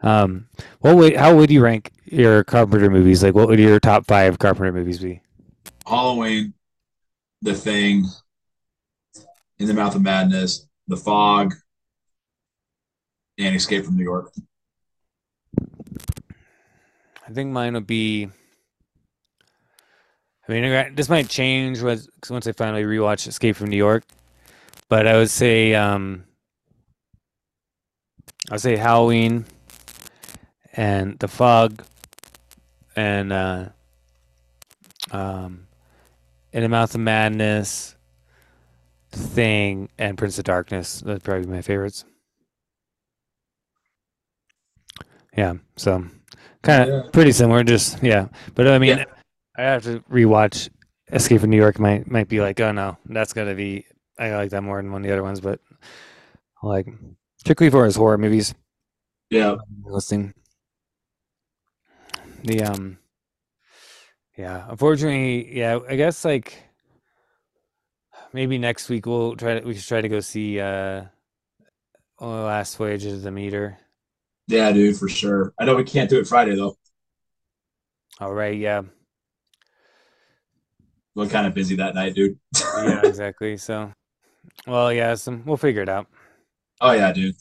Um, 0.02 0.48
what 0.80 0.96
would 0.96 1.16
how 1.16 1.36
would 1.36 1.50
you 1.52 1.62
rank 1.62 1.92
your 2.06 2.44
Carpenter 2.46 2.90
movies? 2.90 3.22
Like, 3.24 3.36
what 3.36 3.48
would 3.50 3.60
your 3.60 3.80
top 3.82 4.06
five 4.08 4.40
Carpenter 4.40 4.72
movies 4.72 5.00
be? 5.00 5.22
Halloween, 5.86 6.54
The 7.42 7.54
Thing, 7.54 8.06
In 9.58 9.68
the 9.68 9.74
Mouth 9.74 9.96
of 9.96 10.02
Madness, 10.02 10.68
The 10.90 10.98
Fog, 10.98 11.54
and 13.38 13.56
Escape 13.56 13.86
from 13.86 13.96
New 13.96 14.04
York. 14.04 14.34
I 15.62 17.32
think 17.32 17.52
mine 17.52 17.76
would 17.76 17.86
be. 17.86 18.28
I 20.48 20.52
mean, 20.52 20.96
this 20.96 21.08
might 21.08 21.30
change 21.30 21.84
once 21.84 22.48
I 22.48 22.52
finally 22.54 22.84
rewatch 22.84 23.28
Escape 23.28 23.56
from 23.56 23.70
New 23.70 23.78
York, 23.78 24.04
but 24.90 25.06
I 25.06 25.16
would 25.16 25.30
say 25.30 25.76
um, 25.76 26.24
I 28.50 28.56
would 28.56 28.62
say 28.62 28.76
Halloween, 28.76 29.46
and 30.74 31.20
The 31.20 31.28
Fog, 31.28 31.84
and 32.96 33.32
uh, 33.32 33.70
um, 35.12 35.68
In 36.52 36.64
the 36.64 36.70
Mouth 36.70 36.96
of 36.96 37.02
Madness, 37.02 37.96
Thing, 39.12 39.90
and 39.98 40.18
Prince 40.18 40.38
of 40.38 40.44
Darkness. 40.46 41.02
That'd 41.02 41.24
probably 41.24 41.46
be 41.46 41.52
my 41.52 41.62
favorites. 41.62 42.06
Yeah, 45.36 45.56
so 45.78 46.06
kind 46.64 46.84
of 46.84 47.06
Yeah. 47.06 47.10
pretty 47.12 47.32
similar, 47.32 47.64
just 47.64 48.02
yeah. 48.04 48.28
But 48.56 48.68
I 48.68 48.78
mean, 48.78 49.00
Yeah. 49.00 49.06
I 49.58 49.62
have 49.64 49.84
to 49.84 50.00
rewatch 50.02 50.70
Escape 51.12 51.42
from 51.42 51.50
New 51.50 51.58
York. 51.58 51.80
Might 51.80 52.10
might 52.10 52.28
be 52.28 52.40
like, 52.42 52.60
oh 52.60 52.72
no, 52.72 52.98
that's 53.06 53.34
gonna 53.34 53.56
be. 53.56 53.86
I 54.18 54.36
like 54.36 54.52
that 54.52 54.62
more 54.64 54.82
than 54.82 54.92
one 54.92 55.02
of 55.02 55.08
the 55.08 55.14
other 55.14 55.24
ones, 55.24 55.40
but 55.40 55.60
like 56.62 56.88
particularly 57.40 57.72
for 57.72 57.86
his 57.86 57.96
horror 57.96 58.18
movies. 58.18 58.54
Yeah. 59.30 59.56
Listening, 59.84 60.34
the 62.44 62.64
um, 62.64 62.98
yeah. 64.38 64.66
Unfortunately, 64.70 65.56
yeah. 65.58 65.80
I 65.88 65.96
guess 65.96 66.26
like 66.26 66.58
maybe 68.34 68.58
next 68.58 68.90
week 68.90 69.06
we'll 69.06 69.36
try 69.36 69.60
to 69.60 69.66
we 69.66 69.74
should 69.76 69.88
try 69.88 70.02
to 70.02 70.10
go 70.10 70.20
see 70.20 70.60
uh, 70.60 71.04
Last 72.20 72.78
Voyages 72.78 73.14
of 73.14 73.22
the 73.22 73.26
Demeter. 73.30 73.78
Yeah, 74.48 74.72
dude, 74.72 74.98
for 74.98 75.08
sure. 75.08 75.54
I 75.60 75.66
know 75.66 75.76
we 75.76 75.84
can't 75.84 76.10
do 76.10 76.20
it 76.20 76.28
Friday 76.28 76.56
though. 76.56 76.76
All 78.20 78.34
right, 78.34 78.58
yeah. 78.58 78.82
We're 81.16 81.28
kind 81.28 81.48
of 81.48 81.54
busy 81.54 81.76
that 81.78 81.96
night, 81.96 82.16
dude. 82.16 82.40
yeah, 82.56 83.02
exactly. 83.04 83.58
So, 83.58 83.92
well, 84.68 84.92
yeah, 84.94 85.16
some 85.16 85.44
we'll 85.46 85.58
figure 85.58 85.82
it 85.82 85.90
out. 85.90 86.08
oh 86.82 86.92
yeah, 86.92 87.12
dude. 87.12 87.36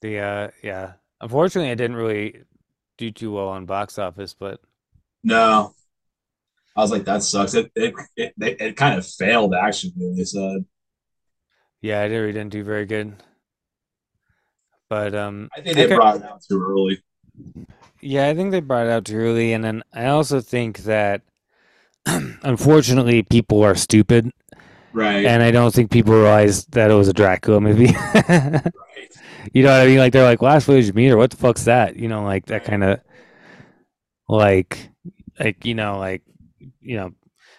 The 0.00 0.18
uh, 0.18 0.48
yeah. 0.62 0.92
Unfortunately, 1.20 1.70
I 1.70 1.74
didn't 1.74 1.96
really 1.96 2.42
do 2.96 3.10
too 3.10 3.32
well 3.32 3.48
on 3.48 3.66
box 3.66 3.98
office, 3.98 4.34
but 4.34 4.60
No. 5.22 5.74
I 6.76 6.80
was 6.80 6.90
like, 6.90 7.04
that 7.04 7.22
sucks. 7.22 7.54
It 7.54 7.70
it 7.74 7.94
it, 8.16 8.34
it, 8.40 8.60
it 8.60 8.76
kind 8.76 8.98
of 8.98 9.06
failed 9.06 9.54
actually. 9.54 9.92
They 10.16 10.24
said. 10.24 10.64
yeah, 11.82 12.00
I 12.00 12.06
really 12.06 12.32
didn't 12.32 12.50
do 12.52 12.62
very 12.64 12.86
good. 12.86 13.16
But 14.88 15.14
um, 15.14 15.48
I 15.56 15.60
think 15.60 15.76
they 15.76 15.84
Okay. 15.84 15.94
brought 15.94 16.16
it 16.16 16.24
out 16.24 16.42
too 16.42 16.60
early. 16.62 17.02
yeah, 18.00 18.28
I 18.28 18.34
think 18.34 18.50
they 18.50 18.60
brought 18.60 18.86
it 18.86 18.90
out 18.90 19.04
too 19.04 19.16
early, 19.16 19.52
and 19.52 19.62
then 19.62 19.82
I 19.92 20.06
also 20.06 20.40
think 20.40 20.78
that 20.80 21.22
unfortunately 22.06 23.22
people 23.22 23.62
are 23.62 23.74
stupid, 23.76 24.30
Right. 24.92 25.24
and 25.26 25.42
I 25.42 25.50
don't 25.52 25.72
think 25.72 25.90
people 25.90 26.14
realize 26.14 26.66
that 26.66 26.90
it 26.90 26.94
was 26.94 27.08
a 27.08 27.12
Dracula 27.12 27.60
movie. 27.60 27.92
right. 28.14 28.62
You 29.52 29.62
know 29.62 29.70
what 29.70 29.82
I 29.82 29.86
mean? 29.86 29.98
Like 29.98 30.12
they're 30.12 30.24
like 30.24 30.42
last 30.42 30.66
voyage 30.66 30.88
of 30.88 30.94
Demeter. 30.94 31.16
What 31.16 31.30
the 31.30 31.36
fuck's 31.36 31.64
that? 31.64 31.96
You 31.96 32.08
know, 32.08 32.24
like 32.24 32.46
that 32.46 32.64
kind 32.64 32.82
of 32.84 33.00
like 34.28 34.90
like 35.38 35.64
you 35.64 35.74
know 35.74 35.98
like 35.98 36.22
you 36.80 36.96
know 36.96 37.12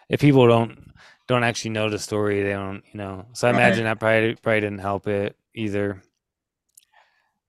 if 0.10 0.22
people 0.22 0.48
don't 0.48 0.94
don't 1.28 1.44
actually 1.44 1.72
know 1.72 1.90
the 1.90 2.00
story, 2.00 2.44
they 2.44 2.52
don't 2.54 2.84
you 2.94 2.98
know. 3.00 3.26
So 3.34 3.48
I 3.48 3.52
Right. 3.52 3.58
imagine 3.60 3.86
that 3.86 4.00
probably 4.00 4.36
probably 4.36 4.62
didn't 4.62 4.80
help 4.80 5.08
it 5.08 5.36
either. 5.56 6.02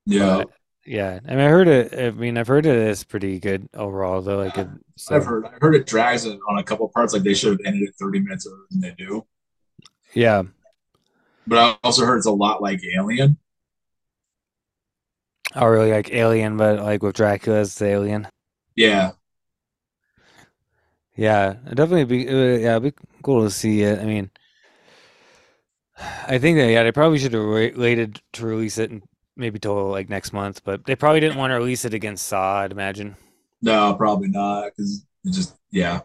Yeah. 0.07 0.45
But 0.45 0.51
yeah, 0.85 1.21
I 1.27 1.31
mean 1.31 1.41
I 1.41 1.49
heard 1.49 1.69
it. 1.69 1.95
I 1.99 2.11
mean 2.11 2.37
I've 2.39 2.49
heard 2.49 2.67
it 2.67 2.77
is 2.77 3.05
pretty 3.05 3.39
good 3.41 3.69
overall 3.75 4.21
though. 4.23 4.39
Like 4.39 4.59
it, 4.59 4.69
so, 4.97 5.17
I've 5.17 5.25
heard 5.25 5.45
I 5.47 5.53
heard 5.61 5.75
it 5.75 5.87
drags 5.87 6.27
on 6.27 6.59
a 6.59 6.63
couple 6.65 6.89
parts. 6.89 7.13
Like 7.13 7.23
they 7.23 7.35
should 7.35 7.53
have 7.53 7.61
ended 7.67 7.89
it 7.89 7.95
30 7.99 8.21
minutes 8.21 8.47
earlier 8.47 8.67
than 8.71 8.81
they 8.81 8.93
do. 8.93 9.27
yeah. 10.15 10.43
But 11.47 11.59
I 11.59 11.77
also 11.85 12.05
heard 12.05 12.19
it's 12.19 12.27
a 12.27 12.33
lot 12.33 12.63
like 12.63 12.81
Alien. 12.97 13.39
Oh 15.55 15.67
really 15.67 15.91
like 15.93 16.13
Alien, 16.13 16.57
but 16.59 16.79
like 16.81 17.03
with 17.03 17.17
Dracula 17.17 17.61
as 17.61 17.75
the 17.77 17.87
alien. 17.87 18.29
Yeah. 18.77 19.13
Yeah, 21.15 21.57
it'd 21.67 21.77
definitely 21.77 22.05
be 22.05 22.29
uh, 22.29 22.59
yeah, 22.59 22.77
it'd 22.77 22.95
be 22.97 23.03
cool 23.23 23.45
to 23.45 23.51
see 23.51 23.83
it. 23.83 23.99
I 24.01 24.05
mean, 24.05 24.31
I 26.27 26.39
think 26.39 26.57
that 26.59 26.71
yeah, 26.71 26.83
they 26.83 26.93
probably 26.93 27.19
should 27.19 27.33
have 27.35 27.45
wa- 27.45 27.71
waited 27.77 28.21
to 28.35 28.47
release 28.47 28.79
it 28.79 28.91
and 28.91 29.03
maybe 29.37 29.59
till 29.59 29.91
like 29.91 30.09
next 30.09 30.33
month, 30.33 30.63
but 30.65 30.85
they 30.85 30.97
probably 30.97 31.21
didn't 31.21 31.39
want 31.39 31.51
to 31.51 31.57
release 31.57 31.85
it 31.85 31.95
against 31.95 32.27
Saw, 32.27 32.61
I'd 32.61 32.73
imagine. 32.73 33.17
No, 33.61 33.95
probably 33.95 34.29
not. 34.29 34.71
Because 34.77 35.05
it 35.25 35.33
just 35.33 35.55
yeah. 35.71 36.01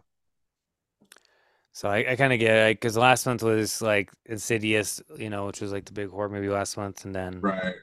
So 1.74 1.90
I, 1.90 2.12
I 2.12 2.16
kind 2.16 2.34
of 2.34 2.40
get 2.40 2.56
it 2.70 2.78
because 2.78 2.98
last 2.98 3.26
month 3.26 3.44
was 3.44 3.82
like 3.82 4.12
Insidious, 4.26 5.02
you 5.18 5.30
know, 5.30 5.46
which 5.46 5.62
was 5.62 5.72
like 5.72 5.86
the 5.86 5.92
big 5.94 6.10
horror 6.10 6.30
movie 6.30 6.50
last 6.50 6.76
month, 6.78 7.06
and 7.06 7.14
then 7.14 7.42
Right. 7.42 7.76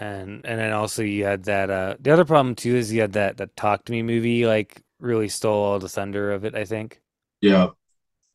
and 0.00 0.44
and 0.44 0.58
then 0.60 0.72
also 0.72 1.02
you 1.02 1.24
had 1.24 1.44
that. 1.44 1.70
uh 1.70 1.96
The 2.00 2.10
other 2.10 2.24
problem 2.24 2.54
too 2.54 2.74
is 2.76 2.92
you 2.92 3.00
had 3.00 3.12
that 3.12 3.36
that 3.38 3.56
Talk 3.56 3.84
to 3.84 3.92
Me 3.92 4.02
movie 4.02 4.46
like 4.46 4.82
really 5.00 5.28
stole 5.28 5.62
all 5.64 5.78
the 5.78 5.88
thunder 5.88 6.32
of 6.32 6.44
it. 6.44 6.54
I 6.54 6.64
think. 6.64 7.00
Yeah. 7.40 7.68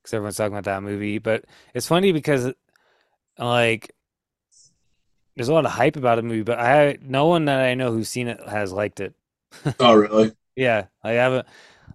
because 0.01 0.13
everyone's 0.13 0.37
talking 0.37 0.53
about 0.53 0.65
that 0.65 0.83
movie. 0.83 1.19
But 1.19 1.45
it's 1.73 1.87
funny 1.87 2.11
because 2.11 2.53
like 3.39 3.91
there's 5.35 5.49
a 5.49 5.53
lot 5.53 5.65
of 5.65 5.71
hype 5.71 5.95
about 5.97 6.15
the 6.15 6.21
movie, 6.23 6.43
but 6.43 6.59
I 6.59 6.97
no 7.01 7.27
one 7.27 7.45
that 7.45 7.59
I 7.61 7.73
know 7.75 7.91
who's 7.91 8.09
seen 8.09 8.27
it 8.27 8.39
has 8.47 8.71
liked 8.71 8.99
it. 8.99 9.13
Oh 9.79 9.93
really? 9.95 10.31
Yeah, 10.55 10.87
I 11.03 11.11
haven't. 11.13 11.47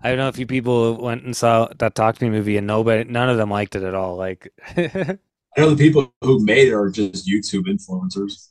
I 0.03 0.15
know 0.17 0.29
a 0.29 0.33
few 0.33 0.47
people 0.47 0.95
who 0.97 1.03
went 1.03 1.25
and 1.25 1.37
saw 1.37 1.69
that 1.79 1.95
Talk 1.95 2.17
to 2.19 2.25
Me 2.25 2.31
movie, 2.31 2.57
and 2.57 2.67
nobody, 2.67 3.05
none 3.11 3.29
of 3.29 3.37
them 3.37 3.51
liked 3.51 3.77
it 3.77 3.83
at 3.83 3.95
all. 3.95 4.17
Like, 4.17 4.53
I 4.77 5.19
know 5.59 5.71
the 5.75 5.77
people 5.77 6.15
who 6.23 6.45
made 6.45 6.69
it 6.69 6.75
are 6.75 6.91
just 6.91 7.27
YouTube 7.29 7.65
influencers. 7.67 8.49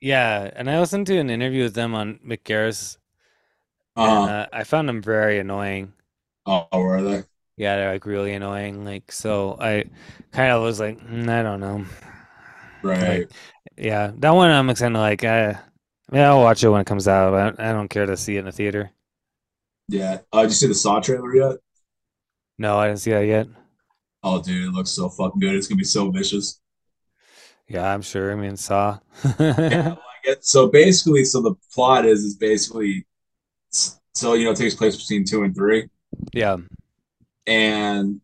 yeah, 0.00 0.50
and 0.54 0.68
I 0.68 0.78
listened 0.80 1.06
to 1.08 1.18
an 1.18 1.30
interview 1.30 1.62
with 1.64 1.74
them 1.74 1.94
on 1.94 2.18
Mick 2.26 2.42
Garris, 2.44 2.96
and 4.00 4.26
Uh-huh. 4.26 4.28
uh, 4.28 4.46
I 4.52 4.64
found 4.64 4.88
them 4.88 5.02
very 5.02 5.38
annoying. 5.38 5.92
Oh, 6.46 6.68
were 6.72 7.02
they? 7.02 7.24
Yeah, 7.56 7.76
they're 7.76 7.92
like 7.92 8.06
really 8.06 8.32
annoying. 8.32 8.84
Like, 8.84 9.12
so 9.12 9.56
I 9.60 9.84
kind 10.32 10.52
of 10.52 10.62
was 10.62 10.80
like, 10.80 10.98
"Mm, 11.00 11.28
I 11.28 11.42
don't 11.42 11.60
know. 11.60 11.84
Right. 12.82 13.28
Like, 13.28 13.30
yeah, 13.76 14.12
that 14.18 14.30
one 14.30 14.50
I'm 14.50 14.74
kind 14.74 14.96
of 14.96 15.00
like, 15.02 15.24
I 15.24 15.58
yeah, 16.12 16.28
I'll 16.30 16.42
watch 16.42 16.62
it 16.64 16.68
when 16.70 16.80
it 16.82 16.86
comes 16.86 17.08
out. 17.08 17.34
I, 17.60 17.70
I 17.70 17.72
don't 17.72 17.88
care 17.88 18.06
to 18.06 18.16
see 18.16 18.36
it 18.36 18.40
in 18.40 18.44
the 18.46 18.52
theater. 18.52 18.92
yeah. 19.88 20.18
Uh, 20.32 20.42
did 20.42 20.50
you 20.50 20.54
see 20.54 20.66
the 20.68 20.74
Saw 20.74 21.00
trailer 21.00 21.34
yet? 21.34 21.56
No, 22.58 22.78
I 22.78 22.86
didn't 22.88 23.00
see 23.00 23.10
that 23.10 23.26
yet. 23.26 23.48
Oh, 24.24 24.42
dude, 24.42 24.68
it 24.68 24.72
looks 24.72 24.90
so 24.90 25.08
fucking 25.08 25.38
good. 25.40 25.54
It's 25.54 25.66
gonna 25.68 25.78
be 25.78 25.84
so 25.84 26.10
vicious. 26.10 26.60
Yeah, 27.68 27.92
I'm 27.92 28.02
sure. 28.02 28.32
I 28.32 28.34
mean, 28.36 28.56
Saw. 28.56 28.98
Yeah, 29.68 29.88
like 29.96 30.24
it. 30.24 30.44
So 30.44 30.68
basically, 30.68 31.24
so 31.24 31.40
the 31.40 31.54
plot 31.72 32.06
is 32.06 32.24
is 32.24 32.34
basically 32.36 33.06
so 34.14 34.34
you 34.34 34.44
know 34.44 34.52
it 34.52 34.56
takes 34.56 34.74
place 34.74 34.96
between 34.96 35.24
two 35.24 35.42
and 35.42 35.54
three, 35.54 35.88
yeah, 36.32 36.56
and 37.46 38.20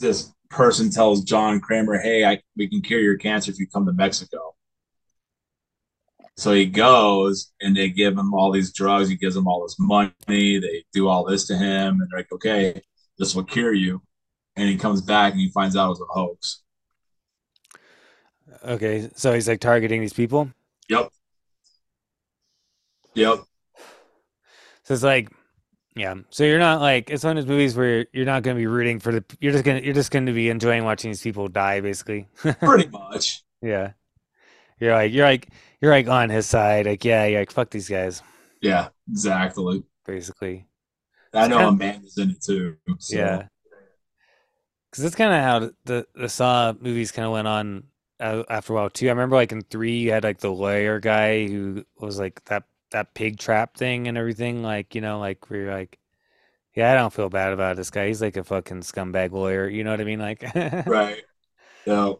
this 0.00 0.32
person 0.50 0.90
tells 0.90 1.24
John 1.24 1.60
Kramer, 1.60 1.98
"Hey, 1.98 2.24
I 2.24 2.40
we 2.56 2.68
can 2.68 2.80
cure 2.80 3.00
your 3.00 3.16
cancer 3.16 3.50
if 3.50 3.58
you 3.58 3.66
come 3.66 3.86
to 3.86 3.92
Mexico." 3.92 4.54
So 6.36 6.52
he 6.52 6.66
goes 6.66 7.52
and 7.62 7.74
they 7.74 7.88
give 7.88 8.16
him 8.16 8.34
all 8.34 8.52
these 8.52 8.72
drugs. 8.72 9.08
He 9.08 9.16
gives 9.16 9.34
them 9.34 9.48
all 9.48 9.62
this 9.62 9.76
money. 9.78 10.12
They 10.28 10.84
do 10.92 11.08
all 11.08 11.24
this 11.24 11.46
to 11.46 11.56
him, 11.56 12.00
and 12.00 12.08
they're 12.10 12.20
like, 12.20 12.32
"Okay, 12.32 12.82
this 13.18 13.34
will 13.34 13.44
cure 13.44 13.72
you." 13.72 14.02
And 14.56 14.68
he 14.68 14.76
comes 14.76 15.00
back 15.02 15.32
and 15.32 15.40
he 15.40 15.50
finds 15.50 15.76
out 15.76 15.86
it 15.86 15.90
was 15.90 16.00
a 16.00 16.04
hoax. 16.12 16.62
Okay, 18.64 19.08
so 19.14 19.32
he's 19.32 19.48
like 19.48 19.60
targeting 19.60 20.00
these 20.00 20.12
people. 20.12 20.50
Yep. 20.88 21.10
Yep. 23.14 23.38
So 24.86 24.94
it's 24.94 25.02
like, 25.02 25.30
yeah. 25.96 26.14
So 26.30 26.44
you're 26.44 26.60
not 26.60 26.80
like 26.80 27.10
it's 27.10 27.24
one 27.24 27.36
of 27.36 27.44
those 27.44 27.50
movies 27.50 27.76
where 27.76 27.88
you're, 27.96 28.06
you're 28.12 28.24
not 28.24 28.42
going 28.44 28.56
to 28.56 28.60
be 28.60 28.66
rooting 28.66 29.00
for 29.00 29.12
the. 29.12 29.24
You're 29.40 29.52
just 29.52 29.64
gonna 29.64 29.80
you're 29.80 29.94
just 29.94 30.10
going 30.12 30.26
to 30.26 30.32
be 30.32 30.48
enjoying 30.48 30.84
watching 30.84 31.10
these 31.10 31.22
people 31.22 31.48
die, 31.48 31.80
basically. 31.80 32.28
Pretty 32.60 32.88
much. 32.88 33.42
yeah. 33.60 33.92
You're 34.78 34.92
like 34.94 35.12
you're 35.12 35.26
like 35.26 35.48
you're 35.80 35.90
like 35.90 36.06
on 36.08 36.30
his 36.30 36.46
side. 36.46 36.86
Like 36.86 37.04
yeah, 37.04 37.24
you're 37.24 37.40
like 37.40 37.50
fuck 37.50 37.70
these 37.70 37.88
guys, 37.88 38.22
Yeah, 38.62 38.88
exactly. 39.10 39.82
basically. 40.06 40.66
I 41.34 41.48
know. 41.48 41.68
Amanda's 41.68 42.16
in 42.16 42.30
it 42.30 42.42
too. 42.42 42.76
So. 42.98 43.16
Yeah. 43.16 43.48
Because 44.90 45.02
that's 45.02 45.16
kind 45.16 45.32
of 45.34 45.40
how 45.42 45.70
the 45.84 46.06
the 46.14 46.28
Saw 46.28 46.74
movies 46.80 47.10
kind 47.10 47.26
of 47.26 47.32
went 47.32 47.48
on 47.48 47.84
uh, 48.20 48.44
after 48.48 48.72
a 48.72 48.76
while 48.76 48.90
too. 48.90 49.06
I 49.06 49.10
remember 49.10 49.36
like 49.36 49.50
in 49.52 49.62
three, 49.62 49.98
you 49.98 50.12
had 50.12 50.24
like 50.24 50.38
the 50.38 50.52
lawyer 50.52 51.00
guy 51.00 51.46
who 51.48 51.84
was 51.98 52.18
like 52.18 52.44
that 52.44 52.64
that 52.92 53.14
pig 53.14 53.38
trap 53.38 53.76
thing 53.76 54.08
and 54.08 54.18
everything. 54.18 54.62
Like 54.62 54.94
you 54.94 55.00
know, 55.00 55.18
like 55.20 55.48
where 55.50 55.60
you're 55.60 55.74
like, 55.74 55.98
yeah, 56.74 56.92
I 56.92 56.94
don't 56.96 57.12
feel 57.12 57.28
bad 57.30 57.52
about 57.52 57.76
this 57.76 57.90
guy. 57.90 58.08
He's 58.08 58.22
like 58.22 58.36
a 58.36 58.44
fucking 58.44 58.82
scumbag 58.82 59.32
lawyer. 59.32 59.68
You 59.68 59.84
know 59.84 59.90
what 59.92 60.00
I 60.00 60.04
mean? 60.04 60.20
Like, 60.20 60.44
Right. 60.86 61.24
Yeah. 61.86 62.12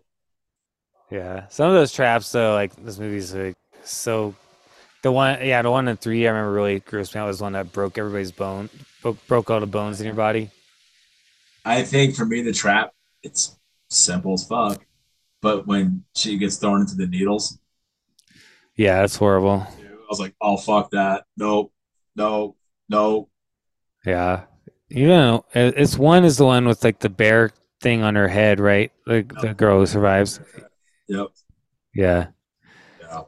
yeah. 1.11 1.49
Some 1.49 1.69
of 1.69 1.75
those 1.75 1.93
traps 1.93 2.31
though, 2.33 2.55
like 2.55 2.75
this 2.77 2.99
movie's 2.99 3.35
like 3.35 3.57
so. 3.85 4.35
The 5.03 5.13
one, 5.13 5.47
yeah, 5.47 5.63
the 5.63 5.71
one 5.71 5.87
in 5.87 5.97
three, 5.97 6.27
I 6.27 6.31
remember 6.31 6.53
really 6.53 6.81
grossed 6.81 7.15
me 7.15 7.21
out 7.21 7.29
was 7.29 7.41
one 7.41 7.53
that 7.53 7.73
broke 7.73 7.97
everybody's 7.99 8.33
bone, 8.33 8.69
broke, 9.03 9.25
broke 9.29 9.51
all 9.51 9.61
the 9.61 9.67
bones 9.67 10.01
in 10.01 10.07
your 10.07 10.17
body. 10.17 10.51
I 11.65 11.83
think 11.83 12.15
for 12.17 12.25
me, 12.25 12.43
the 12.43 12.53
trap, 12.53 12.93
it's 13.23 13.57
simple 13.91 14.35
as 14.35 14.45
fuck. 14.47 14.85
But 15.43 15.67
when 15.67 16.05
she 16.15 16.39
gets 16.39 16.57
thrown 16.57 16.81
into 16.81 16.95
the 16.97 17.07
needles, 17.07 17.59
Yeah, 18.75 19.01
that's 19.01 19.17
horrible. 19.17 19.67
I 20.07 20.09
was 20.09 20.21
like, 20.21 20.35
oh, 20.41 20.57
fuck 20.57 20.93
that. 20.93 21.25
Nope. 21.37 21.73
No. 22.15 22.57
No. 22.89 23.29
Yeah. 24.05 24.45
You 24.89 25.09
know, 25.09 25.45
it's 25.53 25.99
one 25.99 26.25
is 26.25 26.37
the 26.37 26.45
one 26.45 26.65
with 26.67 26.85
like 26.85 27.01
the 27.01 27.11
bear 27.11 27.51
thing 27.81 28.05
on 28.05 28.15
her 28.15 28.29
head, 28.29 28.61
right? 28.61 28.93
Like 29.05 29.33
the 29.41 29.53
girl 29.53 29.81
who 29.81 29.87
survives. 29.87 30.39
Yep. 31.09 31.27
Yeah. 31.93 32.29
Yeah. 33.01 33.23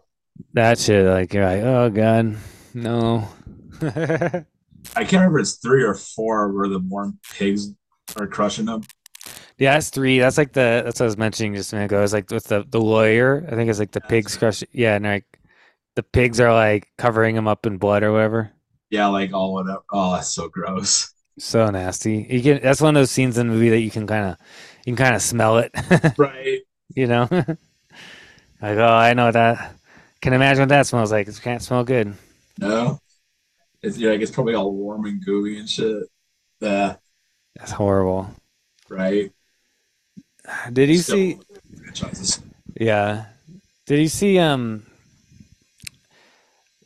That 0.55 0.79
shit, 0.79 1.05
like, 1.05 1.35
you're 1.35 1.45
like, 1.45 1.63
oh 1.63 1.91
God, 1.91 2.37
no. 2.75 3.29
I 3.83 5.05
can't 5.05 5.13
remember 5.13 5.41
it's 5.41 5.55
three 5.57 5.83
or 5.83 5.95
four 5.95 6.53
where 6.53 6.69
the 6.69 6.79
warm 6.79 7.19
pigs 7.33 7.73
are 8.17 8.29
crushing 8.29 8.67
them. 8.67 8.83
yeah, 9.59 9.75
that's 9.75 9.91
three. 9.91 10.21
That's 10.21 10.39
like 10.39 10.53
the, 10.53 10.83
that's 10.85 11.01
what 11.01 11.07
I 11.07 11.09
was 11.09 11.19
mentioning 11.19 11.55
just 11.55 11.73
a 11.73 11.77
minute 11.77 11.87
ago. 11.87 12.03
It's 12.03 12.13
like 12.13 12.31
with 12.31 12.45
the, 12.45 12.65
the 12.69 12.81
lawyer, 12.81 13.45
I 13.51 13.57
think 13.57 13.69
it's 13.69 13.81
like 13.81 13.91
the 13.91 14.01
That's 14.01 14.11
pigs 14.11 14.35
right. 14.35 14.39
crush. 14.39 14.65
Yeah. 14.73 14.95
And 14.95 15.05
like 15.05 15.38
the 15.99 16.03
pigs 16.05 16.39
are 16.39 16.53
like 16.55 16.87
covering 16.97 17.35
him 17.35 17.49
up 17.49 17.67
in 17.67 17.77
blood 17.77 18.05
or 18.05 18.13
whatever. 18.13 18.53
Yeah, 18.89 19.09
like 19.09 19.33
all 19.35 19.53
whatever. 19.55 19.83
Oh, 19.93 20.13
that's 20.15 20.29
so 20.29 20.49
gross. 20.49 21.13
So 21.41 21.69
nasty. 21.71 22.25
You 22.31 22.41
can, 22.41 22.63
that's 22.63 22.81
one 22.81 22.95
of 22.97 23.01
those 23.01 23.11
scenes 23.11 23.37
in 23.37 23.49
the 23.49 23.53
movie 23.53 23.71
that 23.71 23.81
you 23.81 23.91
can 23.91 24.07
kind 24.07 24.27
of, 24.31 24.37
you 24.87 24.95
can 24.95 25.05
kind 25.05 25.17
of 25.17 25.23
smell 25.23 25.59
it. 25.59 25.73
Right. 26.17 26.61
you 26.95 27.07
know 27.09 27.29
like 27.31 28.79
oh 28.79 28.87
i 28.87 29.13
know 29.13 29.31
that 29.31 29.75
can 30.23 30.33
imagine 30.33 30.63
what 30.63 30.69
that 30.71 30.87
smells 30.87 31.13
like 31.13 31.29
it 31.29 31.41
can't 31.43 31.63
smell 31.63 31.85
good 31.85 32.15
No. 32.59 33.01
It's 33.83 33.99
yeah, 33.99 34.11
like 34.13 34.21
it's 34.23 34.31
probably 34.31 34.55
all 34.55 34.73
warm 34.73 35.05
and 35.07 35.25
gooey 35.25 35.59
and 35.59 35.69
shit. 35.69 36.05
Yeah. 36.61 36.97
that's 37.57 37.73
horrible 37.73 38.31
Right. 38.89 39.33
did 40.73 40.89
you 40.89 40.99
Still 40.99 41.17
see 41.17 41.39
franchises. 41.77 42.41
yeah 42.81 43.27
did 43.87 44.01
you 44.01 44.09
see 44.09 44.39
um 44.39 44.85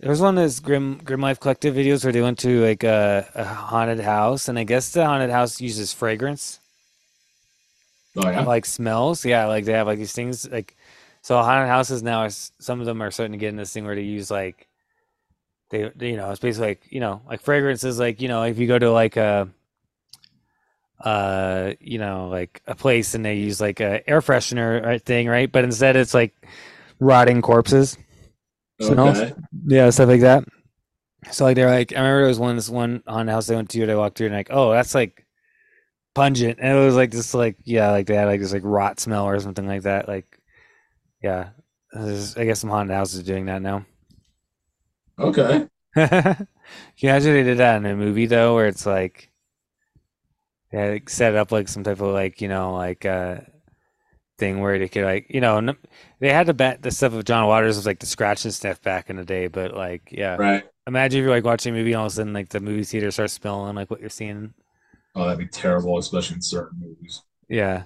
there 0.03 0.11
was 0.11 0.21
one 0.21 0.37
of 0.37 0.43
those 0.43 0.59
grim 0.59 1.01
grim 1.05 1.21
life 1.21 1.39
collective 1.39 1.77
videos 1.77 2.03
where 2.05 2.13
they 2.13 2.21
went 2.21 2.41
to 2.41 2.61
like 2.61 2.83
a, 2.83 3.27
a 3.37 3.45
haunted 3.45 4.01
house 4.01 4.49
and 4.49 4.59
i 4.59 4.65
guess 4.65 4.91
the 4.91 5.07
haunted 5.07 5.31
house 5.31 5.61
uses 5.61 5.93
fragrance. 5.93 6.59
Oh 8.17 8.29
yeah. 8.29 8.43
like 8.43 8.67
smells. 8.67 9.25
Yeah 9.25 9.47
like 9.47 9.65
they 9.65 9.73
have 9.73 9.87
like 9.87 9.99
these 9.99 10.13
things 10.13 10.47
like 10.51 10.77
so 11.23 11.41
haunted 11.41 11.69
houses 11.69 12.03
now 12.03 12.23
are, 12.23 12.31
some 12.31 12.81
of 12.81 12.85
them 12.87 13.01
are 13.01 13.11
starting 13.11 13.33
to 13.33 13.39
get 13.39 13.49
in 13.49 13.57
this 13.57 13.73
thing 13.73 13.87
where 13.87 13.95
they 13.95 14.03
use 14.03 14.31
like 14.31 14.69
they, 15.71 15.91
they 15.95 16.11
you 16.11 16.17
know 16.17 16.31
it's 16.31 16.41
basically 16.41 16.69
like 16.69 16.83
you 16.91 17.01
know 17.01 17.23
like 17.27 17.41
fragrances 17.41 17.99
like 17.99 18.21
you 18.21 18.29
know 18.29 18.43
if 18.43 18.59
you 18.59 18.67
go 18.67 18.79
to 18.79 18.91
like 18.91 19.17
a 19.17 19.49
uh 21.01 21.73
you 21.81 21.99
know 21.99 22.29
like 22.29 22.61
a 22.67 22.75
place 22.75 23.15
and 23.15 23.25
they 23.25 23.37
use 23.37 23.61
like 23.61 23.81
a 23.81 24.09
air 24.11 24.21
freshener 24.21 25.01
thing 25.05 25.29
right? 25.29 25.51
But 25.51 25.63
instead 25.65 25.95
it's 25.95 26.13
like 26.13 26.35
rotting 26.99 27.41
corpses 27.41 27.97
smells. 28.83 29.19
Okay. 29.19 29.33
yeah 29.67 29.91
stuff 29.91 30.09
like 30.09 30.21
that 30.21 30.45
so 31.31 31.45
like 31.45 31.57
they're 31.57 31.71
like 31.71 31.93
i 31.93 31.97
remember 31.97 32.21
there 32.21 32.29
was 32.29 32.39
one 32.39 32.57
this 32.57 32.69
one 32.69 33.03
haunted 33.07 33.33
house 33.33 33.47
they 33.47 33.55
went 33.55 33.71
to 33.71 33.83
and 33.83 33.91
i 33.91 33.97
walked 33.97 34.17
through 34.19 34.27
and 34.27 34.37
like 34.37 34.49
oh 34.51 34.73
that's 34.73 34.95
like 34.95 35.25
pungent 36.15 36.59
and 36.61 36.77
it 36.77 36.81
was 36.85 36.97
like 36.97 37.11
this 37.11 37.35
like 37.35 37.57
yeah 37.65 37.91
like 37.91 38.07
they 38.07 38.15
had 38.15 38.27
like 38.27 38.41
this 38.41 38.53
like 38.53 38.63
rot 38.65 39.01
smell 39.01 39.25
or 39.27 39.39
something 39.41 39.67
like 39.67 39.83
that 39.83 40.09
like 40.09 40.39
yeah 41.23 41.51
There's- 41.93 42.37
i 42.37 42.45
guess 42.45 42.61
some 42.61 42.71
haunted 42.71 42.95
houses 42.95 43.21
are 43.21 43.25
doing 43.25 43.47
that 43.47 43.63
now 43.63 43.87
Okay. 45.19 45.69
can 45.95 46.47
you 46.99 47.09
imagine 47.09 47.35
they 47.35 47.43
did 47.43 47.59
that 47.59 47.77
in 47.77 47.87
a 47.87 47.95
movie 47.95 48.27
though 48.27 48.55
where 48.55 48.67
it's 48.67 48.87
like 48.87 49.31
they 50.71 50.93
like, 50.93 51.11
set 51.11 51.35
up 51.37 51.53
like 51.53 51.69
some 51.69 51.85
type 51.85 52.01
of 52.01 52.13
like 52.15 52.41
you 52.41 52.49
know 52.49 52.75
like 52.75 53.05
uh 53.05 53.37
thing 54.43 54.61
where 54.61 54.79
they 54.79 54.89
could 54.89 55.05
like 55.05 55.27
you 55.31 55.41
know 55.41 55.75
they 56.21 56.33
had 56.33 56.47
the 56.47 56.55
bat 56.55 56.83
the 56.83 56.91
stuff 56.91 57.13
of 57.15 57.25
john 57.25 57.47
waters 57.47 57.77
was 57.77 57.87
like 57.87 58.01
the 58.01 58.07
scratch 58.07 58.45
and 58.45 58.53
sniff 58.55 58.83
back 58.83 59.09
in 59.11 59.17
the 59.17 59.25
day 59.25 59.47
but 59.47 59.75
like 59.75 60.03
yeah 60.11 60.37
Right. 60.37 60.65
imagine 60.87 61.21
if 61.21 61.25
you're 61.25 61.35
like 61.35 61.45
watching 61.45 61.73
a 61.75 61.77
movie 61.77 61.93
and 61.93 62.01
all 62.01 62.07
of 62.07 62.13
a 62.13 62.15
sudden 62.17 62.33
like 62.33 62.49
the 62.49 62.61
movie 62.61 62.85
theater 62.85 63.11
starts 63.11 63.35
smelling 63.35 63.77
like 63.77 63.91
what 63.91 64.01
you're 64.01 64.11
seeing 64.11 64.55
Oh, 65.15 65.25
that'd 65.25 65.39
be 65.39 65.47
terrible, 65.47 65.99
especially 65.99 66.37
in 66.37 66.43
certain 66.43 66.81
movies. 66.81 67.21
Yeah. 67.47 67.85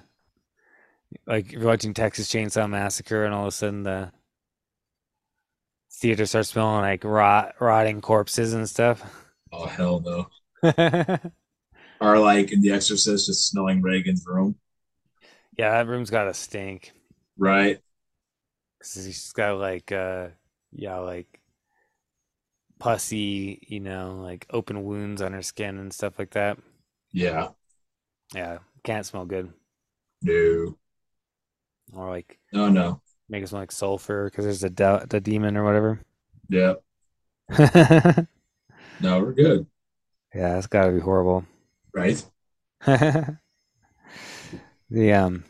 Like 1.25 1.47
if 1.47 1.51
you're 1.53 1.65
watching 1.65 1.93
Texas 1.93 2.29
Chainsaw 2.31 2.69
Massacre 2.69 3.25
and 3.25 3.33
all 3.33 3.43
of 3.43 3.47
a 3.49 3.51
sudden 3.51 3.83
the 3.83 4.11
theater 5.91 6.25
starts 6.25 6.49
smelling 6.49 6.81
like 6.81 7.03
rot 7.03 7.55
rotting 7.59 8.01
corpses 8.01 8.53
and 8.53 8.69
stuff. 8.69 9.03
Oh 9.51 9.65
hell 9.65 9.99
no. 9.99 10.29
Or 11.99 12.19
like 12.19 12.51
in 12.51 12.61
The 12.61 12.71
Exorcist, 12.71 13.25
just 13.27 13.49
smelling 13.49 13.81
Regan's 13.81 14.25
room. 14.27 14.55
That 15.57 15.87
room's 15.87 16.09
gotta 16.09 16.33
stink. 16.33 16.91
Right. 17.37 17.79
Cause 18.81 19.03
she's 19.05 19.31
got 19.31 19.57
like 19.57 19.91
uh 19.91 20.27
yeah, 20.71 20.97
like 20.97 21.39
pussy, 22.79 23.59
you 23.67 23.79
know, 23.79 24.19
like 24.21 24.45
open 24.51 24.83
wounds 24.83 25.21
on 25.21 25.33
her 25.33 25.41
skin 25.41 25.77
and 25.77 25.91
stuff 25.93 26.19
like 26.19 26.31
that. 26.31 26.57
Yeah. 27.11 27.49
Yeah. 28.35 28.59
Can't 28.83 29.05
smell 29.05 29.25
good. 29.25 29.51
No. 30.21 30.77
Or 31.93 32.09
like 32.09 32.37
No, 32.53 32.69
no. 32.69 33.01
make 33.29 33.43
it 33.43 33.47
smell 33.47 33.61
like 33.61 33.71
sulfur 33.71 34.25
because 34.29 34.45
there's 34.45 34.63
a 34.63 34.69
de- 34.69 35.05
the 35.09 35.19
demon 35.19 35.57
or 35.57 35.63
whatever. 35.63 35.99
Yeah. 36.49 36.75
yeah, 37.57 38.23
No, 38.99 39.19
we're 39.21 39.33
good. 39.33 39.65
Yeah, 40.35 40.53
that's 40.53 40.67
gotta 40.67 40.91
be 40.91 40.99
horrible. 40.99 41.45
Right. 41.93 42.23
the 44.89 45.13
um 45.13 45.43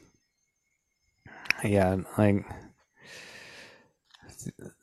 yeah 1.63 1.95
like 2.17 2.45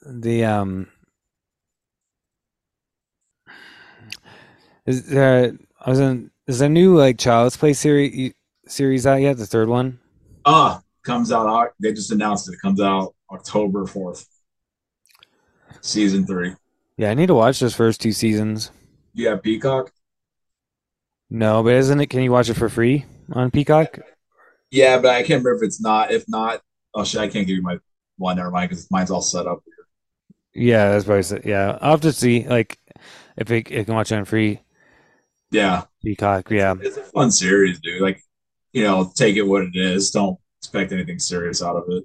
the 0.06 0.44
um 0.44 0.88
is 4.86 5.06
there 5.06 5.52
I 5.80 5.90
was 5.90 6.00
in 6.00 6.30
is 6.46 6.60
a 6.60 6.68
new 6.68 6.96
like 6.96 7.18
Child's 7.18 7.56
Play 7.56 7.72
series 7.72 8.32
series 8.66 9.06
out 9.06 9.20
yet 9.20 9.36
the 9.36 9.46
third 9.46 9.68
one 9.68 9.98
Ah, 10.46 10.82
comes 11.02 11.32
out. 11.32 11.70
They 11.80 11.92
just 11.92 12.10
announced 12.12 12.48
it. 12.48 12.54
It 12.54 12.60
comes 12.60 12.80
out 12.80 13.14
October 13.30 13.84
4th. 13.84 14.26
Season 15.80 16.26
three. 16.26 16.54
yeah 16.96 17.10
I 17.10 17.14
need 17.14 17.26
to 17.26 17.34
watch 17.34 17.60
those 17.60 17.74
first 17.74 18.00
two 18.00 18.12
seasons 18.12 18.70
Do 19.14 19.22
you 19.22 19.28
have 19.28 19.42
Peacock? 19.42 19.90
no 21.30 21.62
but 21.62 21.74
isn't 21.74 22.00
it 22.00 22.06
can 22.08 22.22
you 22.22 22.32
watch 22.32 22.48
it 22.48 22.54
for 22.54 22.68
free 22.68 23.04
on 23.32 23.50
Peacock 23.50 23.98
Yeah, 24.74 24.98
but 24.98 25.10
I 25.14 25.20
can't 25.22 25.44
remember 25.44 25.54
if 25.54 25.62
it's 25.62 25.80
not. 25.80 26.10
If 26.10 26.24
not, 26.28 26.60
oh 26.94 27.04
shit, 27.04 27.20
I 27.20 27.28
can't 27.28 27.46
give 27.46 27.56
you 27.56 27.62
my 27.62 27.78
one. 28.18 28.36
Never 28.36 28.50
mind, 28.50 28.70
because 28.70 28.90
mine's 28.90 29.10
all 29.10 29.22
set 29.22 29.46
up. 29.46 29.62
yeah 30.54 30.90
that's 30.90 31.04
probably 31.04 31.20
s- 31.20 31.34
yeah 31.44 31.78
I'll 31.80 31.92
have 31.92 32.00
to 32.02 32.12
see 32.12 32.46
like 32.46 32.78
if 33.36 33.50
it, 33.50 33.70
it 33.70 33.84
can 33.86 33.94
watch 33.94 34.12
it 34.12 34.16
on 34.16 34.24
free 34.24 34.60
Yeah, 35.50 35.84
Peacock 36.02 36.50
yeah 36.50 36.74
it's 36.80 36.96
a 36.96 37.02
fun 37.02 37.30
series, 37.30 37.80
dude. 37.80 38.02
Like, 38.02 38.20
you 38.72 38.82
know, 38.82 39.12
take 39.14 39.36
it 39.36 39.42
what 39.42 39.62
it 39.62 39.76
is. 39.76 40.10
Don't 40.10 40.38
expect 40.60 40.92
anything 40.92 41.18
serious 41.18 41.62
out 41.62 41.76
of 41.76 41.84
it. 41.88 42.04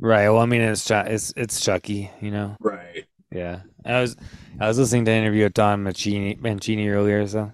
Right. 0.00 0.28
Well, 0.30 0.38
I 0.40 0.46
mean, 0.46 0.62
it's 0.62 0.90
it's 0.90 1.32
it's 1.36 1.60
Chucky, 1.60 2.10
you 2.20 2.30
know. 2.30 2.56
Right. 2.60 3.06
Yeah, 3.32 3.62
I 3.84 4.00
was 4.00 4.16
I 4.58 4.68
was 4.68 4.78
listening 4.78 5.04
to 5.06 5.10
an 5.12 5.22
interview 5.22 5.44
with 5.44 5.54
Don 5.54 5.82
Mancini, 5.82 6.36
Mancini 6.36 6.88
earlier, 6.88 7.26
so 7.26 7.52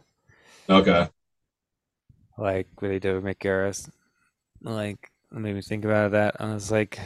Okay. 0.68 1.08
like 2.38 2.68
what 2.78 2.88
they 2.88 2.98
did 2.98 3.14
with 3.14 3.24
Mick 3.24 3.38
Garris, 3.38 3.88
like 4.62 5.10
made 5.30 5.54
me 5.54 5.62
think 5.62 5.84
about 5.84 6.12
that. 6.12 6.36
I 6.40 6.52
was 6.52 6.70
like, 6.70 6.98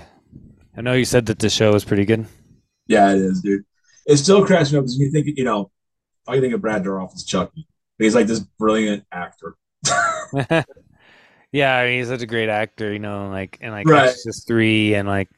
I 0.76 0.80
know 0.82 0.92
you 0.94 1.04
said 1.04 1.26
that 1.26 1.38
the 1.38 1.50
show 1.50 1.72
was 1.72 1.84
pretty 1.84 2.04
good. 2.04 2.26
Yeah, 2.86 3.12
it 3.12 3.18
is, 3.18 3.40
dude. 3.40 3.64
It 4.06 4.16
still 4.16 4.44
cracks 4.44 4.72
me 4.72 4.78
up 4.78 4.84
because 4.84 4.98
you 4.98 5.10
think, 5.10 5.26
you 5.36 5.44
know, 5.44 5.70
I 6.26 6.40
think 6.40 6.54
of 6.54 6.60
Brad 6.60 6.84
Dourif 6.84 7.14
as 7.14 7.24
Chucky. 7.24 7.66
He's 7.98 8.14
like 8.14 8.26
this 8.26 8.40
brilliant 8.40 9.04
actor. 9.12 9.56
yeah, 11.52 11.76
I 11.76 11.86
mean, 11.86 11.98
he's 11.98 12.08
such 12.08 12.22
a 12.22 12.26
great 12.26 12.48
actor, 12.48 12.92
you 12.92 12.98
know, 12.98 13.28
like 13.28 13.58
and 13.60 13.72
like 13.72 13.88
Right. 13.88 14.08
Exorcist 14.08 14.46
three 14.46 14.94
and 14.94 15.08
like 15.08 15.28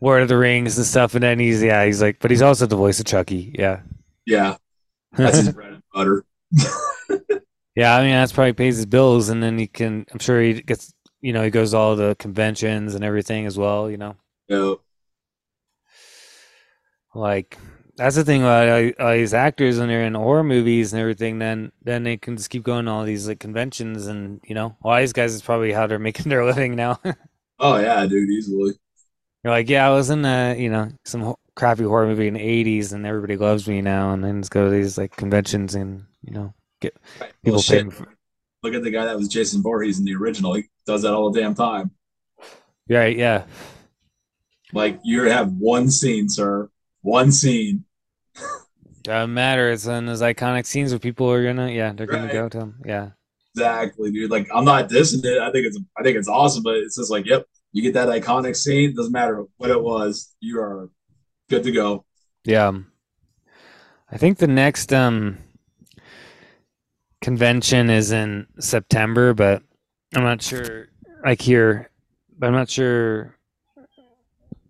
Lord 0.00 0.22
of 0.22 0.28
the 0.28 0.36
Rings 0.36 0.76
and 0.78 0.86
stuff, 0.86 1.14
and 1.14 1.22
then 1.22 1.38
he's 1.38 1.62
yeah, 1.62 1.84
he's 1.84 2.02
like, 2.02 2.18
but 2.20 2.30
he's 2.30 2.42
also 2.42 2.66
the 2.66 2.76
voice 2.76 2.98
of 3.00 3.06
Chucky. 3.06 3.54
Yeah, 3.56 3.80
Yeah, 4.26 4.56
that's 5.12 5.38
his 5.38 5.50
bread 5.50 5.74
and 5.74 5.82
butter. 5.94 6.24
yeah. 7.76 7.96
I 7.96 8.02
mean, 8.02 8.10
that's 8.10 8.32
probably 8.32 8.52
pays 8.52 8.76
his 8.76 8.86
bills, 8.86 9.28
and 9.28 9.42
then 9.42 9.58
he 9.58 9.66
can. 9.68 10.06
I'm 10.12 10.18
sure 10.18 10.40
he 10.42 10.54
gets, 10.62 10.92
you 11.22 11.32
know, 11.32 11.42
he 11.42 11.50
goes 11.50 11.70
to 11.70 11.78
all 11.78 11.96
the 11.96 12.16
conventions 12.18 12.94
and 12.94 13.04
everything 13.04 13.46
as 13.46 13.56
well. 13.56 13.90
You 13.90 13.96
know, 13.96 14.16
know, 14.48 14.80
like 17.14 17.56
that's 17.96 18.16
the 18.16 18.24
thing 18.24 18.42
about 18.42 18.68
all, 18.68 19.06
all 19.06 19.12
these 19.12 19.34
actors 19.34 19.78
when 19.78 19.88
they're 19.88 20.04
in 20.04 20.14
horror 20.14 20.44
movies 20.44 20.92
and 20.92 21.00
everything. 21.00 21.38
Then 21.38 21.72
then 21.82 22.02
they 22.02 22.16
can 22.16 22.36
just 22.36 22.50
keep 22.50 22.64
going 22.64 22.86
to 22.86 22.90
all 22.90 23.04
these 23.04 23.28
like 23.28 23.40
conventions, 23.40 24.06
and 24.06 24.40
you 24.44 24.54
know, 24.54 24.76
all 24.82 24.98
these 24.98 25.12
guys 25.12 25.34
is 25.34 25.42
probably 25.42 25.72
how 25.72 25.86
they're 25.86 25.98
making 26.10 26.28
their 26.28 26.44
living 26.44 26.74
now. 26.74 27.00
oh 27.58 27.78
yeah, 27.78 28.04
dude, 28.06 28.28
easily. 28.28 28.74
You're 29.44 29.52
like, 29.52 29.68
yeah, 29.68 29.88
I 29.88 29.90
was 29.90 30.08
in 30.10 30.24
a, 30.24 30.54
you 30.56 30.70
know, 30.70 30.88
some 31.04 31.34
crappy 31.56 31.82
horror 31.82 32.06
movie 32.06 32.28
in 32.28 32.34
the 32.34 32.40
'80s, 32.40 32.92
and 32.92 33.06
everybody 33.06 33.36
loves 33.36 33.68
me 33.68 33.80
now, 33.80 34.12
and 34.12 34.22
then 34.22 34.40
just 34.42 34.52
go 34.52 34.64
to 34.64 34.70
these 34.70 34.96
like 34.98 35.16
conventions 35.16 35.74
and 35.74 36.04
you 36.22 36.32
know 36.32 36.54
get 36.80 36.96
people 37.44 37.62
Well, 37.68 37.84
pay 37.84 37.90
for. 37.90 38.08
Look 38.62 38.74
at 38.74 38.84
the 38.84 38.90
guy 38.90 39.04
that 39.06 39.16
was 39.16 39.26
Jason 39.26 39.60
Voorhees 39.60 39.98
in 39.98 40.04
the 40.04 40.14
original. 40.14 40.54
He 40.54 40.64
does 40.86 41.02
that 41.02 41.12
all 41.14 41.30
the 41.30 41.40
damn 41.40 41.54
time. 41.54 41.90
Right? 42.88 43.16
Yeah, 43.16 43.44
Like 44.72 45.00
you 45.04 45.22
have 45.24 45.52
one 45.52 45.90
scene, 45.90 46.28
sir. 46.28 46.68
One 47.02 47.32
scene. 47.32 47.84
doesn't 49.02 49.32
matter. 49.34 49.70
It's 49.70 49.86
in 49.86 50.06
those 50.06 50.20
iconic 50.22 50.66
scenes 50.66 50.92
where 50.92 50.98
people 50.98 51.30
are 51.30 51.44
gonna, 51.44 51.70
yeah, 51.70 51.92
they're 51.92 52.06
gonna 52.06 52.32
go 52.32 52.48
to 52.48 52.58
them. 52.58 52.80
Yeah, 52.84 53.10
Exactly, 53.54 54.10
dude. 54.10 54.30
Like 54.30 54.48
I'm 54.54 54.64
not 54.64 54.88
dissing 54.88 55.24
it. 55.24 55.38
I 55.40 55.50
think 55.52 55.66
it's 55.66 55.78
I 55.96 56.02
think 56.02 56.16
it's 56.16 56.28
awesome, 56.28 56.62
but 56.62 56.76
it's 56.76 56.96
just 56.96 57.10
like, 57.10 57.26
yep, 57.26 57.46
you 57.72 57.82
get 57.82 57.94
that 57.94 58.08
iconic 58.08 58.56
scene. 58.56 58.94
Doesn't 58.94 59.12
matter 59.12 59.44
what 59.56 59.70
it 59.70 59.82
was. 59.82 60.34
You 60.40 60.60
are 60.60 60.90
good 61.48 61.62
to 61.64 61.72
go. 61.72 62.04
yeah. 62.44 62.72
I 64.10 64.18
think 64.18 64.36
the 64.38 64.46
next 64.46 64.92
um 64.92 65.38
convention 67.20 67.88
is 67.90 68.12
in 68.12 68.46
September, 68.58 69.32
but 69.34 69.62
I'm 70.14 70.24
not 70.24 70.42
sure. 70.42 70.88
Like 71.24 71.40
here, 71.40 71.90
but 72.38 72.48
I'm 72.48 72.52
not 72.52 72.68
sure. 72.68 73.36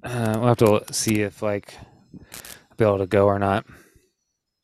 Uh, 0.03 0.35
we'll 0.37 0.49
have 0.49 0.57
to 0.59 0.93
see 0.93 1.23
if 1.23 1.43
like 1.43 1.75
I'll 2.15 2.77
be 2.77 2.85
able 2.85 2.99
to 2.99 3.07
go 3.07 3.27
or 3.27 3.39
not 3.39 3.65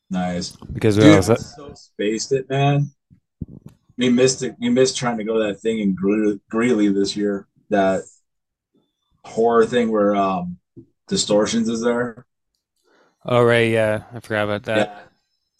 Nice. 0.09 0.55
because 0.73 0.97
we 0.97 1.03
Dude, 1.03 1.23
so 1.23 1.73
spaced 1.75 2.31
it, 2.33 2.49
man. 2.49 2.91
We 3.97 4.09
missed 4.09 4.43
it. 4.43 4.55
We 4.59 4.69
missed 4.69 4.97
trying 4.97 5.17
to 5.17 5.23
go 5.23 5.35
to 5.35 5.47
that 5.47 5.61
thing 5.61 5.79
in 5.79 5.95
Gre- 5.95 6.37
Greeley 6.49 6.89
this 6.89 7.15
year. 7.15 7.47
That 7.69 8.03
horror 9.23 9.65
thing 9.65 9.91
where 9.91 10.15
um 10.15 10.57
distortions 11.07 11.69
is 11.69 11.81
there. 11.81 12.25
Oh 13.25 13.43
right, 13.43 13.69
yeah, 13.69 14.03
I 14.13 14.19
forgot 14.19 14.43
about 14.45 14.63
that. 14.63 15.09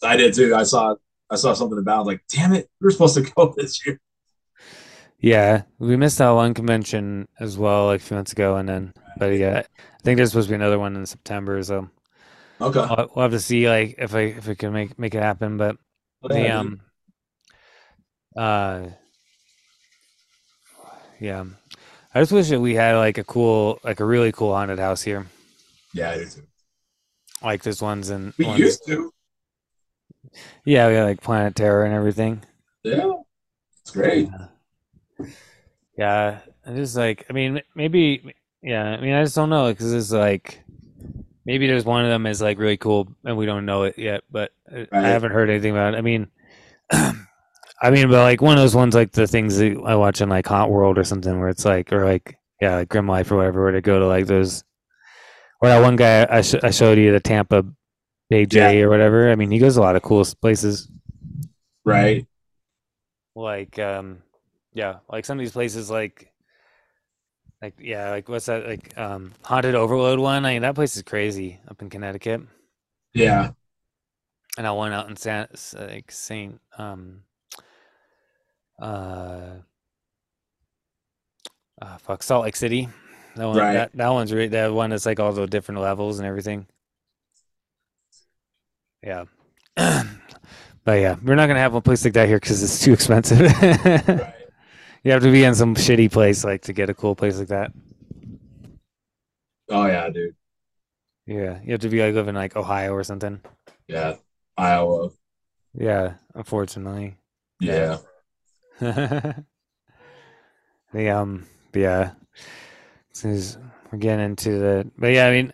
Yeah, 0.02 0.10
I 0.10 0.18
did 0.18 0.34
too. 0.34 0.56
I 0.56 0.64
saw 0.64 0.96
I 1.30 1.36
saw 1.36 1.54
something 1.54 1.78
about. 1.78 2.02
it. 2.02 2.08
Like, 2.08 2.22
damn 2.30 2.54
it, 2.54 2.70
we 2.80 2.86
were 2.86 2.92
supposed 2.92 3.16
to 3.16 3.22
go 3.22 3.54
this 3.58 3.86
year. 3.86 4.00
Yeah, 5.22 5.64
we 5.80 5.98
missed 5.98 6.18
that 6.20 6.30
one 6.30 6.54
convention 6.54 7.28
as 7.40 7.58
well, 7.58 7.88
like 7.88 8.00
a 8.00 8.04
few 8.04 8.16
months 8.16 8.32
ago, 8.32 8.56
and 8.56 8.70
then 8.70 8.94
but 9.18 9.28
yeah, 9.38 9.64
I 9.78 10.02
think 10.04 10.16
there's 10.18 10.30
supposed 10.32 10.48
to 10.48 10.52
be 10.52 10.56
another 10.56 10.80
one 10.80 10.96
in 10.96 11.06
September, 11.06 11.62
so 11.64 11.90
Okay. 12.62 12.80
I'll, 12.80 13.10
we'll 13.16 13.24
have 13.24 13.32
to 13.32 13.40
see 13.40 13.68
like 13.70 13.96
if 13.98 14.16
I 14.16 14.20
if 14.22 14.48
we 14.48 14.56
can 14.56 14.72
make 14.72 14.98
make 14.98 15.14
it 15.16 15.22
happen. 15.22 15.58
But 15.58 15.78
the 16.24 16.40
Yeah, 16.42 16.60
um, 16.60 16.82
uh, 18.38 18.86
yeah, 21.20 21.44
I 22.16 22.20
just 22.22 22.32
wish 22.32 22.48
that 22.50 22.60
we 22.62 22.76
had 22.76 22.96
like 22.96 23.18
a 23.18 23.24
cool, 23.26 23.80
like 23.84 24.00
a 24.00 24.06
really 24.06 24.32
cool 24.32 24.54
haunted 24.54 24.80
house 24.80 25.02
here, 25.02 25.28
yeah, 25.94 26.12
I 26.12 26.18
do 26.20 26.26
too. 26.28 26.44
like 27.44 27.62
there's 27.64 27.82
ones 27.82 28.10
in 28.10 28.34
We 28.38 28.46
ones- 28.46 28.60
used 28.60 28.86
to. 28.88 29.12
yeah, 30.64 30.88
we 30.88 30.94
got 30.94 31.04
like 31.04 31.22
Planet 31.22 31.56
Terror 31.56 31.84
and 31.84 31.94
everything. 31.94 32.42
Yeah, 32.84 33.12
it's 33.82 33.92
great. 33.92 34.28
Yeah, 34.30 34.48
I 36.66 36.76
just 36.76 36.96
like 36.96 37.26
I 37.30 37.34
mean 37.34 37.62
maybe 37.76 38.34
yeah 38.62 38.84
I 38.84 39.02
mean 39.02 39.14
I 39.14 39.24
just 39.24 39.36
don't 39.36 39.50
know 39.50 39.70
because 39.72 39.94
it's 39.94 40.12
like 40.12 40.62
maybe 41.46 41.68
there's 41.68 41.86
one 41.86 42.04
of 42.04 42.10
them 42.10 42.26
is 42.26 42.42
like 42.42 42.60
really 42.60 42.78
cool 42.78 43.08
and 43.26 43.36
we 43.38 43.46
don't 43.46 43.66
know 43.66 43.84
it 43.84 43.98
yet, 43.98 44.24
but 44.32 44.52
uh, 44.72 44.86
I 44.92 45.08
haven't 45.10 45.32
heard 45.32 45.50
anything 45.50 45.72
about 45.72 45.94
it. 45.94 45.98
I 45.98 46.02
mean, 46.02 46.28
I 46.92 47.92
mean, 47.92 48.10
but 48.10 48.22
like 48.22 48.42
one 48.42 48.58
of 48.58 48.62
those 48.62 48.76
ones 48.76 48.94
like 48.94 49.14
the 49.14 49.26
things 49.28 49.58
that 49.58 49.82
I 49.86 49.96
watch 49.96 50.22
in 50.22 50.30
like 50.30 50.46
Haunt 50.48 50.70
World 50.70 50.98
or 50.98 51.04
something 51.04 51.40
where 51.40 51.50
it's 51.50 51.66
like 51.66 51.92
or 51.92 52.06
like 52.06 52.38
yeah 52.62 52.76
like 52.76 52.90
Grim 52.90 53.08
Life 53.08 53.32
or 53.32 53.38
whatever 53.38 53.64
where 53.64 53.72
they 53.72 53.82
go 53.82 54.00
to 54.00 54.06
like 54.08 54.28
those 54.28 54.64
or 55.62 55.70
that 55.70 55.82
one 55.82 55.96
guy 55.96 56.28
I 56.30 56.42
sh- 56.42 56.64
I 56.64 56.72
showed 56.72 56.98
you 56.98 57.12
the 57.12 57.20
Tampa 57.20 57.66
Bay 58.30 58.46
J 58.46 58.82
or 58.84 58.90
whatever. 58.90 59.32
I 59.32 59.36
mean, 59.36 59.50
he 59.52 59.60
goes 59.60 59.78
a 59.78 59.82
lot 59.82 59.96
of 59.96 60.02
cool 60.02 60.26
places 60.42 60.90
Right. 61.86 62.28
like 63.36 63.80
um 63.80 64.22
yeah 64.74 65.00
like 65.10 65.26
some 65.26 65.38
of 65.38 65.44
these 65.44 65.52
places 65.52 65.90
like 65.90 66.32
like 67.62 67.74
yeah 67.80 68.12
like 68.12 68.30
what's 68.30 68.46
that 68.46 68.66
like 68.66 68.98
um 68.98 69.34
haunted 69.44 69.76
overload 69.76 70.20
one 70.20 70.46
i 70.46 70.54
mean 70.54 70.62
that 70.62 70.76
place 70.76 70.96
is 70.96 71.04
crazy 71.04 71.60
up 71.68 71.82
in 71.82 71.90
connecticut 71.90 72.42
Yeah. 73.14 73.52
and 74.58 74.68
i 74.68 74.72
went 74.72 74.94
out 74.94 75.10
in 75.10 75.16
san 75.16 75.48
like 75.78 76.12
saint 76.12 76.60
um 76.78 77.24
uh 78.82 79.60
uh 81.82 81.98
fuck 81.98 82.24
salt 82.24 82.44
lake 82.46 82.56
city 82.56 82.88
that 83.36 83.46
one 83.46 83.58
Right. 83.58 83.74
that, 83.74 83.92
that 83.94 84.10
one's 84.10 84.34
really 84.34 84.48
that 84.50 84.74
one 84.74 84.90
that's 84.90 85.06
like 85.06 85.20
all 85.20 85.32
the 85.32 85.48
different 85.48 85.82
levels 85.82 86.20
and 86.20 86.28
everything 86.28 86.68
yeah 89.04 89.26
but 89.76 90.94
yeah 90.94 91.16
we're 91.24 91.36
not 91.36 91.48
gonna 91.48 91.60
have 91.60 91.74
a 91.76 91.82
place 91.82 92.04
like 92.04 92.14
that 92.14 92.28
here 92.28 92.40
because 92.40 92.62
it's 92.64 92.80
too 92.82 92.94
expensive 92.94 93.40
Right. 94.18 94.39
You 95.04 95.12
have 95.12 95.24
to 95.24 95.32
be 95.32 95.44
in 95.44 95.56
some 95.56 95.76
shitty 95.76 96.12
place 96.12 96.44
like 96.44 96.64
to 96.64 96.74
get 96.74 96.90
a 96.90 96.94
cool 96.94 97.16
place 97.16 97.40
like 97.40 97.48
that. 97.50 97.72
Oh 99.70 99.86
yeah, 99.86 100.10
dude. 100.10 100.36
Yeah, 101.26 101.60
you 101.64 101.72
have 101.72 101.82
to 101.82 101.90
be 101.90 102.02
like 102.02 102.16
live 102.16 102.28
in 102.28 102.36
like 102.36 102.56
Ohio 102.56 102.94
or 102.94 103.04
something. 103.04 103.40
Yeah. 103.88 104.16
Iowa. 104.58 105.10
Yeah, 105.74 106.16
unfortunately. 106.34 107.18
Yeah. 107.62 107.98
the 108.80 109.46
um, 110.94 111.46
yeah, 111.74 112.12
is 113.24 113.58
we're 113.92 114.00
getting 114.00 114.26
into 114.26 114.58
the. 114.58 114.92
But 114.98 115.14
yeah, 115.14 115.28
I 115.28 115.32
mean, 115.32 115.52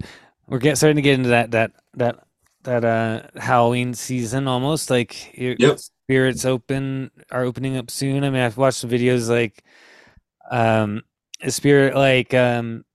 we're 0.47 0.59
getting 0.59 0.75
starting 0.75 0.95
to 0.97 1.01
get 1.01 1.15
into 1.15 1.29
that 1.29 1.51
that 1.51 1.71
that 1.95 2.19
that 2.63 2.85
uh 2.85 3.39
Halloween 3.39 3.93
season 3.93 4.47
almost. 4.47 4.89
Like 4.89 5.37
your 5.37 5.55
Yep. 5.57 5.79
Spirits 6.05 6.45
open 6.45 7.09
are 7.31 7.43
opening 7.43 7.77
up 7.77 7.89
soon. 7.89 8.23
I 8.23 8.29
mean, 8.29 8.41
I've 8.41 8.57
watched 8.57 8.77
some 8.77 8.91
videos 8.91 9.27
like 9.27 9.63
um, 10.49 11.01
a 11.41 11.51
spirit 11.51 11.95
like 11.95 12.33
um. 12.33 12.85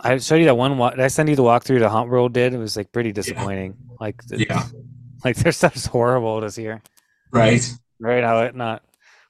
I 0.00 0.18
showed 0.18 0.36
you 0.36 0.46
that 0.46 0.56
one. 0.56 0.76
Wa- 0.76 0.90
did 0.90 1.00
I 1.00 1.08
send 1.08 1.28
you 1.28 1.36
the 1.36 1.42
walkthrough 1.42 1.78
the 1.78 1.88
Haunt 1.88 2.10
World 2.10 2.32
did? 2.32 2.52
It 2.52 2.58
was 2.58 2.76
like 2.76 2.90
pretty 2.90 3.12
disappointing. 3.12 3.76
Like, 4.00 4.22
the, 4.24 4.40
Yeah. 4.40 4.66
like 5.24 5.36
their 5.36 5.52
stuff's 5.52 5.86
horrible 5.86 6.40
this 6.40 6.58
year. 6.58 6.82
Right. 7.30 7.62
Right? 8.00 8.24
How 8.24 8.40
it 8.40 8.56
not 8.56 8.82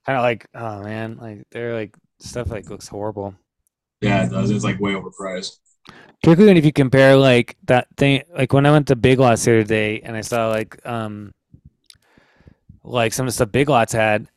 kind 0.07 0.17
of 0.17 0.23
like 0.23 0.47
oh 0.55 0.83
man, 0.83 1.19
like 1.21 1.45
they're 1.51 1.75
like 1.75 1.95
stuff 2.21 2.51
like 2.51 2.71
looks 2.71 2.89
horrible. 2.89 3.35
Yeah, 4.01 4.27
it 4.27 4.31
does. 4.31 4.51
It's 4.51 4.65
like 4.65 4.81
way 4.81 4.93
overpriced. 4.93 5.59
Particularly 6.23 6.59
if 6.59 6.65
you 6.65 6.73
compare 6.73 7.17
like 7.17 7.57
that 7.65 7.89
thing, 7.97 8.23
like 8.37 8.53
when 8.53 8.65
I 8.65 8.71
went 8.71 8.89
to 8.89 8.97
Big 8.97 9.19
Lots 9.19 9.45
the 9.45 9.53
other 9.53 9.65
day 9.65 10.01
and 10.01 10.17
I 10.17 10.23
saw 10.23 10.49
like 10.49 10.85
um 10.87 11.33
like 12.85 13.13
some 13.13 13.25
of 13.27 13.29
the 13.29 13.33
stuff 13.33 13.51
Big 13.53 13.69
Lots 13.69 13.93
had 13.93 14.29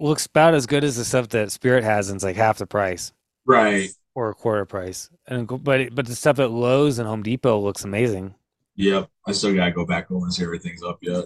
looks 0.00 0.26
about 0.26 0.54
as 0.54 0.66
good 0.66 0.84
as 0.84 0.96
the 0.96 1.04
stuff 1.04 1.28
that 1.30 1.52
Spirit 1.52 1.84
has 1.84 2.08
and 2.10 2.16
it's 2.16 2.24
like 2.24 2.36
half 2.36 2.58
the 2.58 2.66
price 2.66 3.12
Right. 3.46 3.90
or 4.14 4.30
a 4.30 4.34
quarter 4.34 4.64
price. 4.64 5.08
And 5.26 5.46
but 5.46 5.94
but 5.94 6.06
the 6.06 6.16
stuff 6.16 6.38
at 6.40 6.50
Lowe's 6.50 6.98
and 6.98 7.08
Home 7.08 7.22
Depot 7.22 7.58
looks 7.60 7.84
amazing. 7.84 8.34
Yep. 8.76 9.08
I 9.26 9.32
still 9.32 9.54
gotta 9.54 9.70
go 9.72 9.86
back 9.86 10.08
home 10.08 10.24
and 10.24 10.34
see 10.34 10.42
everything's 10.44 10.82
up 10.82 10.98
yet. 11.00 11.24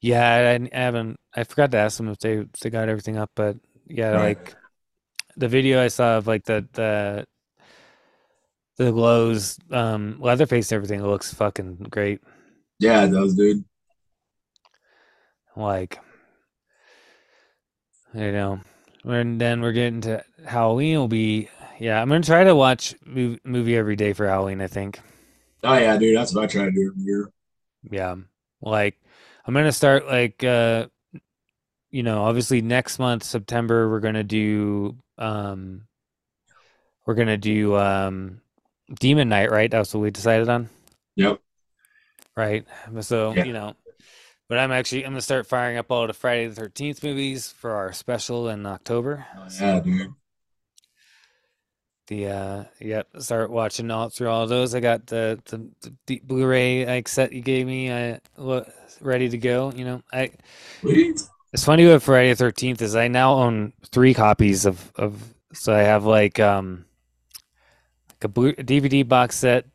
Yeah, 0.00 0.28
I, 0.28 0.54
I 0.54 0.80
haven't. 0.80 1.18
I 1.34 1.44
forgot 1.44 1.70
to 1.72 1.78
ask 1.78 1.96
them 1.96 2.08
if 2.08 2.18
they 2.18 2.38
if 2.38 2.52
they 2.60 2.70
got 2.70 2.88
everything 2.88 3.16
up, 3.16 3.30
but 3.34 3.56
yeah, 3.86 4.10
Right. 4.10 4.38
like 4.38 4.54
the 5.36 5.48
video 5.48 5.82
I 5.82 5.88
saw 5.88 6.18
of 6.18 6.26
like 6.26 6.44
the 6.44 6.66
the 6.72 7.26
the 8.76 8.92
glows, 8.92 9.58
um, 9.72 10.18
Leatherface, 10.20 10.70
everything 10.72 11.02
looks 11.04 11.34
fucking 11.34 11.86
great. 11.90 12.20
Yeah, 12.78 13.04
it 13.04 13.10
does, 13.10 13.34
dude. 13.34 13.64
Like, 15.58 15.98
you 18.14 18.32
know, 18.32 18.60
and 19.04 19.40
then 19.40 19.60
we're 19.60 19.72
getting 19.72 20.00
to 20.02 20.24
Halloween. 20.46 20.98
Will 20.98 21.08
be 21.08 21.48
yeah. 21.80 22.00
I'm 22.00 22.08
gonna 22.08 22.22
try 22.22 22.44
to 22.44 22.54
watch 22.54 22.94
mov- 23.06 23.40
movie 23.44 23.76
every 23.76 23.96
day 23.96 24.12
for 24.12 24.26
Halloween. 24.28 24.60
I 24.60 24.68
think. 24.68 25.00
Oh 25.64 25.76
yeah, 25.76 25.96
dude. 25.98 26.16
That's 26.16 26.32
what 26.34 26.44
I 26.44 26.46
try 26.46 26.64
to 26.66 26.70
do 26.70 26.92
every 26.92 27.02
year. 27.02 27.30
Yeah, 27.90 28.14
like 28.62 28.96
I'm 29.44 29.52
gonna 29.54 29.72
start 29.72 30.06
like 30.06 30.44
uh, 30.44 30.86
you 31.90 32.02
know, 32.04 32.22
obviously 32.22 32.60
next 32.62 32.98
month 33.00 33.24
September 33.24 33.90
we're 33.90 34.00
gonna 34.00 34.24
do 34.24 34.96
um, 35.18 35.86
we're 37.04 37.14
gonna 37.14 37.36
do 37.36 37.74
um, 37.76 38.40
Demon 39.00 39.28
Knight, 39.28 39.50
right? 39.50 39.70
That's 39.70 39.92
what 39.92 40.00
we 40.00 40.10
decided 40.12 40.48
on. 40.48 40.68
Yep. 41.16 41.40
Right. 42.36 42.64
So 43.00 43.34
Yeah. 43.34 43.44
you 43.44 43.52
know, 43.52 43.74
but 44.48 44.58
I'm 44.58 44.72
actually 44.72 45.04
I'm 45.04 45.12
gonna 45.12 45.20
start 45.22 45.46
firing 45.46 45.76
up 45.76 45.90
all 45.90 46.06
the 46.06 46.12
Friday 46.12 46.46
the 46.46 46.54
Thirteenth 46.54 47.02
movies 47.02 47.48
for 47.52 47.72
our 47.72 47.92
special 47.92 48.48
in 48.48 48.66
October. 48.66 49.26
Oh, 49.36 49.46
yeah, 49.60 49.80
dude. 49.80 50.14
The 52.06 52.26
uh, 52.28 52.64
yeah, 52.80 53.02
start 53.18 53.50
watching 53.50 53.90
all 53.90 54.08
through 54.08 54.28
all 54.28 54.46
those. 54.46 54.74
I 54.74 54.80
got 54.80 55.06
the 55.06 55.38
the, 55.44 55.68
the 55.82 55.94
D- 56.06 56.22
Blu-ray 56.24 56.86
like 56.86 57.06
set 57.06 57.32
you 57.32 57.42
gave 57.42 57.66
me. 57.66 57.92
I 57.92 58.20
wa- 58.38 58.64
ready 59.02 59.28
to 59.28 59.36
go. 59.36 59.72
You 59.76 59.84
know, 59.84 60.02
I 60.10 60.30
Sweet. 60.80 61.20
it's 61.52 61.64
funny 61.64 61.86
with 61.86 62.02
Friday 62.02 62.30
the 62.30 62.36
Thirteenth 62.36 62.82
is 62.82 62.96
I 62.96 63.08
now 63.08 63.34
own 63.34 63.72
three 63.90 64.14
copies 64.14 64.66
of 64.66 64.92
of 64.96 65.34
so 65.52 65.74
I 65.74 65.80
have 65.80 66.04
like 66.04 66.38
um 66.40 66.84
like 68.10 68.24
a, 68.24 68.28
blue, 68.28 68.48
a 68.50 68.64
DVD 68.64 69.02
box 69.04 69.36
set 69.36 69.66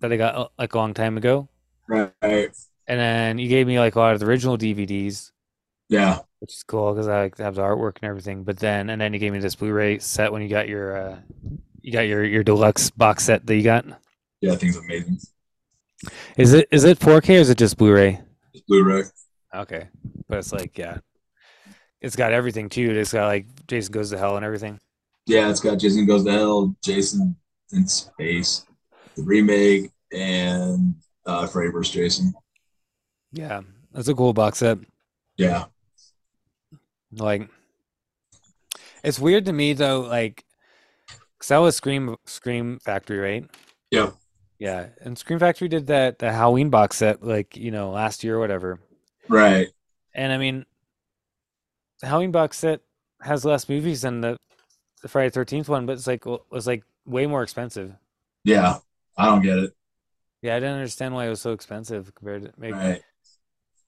that 0.00 0.12
I 0.12 0.16
got 0.16 0.34
uh, 0.34 0.48
like 0.58 0.74
a 0.74 0.78
long 0.78 0.94
time 0.94 1.16
ago, 1.16 1.48
Right. 1.88 2.52
And 2.92 3.00
then 3.00 3.38
you 3.38 3.48
gave 3.48 3.66
me 3.66 3.78
like 3.78 3.94
a 3.94 3.98
lot 3.98 4.12
of 4.12 4.20
the 4.20 4.26
original 4.26 4.58
DVDs, 4.58 5.30
Yeah. 5.88 6.18
which 6.40 6.52
is 6.52 6.62
cool 6.62 6.92
because 6.92 7.08
I 7.08 7.22
like 7.22 7.38
have 7.38 7.54
the 7.54 7.62
artwork 7.62 7.96
and 8.02 8.04
everything. 8.10 8.44
But 8.44 8.58
then 8.58 8.90
and 8.90 9.00
then 9.00 9.14
you 9.14 9.18
gave 9.18 9.32
me 9.32 9.38
this 9.38 9.54
Blu-ray 9.54 9.98
set 10.00 10.30
when 10.30 10.42
you 10.42 10.48
got 10.48 10.68
your 10.68 10.96
uh 10.96 11.16
you 11.80 11.90
got 11.92 12.02
your 12.02 12.22
your 12.22 12.44
deluxe 12.44 12.90
box 12.90 13.24
set 13.24 13.46
that 13.46 13.56
you 13.56 13.62
got. 13.62 13.86
Yeah, 14.42 14.56
thing's 14.56 14.76
amazing. 14.76 15.18
Is 16.36 16.52
it 16.52 16.68
is 16.70 16.84
it 16.84 16.98
4K 16.98 17.30
or 17.30 17.40
is 17.40 17.48
it 17.50 17.58
just 17.58 17.78
Blu-ray? 17.78 18.20
It's 18.52 18.62
Blu-ray. 18.68 19.04
Okay, 19.54 19.88
but 20.28 20.38
it's 20.38 20.52
like 20.52 20.76
yeah, 20.76 20.98
it's 22.02 22.16
got 22.16 22.32
everything 22.32 22.68
too. 22.68 22.90
It's 22.90 23.12
got 23.12 23.26
like 23.26 23.46
Jason 23.68 23.92
Goes 23.92 24.10
to 24.10 24.18
Hell 24.18 24.36
and 24.36 24.44
everything. 24.44 24.78
Yeah, 25.26 25.48
it's 25.50 25.60
got 25.60 25.78
Jason 25.78 26.04
Goes 26.04 26.24
to 26.24 26.32
Hell, 26.32 26.76
Jason 26.84 27.36
in 27.72 27.86
Space, 27.88 28.66
the 29.14 29.22
remake, 29.22 29.90
and 30.12 30.94
uh, 31.24 31.46
Freddy 31.46 31.70
vs. 31.70 31.94
Jason. 31.94 32.34
Yeah, 33.32 33.62
that's 33.92 34.08
a 34.08 34.14
cool 34.14 34.32
box 34.32 34.58
set. 34.58 34.78
Yeah. 35.36 35.64
Like, 37.12 37.48
it's 39.02 39.18
weird 39.18 39.46
to 39.46 39.52
me 39.52 39.72
though. 39.72 40.00
Like, 40.00 40.44
cause 41.38 41.48
that 41.48 41.58
was 41.58 41.76
Scream 41.76 42.16
Scream 42.24 42.78
Factory, 42.78 43.18
right? 43.18 43.50
Yeah. 43.90 44.10
Yeah, 44.58 44.90
and 45.00 45.18
Scream 45.18 45.40
Factory 45.40 45.66
did 45.66 45.88
that 45.88 46.20
the 46.20 46.32
Halloween 46.32 46.70
box 46.70 46.96
set 46.96 47.22
like 47.24 47.56
you 47.56 47.70
know 47.70 47.90
last 47.90 48.22
year 48.22 48.36
or 48.36 48.40
whatever. 48.40 48.78
Right. 49.28 49.68
And 50.14 50.32
I 50.32 50.38
mean, 50.38 50.64
the 52.00 52.06
Halloween 52.06 52.30
box 52.30 52.58
set 52.58 52.80
has 53.20 53.44
less 53.44 53.68
movies 53.68 54.02
than 54.02 54.20
the 54.20 54.36
the 55.02 55.08
Friday 55.08 55.30
Thirteenth 55.30 55.68
one, 55.68 55.84
but 55.86 55.94
it's 55.94 56.06
like 56.06 56.24
was 56.26 56.66
like 56.66 56.84
way 57.04 57.26
more 57.26 57.42
expensive. 57.42 57.92
Yeah. 58.44 58.78
I 59.16 59.26
don't 59.26 59.42
get 59.42 59.58
it. 59.58 59.72
Yeah, 60.42 60.56
I 60.56 60.60
didn't 60.60 60.76
understand 60.76 61.14
why 61.14 61.26
it 61.26 61.30
was 61.30 61.40
so 61.40 61.52
expensive 61.52 62.14
compared 62.14 62.42
to 62.42 62.52
maybe 62.56 62.72
Right. 62.74 63.02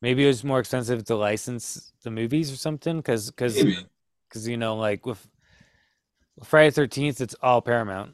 Maybe 0.01 0.25
it 0.25 0.27
was 0.29 0.45
more 0.45 0.61
expensive 0.61 1.05
to 1.05 1.17
license 1.17 1.93
the 2.03 2.11
movies 2.11 2.53
or 2.53 2.57
something 2.57 2.97
because 2.99 3.31
because 3.31 3.55
because 4.29 4.47
you 4.49 4.57
know 4.57 4.77
like 4.77 5.07
with 5.07 5.27
Friday 6.43 6.71
Thirteenth 6.71 7.21
it's 7.21 7.35
all 7.43 7.61
Paramount 7.63 8.13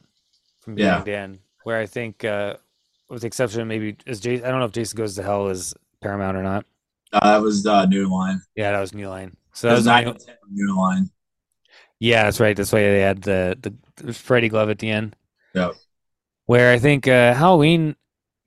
from 0.61 0.79
Yeah. 0.79 0.99
beginning 0.99 1.21
end. 1.21 1.39
Where 1.65 1.79
I 1.79 1.87
think 1.87 2.25
uh, 2.25 2.55
with 3.09 3.21
the 3.23 3.27
exception 3.27 3.61
of 3.61 3.67
maybe 3.67 3.97
is 4.07 4.21
Jason, 4.21 4.47
I 4.47 4.51
don't 4.51 4.61
know 4.61 4.67
if 4.67 4.73
Jason 4.73 4.97
Goes 4.97 5.15
to 5.17 5.23
Hell 5.23 5.49
is 5.49 5.75
Paramount 6.01 6.37
or 6.37 6.43
not. 6.43 6.65
Uh, 7.13 7.33
that 7.35 7.43
was 7.43 7.67
uh, 7.67 7.85
New 7.87 8.09
Line. 8.11 8.41
Yeah, 8.57 8.73
that 8.73 8.81
was 8.81 8.95
New 8.95 9.09
Line. 9.09 9.37
So 9.53 9.69
That 9.69 9.71
that 9.71 9.75
was 9.75 9.79
was 9.81 9.85
the 9.85 9.91
nine 9.91 10.07
only- 10.07 10.17
and 10.19 10.27
ten 10.27 10.37
New 10.51 10.77
Line. 10.77 11.11
yeah, 11.99 12.23
that's 12.25 12.41
right. 12.41 12.57
That's 12.57 12.73
why 12.73 12.81
they 12.81 13.01
had 13.01 13.23
the 13.23 13.59
the, 13.97 14.13
Freddy 14.15 14.49
glove 14.49 14.71
at 14.71 14.79
the 14.79 14.91
end. 14.91 15.17
Yep. 15.55 15.75
Where 16.47 16.73
I 16.73 16.79
think 16.79 17.07
uh, 17.09 17.35
Halloween, 17.35 17.95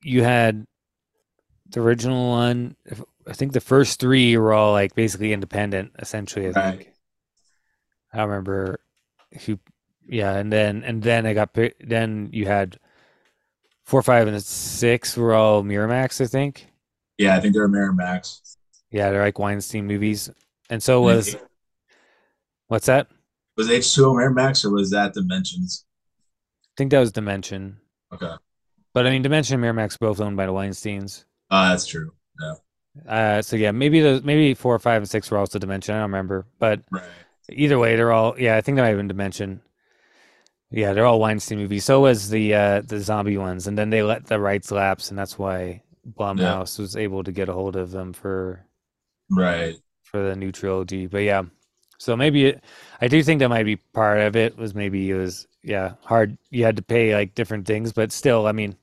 you 0.02 0.22
had 0.24 0.66
the 1.70 1.80
original 1.80 2.30
one. 2.30 2.74
if- 2.84 3.02
I 3.26 3.32
think 3.32 3.52
the 3.52 3.60
first 3.60 4.00
three 4.00 4.36
were 4.36 4.52
all 4.52 4.72
like 4.72 4.94
basically 4.94 5.32
independent, 5.32 5.92
essentially. 5.98 6.46
I 6.46 6.50
Right. 6.50 6.78
think. 6.78 6.92
I 8.12 8.22
remember 8.22 8.80
who. 9.46 9.58
Yeah, 10.06 10.34
and 10.36 10.52
then 10.52 10.84
and 10.84 11.02
then 11.02 11.24
I 11.26 11.32
got 11.32 11.56
then 11.80 12.28
you 12.32 12.44
had 12.46 12.78
four, 13.84 14.02
five, 14.02 14.28
and 14.28 14.42
six 14.42 15.16
were 15.16 15.32
all 15.34 15.62
Miramax. 15.62 16.20
I 16.20 16.26
think. 16.26 16.66
Yeah, 17.16 17.36
I 17.36 17.40
think 17.40 17.54
they're 17.54 17.68
Miramax. 17.68 18.56
Yeah, 18.90 19.10
they're 19.10 19.22
like 19.22 19.38
Weinstein 19.38 19.86
movies, 19.86 20.28
and 20.68 20.82
so 20.82 21.00
was 21.00 21.36
what's 22.68 22.86
that? 22.86 23.08
Was 23.56 23.68
H2O 23.68 24.14
Miramax 24.14 24.64
or 24.64 24.70
was 24.70 24.90
that 24.90 25.14
Dimensions? 25.14 25.84
I 26.66 26.74
think 26.76 26.90
that 26.90 27.00
was 27.00 27.12
Dimension. 27.12 27.78
Okay. 28.12 28.32
But 28.92 29.06
I 29.06 29.10
mean, 29.10 29.22
Dimension 29.22 29.62
and 29.62 29.64
Miramax 29.78 29.98
both 29.98 30.20
owned 30.20 30.36
by 30.36 30.46
the 30.46 30.52
Weinsteins. 30.52 31.24
Uh, 31.50 31.70
that's 31.70 31.86
true. 31.86 32.12
Yeah. 32.40 32.54
Uh, 33.08 33.42
so 33.42 33.56
yeah, 33.56 33.72
maybe 33.72 34.00
the 34.00 34.20
maybe 34.24 34.54
four, 34.54 34.78
five, 34.78 35.02
and 35.02 35.10
six 35.10 35.30
were 35.30 35.38
also 35.38 35.58
Dimension. 35.58 35.94
I 35.94 35.98
don't 35.98 36.10
remember, 36.10 36.46
but 36.58 36.80
Right. 36.90 37.26
either 37.50 37.78
way, 37.78 37.96
they're 37.96 38.12
all 38.12 38.38
yeah. 38.38 38.56
I 38.56 38.60
think 38.60 38.76
they 38.76 38.82
might 38.82 38.88
have 38.88 38.98
been 38.98 39.08
Dimension. 39.08 39.62
Yeah, 40.70 40.92
they're 40.92 41.06
all 41.06 41.20
Weinstein 41.20 41.58
movies. 41.58 41.84
So 41.84 42.00
was 42.00 42.30
the 42.30 42.54
uh, 42.54 42.80
the 42.82 43.00
zombie 43.00 43.38
ones, 43.38 43.66
and 43.66 43.78
then 43.78 43.90
they 43.90 44.02
let 44.02 44.26
the 44.26 44.40
rights 44.40 44.70
lapse, 44.70 45.10
and 45.10 45.18
that's 45.18 45.38
why 45.38 45.82
Blumhouse 46.06 46.78
was 46.78 46.96
able 46.96 47.22
to 47.24 47.32
get 47.32 47.48
a 47.48 47.52
hold 47.52 47.76
of 47.76 47.90
them 47.92 48.12
for 48.12 48.66
Right. 49.30 49.76
for 50.02 50.22
the 50.28 50.36
new 50.36 50.52
trilogy. 50.52 51.06
But 51.06 51.18
yeah, 51.18 51.42
so 51.98 52.16
maybe 52.16 52.46
it, 52.46 52.64
I 53.00 53.08
do 53.08 53.22
think 53.22 53.40
that 53.40 53.48
might 53.48 53.64
be 53.64 53.76
part 53.76 54.20
of 54.20 54.36
it. 54.36 54.56
Was 54.56 54.74
maybe 54.74 55.10
it 55.10 55.14
was 55.14 55.46
yeah 55.62 55.94
hard. 56.02 56.36
You 56.50 56.64
had 56.64 56.76
to 56.76 56.82
pay 56.82 57.14
like 57.14 57.34
different 57.34 57.66
things, 57.66 57.92
but 57.92 58.12
still, 58.12 58.46
I 58.46 58.52
mean, 58.52 58.76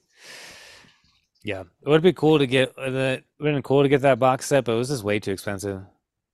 yeah, 1.43 1.61
it 1.61 1.89
would 1.89 2.01
be 2.01 2.13
cool 2.13 2.39
to 2.39 2.47
get 2.47 2.77
uh, 2.77 2.89
the. 2.89 3.23
Would 3.39 3.53
been 3.53 3.61
cool 3.63 3.83
to 3.83 3.89
get 3.89 4.01
that 4.01 4.19
box 4.19 4.45
set, 4.45 4.65
but 4.65 4.73
it 4.73 4.77
was 4.77 4.89
just 4.89 5.03
way 5.03 5.19
too 5.19 5.31
expensive. 5.31 5.81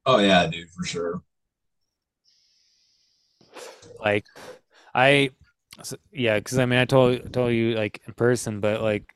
Oh 0.05 0.19
yeah, 0.19 0.47
dude, 0.47 0.69
for 0.69 0.85
sure. 0.85 1.21
Like, 3.99 4.25
I, 4.93 5.31
yeah, 6.11 6.37
because 6.37 6.59
I 6.59 6.65
mean, 6.65 6.79
I 6.79 6.85
told 6.85 7.33
told 7.33 7.53
you 7.53 7.75
like 7.75 8.01
in 8.07 8.13
person, 8.13 8.59
but 8.59 8.81
like 8.81 9.13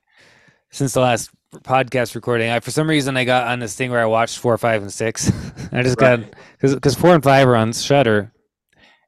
since 0.72 0.94
the 0.94 1.02
last 1.02 1.30
podcast 1.64 2.16
recording, 2.16 2.50
I 2.50 2.60
for 2.62 2.72
some 2.72 2.90
reason 2.90 3.18
I 3.18 3.26
got 3.26 3.48
on 3.48 3.60
this 3.60 3.76
thing 3.76 3.92
where 3.92 4.02
I 4.02 4.06
watched 4.06 4.40
four, 4.40 4.58
five, 4.58 4.82
and 4.82 4.92
six. 4.92 5.32
I 5.72 5.84
just 5.84 5.98
got 5.98 6.20
Right. 6.20 6.34
because 6.54 6.74
because 6.76 6.96
four 6.96 7.14
and 7.14 7.24
five 7.24 7.48
are 7.48 7.56
on 7.56 7.74
Shudder. 7.74 8.32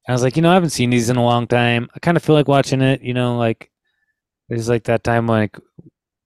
I 0.07 0.11
was 0.11 0.21
like, 0.21 0.35
you 0.35 0.41
know, 0.41 0.51
I 0.51 0.55
haven't 0.55 0.71
seen 0.71 0.89
these 0.89 1.09
in 1.09 1.15
a 1.15 1.23
long 1.23 1.47
time. 1.47 1.87
I 1.95 1.99
kind 1.99 2.17
of 2.17 2.23
feel 2.23 2.35
like 2.35 2.49
watching 2.49 2.81
it. 2.81 3.01
You 3.01 3.13
know, 3.13 3.37
like 3.37 3.71
it's 4.49 4.67
like 4.67 4.83
that 4.85 5.03
time 5.03 5.27
like 5.27 5.57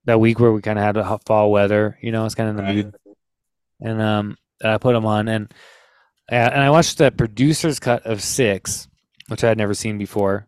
that 0.07 0.19
week 0.19 0.39
where 0.39 0.51
we 0.51 0.61
kind 0.61 0.79
of 0.79 0.84
had 0.85 0.97
a 0.97 1.03
hot 1.03 1.23
fall 1.25 1.51
weather. 1.51 1.99
You 2.01 2.11
know, 2.11 2.25
it's 2.25 2.34
kind 2.35 2.49
of 2.49 2.57
in 2.57 2.57
the 2.57 2.63
Right. 2.63 2.75
mood. 2.85 2.95
And 3.79 4.01
um, 4.01 4.38
I 4.65 4.79
put 4.79 4.93
them 4.93 5.05
on, 5.05 5.27
and 5.27 5.53
uh, 6.31 6.35
and 6.35 6.63
I 6.63 6.71
watched 6.71 6.97
the 6.97 7.11
producer's 7.11 7.79
cut 7.79 8.03
of 8.07 8.23
six, 8.23 8.88
which 9.27 9.43
I 9.43 9.49
had 9.49 9.57
never 9.59 9.75
seen 9.75 9.99
before. 9.99 10.47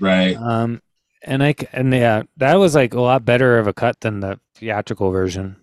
Right. 0.00 0.34
Um, 0.34 0.80
and 1.22 1.42
I 1.44 1.54
and 1.72 1.92
yeah, 1.92 2.22
that 2.38 2.54
was 2.54 2.74
like 2.74 2.94
a 2.94 3.00
lot 3.02 3.24
better 3.26 3.58
of 3.58 3.66
a 3.66 3.74
cut 3.74 4.00
than 4.00 4.20
the 4.20 4.40
theatrical 4.54 5.10
version. 5.10 5.56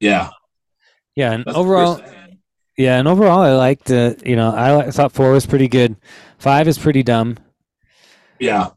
Yeah. 0.00 0.30
Yeah, 1.16 1.32
and 1.32 1.44
That's 1.44 1.56
overall, 1.56 2.00
yeah, 2.76 2.98
and 2.98 3.06
overall, 3.06 3.38
I 3.40 3.52
liked 3.52 3.84
the. 3.86 4.20
You 4.26 4.34
know, 4.36 4.52
I 4.52 4.90
thought 4.90 5.12
four 5.12 5.30
was 5.30 5.46
pretty 5.46 5.68
good. 5.68 5.96
Five 6.38 6.66
is 6.68 6.76
pretty 6.76 7.02
dumb. 7.04 7.36
Yeah. 8.40 8.70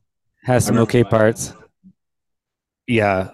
Has 0.44 0.66
some 0.66 0.78
okay 0.78 1.02
five. 1.04 1.10
parts. 1.12 1.54
Yeah, 2.88 3.32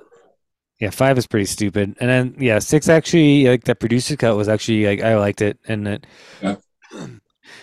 yeah, 0.79 0.91
five 0.91 1.17
is 1.17 1.27
pretty 1.27 1.45
stupid, 1.45 1.95
and 1.99 2.09
then 2.09 2.35
yeah, 2.39 2.59
six 2.59 2.89
actually 2.89 3.45
like 3.47 3.65
the 3.65 3.75
producer 3.75 4.17
cut 4.17 4.35
was 4.37 4.49
actually 4.49 4.85
like 4.85 5.01
I 5.01 5.17
liked 5.17 5.41
it, 5.41 5.59
and 5.67 5.87
it 5.87 6.07
Yeah. 6.41 6.57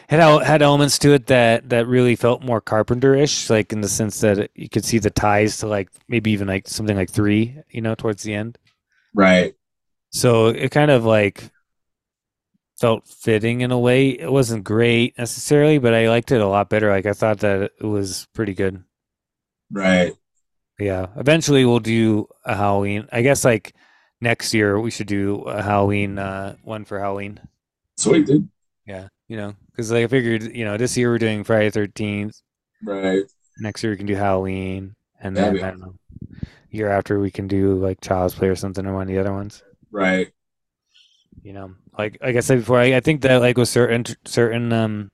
had 0.09 0.21
had 0.43 0.63
elements 0.63 0.99
to 0.99 1.13
it 1.15 1.27
that 1.27 1.69
that 1.71 1.87
really 1.87 2.17
felt 2.17 2.43
more 2.43 2.61
Carpenter-ish, 2.61 3.49
like 3.51 3.73
in 3.73 3.81
the 3.81 3.89
sense 3.89 4.21
that 4.21 4.39
it, 4.39 4.51
you 4.55 4.69
could 4.69 4.85
see 4.85 4.99
the 4.99 5.11
ties 5.11 5.59
to 5.59 5.67
like 5.67 5.89
maybe 6.09 6.31
even 6.33 6.49
like 6.49 6.69
something 6.69 6.97
like 6.97 7.11
three, 7.11 7.57
you 7.71 7.81
know, 7.81 7.95
towards 7.95 8.23
the 8.23 8.35
end. 8.35 8.59
Right. 9.15 9.55
So 10.11 10.49
it 10.49 10.71
kind 10.71 10.91
of 10.91 11.05
like 11.05 11.51
felt 12.79 13.07
fitting 13.07 13.61
in 13.61 13.71
a 13.71 13.79
way. 13.79 14.11
It 14.11 14.31
wasn't 14.33 14.65
great 14.65 15.17
necessarily, 15.19 15.79
but 15.79 15.95
I 15.95 16.09
liked 16.09 16.33
it 16.33 16.41
a 16.41 16.47
lot 16.47 16.71
better. 16.71 16.91
Like 16.91 17.07
I 17.07 17.13
thought 17.13 17.41
that 17.41 17.73
it 17.81 17.85
was 17.85 18.27
pretty 18.35 18.55
good. 18.55 18.83
Right. 19.71 20.15
Yeah. 20.81 21.07
Eventually 21.17 21.65
we'll 21.65 21.81
do 21.81 22.27
a 22.45 22.57
Halloween. 22.57 23.07
I 23.13 23.23
guess 23.23 23.45
like 23.45 23.75
next 24.21 24.55
year 24.55 24.81
we 24.81 24.91
should 24.91 25.07
do 25.07 25.43
a 25.43 25.63
Halloween 25.63 26.19
uh, 26.19 26.57
one 26.63 26.85
for 26.85 26.99
Halloween. 26.99 27.39
Sweet, 27.97 28.27
dude. 28.27 28.49
Yeah. 28.87 29.09
You 29.29 29.37
know, 29.37 29.55
because 29.71 29.93
like 29.93 30.05
I 30.05 30.07
figured, 30.09 30.57
you 30.57 30.65
know, 30.65 30.77
this 30.77 30.97
year 30.97 31.11
we're 31.11 31.19
doing 31.19 31.45
Friday 31.45 31.71
Thirteenth. 31.71 32.41
Right. 32.83 33.23
Next 33.59 33.83
year 33.83 33.93
we 33.93 33.97
can 33.97 34.07
do 34.07 34.17
Halloween, 34.17 34.97
and 35.21 35.37
then 35.37 35.55
be 35.55 35.63
I 35.63 35.71
don't 35.71 35.81
know. 35.81 35.95
Year 36.71 36.89
after 36.89 37.21
we 37.21 37.31
can 37.31 37.47
do 37.47 37.75
like 37.75 38.01
Child's 38.01 38.35
Play 38.35 38.49
or 38.49 38.57
something 38.57 38.87
or 38.87 38.95
one 38.95 39.03
of 39.03 39.09
the 39.09 39.19
other 39.19 39.33
ones. 39.33 39.63
Right. 39.93 40.33
You 41.43 41.53
know, 41.53 41.75
like 41.97 42.19
like 42.21 42.37
I 42.37 42.41
said 42.41 42.59
before, 42.61 42.79
I, 42.79 42.97
I 42.97 43.01
think 43.01 43.23
that 43.23 43.41
like 43.41 43.57
with 43.57 43.69
certain 43.69 44.05
certain 44.25 44.73
um 44.73 45.11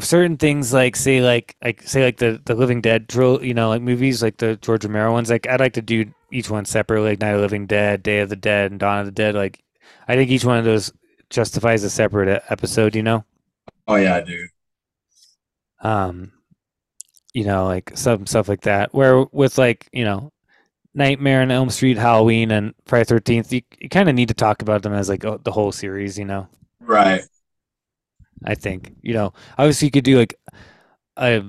certain 0.00 0.36
things 0.36 0.72
like 0.72 0.96
say 0.96 1.20
like 1.20 1.56
like 1.62 1.82
say 1.82 2.04
like 2.04 2.18
the 2.18 2.40
the 2.44 2.54
Living 2.54 2.80
Dead 2.80 3.06
drill, 3.06 3.44
you 3.44 3.54
know, 3.54 3.68
like 3.68 3.82
movies 3.82 4.22
like 4.22 4.38
the 4.38 4.56
George 4.56 4.84
Romero 4.84 5.12
ones. 5.12 5.30
Like 5.30 5.46
I'd 5.48 5.60
like 5.60 5.74
to 5.74 5.82
do 5.82 6.12
each 6.32 6.50
one 6.50 6.64
separately, 6.64 7.10
like 7.10 7.20
Night 7.20 7.30
of 7.30 7.36
the 7.38 7.42
Living 7.42 7.66
Dead, 7.66 8.02
Day 8.02 8.20
of 8.20 8.28
the 8.28 8.36
Dead, 8.36 8.70
and 8.72 8.80
Dawn 8.80 9.00
of 9.00 9.06
the 9.06 9.12
Dead. 9.12 9.34
Like 9.34 9.62
I 10.08 10.16
think 10.16 10.30
each 10.30 10.44
one 10.44 10.58
of 10.58 10.64
those 10.64 10.92
justifies 11.30 11.84
a 11.84 11.90
separate 11.90 12.42
episode. 12.50 12.94
You 12.96 13.02
know, 13.02 13.24
Oh 13.86 13.96
yeah, 13.96 14.20
dude. 14.20 14.50
um, 15.80 16.32
you 17.32 17.44
know, 17.44 17.66
like 17.66 17.92
some 17.96 18.26
stuff 18.26 18.48
like 18.48 18.62
that. 18.62 18.94
Where 18.94 19.22
with 19.32 19.58
like 19.58 19.88
you 19.92 20.04
know. 20.04 20.30
Nightmare 20.94 21.42
on 21.42 21.50
Elm 21.52 21.70
Street, 21.70 21.98
Halloween, 21.98 22.50
and 22.50 22.74
Friday 22.86 23.04
Thirteenth. 23.04 23.52
You, 23.52 23.62
you 23.80 23.88
kind 23.88 24.08
of 24.08 24.14
need 24.16 24.28
to 24.28 24.34
talk 24.34 24.62
about 24.62 24.82
them 24.82 24.92
as 24.94 25.08
like 25.08 25.24
oh, 25.24 25.38
the 25.44 25.52
whole 25.52 25.72
series, 25.72 26.18
you 26.18 26.24
know. 26.24 26.48
Right. 26.80 27.22
I 28.44 28.54
think 28.54 28.92
you 29.02 29.14
know. 29.14 29.32
Obviously, 29.58 29.86
you 29.86 29.92
could 29.92 30.04
do 30.04 30.18
like 30.18 30.34
a 31.16 31.42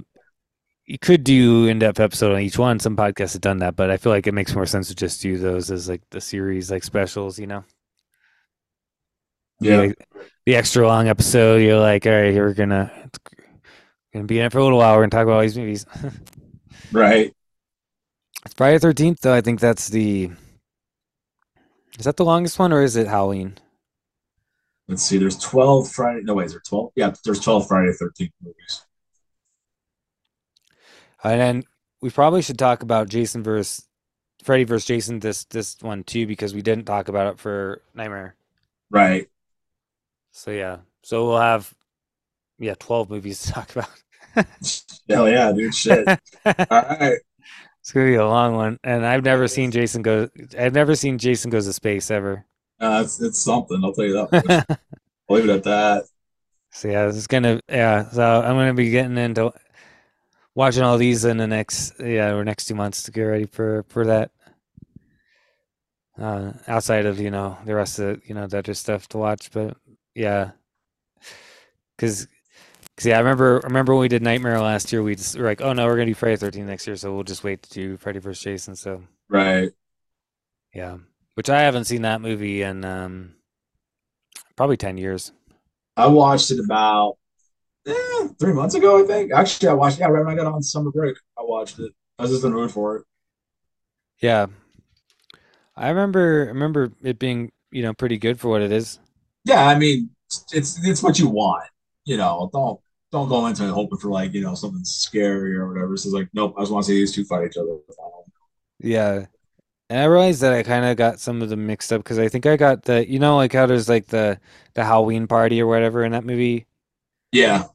you 0.86 1.00
could 1.00 1.24
do 1.24 1.66
in-depth 1.68 2.00
episode 2.00 2.34
on 2.34 2.42
each 2.42 2.60
one. 2.60 2.80
Some 2.80 2.96
podcasts 2.96 3.34
have 3.34 3.42
done 3.42 3.60
that, 3.60 3.76
but 3.76 3.90
I 3.90 3.98
feel 3.98 4.12
like 4.12 4.28
it 4.28 4.34
makes 4.34 4.54
more 4.54 4.66
sense 4.68 4.88
to 4.90 4.96
just 4.96 5.22
do 5.22 5.38
those 5.38 5.72
as 5.72 5.90
like 5.90 6.02
the 6.12 6.22
series, 6.22 6.70
like 6.72 6.84
specials. 6.84 7.40
You 7.40 7.48
know, 7.48 7.64
Yeah. 9.60 9.78
Like, 9.78 10.08
the 10.46 10.56
extra 10.56 10.88
long 10.88 11.08
episode. 11.08 11.62
You're 11.62 11.80
like, 11.80 12.06
all 12.06 12.12
right, 12.12 12.34
we're 12.36 12.54
gonna 12.54 12.92
gonna 14.14 14.26
be 14.26 14.40
in 14.40 14.46
it 14.46 14.52
for 14.52 14.60
a 14.60 14.64
little 14.64 14.78
while. 14.78 14.96
We're 14.96 15.02
gonna 15.02 15.10
talk 15.12 15.24
about 15.24 15.36
all 15.36 15.42
these 15.42 15.58
movies. 15.58 15.86
Right. 16.92 17.34
Friday 18.56 18.78
Thirteenth, 18.80 19.22
though, 19.22 19.34
I 19.34 19.42
think 19.42 19.60
that's 19.60 19.90
the. 19.90 20.30
Is 21.98 22.06
that 22.06 22.16
the 22.18 22.26
longest 22.26 22.60
one, 22.60 22.72
or 22.72 22.84
is 22.84 22.96
it 22.96 23.08
Halloween? 23.08 23.58
Let's 24.88 25.04
see. 25.04 25.18
There's 25.18 25.38
12 25.38 25.92
Friday. 25.92 26.22
No, 26.24 26.36
wait, 26.36 26.46
is 26.46 26.52
there 26.52 26.62
12? 26.68 26.92
Yeah, 26.96 27.14
there's 27.24 27.40
12 27.40 27.68
Friday 27.68 27.92
13th 27.92 28.32
movies. 28.42 28.86
And 31.24 31.42
then 31.42 31.64
we 32.02 32.12
probably 32.12 32.44
should 32.44 32.60
talk 32.60 32.84
about 32.84 33.10
Jason 33.10 33.42
versus 33.42 33.88
Freddy 34.44 34.64
versus 34.64 34.86
Jason 34.86 35.20
this 35.20 35.46
this 35.46 35.76
one 35.82 36.04
too 36.04 36.28
because 36.28 36.54
we 36.54 36.62
didn't 36.62 36.86
talk 36.86 37.08
about 37.08 37.34
it 37.34 37.40
for 37.40 37.82
Nightmare. 37.96 38.36
Right. 38.92 39.28
So 40.32 40.52
yeah, 40.52 40.78
so 41.02 41.26
we'll 41.26 41.40
have 41.40 41.74
yeah 42.60 42.76
twelve 42.78 43.10
movies 43.10 43.42
to 43.42 43.54
talk 43.54 43.72
about. 43.76 43.90
Hell 45.10 45.28
yeah, 45.28 45.52
dude. 45.52 45.74
Shit. 45.74 46.08
All 46.46 46.56
right. 46.70 47.18
It's 47.80 47.92
gonna 47.92 48.06
be 48.06 48.16
a 48.16 48.28
long 48.28 48.56
one, 48.56 48.80
and 48.84 49.04
I've 49.04 49.24
never 49.24 49.48
seen 49.48 49.72
Jason 49.72 50.04
go. 50.04 50.30
I've 50.58 50.74
never 50.74 50.96
seen 50.96 51.18
Jason 51.18 51.50
goes 51.50 51.66
to 51.66 51.74
space 51.74 52.12
ever. 52.12 52.46
Uh, 52.80 53.02
it's, 53.04 53.22
it's 53.22 53.40
something. 53.40 53.84
I'll 53.84 53.94
tell 53.94 54.06
you 54.06 54.14
that. 54.14 54.30
I'll 55.30 55.36
leave 55.38 55.46
it 55.50 55.50
at 55.56 55.64
that. 55.64 56.06
So 56.72 56.88
yeah, 56.90 57.08
it's 57.08 57.28
gonna 57.28 57.62
yeah. 57.70 58.10
So 58.10 58.24
I'm 58.24 58.56
gonna 58.56 58.74
be 58.74 58.90
getting 58.90 59.18
into 59.18 59.54
watching 60.56 60.84
all 60.84 60.98
these 60.98 61.26
in 61.26 61.38
the 61.38 61.48
next 61.48 61.94
yeah 62.00 62.34
or 62.34 62.44
next 62.44 62.66
two 62.66 62.76
months 62.76 63.04
to 63.04 63.12
get 63.12 63.24
ready 63.24 63.46
for 63.46 63.84
for 63.90 64.06
that. 64.06 64.32
Uh, 66.18 66.54
outside 66.68 67.06
of 67.06 67.20
you 67.20 67.30
know 67.30 67.58
the 67.66 67.76
rest 67.76 68.00
of 68.00 68.22
you 68.28 68.34
know 68.34 68.48
the 68.48 68.58
other 68.60 68.74
stuff 68.74 69.08
to 69.10 69.18
watch, 69.18 69.52
but 69.52 69.76
yeah, 70.14 70.52
because 71.98 72.28
cause 72.98 73.06
yeah, 73.06 73.16
I 73.18 73.20
remember 73.20 73.62
remember 73.64 73.94
when 73.94 74.02
we 74.02 74.08
did 74.08 74.22
Nightmare 74.22 74.60
last 74.62 74.92
year, 74.92 75.04
we 75.04 75.16
just 75.16 75.38
were 75.38 75.46
like, 75.46 75.62
oh 75.62 75.74
no, 75.74 75.86
we're 75.86 75.96
gonna 75.96 76.08
do 76.08 76.14
Friday 76.14 76.38
Thirteenth 76.38 76.68
next 76.68 76.88
year, 76.88 76.96
so 76.96 77.14
we'll 77.14 77.24
just 77.24 77.44
wait 77.44 77.64
to 77.64 77.70
do 77.70 77.98
Freddy 77.98 78.20
vs 78.20 78.44
Jason. 78.44 78.76
So 78.76 79.04
Right. 79.30 79.74
yeah, 80.74 80.98
which 81.36 81.50
I 81.50 81.62
haven't 81.62 81.86
seen 81.86 82.02
that 82.02 82.22
movie 82.22 82.62
in 82.62 82.84
um 82.84 83.36
probably 84.56 84.78
ten 84.78 84.98
years. 84.98 85.32
I 85.96 86.08
watched 86.08 86.52
it 86.52 86.60
about 86.60 87.18
eh, 87.88 88.28
three 88.40 88.54
months 88.54 88.76
ago, 88.76 89.04
I 89.04 89.08
think. 89.08 89.32
Actually, 89.32 89.70
I 89.70 89.74
watched. 89.74 90.00
Yeah, 90.00 90.08
right 90.08 90.26
when 90.26 90.34
I 90.34 90.42
got 90.42 90.52
on 90.52 90.62
summer 90.64 90.92
break, 90.92 91.16
I 91.38 91.44
watched 91.44 91.80
it. 91.80 91.94
I 92.18 92.24
was 92.24 92.32
just 92.32 92.44
in 92.44 92.52
the 92.52 92.58
mood 92.58 92.72
for 92.72 92.98
it. 92.98 93.04
Yeah, 94.22 94.48
I 95.76 95.90
remember 95.90 96.46
remember 96.48 96.92
it 97.04 97.20
being 97.20 97.52
you 97.72 97.84
know 97.84 97.94
pretty 97.94 98.18
good 98.18 98.40
for 98.40 98.50
what 98.50 98.62
it 98.62 98.72
is. 98.72 99.00
Yeah, 99.44 99.68
I 99.68 99.78
mean, 99.78 100.10
it's 100.52 100.80
it's 100.84 101.04
what 101.04 101.20
you 101.20 101.30
want. 101.30 101.70
You 102.06 102.18
know, 102.18 102.50
don't 102.54 102.80
don't 103.12 103.30
go 103.30 103.46
into 103.48 103.66
it 103.66 103.72
hoping 103.72 103.98
for 103.98 104.10
like 104.10 104.34
you 104.34 104.42
know 104.42 104.56
something 104.56 104.84
scary 104.84 105.56
or 105.56 105.68
whatever. 105.68 105.94
It's 105.94 106.06
like, 106.08 106.30
nope. 106.34 106.56
I 106.58 106.62
just 106.62 106.72
want 106.72 106.86
to 106.86 106.92
see 106.92 107.00
these 107.00 107.14
two 107.14 107.26
fight 107.26 107.48
each 107.48 107.58
other. 107.58 107.78
Yeah. 108.80 109.26
And 109.90 110.00
I 110.00 110.06
realized 110.06 110.42
that 110.42 110.54
I 110.54 110.64
kind 110.64 110.86
of 110.86 110.98
got 110.98 111.20
some 111.20 111.42
of 111.42 111.50
them 111.50 111.68
mixed 111.68 111.94
up 111.94 112.00
because 112.02 112.18
I 112.18 112.28
think 112.28 112.46
I 112.46 112.58
got 112.58 112.84
the, 112.84 113.08
you 113.08 113.20
know, 113.20 113.38
like 113.38 113.54
how 113.54 113.66
there's 113.68 113.88
like 113.90 114.08
the 114.08 114.40
the 114.74 114.84
Halloween 114.84 115.28
party 115.28 115.62
or 115.62 115.68
whatever 115.68 116.04
in 116.04 116.12
that 116.14 116.26
movie. 116.26 116.66
Yeah. 117.32 117.66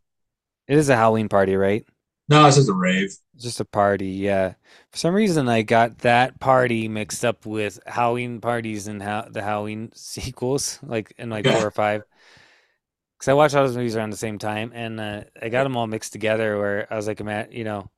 It 0.68 0.78
is 0.78 0.88
a 0.88 0.96
Halloween 0.96 1.28
party, 1.28 1.56
right? 1.56 1.84
No, 2.28 2.46
it's 2.46 2.56
just 2.56 2.68
a 2.68 2.72
rave. 2.72 3.06
It's 3.34 3.42
just 3.42 3.60
a 3.60 3.64
party, 3.64 4.10
yeah. 4.10 4.54
For 4.92 4.98
some 4.98 5.14
reason, 5.14 5.48
I 5.48 5.62
got 5.62 5.98
that 5.98 6.38
party 6.38 6.86
mixed 6.88 7.24
up 7.24 7.44
with 7.44 7.80
Halloween 7.86 8.40
parties 8.40 8.86
and 8.86 9.02
how 9.02 9.22
the 9.22 9.42
Halloween 9.42 9.90
sequels, 9.94 10.78
like 10.82 11.12
in 11.18 11.30
like 11.30 11.46
four 11.46 11.66
or 11.66 11.70
five. 11.72 12.04
Because 13.18 13.28
I 13.28 13.34
watched 13.34 13.54
all 13.54 13.66
those 13.66 13.76
movies 13.76 13.96
around 13.96 14.10
the 14.10 14.16
same 14.16 14.38
time, 14.38 14.72
and 14.74 15.00
uh, 15.00 15.24
I 15.40 15.48
got 15.48 15.64
them 15.64 15.76
all 15.76 15.86
mixed 15.86 16.12
together. 16.12 16.56
Where 16.58 16.86
I 16.92 16.96
was 16.96 17.06
like, 17.06 17.22
man, 17.22 17.48
you 17.50 17.64
know, 17.64 17.90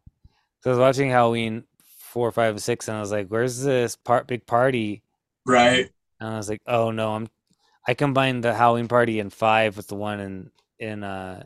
so 0.63 0.71
I 0.71 0.75
was 0.75 0.79
watching 0.79 1.11
Halloween 1.11 1.65
four, 2.13 2.31
five, 2.31 2.51
and 2.51 2.63
six, 2.63 2.89
and 2.89 2.97
I 2.97 3.01
was 3.01 3.11
like, 3.11 3.29
"Where's 3.29 3.63
this 3.63 3.97
part 3.97 4.27
big 4.27 4.47
party?" 4.47 5.03
Right. 5.47 5.91
And 6.21 6.29
I 6.35 6.37
was 6.37 6.49
like, 6.49 6.61
"Oh 6.67 6.91
no, 6.91 7.15
I'm." 7.15 7.29
I 7.89 7.95
combined 7.95 8.45
the 8.45 8.55
Halloween 8.55 8.87
party 8.87 9.19
in 9.19 9.31
five 9.31 9.77
with 9.77 9.89
the 9.89 9.97
one 9.97 10.21
in 10.21 10.51
in 10.79 11.03
uh, 11.03 11.45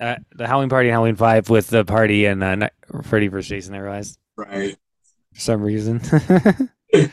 uh 0.00 0.16
the 0.34 0.46
Halloween 0.46 0.68
party 0.68 0.88
in 0.88 0.92
Halloween 0.92 1.16
five 1.16 1.48
with 1.48 1.68
the 1.68 1.84
party 1.84 2.26
in 2.26 2.42
uh, 2.42 2.68
Freddy 3.04 3.28
vs 3.28 3.48
Jason. 3.48 3.74
I 3.74 3.78
realized 3.78 4.18
Right. 4.36 4.76
for 5.32 5.40
some 5.40 5.62
reason, 5.62 6.00
like 6.92 7.10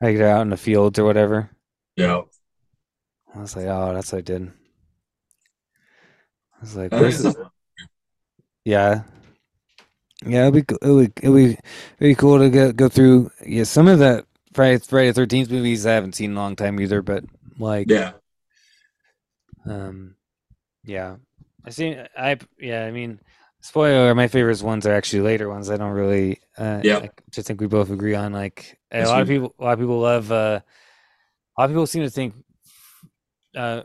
they're 0.00 0.28
out 0.30 0.42
in 0.42 0.50
the 0.50 0.56
fields 0.56 0.98
or 0.98 1.04
whatever. 1.04 1.50
Yeah. 1.96 2.22
I 3.34 3.40
was 3.40 3.56
like, 3.56 3.66
"Oh, 3.66 3.94
that's 3.94 4.12
what 4.12 4.18
I 4.18 4.22
did." 4.22 4.52
I 6.56 6.60
was 6.60 6.76
like, 6.76 6.92
"Where's 6.92 7.26
yeah." 8.64 9.02
Yeah, 10.24 10.48
it'd 10.48 10.66
be 10.66 10.74
it 10.82 10.90
would 10.90 11.12
it 11.22 11.28
would 11.28 11.58
be 11.98 12.14
cool 12.14 12.38
to 12.38 12.48
go 12.50 12.72
go 12.72 12.88
through. 12.88 13.30
Yeah, 13.44 13.64
some 13.64 13.86
of 13.88 13.98
the 13.98 14.24
Friday 14.54 14.78
Friday 14.78 15.12
Thirteenth 15.12 15.50
movies 15.50 15.84
I 15.84 15.92
haven't 15.92 16.14
seen 16.14 16.30
in 16.30 16.36
a 16.36 16.40
long 16.40 16.56
time 16.56 16.80
either, 16.80 17.02
but 17.02 17.24
like 17.58 17.88
Yeah. 17.90 18.12
Um, 19.66 20.16
yeah, 20.84 21.16
I 21.64 21.70
see. 21.70 21.96
I 22.16 22.38
yeah, 22.58 22.84
I 22.86 22.90
mean, 22.92 23.20
spoiler. 23.60 24.14
My 24.14 24.28
favorite 24.28 24.62
ones 24.62 24.86
are 24.86 24.94
actually 24.94 25.22
later 25.22 25.48
ones. 25.48 25.70
I 25.70 25.76
don't 25.76 25.92
really. 25.92 26.40
Uh, 26.56 26.80
Yep. 26.82 27.02
I 27.02 27.10
just 27.30 27.46
think 27.48 27.60
we 27.60 27.66
both 27.66 27.90
agree 27.90 28.14
on. 28.14 28.32
Like 28.32 28.78
a 28.92 28.98
Yes, 28.98 29.08
lot 29.08 29.22
of 29.22 29.28
people, 29.28 29.54
a 29.58 29.64
lot 29.64 29.72
of 29.74 29.78
people 29.80 30.00
love. 30.00 30.30
Uh, 30.32 30.60
a 31.56 31.60
lot 31.60 31.64
of 31.66 31.70
people 31.70 31.86
seem 31.86 32.02
to 32.04 32.10
think, 32.10 32.34
uh, 33.56 33.82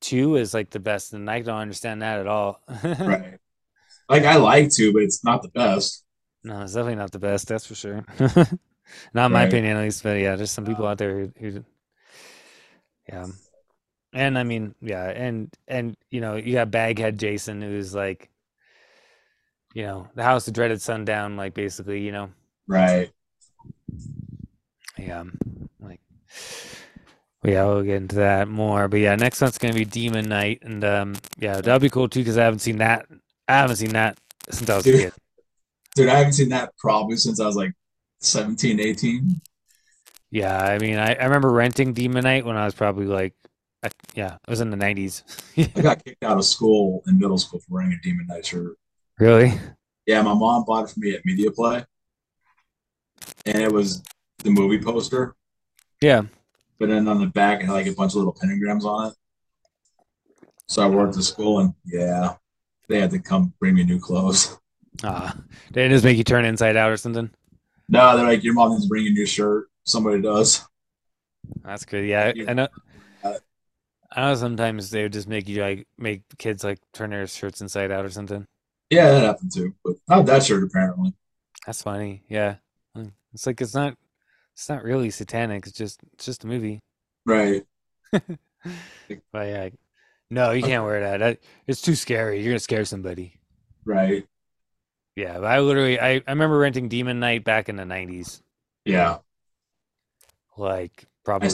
two 0.00 0.36
is 0.36 0.54
like 0.54 0.70
the 0.70 0.80
best, 0.80 1.12
and 1.12 1.28
I 1.30 1.40
don't 1.40 1.58
understand 1.58 2.02
that 2.02 2.20
at 2.20 2.26
all. 2.26 2.60
Right. 3.04 3.38
Like 4.10 4.24
I 4.24 4.36
like 4.36 4.70
to, 4.72 4.92
but 4.92 5.04
it's 5.04 5.24
not 5.24 5.42
the 5.42 5.48
best. 5.50 6.04
No, 6.44 6.62
it's 6.62 6.74
definitely 6.74 6.96
not 6.96 7.12
the 7.12 7.18
best. 7.20 7.48
That's 7.48 7.66
for 7.66 7.76
sure. 7.76 8.04
not 9.14 9.26
in 9.26 9.32
my 9.32 9.44
opinion, 9.44 9.76
at 9.76 9.82
least. 9.84 10.02
But 10.02 10.20
yeah, 10.20 10.36
there's 10.36 10.50
some 10.50 10.66
people 10.66 10.86
out 10.86 10.98
there 10.98 11.18
who, 11.18 11.32
who 11.38 11.64
yeah. 13.08 13.26
And 14.12 14.38
I 14.38 14.42
mean, 14.42 14.74
yeah, 14.82 15.08
and 15.10 15.54
and 15.68 15.96
you 16.10 16.20
know, 16.20 16.36
you 16.36 16.54
got 16.54 16.72
Baghead 16.72 17.18
Jason, 17.18 17.62
who's 17.62 17.94
like, 17.94 18.30
you 19.74 19.84
know, 19.84 20.08
the 20.16 20.24
House 20.24 20.48
of 20.48 20.54
Dreaded 20.54 20.82
Sundown, 20.82 21.36
like 21.36 21.54
basically, 21.54 22.00
you 22.00 22.12
know, 22.12 22.30
Right. 22.66 23.10
yeah, 24.98 25.24
like, 25.80 26.00
yeah, 27.44 27.64
we'll 27.66 27.82
get 27.84 27.96
into 27.96 28.16
that 28.16 28.48
more. 28.48 28.88
But 28.88 29.00
yeah, 29.00 29.16
next 29.16 29.40
one's 29.40 29.58
gonna 29.58 29.74
be 29.74 29.84
Demon 29.84 30.28
Knight, 30.28 30.60
and 30.62 30.84
um, 30.84 31.14
yeah, 31.38 31.60
that'll 31.60 31.78
be 31.78 31.90
cool 31.90 32.08
too 32.08 32.20
because 32.20 32.38
I 32.38 32.44
haven't 32.44 32.60
seen 32.60 32.78
that. 32.78 33.06
I 33.50 33.54
haven't 33.58 33.76
seen 33.76 33.92
that 33.94 34.18
since 34.50 34.70
I 34.70 34.76
was 34.76 34.86
a 34.86 34.92
Dude. 34.92 35.00
kid. 35.00 35.12
Dude, 35.96 36.08
I 36.08 36.18
haven't 36.18 36.34
seen 36.34 36.50
that 36.50 36.72
probably 36.78 37.16
since 37.16 37.40
I 37.40 37.46
was 37.46 37.56
like 37.56 37.72
17, 38.20 38.78
18. 38.80 39.40
Yeah, 40.30 40.56
I 40.56 40.78
mean, 40.78 40.96
I, 40.98 41.14
I 41.14 41.24
remember 41.24 41.50
renting 41.50 41.92
Demon 41.92 42.22
Knight 42.22 42.44
when 42.46 42.56
I 42.56 42.64
was 42.64 42.74
probably 42.74 43.06
like, 43.06 43.34
I, 43.82 43.90
yeah, 44.14 44.34
it 44.34 44.50
was 44.50 44.60
in 44.60 44.70
the 44.70 44.76
nineties. 44.76 45.24
I 45.56 45.80
got 45.80 46.04
kicked 46.04 46.22
out 46.22 46.38
of 46.38 46.44
school 46.44 47.02
in 47.08 47.18
middle 47.18 47.38
school 47.38 47.58
for 47.60 47.74
wearing 47.74 47.92
a 47.92 48.00
Demon 48.02 48.26
Knight 48.28 48.46
shirt. 48.46 48.76
really? 49.18 49.58
Yeah, 50.06 50.22
my 50.22 50.34
mom 50.34 50.64
bought 50.64 50.84
it 50.84 50.90
for 50.90 51.00
me 51.00 51.14
at 51.14 51.24
Media 51.24 51.50
Play, 51.50 51.84
and 53.46 53.58
it 53.58 53.72
was 53.72 54.02
the 54.38 54.50
movie 54.50 54.80
poster. 54.80 55.34
Yeah. 56.00 56.22
But 56.78 56.88
then 56.88 57.08
on 57.08 57.20
the 57.20 57.26
back, 57.26 57.60
it 57.60 57.66
had 57.66 57.72
like 57.72 57.86
a 57.86 57.92
bunch 57.92 58.12
of 58.12 58.16
little 58.16 58.34
pentagrams 58.34 58.84
on 58.84 59.08
it. 59.08 59.14
So 60.68 60.82
I 60.82 60.86
worked 60.86 61.16
at 61.16 61.24
school, 61.24 61.58
and 61.60 61.74
yeah, 61.84 62.34
they 62.90 63.00
had 63.00 63.10
to 63.12 63.20
come 63.20 63.54
bring 63.60 63.74
me 63.74 63.84
new 63.84 64.00
clothes. 64.00 64.58
Ah, 65.04 65.34
they 65.72 65.82
didn't 65.82 65.94
just 65.94 66.04
make 66.04 66.18
you 66.18 66.24
turn 66.24 66.44
inside 66.44 66.76
out 66.76 66.90
or 66.90 66.96
something. 66.96 67.30
No, 67.88 68.16
they're 68.16 68.26
like, 68.26 68.42
your 68.42 68.52
mom 68.54 68.72
needs 68.72 68.82
to 68.82 68.88
bring 68.88 69.06
a 69.06 69.10
new 69.10 69.24
shirt. 69.24 69.68
Somebody 69.84 70.20
does. 70.20 70.62
That's 71.64 71.84
good. 71.84 72.04
Yeah, 72.04 72.32
I 72.46 72.52
know. 72.52 72.68
I 74.12 74.20
know 74.22 74.34
sometimes 74.34 74.90
they 74.90 75.04
would 75.04 75.12
just 75.12 75.28
make 75.28 75.48
you 75.48 75.62
like 75.62 75.86
make 75.96 76.22
kids 76.36 76.64
like 76.64 76.80
turn 76.92 77.10
their 77.10 77.26
shirts 77.28 77.60
inside 77.60 77.92
out 77.92 78.04
or 78.04 78.10
something. 78.10 78.44
Yeah, 78.90 79.12
that 79.12 79.22
happened 79.22 79.52
too, 79.54 79.72
but 79.84 79.94
not 80.08 80.26
that 80.26 80.42
shirt 80.44 80.64
apparently. 80.64 81.14
That's 81.64 81.82
funny. 81.82 82.24
Yeah, 82.28 82.56
it's 83.32 83.46
like 83.46 83.60
it's 83.60 83.74
not 83.74 83.96
it's 84.54 84.68
not 84.68 84.82
really 84.82 85.10
satanic. 85.10 85.66
It's 85.66 85.78
just 85.78 86.00
it's 86.14 86.26
just 86.26 86.42
a 86.42 86.48
movie. 86.48 86.80
Right. 87.24 87.62
but 88.12 88.26
yeah, 89.34 89.68
no, 90.30 90.52
you 90.52 90.62
can't 90.62 90.84
wear 90.84 91.00
that. 91.00 91.18
that. 91.18 91.38
It's 91.66 91.80
too 91.80 91.94
scary. 91.94 92.40
You're 92.40 92.52
gonna 92.52 92.60
scare 92.60 92.84
somebody. 92.84 93.34
Right. 93.84 94.26
Yeah, 95.16 95.38
I 95.38 95.60
literally 95.60 95.98
I, 96.00 96.14
I 96.14 96.22
remember 96.28 96.58
renting 96.58 96.88
Demon 96.88 97.20
Knight 97.20 97.44
back 97.44 97.68
in 97.68 97.76
the 97.76 97.84
nineties. 97.84 98.42
Yeah. 98.84 99.18
Like 100.56 101.06
probably 101.24 101.48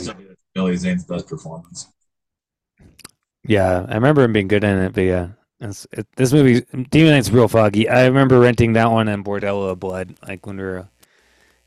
Billy 0.55 0.77
Zane's 0.77 1.05
best 1.05 1.27
performance. 1.27 1.89
Yeah, 3.47 3.87
I 3.89 3.95
remember 3.95 4.23
him 4.23 4.33
being 4.33 4.49
good 4.49 4.65
in 4.65 4.79
it, 4.79 4.93
but 4.93 5.03
yeah. 5.03 5.29
It, 5.61 6.07
this 6.17 6.33
movie, 6.33 6.67
Demon 6.91 7.13
Knight's 7.13 7.31
real 7.31 7.49
foggy. 7.49 7.89
I 7.89 8.07
remember 8.07 8.39
renting 8.41 8.75
that 8.75 8.91
one 8.91 9.09
and 9.09 9.25
Bordello 9.25 9.71
of 9.71 9.81
Blood, 9.81 10.15
like 10.27 10.47
when 10.47 10.59
we 10.59 10.65
were. 10.65 10.89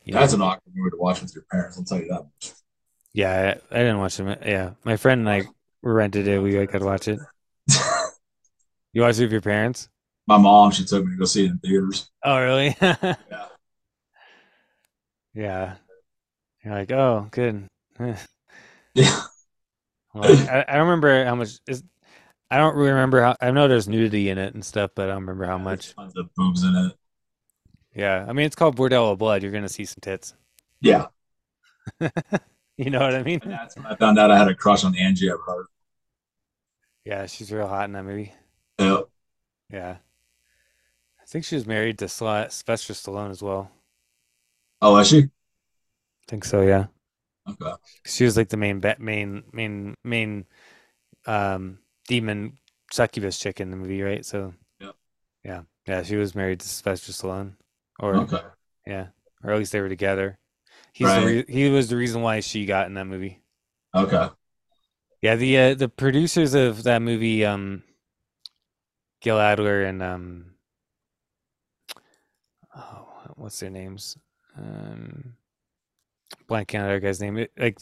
You 0.04 0.14
know, 0.14 0.20
That's 0.20 0.34
an 0.34 0.42
awkward 0.42 0.74
movie 0.74 0.92
to 0.92 0.98
watch 0.98 1.22
with 1.22 1.34
your 1.34 1.44
parents. 1.52 1.78
I'll 1.78 1.84
tell 1.84 2.00
you 2.00 2.08
that 2.10 2.24
much. 2.24 2.54
Yeah, 3.14 3.56
I, 3.72 3.76
I 3.76 3.80
didn't 3.80 4.00
watch 4.00 4.18
them. 4.18 4.36
Yeah, 4.46 4.72
my 4.84 4.98
friend 4.98 5.20
and 5.22 5.30
I 5.30 5.44
rented 5.82 6.28
it. 6.28 6.40
We 6.40 6.66
got 6.66 6.80
to 6.80 6.86
watch 6.86 7.08
it. 7.08 7.20
you 8.94 9.02
watched 9.02 9.20
it 9.20 9.24
with 9.24 9.32
your 9.32 9.42
parents? 9.42 9.90
My 10.28 10.38
mom, 10.38 10.72
she 10.72 10.86
took 10.86 11.06
me 11.06 11.14
to 11.14 11.18
go 11.18 11.26
see 11.26 11.46
it 11.46 11.52
in 11.52 11.58
theaters. 11.60 12.10
Oh, 12.24 12.40
really? 12.40 12.76
yeah. 12.82 13.16
Yeah. 15.34 15.76
You're 16.64 16.74
like, 16.74 16.92
oh, 16.92 17.28
good. 17.32 17.68
yeah. 18.94 19.22
Like, 20.14 20.40
I, 20.50 20.66
I 20.68 20.74
don't 20.74 20.88
remember 20.88 21.26
how 21.26 21.36
much 21.36 21.60
is. 21.68 21.84
I 22.52 22.58
don't 22.58 22.76
really 22.76 22.92
remember 22.92 23.22
how. 23.22 23.36
I 23.40 23.52
know 23.52 23.68
there's 23.68 23.88
nudity 23.88 24.30
in 24.30 24.38
it 24.38 24.54
and 24.54 24.66
stuff, 24.66 24.92
but 24.96 25.04
I 25.04 25.14
don't 25.14 25.22
remember 25.22 25.46
how 25.46 25.58
yeah, 25.58 25.64
much. 25.64 25.96
Tons 25.96 26.18
of 26.18 26.34
boobs 26.36 26.64
in 26.64 26.76
it. 26.76 26.94
Yeah, 27.96 28.26
I 28.28 28.34
mean 28.34 28.46
it's 28.46 28.56
called 28.56 28.76
Bordello 28.76 29.18
Blood. 29.18 29.44
You're 29.44 29.52
gonna 29.52 29.70
see 29.70 29.86
some 29.86 30.00
tits. 30.02 30.34
Yeah. 30.82 31.08
you 32.86 32.90
know 32.90 33.00
what 33.00 33.14
I 33.14 33.24
mean? 33.24 33.42
And 33.44 33.52
that's 33.52 33.76
when 33.76 33.86
I 33.86 33.96
found 33.96 34.18
out 34.18 34.32
I 34.32 34.38
had 34.38 34.48
a 34.48 34.56
crush 34.56 34.86
on 34.86 34.96
Angie 34.96 35.28
Everhart. 35.28 35.66
Yeah, 37.04 37.26
she's 37.26 37.52
real 37.52 37.68
hot 37.68 37.86
in 37.86 37.92
that 37.92 38.06
movie. 38.06 38.32
Yeah. 38.80 39.02
Yeah. 39.70 39.98
I 41.22 41.26
think 41.26 41.44
she 41.44 41.56
was 41.56 41.68
married 41.68 42.00
to 42.00 42.08
Sylvester 42.08 42.94
Stallone 42.94 43.32
as 43.32 43.44
well. 43.44 43.70
Oh, 44.82 44.96
is 44.98 45.10
she? 45.10 45.24
I 45.24 45.30
think 46.30 46.46
so. 46.46 46.62
Yeah. 46.62 46.86
Okay. 47.50 47.74
She 48.06 48.24
was 48.24 48.38
like 48.38 48.48
the 48.48 48.56
main 48.56 48.82
main 49.00 49.44
main 49.52 49.96
main 50.06 50.46
um 51.26 51.80
demon 52.08 52.58
succubus 52.92 53.38
chick 53.40 53.60
in 53.60 53.72
the 53.72 53.78
movie, 53.78 54.02
right? 54.02 54.26
So 54.26 54.54
yeah, 54.80 54.92
yeah, 55.44 55.62
yeah. 55.86 56.04
She 56.04 56.16
was 56.16 56.34
married 56.34 56.62
to 56.62 56.68
Sylvester 56.68 57.12
Stallone, 57.12 57.56
or 58.00 58.16
okay, 58.18 58.42
yeah, 58.88 59.08
or 59.44 59.52
at 59.52 59.60
least 59.60 59.74
they 59.74 59.82
were 59.82 59.90
together. 59.90 60.38
He's 60.94 61.08
right. 61.08 61.20
the 61.20 61.26
re- 61.26 61.46
he 61.48 61.70
was 61.70 61.90
the 61.90 61.98
reason 61.98 62.22
why 62.22 62.40
she 62.40 62.66
got 62.66 62.88
in 62.88 62.94
that 62.96 63.06
movie. 63.06 63.42
Okay. 63.96 64.30
Yeah, 65.22 65.36
the 65.36 65.58
uh, 65.58 65.74
the 65.74 65.90
producers 65.90 66.54
of 66.54 66.84
that 66.84 67.02
movie, 67.02 67.46
um, 67.46 67.84
Gil 69.22 69.40
Adler 69.40 69.84
and 69.84 70.02
um, 70.02 70.46
oh, 72.76 73.08
what's 73.36 73.60
their 73.60 73.70
names? 73.70 74.18
Um, 74.58 75.36
blank 76.48 76.74
other 76.76 77.00
guy's 77.00 77.22
name. 77.22 77.38
It, 77.38 77.52
like, 77.58 77.78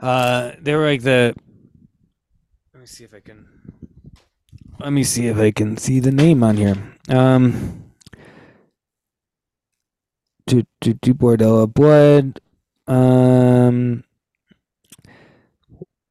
uh, 0.00 0.52
they 0.60 0.74
were 0.74 0.86
like 0.86 1.02
the. 1.02 1.34
Let 2.72 2.80
me 2.80 2.86
see 2.86 3.04
if 3.04 3.14
I 3.14 3.20
can. 3.20 3.46
Let 4.78 4.92
me 4.92 5.04
see 5.04 5.26
if 5.26 5.38
I 5.38 5.50
can 5.50 5.76
see 5.76 6.00
the 6.00 6.10
name 6.10 6.42
on 6.42 6.56
here. 6.56 6.76
Um, 7.08 7.91
to 10.52 10.66
to 10.82 10.94
to 10.94 11.14
Bordello 11.14 11.72
Blood, 11.72 12.40
um, 12.86 14.04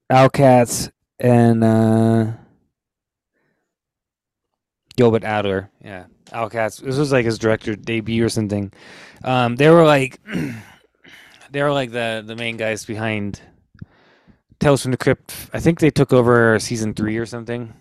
A.L. 0.09 0.29
Katz 0.31 0.89
and 1.19 1.63
uh, 1.63 2.31
Gilbert 4.95 5.23
Adler. 5.23 5.69
Yeah, 5.83 6.05
A.L. 6.31 6.49
Katz. 6.49 6.77
This 6.77 6.97
was 6.97 7.11
like 7.11 7.25
his 7.25 7.37
director 7.37 7.75
debut 7.75 8.25
or 8.25 8.29
something. 8.29 8.73
Um, 9.23 9.57
they 9.57 9.69
were 9.69 9.85
like 9.85 10.19
they 11.51 11.61
were 11.61 11.71
like 11.71 11.91
the 11.91 12.23
the 12.25 12.35
main 12.35 12.57
guys 12.57 12.83
behind 12.83 13.39
Tales 14.59 14.81
from 14.81 14.91
the 14.91 14.97
Crypt. 14.97 15.35
I 15.53 15.59
think 15.59 15.79
they 15.79 15.91
took 15.91 16.11
over 16.11 16.57
season 16.57 16.95
three 16.95 17.17
or 17.17 17.27
something. 17.27 17.73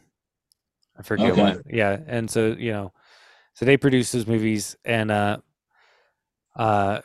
I 0.99 1.03
forget 1.03 1.31
okay. 1.31 1.43
what. 1.43 1.63
Yeah, 1.71 1.99
and 2.07 2.31
so 2.31 2.49
you 2.49 2.73
know, 2.73 2.93
so 3.55 3.65
they 3.65 3.79
produced 3.79 4.13
those 4.13 4.27
movies, 4.27 4.77
and 4.85 5.11
uh, 5.11 5.39
uh, 6.57 7.01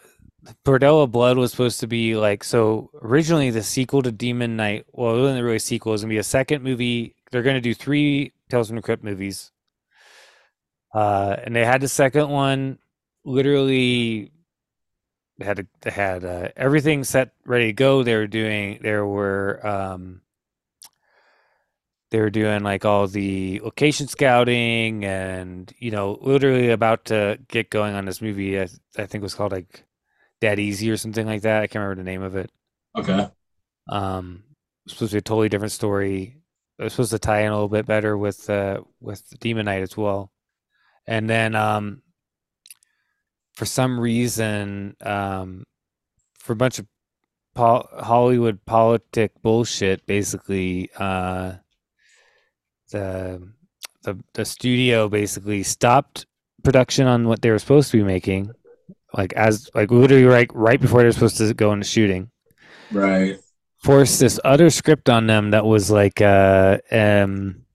Bordello 0.63 1.09
Blood 1.09 1.37
was 1.37 1.51
supposed 1.51 1.79
to 1.79 1.87
be 1.87 2.15
like 2.15 2.43
so 2.43 2.89
originally 3.01 3.49
the 3.49 3.63
sequel 3.63 4.01
to 4.03 4.11
Demon 4.11 4.55
Knight. 4.55 4.85
Well, 4.91 5.17
it 5.17 5.21
wasn't 5.21 5.43
really 5.43 5.57
a 5.57 5.59
sequel. 5.59 5.91
It 5.91 5.95
was 5.95 6.01
gonna 6.01 6.13
be 6.13 6.17
a 6.17 6.23
second 6.23 6.63
movie. 6.63 7.15
They're 7.31 7.43
gonna 7.43 7.61
do 7.61 7.73
three 7.73 8.33
Tales 8.49 8.67
from 8.67 8.75
the 8.75 8.81
Crypt 8.81 9.03
movies. 9.03 9.51
Uh, 10.93 11.35
and 11.43 11.55
they 11.55 11.65
had 11.65 11.81
the 11.81 11.87
second 11.87 12.29
one 12.29 12.77
literally 13.25 14.31
had 15.41 15.67
they 15.81 15.91
had 15.91 16.23
uh, 16.23 16.49
everything 16.55 17.03
set 17.03 17.31
ready 17.45 17.67
to 17.67 17.73
go. 17.73 18.03
They 18.03 18.15
were 18.15 18.27
doing 18.27 18.79
there 18.81 19.05
were 19.05 19.65
um, 19.65 20.21
they 22.15 22.21
were 22.21 22.29
doing 22.29 22.63
like 22.63 22.85
all 22.85 23.07
the 23.07 23.59
location 23.59 24.07
scouting 24.07 25.03
and 25.03 25.73
you 25.79 25.91
know 25.91 26.17
literally 26.21 26.69
about 26.69 27.03
to 27.03 27.37
get 27.49 27.69
going 27.69 27.93
on 27.93 28.05
this 28.05 28.21
movie. 28.21 28.57
I, 28.57 28.69
I 28.97 29.05
think 29.05 29.15
it 29.15 29.21
was 29.21 29.35
called 29.35 29.51
like 29.51 29.83
Dead 30.39 30.57
Easy 30.57 30.89
or 30.89 30.95
something 30.95 31.27
like 31.27 31.41
that. 31.41 31.61
I 31.61 31.67
can't 31.67 31.83
remember 31.83 32.01
the 32.01 32.09
name 32.09 32.21
of 32.21 32.37
it. 32.37 32.49
Okay. 32.97 33.27
Um, 33.89 34.43
supposed 34.87 35.11
to 35.11 35.15
be 35.15 35.17
a 35.17 35.21
totally 35.21 35.49
different 35.49 35.73
story. 35.73 36.37
It 36.79 36.83
was 36.83 36.93
supposed 36.93 37.11
to 37.11 37.19
tie 37.19 37.41
in 37.41 37.51
a 37.51 37.53
little 37.53 37.67
bit 37.67 37.85
better 37.85 38.17
with 38.17 38.49
uh 38.49 38.79
with 39.01 39.21
Demon 39.41 39.65
Knight 39.65 39.83
as 39.83 39.97
well. 39.97 40.31
And 41.05 41.29
then 41.29 41.53
um 41.53 42.01
for 43.55 43.65
some 43.65 43.99
reason, 43.99 44.95
um, 45.01 45.65
for 46.39 46.53
a 46.53 46.55
bunch 46.55 46.79
of 46.79 46.87
Hollywood 47.57 48.65
politic 48.65 49.33
bullshit, 49.41 50.05
basically, 50.05 50.89
uh, 50.97 51.55
the 52.91 53.47
the 54.03 54.17
the 54.33 54.45
studio 54.45 55.09
basically 55.09 55.63
stopped 55.63 56.25
production 56.63 57.07
on 57.07 57.27
what 57.27 57.41
they 57.41 57.49
were 57.49 57.59
supposed 57.59 57.91
to 57.91 57.97
be 57.97 58.03
making, 58.03 58.51
like 59.13 59.33
as 59.33 59.69
like 59.73 59.91
literally 59.91 60.25
right 60.25 60.49
right 60.53 60.79
before 60.79 61.01
they're 61.01 61.11
supposed 61.11 61.37
to 61.37 61.53
go 61.53 61.73
into 61.73 61.85
shooting. 61.85 62.29
Right. 62.91 63.39
Forced 63.83 64.19
this 64.19 64.39
other 64.43 64.69
script 64.69 65.09
on 65.09 65.27
them 65.27 65.51
that 65.51 65.65
was 65.65 65.91
like 65.91 66.21
uh 66.21 66.79
um 66.91 67.65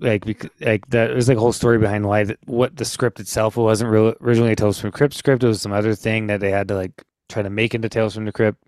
like 0.00 0.24
like 0.60 0.86
that 0.88 1.08
there's 1.08 1.28
like 1.28 1.36
a 1.36 1.40
whole 1.40 1.52
story 1.52 1.78
behind 1.78 2.06
why 2.06 2.24
the, 2.24 2.38
what 2.46 2.76
the 2.76 2.84
script 2.84 3.20
itself 3.20 3.56
wasn't 3.56 3.90
real, 3.90 4.14
originally 4.20 4.52
a 4.52 4.56
Tales 4.56 4.78
from 4.78 4.90
the 4.90 4.96
Crypt 4.96 5.14
script. 5.14 5.42
It 5.42 5.48
was 5.48 5.62
some 5.62 5.72
other 5.72 5.94
thing 5.94 6.28
that 6.28 6.40
they 6.40 6.50
had 6.50 6.68
to 6.68 6.74
like 6.74 7.04
try 7.28 7.42
to 7.42 7.50
make 7.50 7.74
into 7.74 7.88
Tales 7.88 8.14
from 8.14 8.24
the 8.24 8.32
Crypt. 8.32 8.62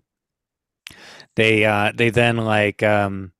They 1.35 1.65
uh 1.65 1.91
they 1.95 2.09
then 2.09 2.37
like 2.37 2.83
um 2.83 3.31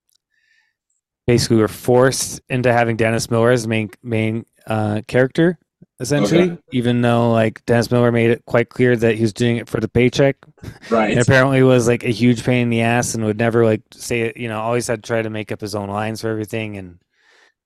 basically 1.27 1.57
were 1.57 1.67
forced 1.67 2.41
into 2.49 2.71
having 2.71 2.97
Dennis 2.97 3.29
Miller 3.29 3.51
as 3.51 3.63
the 3.63 3.69
main 3.69 3.89
main 4.03 4.45
uh 4.67 5.01
character 5.07 5.57
essentially, 5.99 6.51
okay. 6.51 6.61
even 6.71 7.01
though 7.01 7.31
like 7.31 7.63
Dennis 7.65 7.91
Miller 7.91 8.11
made 8.11 8.31
it 8.31 8.43
quite 8.45 8.69
clear 8.69 8.95
that 8.95 9.15
he 9.15 9.21
was 9.21 9.33
doing 9.33 9.57
it 9.57 9.69
for 9.69 9.79
the 9.79 9.87
paycheck. 9.87 10.35
Right. 10.89 11.11
And 11.11 11.19
apparently 11.19 11.63
was 11.63 11.87
like 11.87 12.03
a 12.03 12.11
huge 12.11 12.43
pain 12.43 12.63
in 12.63 12.69
the 12.69 12.81
ass 12.81 13.15
and 13.15 13.23
would 13.25 13.37
never 13.37 13.65
like 13.65 13.81
say 13.93 14.21
it, 14.21 14.37
you 14.37 14.47
know, 14.47 14.59
always 14.59 14.87
had 14.87 15.03
to 15.03 15.07
try 15.07 15.21
to 15.21 15.29
make 15.29 15.51
up 15.51 15.61
his 15.61 15.73
own 15.73 15.89
lines 15.89 16.21
for 16.21 16.29
everything 16.29 16.77
and 16.77 16.99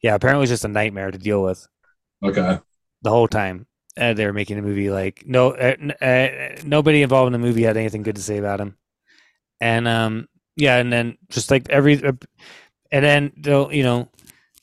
yeah, 0.01 0.15
apparently 0.15 0.41
it 0.41 0.43
was 0.43 0.49
just 0.51 0.65
a 0.65 0.69
nightmare 0.69 1.11
to 1.11 1.17
deal 1.17 1.41
with. 1.41 1.67
Okay. 2.23 2.59
The 3.01 3.09
whole 3.09 3.27
time 3.27 3.67
uh, 3.97 4.13
they 4.13 4.25
were 4.25 4.33
making 4.33 4.57
the 4.57 4.61
movie, 4.61 4.89
like 4.89 5.23
no, 5.25 5.51
uh, 5.51 5.75
uh, 6.01 6.61
nobody 6.63 7.01
involved 7.01 7.27
in 7.27 7.33
the 7.33 7.45
movie 7.45 7.63
had 7.63 7.77
anything 7.77 8.03
good 8.03 8.15
to 8.17 8.21
say 8.21 8.37
about 8.37 8.59
him, 8.59 8.77
and 9.61 9.87
um, 9.87 10.27
yeah, 10.57 10.77
and 10.77 10.91
then 10.91 11.17
just 11.29 11.49
like 11.49 11.69
every, 11.69 12.01
and 12.91 13.03
then 13.03 13.31
they'll, 13.37 13.71
you 13.71 13.83
know, 13.83 14.09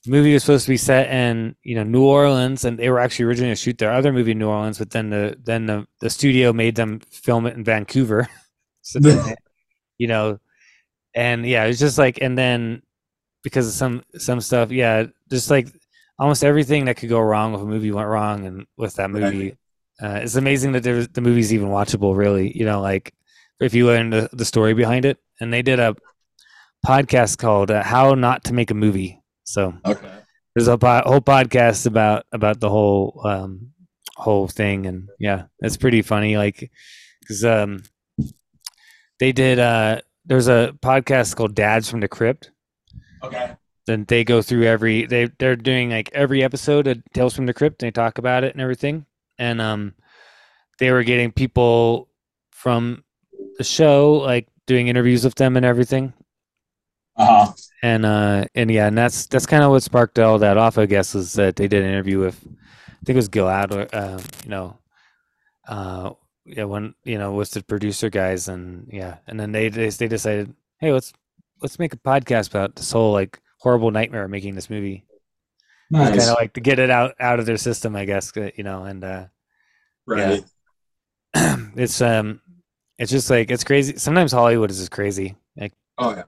the 0.05 0.11
movie 0.11 0.33
was 0.33 0.43
supposed 0.43 0.65
to 0.67 0.73
be 0.73 0.77
set 0.77 1.11
in 1.11 1.55
you 1.63 1.75
know 1.77 1.85
New 1.85 2.05
Orleans, 2.05 2.65
and 2.65 2.79
they 2.79 2.91
were 2.91 2.99
actually 2.99 3.27
originally 3.27 3.49
going 3.49 3.57
to 3.57 3.63
shoot 3.63 3.79
their 3.79 3.93
other 3.93 4.13
movie 4.13 4.33
in 4.33 4.39
New 4.39 4.49
Orleans, 4.49 4.79
but 4.79 4.91
then 4.91 5.11
the 5.11 5.37
then 5.43 5.67
the, 5.67 5.87
the 6.01 6.11
studio 6.11 6.53
made 6.53 6.75
them 6.75 7.01
film 7.11 7.47
it 7.47 7.57
in 7.57 7.65
Vancouver. 7.65 8.29
so 8.83 8.99
then, 8.99 9.35
you 9.99 10.09
know, 10.09 10.41
and 11.15 11.47
yeah, 11.47 11.65
it's 11.65 11.79
just 11.79 11.99
like, 11.99 12.19
and 12.21 12.37
then 12.37 12.83
because 13.45 13.69
of 13.69 13.75
some 13.75 14.03
some 14.17 14.41
stuff, 14.41 14.73
yeah, 14.73 15.07
just 15.31 15.51
like 15.51 15.69
almost 16.19 16.45
everything 16.45 16.87
that 16.87 16.97
could 16.97 17.09
go 17.09 17.21
wrong 17.21 17.53
with 17.53 17.63
a 17.63 17.67
movie 17.67 17.93
went 17.93 18.09
wrong, 18.09 18.45
and 18.45 18.67
with 18.77 18.95
that 18.97 19.11
movie, 19.11 19.57
uh, 20.03 20.21
it's 20.23 20.35
amazing 20.35 20.73
that 20.73 20.83
there, 20.83 21.07
the 21.07 21.21
movie's 21.21 21.55
even 21.55 21.69
watchable. 21.69 22.17
Really, 22.17 22.57
you 22.57 22.65
know, 22.65 22.81
like 22.81 23.15
if 23.61 23.73
you 23.73 23.87
learn 23.87 24.11
the, 24.11 24.29
the 24.33 24.45
story 24.45 24.75
behind 24.75 25.05
it, 25.05 25.19
and 25.41 25.53
they 25.53 25.63
did 25.63 25.79
a 25.79 25.95
podcast 26.87 27.39
called 27.39 27.71
uh, 27.71 27.83
"How 27.83 28.15
Not 28.15 28.45
to 28.45 28.53
Make 28.55 28.71
a 28.71 28.75
Movie." 28.75 29.21
So 29.45 29.75
Okay. 29.85 30.09
there's 30.55 30.69
a 30.69 30.79
po- 30.79 31.03
whole 31.05 31.21
podcast 31.21 31.87
about 31.87 32.27
about 32.33 32.61
the 32.61 32.71
whole 32.71 33.21
um 33.25 33.73
whole 34.17 34.47
thing 34.47 34.87
and 34.87 35.09
yeah 35.19 35.45
it's 35.61 35.77
pretty 35.79 36.03
funny 36.03 36.37
like 36.37 36.71
because 37.21 37.45
um 37.45 37.83
they 39.19 39.33
did 39.33 39.59
uh 39.59 40.01
there's 40.27 40.49
a 40.49 40.77
podcast 40.83 41.35
called 41.35 41.55
dads 41.55 41.89
from 41.91 42.01
the 42.01 42.09
crypt 42.09 42.51
Okay. 43.25 43.57
then 43.87 44.05
they 44.07 44.23
go 44.23 44.43
through 44.43 44.65
every 44.65 45.07
they 45.07 45.31
they're 45.39 45.57
doing 45.57 45.91
like 45.91 46.11
every 46.13 46.45
episode 46.45 46.87
of 46.87 47.03
tales 47.15 47.35
from 47.35 47.47
the 47.47 47.55
crypt 47.55 47.83
and 47.83 47.87
they 47.87 47.91
talk 47.91 48.19
about 48.19 48.45
it 48.45 48.53
and 48.53 48.61
everything 48.61 49.07
and 49.39 49.61
um 49.61 49.95
they 50.79 50.91
were 50.91 51.03
getting 51.05 51.33
people 51.33 52.09
from 52.51 53.03
the 53.59 53.65
show 53.65 54.13
like 54.15 54.47
doing 54.67 54.89
interviews 54.89 55.25
with 55.25 55.35
them 55.37 55.57
and 55.57 55.65
everything 55.67 56.13
Uh 57.17 57.47
huh. 57.47 57.53
and 57.83 58.07
uh 58.07 58.45
and 58.55 58.71
yeah 58.71 58.87
and 58.87 58.97
that's 58.97 59.27
that's 59.27 59.45
kind 59.45 59.63
of 59.63 59.71
what 59.71 59.83
sparked 59.83 60.19
all 60.19 60.39
that 60.39 60.57
off 60.57 60.79
i 60.79 60.87
guess 60.87 61.15
is 61.15 61.35
that 61.35 61.57
they 61.57 61.69
did 61.69 61.83
an 61.83 61.91
interview 61.91 62.19
with 62.19 62.41
i 62.47 63.05
think 63.05 63.15
it 63.15 63.17
was 63.17 63.29
gil 63.29 63.49
adler 63.49 63.87
uh, 63.93 64.19
you 64.45 64.49
know 64.51 64.79
uh 65.69 66.11
yeah 66.47 66.65
when 66.65 66.95
you 67.05 67.19
know 67.19 67.33
with 67.33 67.51
the 67.51 67.63
producer 67.63 68.09
guys 68.09 68.49
and 68.49 68.89
yeah 68.91 69.19
and 69.27 69.39
then 69.39 69.53
they 69.53 69.69
they, 69.69 69.91
they 69.91 70.09
decided 70.09 70.55
hey 70.81 70.91
let's 70.91 71.13
let's 71.61 71.79
make 71.79 71.93
a 71.93 71.99
podcast 71.99 72.49
about 72.49 72.75
this 72.77 72.91
whole 72.91 73.13
like 73.13 73.39
horrible 73.59 73.91
nightmare 73.91 74.25
of 74.25 74.31
making 74.31 74.55
this 74.55 74.71
movie 74.71 75.05
Nice. 75.91 76.09
kind 76.09 76.31
of 76.31 76.37
like 76.37 76.55
to 76.55 76.61
get 76.61 76.79
it 76.79 76.89
out 76.89 77.15
out 77.21 77.39
of 77.39 77.45
their 77.47 77.59
system 77.59 77.95
i 77.95 78.07
guess 78.07 78.35
uh, 78.37 78.51
you 78.57 78.65
know 78.65 78.85
and 78.85 79.05
uh 79.05 79.27
right. 80.07 80.43
it's 81.77 82.01
um 82.01 82.41
it's 82.99 83.11
just 83.11 83.29
like 83.29 83.51
it's 83.51 83.65
crazy 83.65 83.99
sometimes 83.99 84.33
hollywood 84.33 84.71
is 84.71 84.79
just 84.79 84.91
crazy 84.91 85.37
like 85.59 85.75
Oh 85.99 86.11
yeah. 86.17 86.23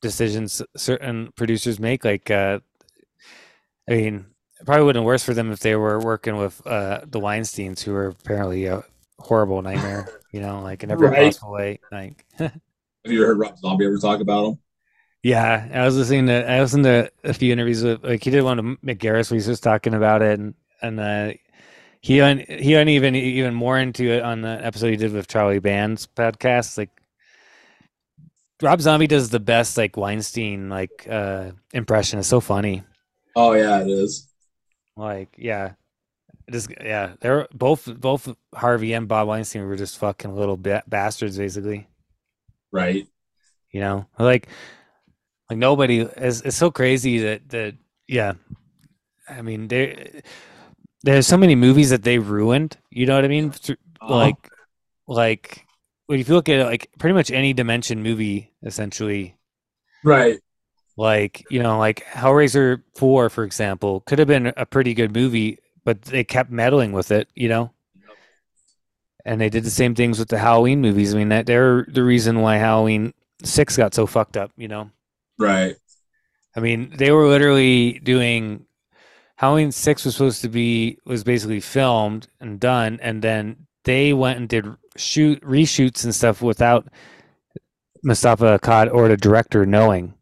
Decisions 0.00 0.62
certain 0.76 1.32
producers 1.36 1.78
make. 1.80 2.04
Like, 2.04 2.30
uh, 2.30 2.60
I 3.88 3.92
mean, 3.92 4.26
it 4.60 4.66
probably 4.66 4.84
wouldn't 4.84 5.04
worse 5.04 5.24
for 5.24 5.34
them 5.34 5.50
if 5.52 5.60
they 5.60 5.74
were 5.76 5.98
working 6.00 6.36
with 6.36 6.64
uh, 6.66 7.00
the 7.06 7.20
Weinstein's, 7.20 7.82
who 7.82 7.94
are 7.94 8.08
apparently 8.08 8.66
a 8.66 8.84
horrible 9.18 9.62
nightmare. 9.62 10.10
You 10.32 10.40
know, 10.40 10.60
like 10.62 10.82
in 10.84 10.90
every 10.90 11.08
Right. 11.08 11.10
possible 11.10 11.50
way. 11.52 11.80
Like, 11.90 12.24
Have 12.38 13.12
you 13.12 13.18
ever 13.22 13.28
heard 13.28 13.38
Rob 13.38 13.58
Zombie 13.58 13.84
ever 13.86 13.98
talk 13.98 14.20
about 14.20 14.46
him? 14.46 14.58
yeah, 15.22 15.68
I 15.72 15.84
was 15.84 15.96
listening 15.96 16.26
to 16.26 16.50
I 16.50 16.60
listened 16.60 16.84
to 16.84 17.10
a 17.24 17.34
few 17.34 17.52
interviews 17.52 17.82
with 17.84 18.02
like 18.04 18.24
he 18.24 18.30
did 18.30 18.42
one 18.42 18.56
to 18.56 18.62
Mick 18.62 18.98
Garris 18.98 19.30
where 19.30 19.40
he 19.40 19.48
was 19.48 19.60
talking 19.60 19.94
about 19.94 20.22
it, 20.22 20.38
and 20.38 20.54
and 20.80 20.98
uh, 21.00 21.32
he 22.02 22.20
went 22.20 22.48
he 22.50 22.74
went 22.74 22.90
even 22.90 23.14
even 23.16 23.54
more 23.54 23.78
into 23.78 24.10
it 24.10 24.22
on 24.22 24.42
the 24.42 24.64
episode 24.64 24.90
he 24.90 24.96
did 24.96 25.12
with 25.12 25.28
Charlie 25.28 25.60
Band's 25.60 26.06
podcast. 26.08 26.78
Like, 26.78 26.90
Rob 28.62 28.80
Zombie 28.80 29.06
does 29.06 29.30
the 29.30 29.40
best 29.40 29.76
like 29.76 29.96
Weinstein 29.96 30.68
like 30.68 31.06
uh 31.08 31.52
impression. 31.72 32.18
It's 32.18 32.28
so 32.28 32.40
funny. 32.40 32.82
Oh 33.36 33.52
yeah, 33.52 33.80
it 33.80 33.88
is. 33.88 34.28
Like, 34.96 35.34
yeah, 35.38 35.72
just 36.50 36.70
yeah, 36.80 37.14
they're 37.20 37.48
both 37.54 37.86
both 38.00 38.34
Harvey 38.54 38.92
and 38.92 39.08
Bob 39.08 39.28
Weinstein 39.28 39.64
were 39.66 39.76
just 39.76 39.98
fucking 39.98 40.34
little 40.34 40.56
ba- 40.56 40.82
bastards, 40.86 41.38
basically. 41.38 41.88
Right. 42.72 43.06
You 43.70 43.80
know, 43.80 44.06
like 44.18 44.48
like 45.48 45.58
nobody. 45.58 46.00
It's, 46.00 46.42
it's 46.42 46.56
so 46.56 46.70
crazy 46.70 47.18
that 47.18 47.48
that 47.50 47.74
yeah. 48.08 48.34
I 49.28 49.42
mean, 49.42 49.68
there 49.68 50.22
there's 51.02 51.26
so 51.26 51.36
many 51.36 51.54
movies 51.54 51.90
that 51.90 52.02
they 52.02 52.18
ruined. 52.18 52.76
You 52.90 53.06
know 53.06 53.14
what 53.14 53.24
I 53.24 53.28
mean? 53.28 53.50
Uh-huh. 53.50 54.14
Like 54.14 54.50
like 55.06 55.66
if 56.10 56.28
you 56.28 56.34
look 56.34 56.48
at 56.48 56.60
it, 56.60 56.64
like 56.64 56.90
pretty 56.98 57.14
much 57.14 57.30
any 57.30 57.52
dimension 57.52 58.02
movie, 58.02 58.52
essentially, 58.62 59.36
Right. 60.02 60.40
like 60.96 61.44
you 61.50 61.62
know 61.62 61.78
like 61.78 62.04
hellraiser 62.06 62.82
4 62.96 63.30
for 63.30 63.44
example 63.44 64.00
could 64.02 64.18
have 64.18 64.28
been 64.28 64.52
a 64.56 64.66
pretty 64.66 64.94
good 64.94 65.14
movie 65.14 65.58
but 65.84 66.02
they 66.02 66.24
kept 66.24 66.50
meddling 66.50 66.92
with 66.92 67.10
it 67.10 67.28
you 67.34 67.48
know 67.48 67.72
and 69.24 69.40
they 69.40 69.48
did 69.48 69.64
the 69.64 69.70
same 69.70 69.94
things 69.94 70.18
with 70.18 70.28
the 70.28 70.38
halloween 70.38 70.80
movies 70.80 71.14
i 71.14 71.18
mean 71.18 71.28
that 71.28 71.46
they're 71.46 71.84
the 71.88 72.02
reason 72.02 72.40
why 72.40 72.56
halloween 72.56 73.12
6 73.44 73.76
got 73.76 73.94
so 73.94 74.06
fucked 74.06 74.36
up 74.36 74.50
you 74.56 74.68
know 74.68 74.90
Right. 75.38 75.76
i 76.56 76.60
mean 76.60 76.92
they 76.96 77.10
were 77.10 77.26
literally 77.28 77.98
doing 78.00 78.66
halloween 79.36 79.72
6 79.72 80.04
was 80.04 80.14
supposed 80.14 80.42
to 80.42 80.48
be 80.48 80.98
was 81.04 81.24
basically 81.24 81.60
filmed 81.60 82.28
and 82.40 82.60
done 82.60 82.98
and 83.02 83.22
then 83.22 83.66
they 83.84 84.12
went 84.12 84.38
and 84.38 84.48
did 84.48 84.66
shoot 84.96 85.40
reshoots 85.42 86.04
and 86.04 86.14
stuff 86.14 86.42
without 86.42 86.88
Moustapha 88.02 88.58
Akkad 88.58 88.92
or 88.92 89.08
the 89.08 89.16
director 89.16 89.64
knowing 89.66 90.14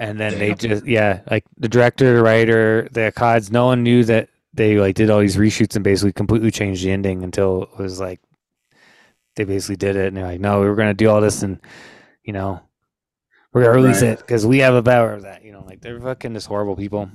and 0.00 0.18
then 0.18 0.38
they 0.38 0.54
just 0.54 0.84
yeah 0.86 1.20
like 1.30 1.44
the 1.56 1.68
director 1.68 2.16
the 2.16 2.22
writer 2.22 2.88
the 2.92 3.12
Akkads 3.14 3.50
no 3.50 3.66
one 3.66 3.82
knew 3.82 4.04
that 4.04 4.28
they 4.52 4.78
like 4.78 4.94
did 4.94 5.10
all 5.10 5.20
these 5.20 5.36
reshoots 5.36 5.74
and 5.76 5.84
basically 5.84 6.12
completely 6.12 6.50
changed 6.50 6.84
the 6.84 6.90
ending 6.90 7.22
until 7.22 7.64
it 7.64 7.78
was 7.78 8.00
like 8.00 8.20
they 9.36 9.44
basically 9.44 9.76
did 9.76 9.96
it 9.96 10.08
and 10.08 10.16
they're 10.16 10.26
like 10.26 10.40
no 10.40 10.60
we 10.60 10.66
were 10.68 10.74
going 10.76 10.88
to 10.88 10.94
do 10.94 11.08
all 11.08 11.20
this 11.20 11.42
and 11.42 11.60
you 12.24 12.32
know 12.32 12.60
we're 13.52 13.62
going 13.62 13.76
to 13.76 13.82
release 13.82 14.02
Right. 14.02 14.12
it 14.12 14.18
because 14.18 14.44
we 14.46 14.58
have 14.58 14.74
a 14.74 14.82
power 14.82 15.12
of 15.12 15.22
that 15.22 15.44
you 15.44 15.52
know 15.52 15.64
like 15.66 15.80
they're 15.80 16.00
fucking 16.00 16.34
just 16.34 16.46
horrible 16.46 16.76
people 16.76 17.08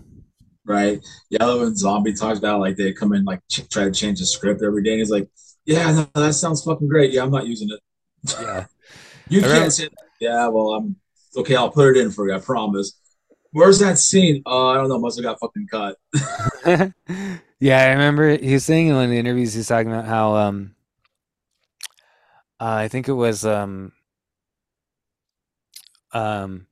Right. 0.66 1.03
Yellow 1.32 1.66
and 1.66 1.76
Zombie 1.76 2.14
talks 2.14 2.38
about 2.38 2.60
like 2.60 2.76
they 2.76 2.94
come 2.94 3.14
in 3.14 3.26
like 3.26 3.40
ch- 3.49 3.68
try 3.70 3.86
to 3.86 3.91
change 3.91 4.20
the 4.20 4.26
script 4.28 4.61
every 4.61 4.84
day, 4.84 4.91
and 4.91 4.99
he's 4.99 5.10
like, 5.10 5.28
"Yeah, 5.69 5.91
no, 6.15 6.21
that 6.21 6.33
sounds 6.33 6.63
fucking 6.63 6.87
great. 6.87 7.11
Yeah, 7.13 7.23
I'm 7.23 7.31
not 7.31 7.45
using 7.47 7.69
it. 7.69 7.79
yeah 8.41 8.65
You 9.29 9.39
I 9.39 9.41
can't 9.41 9.51
remember- 9.53 9.69
say 9.71 9.83
that. 9.85 9.93
Yeah, 10.19 10.47
well, 10.47 10.73
I'm 10.73 10.95
okay. 11.37 11.55
I'll 11.55 11.69
put 11.71 11.95
it 11.95 12.01
in 12.01 12.11
for 12.11 12.27
you. 12.27 12.35
I 12.35 12.39
promise. 12.39 12.99
Where's 13.51 13.79
that 13.79 13.97
scene? 13.97 14.41
Uh, 14.45 14.67
I 14.69 14.73
don't 14.75 14.89
know. 14.89 14.99
Must 14.99 15.17
have 15.17 15.23
got 15.23 15.39
fucking 15.39 15.67
cut. 15.71 15.97
yeah, 17.59 17.79
I 17.79 17.91
remember 17.91 18.37
he 18.37 18.53
was 18.53 18.65
saying 18.65 18.87
in 18.87 18.95
one 18.95 19.05
of 19.05 19.09
the 19.11 19.17
interviews 19.17 19.53
he's 19.53 19.67
talking 19.67 19.91
about 19.91 20.05
how 20.05 20.35
um 20.35 20.75
uh, 22.59 22.65
I 22.83 22.87
think 22.89 23.07
it 23.07 23.13
was 23.13 23.45
um 23.45 23.91
um 26.11 26.67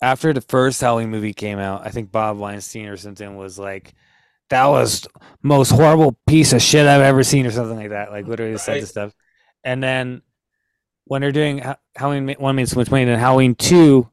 after 0.00 0.32
the 0.32 0.40
first 0.40 0.80
Halloween 0.80 1.10
movie 1.10 1.34
came 1.34 1.58
out, 1.58 1.84
I 1.86 1.90
think 1.90 2.12
Bob 2.12 2.38
Weinstein 2.38 2.86
or 2.86 2.96
something 2.96 3.36
was 3.36 3.58
like 3.58 3.94
that 4.50 4.66
was 4.66 5.06
most 5.42 5.70
horrible 5.70 6.18
piece 6.26 6.52
of 6.52 6.62
shit 6.62 6.86
I've 6.86 7.02
ever 7.02 7.22
seen 7.22 7.46
or 7.46 7.50
something 7.50 7.76
like 7.76 7.90
that. 7.90 8.10
Like 8.10 8.26
literally 8.26 8.56
said 8.58 8.72
Right. 8.72 8.80
this 8.80 8.90
stuff. 8.90 9.12
And 9.64 9.82
then 9.82 10.22
when 11.04 11.20
they're 11.22 11.32
doing 11.32 11.58
Ha- 11.58 11.78
Halloween 11.96 12.34
one 12.38 12.56
means 12.56 12.70
so 12.70 12.78
much 12.78 12.90
money 12.90 13.04
and 13.04 13.20
Halloween 13.20 13.54
two, 13.54 14.08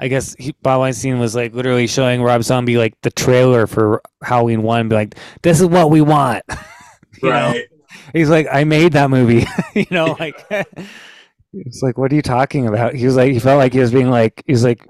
I 0.00 0.08
guess 0.08 0.34
he, 0.38 0.54
Bob 0.62 0.80
Weinstein 0.80 1.18
was 1.18 1.34
like 1.34 1.52
literally 1.54 1.86
showing 1.86 2.22
Rob 2.22 2.42
Zombie 2.42 2.76
like 2.78 2.94
the 3.02 3.10
trailer 3.10 3.66
for 3.66 4.00
Halloween 4.22 4.62
one, 4.62 4.88
be 4.88 4.94
like, 4.94 5.14
"This 5.42 5.60
is 5.60 5.66
what 5.66 5.90
we 5.90 6.00
want." 6.00 6.44
You 7.20 7.30
know? 7.30 7.34
right. 7.50 7.64
He's 8.12 8.30
like, 8.30 8.46
"I 8.52 8.62
made 8.62 8.92
that 8.92 9.10
movie," 9.10 9.44
you 9.74 9.86
know, 9.90 10.16
like. 10.20 10.46
It's 11.54 11.80
like, 11.82 11.96
what 11.96 12.12
are 12.12 12.14
you 12.14 12.20
talking 12.22 12.66
about? 12.66 12.94
He 12.94 13.06
was 13.06 13.16
like, 13.16 13.32
he 13.32 13.38
felt 13.38 13.56
like 13.58 13.72
he 13.72 13.78
was 13.80 13.90
being 13.90 14.10
like, 14.10 14.42
he 14.46 14.52
was 14.52 14.62
like, 14.62 14.86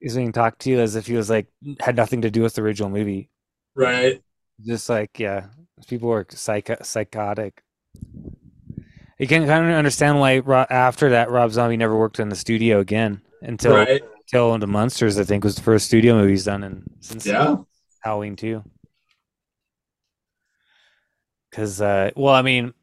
he 0.00 0.06
was 0.06 0.16
being 0.16 0.32
talked 0.32 0.60
to 0.62 0.74
as 0.80 0.96
if 0.96 1.06
he 1.06 1.12
was 1.14 1.28
like 1.28 1.48
had 1.80 1.96
nothing 1.96 2.22
to 2.22 2.30
do 2.30 2.40
with 2.42 2.54
the 2.54 2.62
original 2.62 2.88
movie. 2.88 3.28
Right. 3.76 4.22
Just 4.64 4.88
like, 4.88 5.18
yeah, 5.18 5.46
people 5.86 6.08
were 6.08 6.26
psycho- 6.30 6.82
psychotic. 6.82 7.62
You 9.18 9.26
can 9.26 9.46
kind 9.46 9.66
of 9.66 9.72
understand 9.72 10.18
why 10.18 10.38
after 10.70 11.10
that 11.10 11.30
Rob 11.30 11.50
Zombie 11.52 11.76
never 11.76 11.96
worked 11.96 12.18
in 12.20 12.28
the 12.28 12.36
studio 12.36 12.80
again 12.80 13.20
until 13.42 13.76
Right. 13.76 14.02
until 14.20 14.58
the 14.58 14.66
Munsters. 14.66 15.18
I 15.18 15.24
think 15.24 15.44
was 15.44 15.54
the 15.56 15.62
first 15.62 15.86
studio 15.86 16.14
movie 16.14 16.30
he's 16.32 16.44
done 16.44 16.64
in 16.64 16.82
since 17.00 17.24
Yeah. 17.26 17.56
Halloween 18.02 18.36
two. 18.36 18.62
Because, 21.50 21.80
uh, 21.80 22.10
well, 22.16 22.34
I 22.34 22.42
mean, 22.42 22.74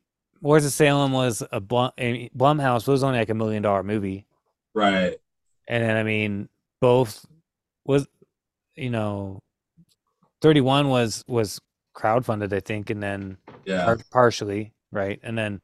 Lords 0.42 0.66
of 0.66 0.72
Salem 0.72 1.12
was 1.12 1.44
a 1.52 1.60
Blum, 1.60 1.92
Blumhouse 1.98 2.88
was 2.88 3.04
only 3.04 3.20
like 3.20 3.30
a 3.30 3.34
million 3.36 3.62
dollar 3.64 3.84
movie, 3.84 4.26
Right. 4.74 5.16
and 5.68 5.84
then 5.84 5.96
I 5.96 6.04
mean, 6.04 6.50
both 6.82 7.26
was, 7.86 8.08
you 8.76 8.90
know, 8.90 9.42
thirty 10.44 10.62
one 10.62 10.90
was 10.90 11.24
was 11.28 11.60
crowdfunded, 11.96 12.54
I 12.54 12.60
think, 12.60 12.92
and 12.92 13.02
then 13.02 13.38
Yeah. 13.66 13.86
par- 13.86 14.00
partially 14.12 14.74
right, 14.92 15.20
and 15.24 15.36
then 15.36 15.62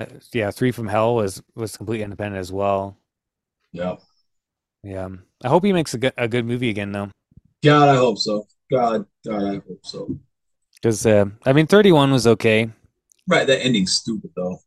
uh, 0.00 0.06
yeah, 0.32 0.50
Three 0.50 0.72
from 0.72 0.86
Hell 0.88 1.14
was 1.16 1.42
was 1.54 1.76
completely 1.76 2.04
independent 2.04 2.40
as 2.40 2.50
well. 2.52 2.96
Yeah, 3.72 3.96
Yeah, 4.82 5.08
I 5.44 5.48
hope 5.48 5.64
he 5.64 5.72
makes 5.72 5.92
a 5.92 5.98
good, 5.98 6.12
a 6.16 6.28
good 6.28 6.46
movie 6.46 6.70
again 6.70 6.92
though. 6.92 7.10
God, 7.62 7.88
I 7.90 7.96
hope 7.96 8.18
so. 8.18 8.46
God, 8.70 9.04
God, 9.26 9.42
I 9.42 9.54
hope 9.54 9.80
so. 9.84 10.16
Because 10.74 11.04
uh, 11.04 11.26
I 11.44 11.52
mean, 11.52 11.66
thirty 11.66 11.92
one 11.92 12.10
was 12.12 12.26
okay. 12.26 12.70
Right, 13.26 13.46
that 13.46 13.64
ending's 13.64 13.92
stupid 13.92 14.30
though. 14.36 14.58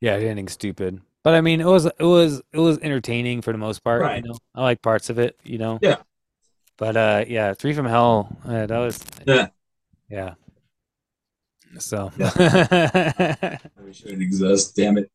Yeah, 0.00 0.18
the 0.18 0.28
ending's 0.28 0.52
stupid. 0.52 1.00
But 1.24 1.34
I 1.34 1.40
mean, 1.40 1.60
it 1.60 1.66
was 1.66 1.86
it 1.86 1.94
was 2.00 2.42
it 2.52 2.58
was 2.58 2.78
entertaining 2.78 3.40
for 3.42 3.52
the 3.52 3.58
most 3.58 3.82
part. 3.82 4.02
Right. 4.02 4.22
You 4.22 4.28
know, 4.30 4.38
I 4.54 4.62
like 4.62 4.82
parts 4.82 5.08
of 5.10 5.18
it. 5.18 5.38
You 5.42 5.58
know. 5.58 5.78
Yeah. 5.82 5.96
But 6.76 6.96
uh, 6.96 7.24
yeah, 7.28 7.54
Three 7.54 7.72
from 7.72 7.86
Hell. 7.86 8.36
Uh, 8.44 8.66
that 8.66 8.78
was. 8.78 9.00
Yeah. 9.26 9.48
Yeah. 10.08 10.34
So. 11.78 12.10
We 13.84 13.92
shouldn't 13.92 14.22
exist. 14.22 14.74
Damn 14.76 14.98
it. 14.98 15.10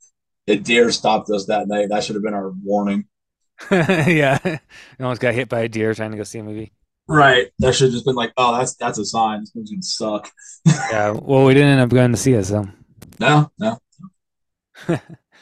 It 0.48 0.64
deer 0.64 0.92
stopped 0.92 1.30
us 1.30 1.46
that 1.46 1.68
night. 1.68 1.90
That 1.90 2.04
should 2.04 2.16
have 2.16 2.24
been 2.24 2.34
our 2.34 2.50
warning. 2.64 3.06
yeah. 3.72 4.60
Almost 5.00 5.22
got 5.22 5.34
hit 5.34 5.50
by 5.50 5.62
a 5.62 5.68
deer 5.70 5.94
trying 5.94 6.12
to 6.12 6.18
go 6.18 6.24
see 6.24 6.40
a 6.40 6.44
movie. 6.44 6.72
Right. 7.08 7.48
That 7.60 7.74
should 7.74 7.86
have 7.86 7.94
just 7.94 8.06
been 8.06 8.16
like, 8.16 8.32
oh, 8.38 8.58
that's 8.58 8.76
that's 8.76 8.98
a 9.00 9.06
sign. 9.06 9.42
This 9.42 9.54
movie's 9.56 9.72
gonna 9.72 9.82
suck. 9.82 10.32
Yeah. 10.92 11.12
Well, 11.12 11.46
we 11.46 11.54
didn't 11.54 11.70
end 11.70 11.82
up 11.82 11.90
going 11.90 12.12
to 12.12 12.18
see 12.18 12.34
it, 12.34 12.44
so. 12.46 12.68
No, 13.20 13.52
no. 13.60 13.80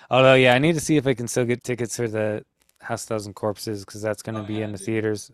Although, 0.10 0.34
yeah, 0.36 0.54
I 0.54 0.60
need 0.60 0.74
to 0.76 0.80
see 0.82 0.98
if 0.98 1.06
I 1.06 1.14
can 1.14 1.28
still 1.28 1.46
get 1.46 1.64
tickets 1.64 1.96
for 1.98 2.08
the 2.08 2.44
House 2.82 3.04
of 3.04 3.10
Thousand 3.10 3.34
Corpses 3.34 3.84
because 3.86 4.02
that's 4.02 4.22
going 4.22 4.36
to 4.36 4.42
Oh, 4.42 4.46
be 4.46 4.56
yeah, 4.56 4.66
in 4.66 4.72
the 4.72 4.78
dude. 4.78 4.86
theaters 4.86 5.32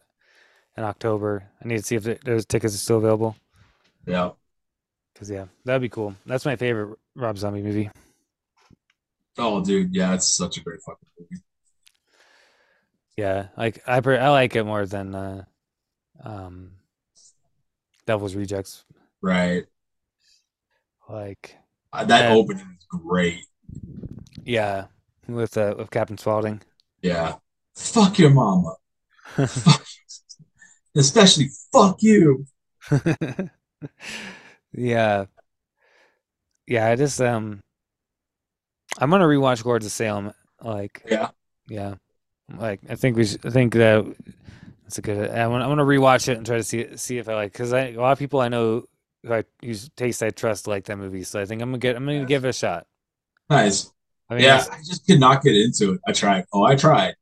in 0.78 0.84
October. 0.84 1.44
I 1.64 1.68
need 1.68 1.78
to 1.78 1.84
see 1.84 1.96
if 1.96 2.04
those 2.22 2.46
tickets 2.46 2.74
are 2.76 2.80
still 2.80 2.98
available. 2.98 3.36
Yeah. 4.06 4.32
Because 5.14 5.30
yeah, 5.30 5.46
that'd 5.66 5.82
be 5.82 5.90
cool. 5.90 6.16
That's 6.26 6.46
my 6.46 6.56
favorite 6.56 6.98
Rob 7.16 7.38
Zombie 7.38 7.62
movie. 7.62 7.90
Oh, 9.38 9.64
dude. 9.64 9.96
Yeah, 9.96 10.14
it's 10.14 10.28
such 10.28 10.58
a 10.58 10.62
great 10.62 10.80
fucking 10.86 11.08
movie. 11.20 11.42
Yeah, 13.16 13.48
like 13.56 13.82
I 13.88 13.98
I 13.98 14.30
like 14.30 14.56
it 14.56 14.64
more 14.64 14.86
than 14.88 15.14
uh, 15.14 15.44
um, 16.24 16.72
Devil's 18.08 18.34
Rejects. 18.36 18.84
Right. 19.22 19.66
Like 21.08 21.56
Uh, 21.92 22.06
that 22.06 22.32
opening 22.32 22.76
is 22.78 22.86
great. 22.90 23.46
yeah, 24.44 24.86
with 25.28 25.56
uh, 25.58 25.76
with 25.78 25.92
Captain 25.92 26.18
Spaulding. 26.18 26.62
Yeah. 27.04 27.36
Fuck 27.76 28.18
your 28.18 28.32
mama. 28.32 28.76
Fuck. 29.48 29.86
Especially 30.96 31.50
fuck 31.72 32.02
you. 32.02 32.46
yeah, 34.74 35.26
yeah. 36.68 36.88
I 36.88 36.96
just 36.96 37.22
um, 37.22 37.62
I'm 39.00 39.10
gonna 39.10 39.26
rewatch 39.26 39.66
Lords 39.66 39.86
of 39.86 39.92
Salem. 39.92 40.34
Like 40.62 41.04
Yeah. 41.10 41.30
yeah, 41.68 41.96
like 42.58 42.82
I 42.90 42.96
think 42.96 43.18
we 43.18 43.26
should, 43.26 43.46
I 43.46 43.50
think 43.50 43.74
that 43.74 44.06
it's 44.86 44.98
a 44.98 45.02
good. 45.02 45.30
I 45.30 45.48
want 45.48 45.64
I 45.64 45.68
want 45.68 45.80
to 45.80 45.84
rewatch 45.86 46.28
it 46.30 46.38
and 46.38 46.46
try 46.46 46.58
to 46.58 46.64
see 46.64 46.96
see 46.98 47.18
if 47.18 47.28
I 47.30 47.36
like 47.36 47.52
because 47.52 47.74
I 47.74 47.90
a 47.90 47.98
lot 48.00 48.12
of 48.12 48.20
people 48.20 48.40
I 48.40 48.50
know 48.50 48.86
who 49.24 49.34
I 49.34 49.44
use 49.62 49.90
taste 49.98 50.24
I 50.24 50.30
trust 50.30 50.68
like 50.68 50.86
that 50.86 50.98
movie. 50.98 51.24
So 51.24 51.40
I 51.42 51.46
think 51.46 51.62
I'm 51.62 51.70
gonna 51.70 51.80
get 51.80 51.96
I'm 51.96 52.06
gonna 52.06 52.20
Yes. 52.20 52.28
give 52.28 52.46
it 52.46 52.50
a 52.50 52.54
shot. 52.54 52.88
Nice. 53.50 53.92
I 54.30 54.36
mean, 54.36 54.44
Yeah, 54.44 54.64
I 54.72 54.78
just 54.86 55.06
could 55.06 55.20
not 55.20 55.44
get 55.44 55.56
into 55.56 55.94
it. 55.94 56.02
I 56.08 56.12
tried. 56.14 56.46
Oh, 56.54 56.64
I 56.64 56.76
tried. 56.76 57.16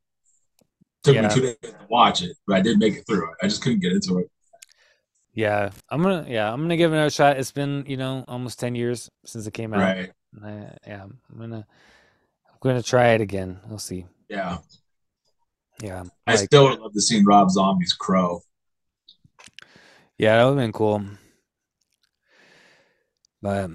Took 1.03 1.15
Yeah. 1.15 1.21
me 1.27 1.33
two 1.33 1.41
days 1.41 1.55
to 1.63 1.75
watch 1.89 2.21
it, 2.21 2.37
but 2.45 2.57
I 2.57 2.61
did 2.61 2.77
make 2.77 2.95
it 2.95 3.05
through 3.07 3.31
it. 3.31 3.37
I 3.41 3.47
just 3.47 3.61
couldn't 3.63 3.79
get 3.79 3.91
into 3.91 4.19
it. 4.19 4.27
yeah. 5.33 5.71
I'm 5.89 6.01
gonna 6.03 6.25
yeah 6.27 6.51
I'm 6.51 6.61
gonna 6.61 6.77
give 6.77 6.91
it 6.91 6.95
another 6.95 7.09
shot. 7.09 7.37
It's 7.37 7.51
been 7.51 7.83
you 7.87 7.97
know 7.97 8.23
almost 8.27 8.59
ten 8.59 8.75
years 8.75 9.09
since 9.25 9.47
it 9.47 9.53
came 9.53 9.73
out. 9.73 9.79
Right. 9.79 10.11
I, 10.43 10.69
yeah, 10.85 11.03
I'm 11.03 11.19
gonna 11.37 11.65
I'm 12.49 12.57
gonna 12.61 12.83
try 12.83 13.09
it 13.09 13.21
again. 13.21 13.59
We'll 13.67 13.79
see. 13.79 14.05
Yeah. 14.29 14.59
Yeah, 15.81 16.03
I 16.27 16.35
like 16.35 16.45
still 16.45 16.69
would 16.69 16.79
love 16.79 16.93
to 16.93 17.01
see 17.01 17.23
Rob 17.25 17.49
Zombie's 17.49 17.93
Crow. 17.93 18.43
yeah, 20.19 20.37
that 20.37 20.43
would 20.43 20.51
have 20.51 20.57
been 20.57 20.71
cool. 20.71 21.03
But 23.41 23.71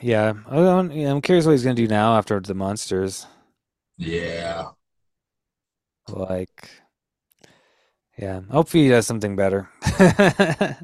yeah, 0.00 0.34
I 0.46 0.56
don't, 0.56 0.92
yeah, 0.92 1.10
I'm 1.10 1.22
curious 1.22 1.46
what 1.46 1.52
he's 1.52 1.62
gonna 1.64 1.74
do 1.74 1.86
now 1.88 2.18
after 2.18 2.38
the 2.38 2.52
Munsters. 2.54 3.26
Yeah. 3.96 4.68
Like, 6.12 6.70
yeah, 8.18 8.40
hopefully 8.50 8.84
he 8.84 8.88
does 8.90 9.06
something 9.06 9.36
better. 9.36 9.68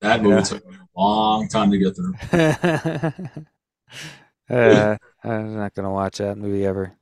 That 0.00 0.22
movie 0.22 0.34
Yeah. 0.36 0.42
took 0.42 0.66
me 0.68 0.76
a 0.76 1.00
long 1.00 1.48
time 1.48 1.70
to 1.70 1.78
get 1.78 1.96
through. 1.96 2.14
uh, 4.50 4.96
I'm 5.22 5.56
not 5.56 5.74
gonna 5.74 5.90
watch 5.90 6.18
that 6.18 6.36
movie 6.36 6.66
ever. 6.66 6.92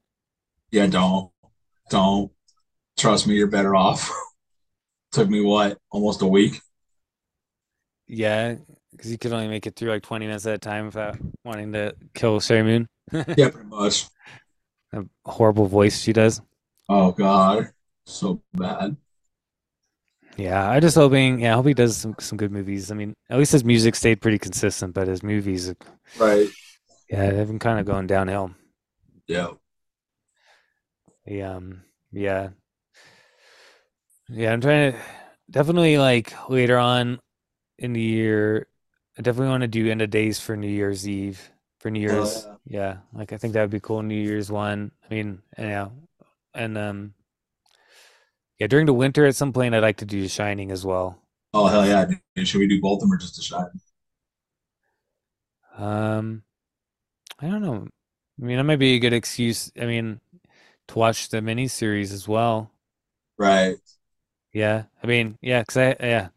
Yeah, 0.71 0.87
don't. 0.87 1.31
Don't. 1.91 2.31
Trust 2.97 3.27
me, 3.27 3.35
you're 3.35 3.49
better 3.49 3.75
off. 3.75 4.09
took 5.13 5.29
me 5.29 5.41
what? 5.41 5.79
Almost 5.91 6.23
a 6.23 6.27
week? 6.27 6.61
Yeah, 8.07 8.55
because 8.93 9.11
you 9.11 9.19
could 9.19 9.33
only 9.33 9.49
make 9.49 9.67
it 9.67 9.75
through 9.75 9.91
like 9.91 10.03
20 10.03 10.27
minutes 10.27 10.47
at 10.47 10.55
a 10.55 10.59
time 10.59 10.87
without 10.87 11.17
wanting 11.45 11.73
to 11.73 11.95
kill 12.15 12.39
Sheri 12.39 12.65
Moon. 12.65 12.89
Yeah, 13.37 13.51
pretty 13.51 13.69
much. 13.69 14.07
A 14.95 15.05
horrible 15.27 15.67
voice 15.67 16.01
she 16.01 16.13
does. 16.15 16.41
Oh 16.89 17.11
god. 17.11 17.73
So 18.07 18.43
bad. 18.55 18.97
Yeah, 20.37 20.69
I 20.69 20.81
just 20.81 20.97
hoping. 20.97 21.41
Yeah, 21.41 21.53
I 21.53 21.57
hope 21.57 21.67
he 21.67 21.75
does 21.75 21.97
some 21.97 22.15
some 22.19 22.39
good 22.39 22.51
movies. 22.53 22.91
I 22.91 22.95
mean, 22.95 23.15
at 23.29 23.39
least 23.39 23.53
his 23.53 23.65
music 23.65 23.95
stayed 23.95 24.21
pretty 24.21 24.39
consistent, 24.39 24.95
but 24.95 25.07
his 25.09 25.23
movies, 25.23 25.73
Right. 26.19 26.49
yeah, 27.09 27.31
they've 27.31 27.47
been 27.47 27.59
kind 27.59 27.79
of 27.81 27.87
going 27.87 28.07
downhill. 28.07 28.55
Yeah. 29.27 29.55
Yeah, 31.27 31.57
um, 31.57 31.83
yeah, 32.11 32.51
yeah. 34.29 34.53
I'm 34.53 34.61
trying 34.61 34.93
to 34.93 34.99
definitely 35.51 35.99
like 35.99 36.33
later 36.49 36.79
on 36.79 37.21
in 37.79 37.93
the 37.93 38.01
year. 38.01 38.67
I 39.19 39.23
definitely 39.23 39.51
want 39.51 39.63
to 39.63 39.69
do 39.69 39.91
end 39.91 40.03
of 40.03 40.11
days 40.11 40.41
for 40.41 40.57
New 40.57 40.69
Year's 40.71 41.07
Eve 41.09 41.51
for 41.83 41.91
New 41.91 42.01
Oh, 42.07 42.31
Year's. 42.31 42.47
yeah. 42.47 42.57
Yeah, 42.67 42.99
like 43.15 43.35
I 43.35 43.39
think 43.39 43.55
that 43.55 43.63
would 43.63 43.71
be 43.73 43.81
cool. 43.81 44.03
New 44.03 44.17
Year's 44.23 44.53
one. 44.53 44.93
I 45.11 45.15
mean, 45.15 45.43
yeah, 45.59 45.91
and 46.55 46.79
um, 46.79 47.15
yeah, 48.59 48.67
during 48.67 48.87
the 48.87 48.95
winter 48.95 49.27
at 49.27 49.37
some 49.37 49.53
point, 49.53 49.75
I'd 49.75 49.81
like 49.81 49.99
to 49.99 50.07
do 50.07 50.23
The 50.23 50.29
Shining 50.29 50.71
as 50.71 50.85
well. 50.87 51.21
Oh 51.55 51.67
hell 51.69 51.87
yeah. 51.87 52.07
Should 52.45 52.59
we 52.59 52.69
do 52.69 52.81
both 52.81 52.97
of 52.99 53.01
them 53.09 53.13
or 53.13 53.17
just 53.17 53.39
a 53.39 53.43
shot? 53.43 53.71
Um, 55.77 56.43
I 57.41 57.49
don't 57.49 57.63
know. 57.63 57.89
I 58.41 58.45
mean, 58.45 58.57
that 58.59 58.65
might 58.65 58.79
be 58.79 58.95
a 58.97 59.01
good 59.01 59.13
excuse. 59.15 59.73
I 59.81 59.87
mean, 59.87 60.21
to 60.89 60.99
watch 60.99 61.31
the 61.31 61.39
miniseries 61.39 62.13
as 62.13 62.29
well. 62.29 62.73
Right. 63.39 63.79
Yeah, 64.53 64.85
I 65.03 65.07
mean, 65.07 65.39
yeah, 65.41 65.61
because 65.63 65.77
I 65.77 65.97
yeah, 66.01 66.29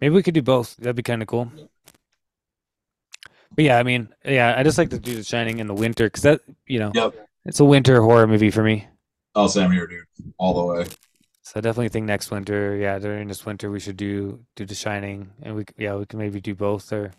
maybe 0.00 0.14
we 0.14 0.22
could 0.24 0.34
do 0.34 0.42
both. 0.42 0.76
That'd 0.78 0.96
be 0.96 1.02
kind 1.04 1.22
of 1.22 1.28
cool. 1.28 1.52
But 3.56 3.64
yeah, 3.64 3.78
I 3.78 3.82
mean, 3.82 4.08
yeah, 4.24 4.54
I 4.56 4.62
just 4.62 4.78
like 4.78 4.90
to 4.90 4.98
do 4.98 5.16
The 5.16 5.24
Shining 5.24 5.58
in 5.58 5.66
the 5.66 5.74
winter 5.74 6.04
because 6.06 6.22
that, 6.22 6.42
you 6.66 6.78
know, 6.78 6.92
Yep. 6.94 7.14
it's 7.46 7.58
a 7.60 7.64
winter 7.64 8.00
horror 8.02 8.26
movie 8.26 8.50
for 8.50 8.62
me. 8.62 8.86
Oh, 9.34 9.48
Sam 9.48 9.72
here, 9.72 9.86
dude. 9.86 10.04
All 10.38 10.54
the 10.54 10.64
way. 10.64 10.86
So 11.42 11.52
I 11.56 11.60
definitely 11.60 11.88
think 11.88 12.06
next 12.06 12.30
winter, 12.30 12.76
yeah, 12.76 12.98
during 12.98 13.28
this 13.28 13.46
winter 13.46 13.70
we 13.70 13.80
should 13.80 13.96
do 13.96 14.40
do 14.56 14.66
The 14.66 14.74
Shining, 14.74 15.30
and 15.42 15.54
we 15.56 15.64
yeah 15.78 15.94
we 15.96 16.04
can 16.06 16.18
maybe 16.18 16.40
do 16.40 16.54
both 16.54 16.92
or 16.92 17.12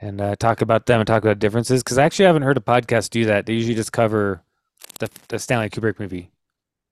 and 0.00 0.20
uh, 0.20 0.34
talk 0.36 0.62
about 0.62 0.86
them 0.86 1.00
and 1.00 1.06
talk 1.06 1.22
about 1.22 1.38
differences 1.38 1.82
because 1.82 1.98
I 1.98 2.04
actually 2.04 2.24
haven't 2.26 2.42
heard 2.42 2.56
a 2.56 2.60
podcast 2.60 3.10
do 3.10 3.26
that. 3.26 3.46
They 3.46 3.52
usually 3.52 3.74
just 3.74 3.92
cover 3.92 4.42
the 4.98 5.08
the 5.28 5.38
Stanley 5.38 5.70
Kubrick 5.70 6.00
movie. 6.00 6.30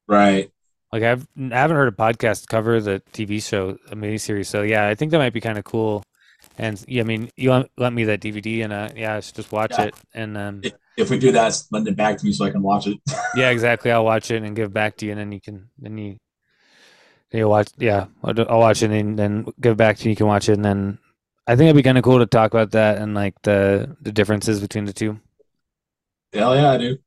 Right. 0.06 0.50
Like 0.92 1.02
I've 1.02 1.26
I 1.38 1.54
haven't 1.56 1.76
heard 1.76 1.88
a 1.92 1.96
podcast 1.96 2.46
cover 2.48 2.80
the 2.80 3.02
TV 3.12 3.42
show, 3.42 3.78
a 3.90 3.96
miniseries. 3.96 4.46
So 4.46 4.62
yeah, 4.62 4.86
I 4.86 4.94
think 4.94 5.10
that 5.12 5.18
might 5.18 5.32
be 5.32 5.40
kind 5.40 5.58
of 5.58 5.64
cool. 5.64 6.02
And 6.60 6.84
yeah, 6.86 7.00
I 7.00 7.04
mean, 7.06 7.30
you 7.36 7.50
lent, 7.50 7.70
lent 7.78 7.94
me 7.94 8.04
that 8.04 8.20
DVD, 8.20 8.60
and 8.60 8.72
uh, 8.72 8.90
yeah, 8.94 9.16
I 9.16 9.20
should 9.20 9.34
just 9.34 9.50
watch 9.50 9.78
Yeah. 9.78 9.86
it. 9.86 9.94
And 10.12 10.36
um, 10.36 10.64
If, 10.98 11.08
we 11.08 11.18
do 11.18 11.32
that, 11.32 11.54
send 11.54 11.88
it 11.88 11.96
back 11.96 12.18
to 12.18 12.26
me 12.26 12.32
so 12.32 12.44
I 12.44 12.50
can 12.50 12.60
watch 12.62 12.86
it. 12.86 12.98
yeah, 13.34 13.48
exactly. 13.48 13.90
I'll 13.90 14.04
watch 14.04 14.30
it 14.30 14.42
and 14.42 14.54
give 14.54 14.70
back 14.70 14.96
to 14.98 15.06
you, 15.06 15.12
and 15.12 15.20
then 15.20 15.32
you 15.32 15.40
can 15.40 15.70
then 15.78 15.96
you 15.96 16.18
you 17.32 17.48
watch. 17.48 17.68
Yeah, 17.78 18.08
I'll, 18.22 18.38
I'll 18.50 18.58
watch 18.58 18.82
it 18.82 18.90
and 18.90 19.18
then 19.18 19.46
give 19.58 19.78
back 19.78 19.96
to 19.98 20.04
you. 20.04 20.10
You 20.10 20.16
can 20.16 20.26
watch 20.26 20.50
it, 20.50 20.52
and 20.52 20.64
then 20.64 20.98
I 21.46 21.56
think 21.56 21.68
it'd 21.68 21.76
be 21.76 21.82
kind 21.82 21.96
of 21.96 22.04
cool 22.04 22.18
to 22.18 22.26
talk 22.26 22.52
about 22.52 22.72
that 22.72 22.98
and 22.98 23.14
like 23.14 23.40
the 23.42 23.96
the 24.02 24.12
differences 24.12 24.60
between 24.60 24.84
the 24.84 24.92
two. 24.92 25.18
hell 26.32 26.54
yeah, 26.56 26.70
I 26.72 26.78
do. 26.78 26.98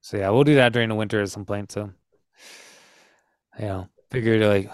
So 0.00 0.16
yeah, 0.16 0.30
we'll 0.30 0.44
do 0.44 0.54
that 0.56 0.72
during 0.72 0.88
the 0.88 0.94
winter 0.94 1.20
at 1.20 1.30
some 1.30 1.44
point. 1.44 1.72
So 1.72 1.90
yeah, 3.58 3.84
figure 4.10 4.38
to 4.38 4.48
like 4.48 4.70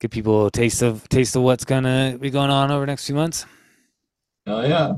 give 0.00 0.10
people 0.10 0.46
a 0.46 0.50
taste 0.50 0.82
of 0.82 1.08
taste 1.08 1.36
of 1.36 1.42
what's 1.42 1.64
gonna 1.64 2.16
be 2.20 2.30
going 2.30 2.50
on 2.50 2.70
over 2.70 2.80
the 2.80 2.86
next 2.86 3.06
few 3.06 3.14
months. 3.14 3.46
Oh 4.46 4.62
yeah. 4.62 4.94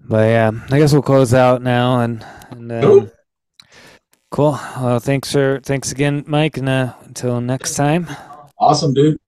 But 0.00 0.24
yeah, 0.28 0.50
I 0.70 0.78
guess 0.78 0.92
we'll 0.92 1.02
close 1.02 1.34
out 1.34 1.62
now 1.62 2.00
and 2.00 2.24
and 2.50 2.70
Cool. 2.82 3.00
um, 3.00 3.10
cool. 4.30 4.58
Well, 4.80 5.00
thanks 5.00 5.30
for 5.32 5.60
thanks 5.62 5.92
again, 5.92 6.24
Mike, 6.26 6.56
and 6.56 6.68
uh, 6.68 6.94
until 7.04 7.40
next 7.40 7.74
time. 7.74 8.08
Awesome, 8.58 8.94
dude. 8.94 9.18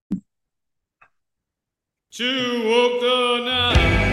To 2.13 2.63
walk 2.67 3.01
the 3.01 3.45
night. 3.45 4.10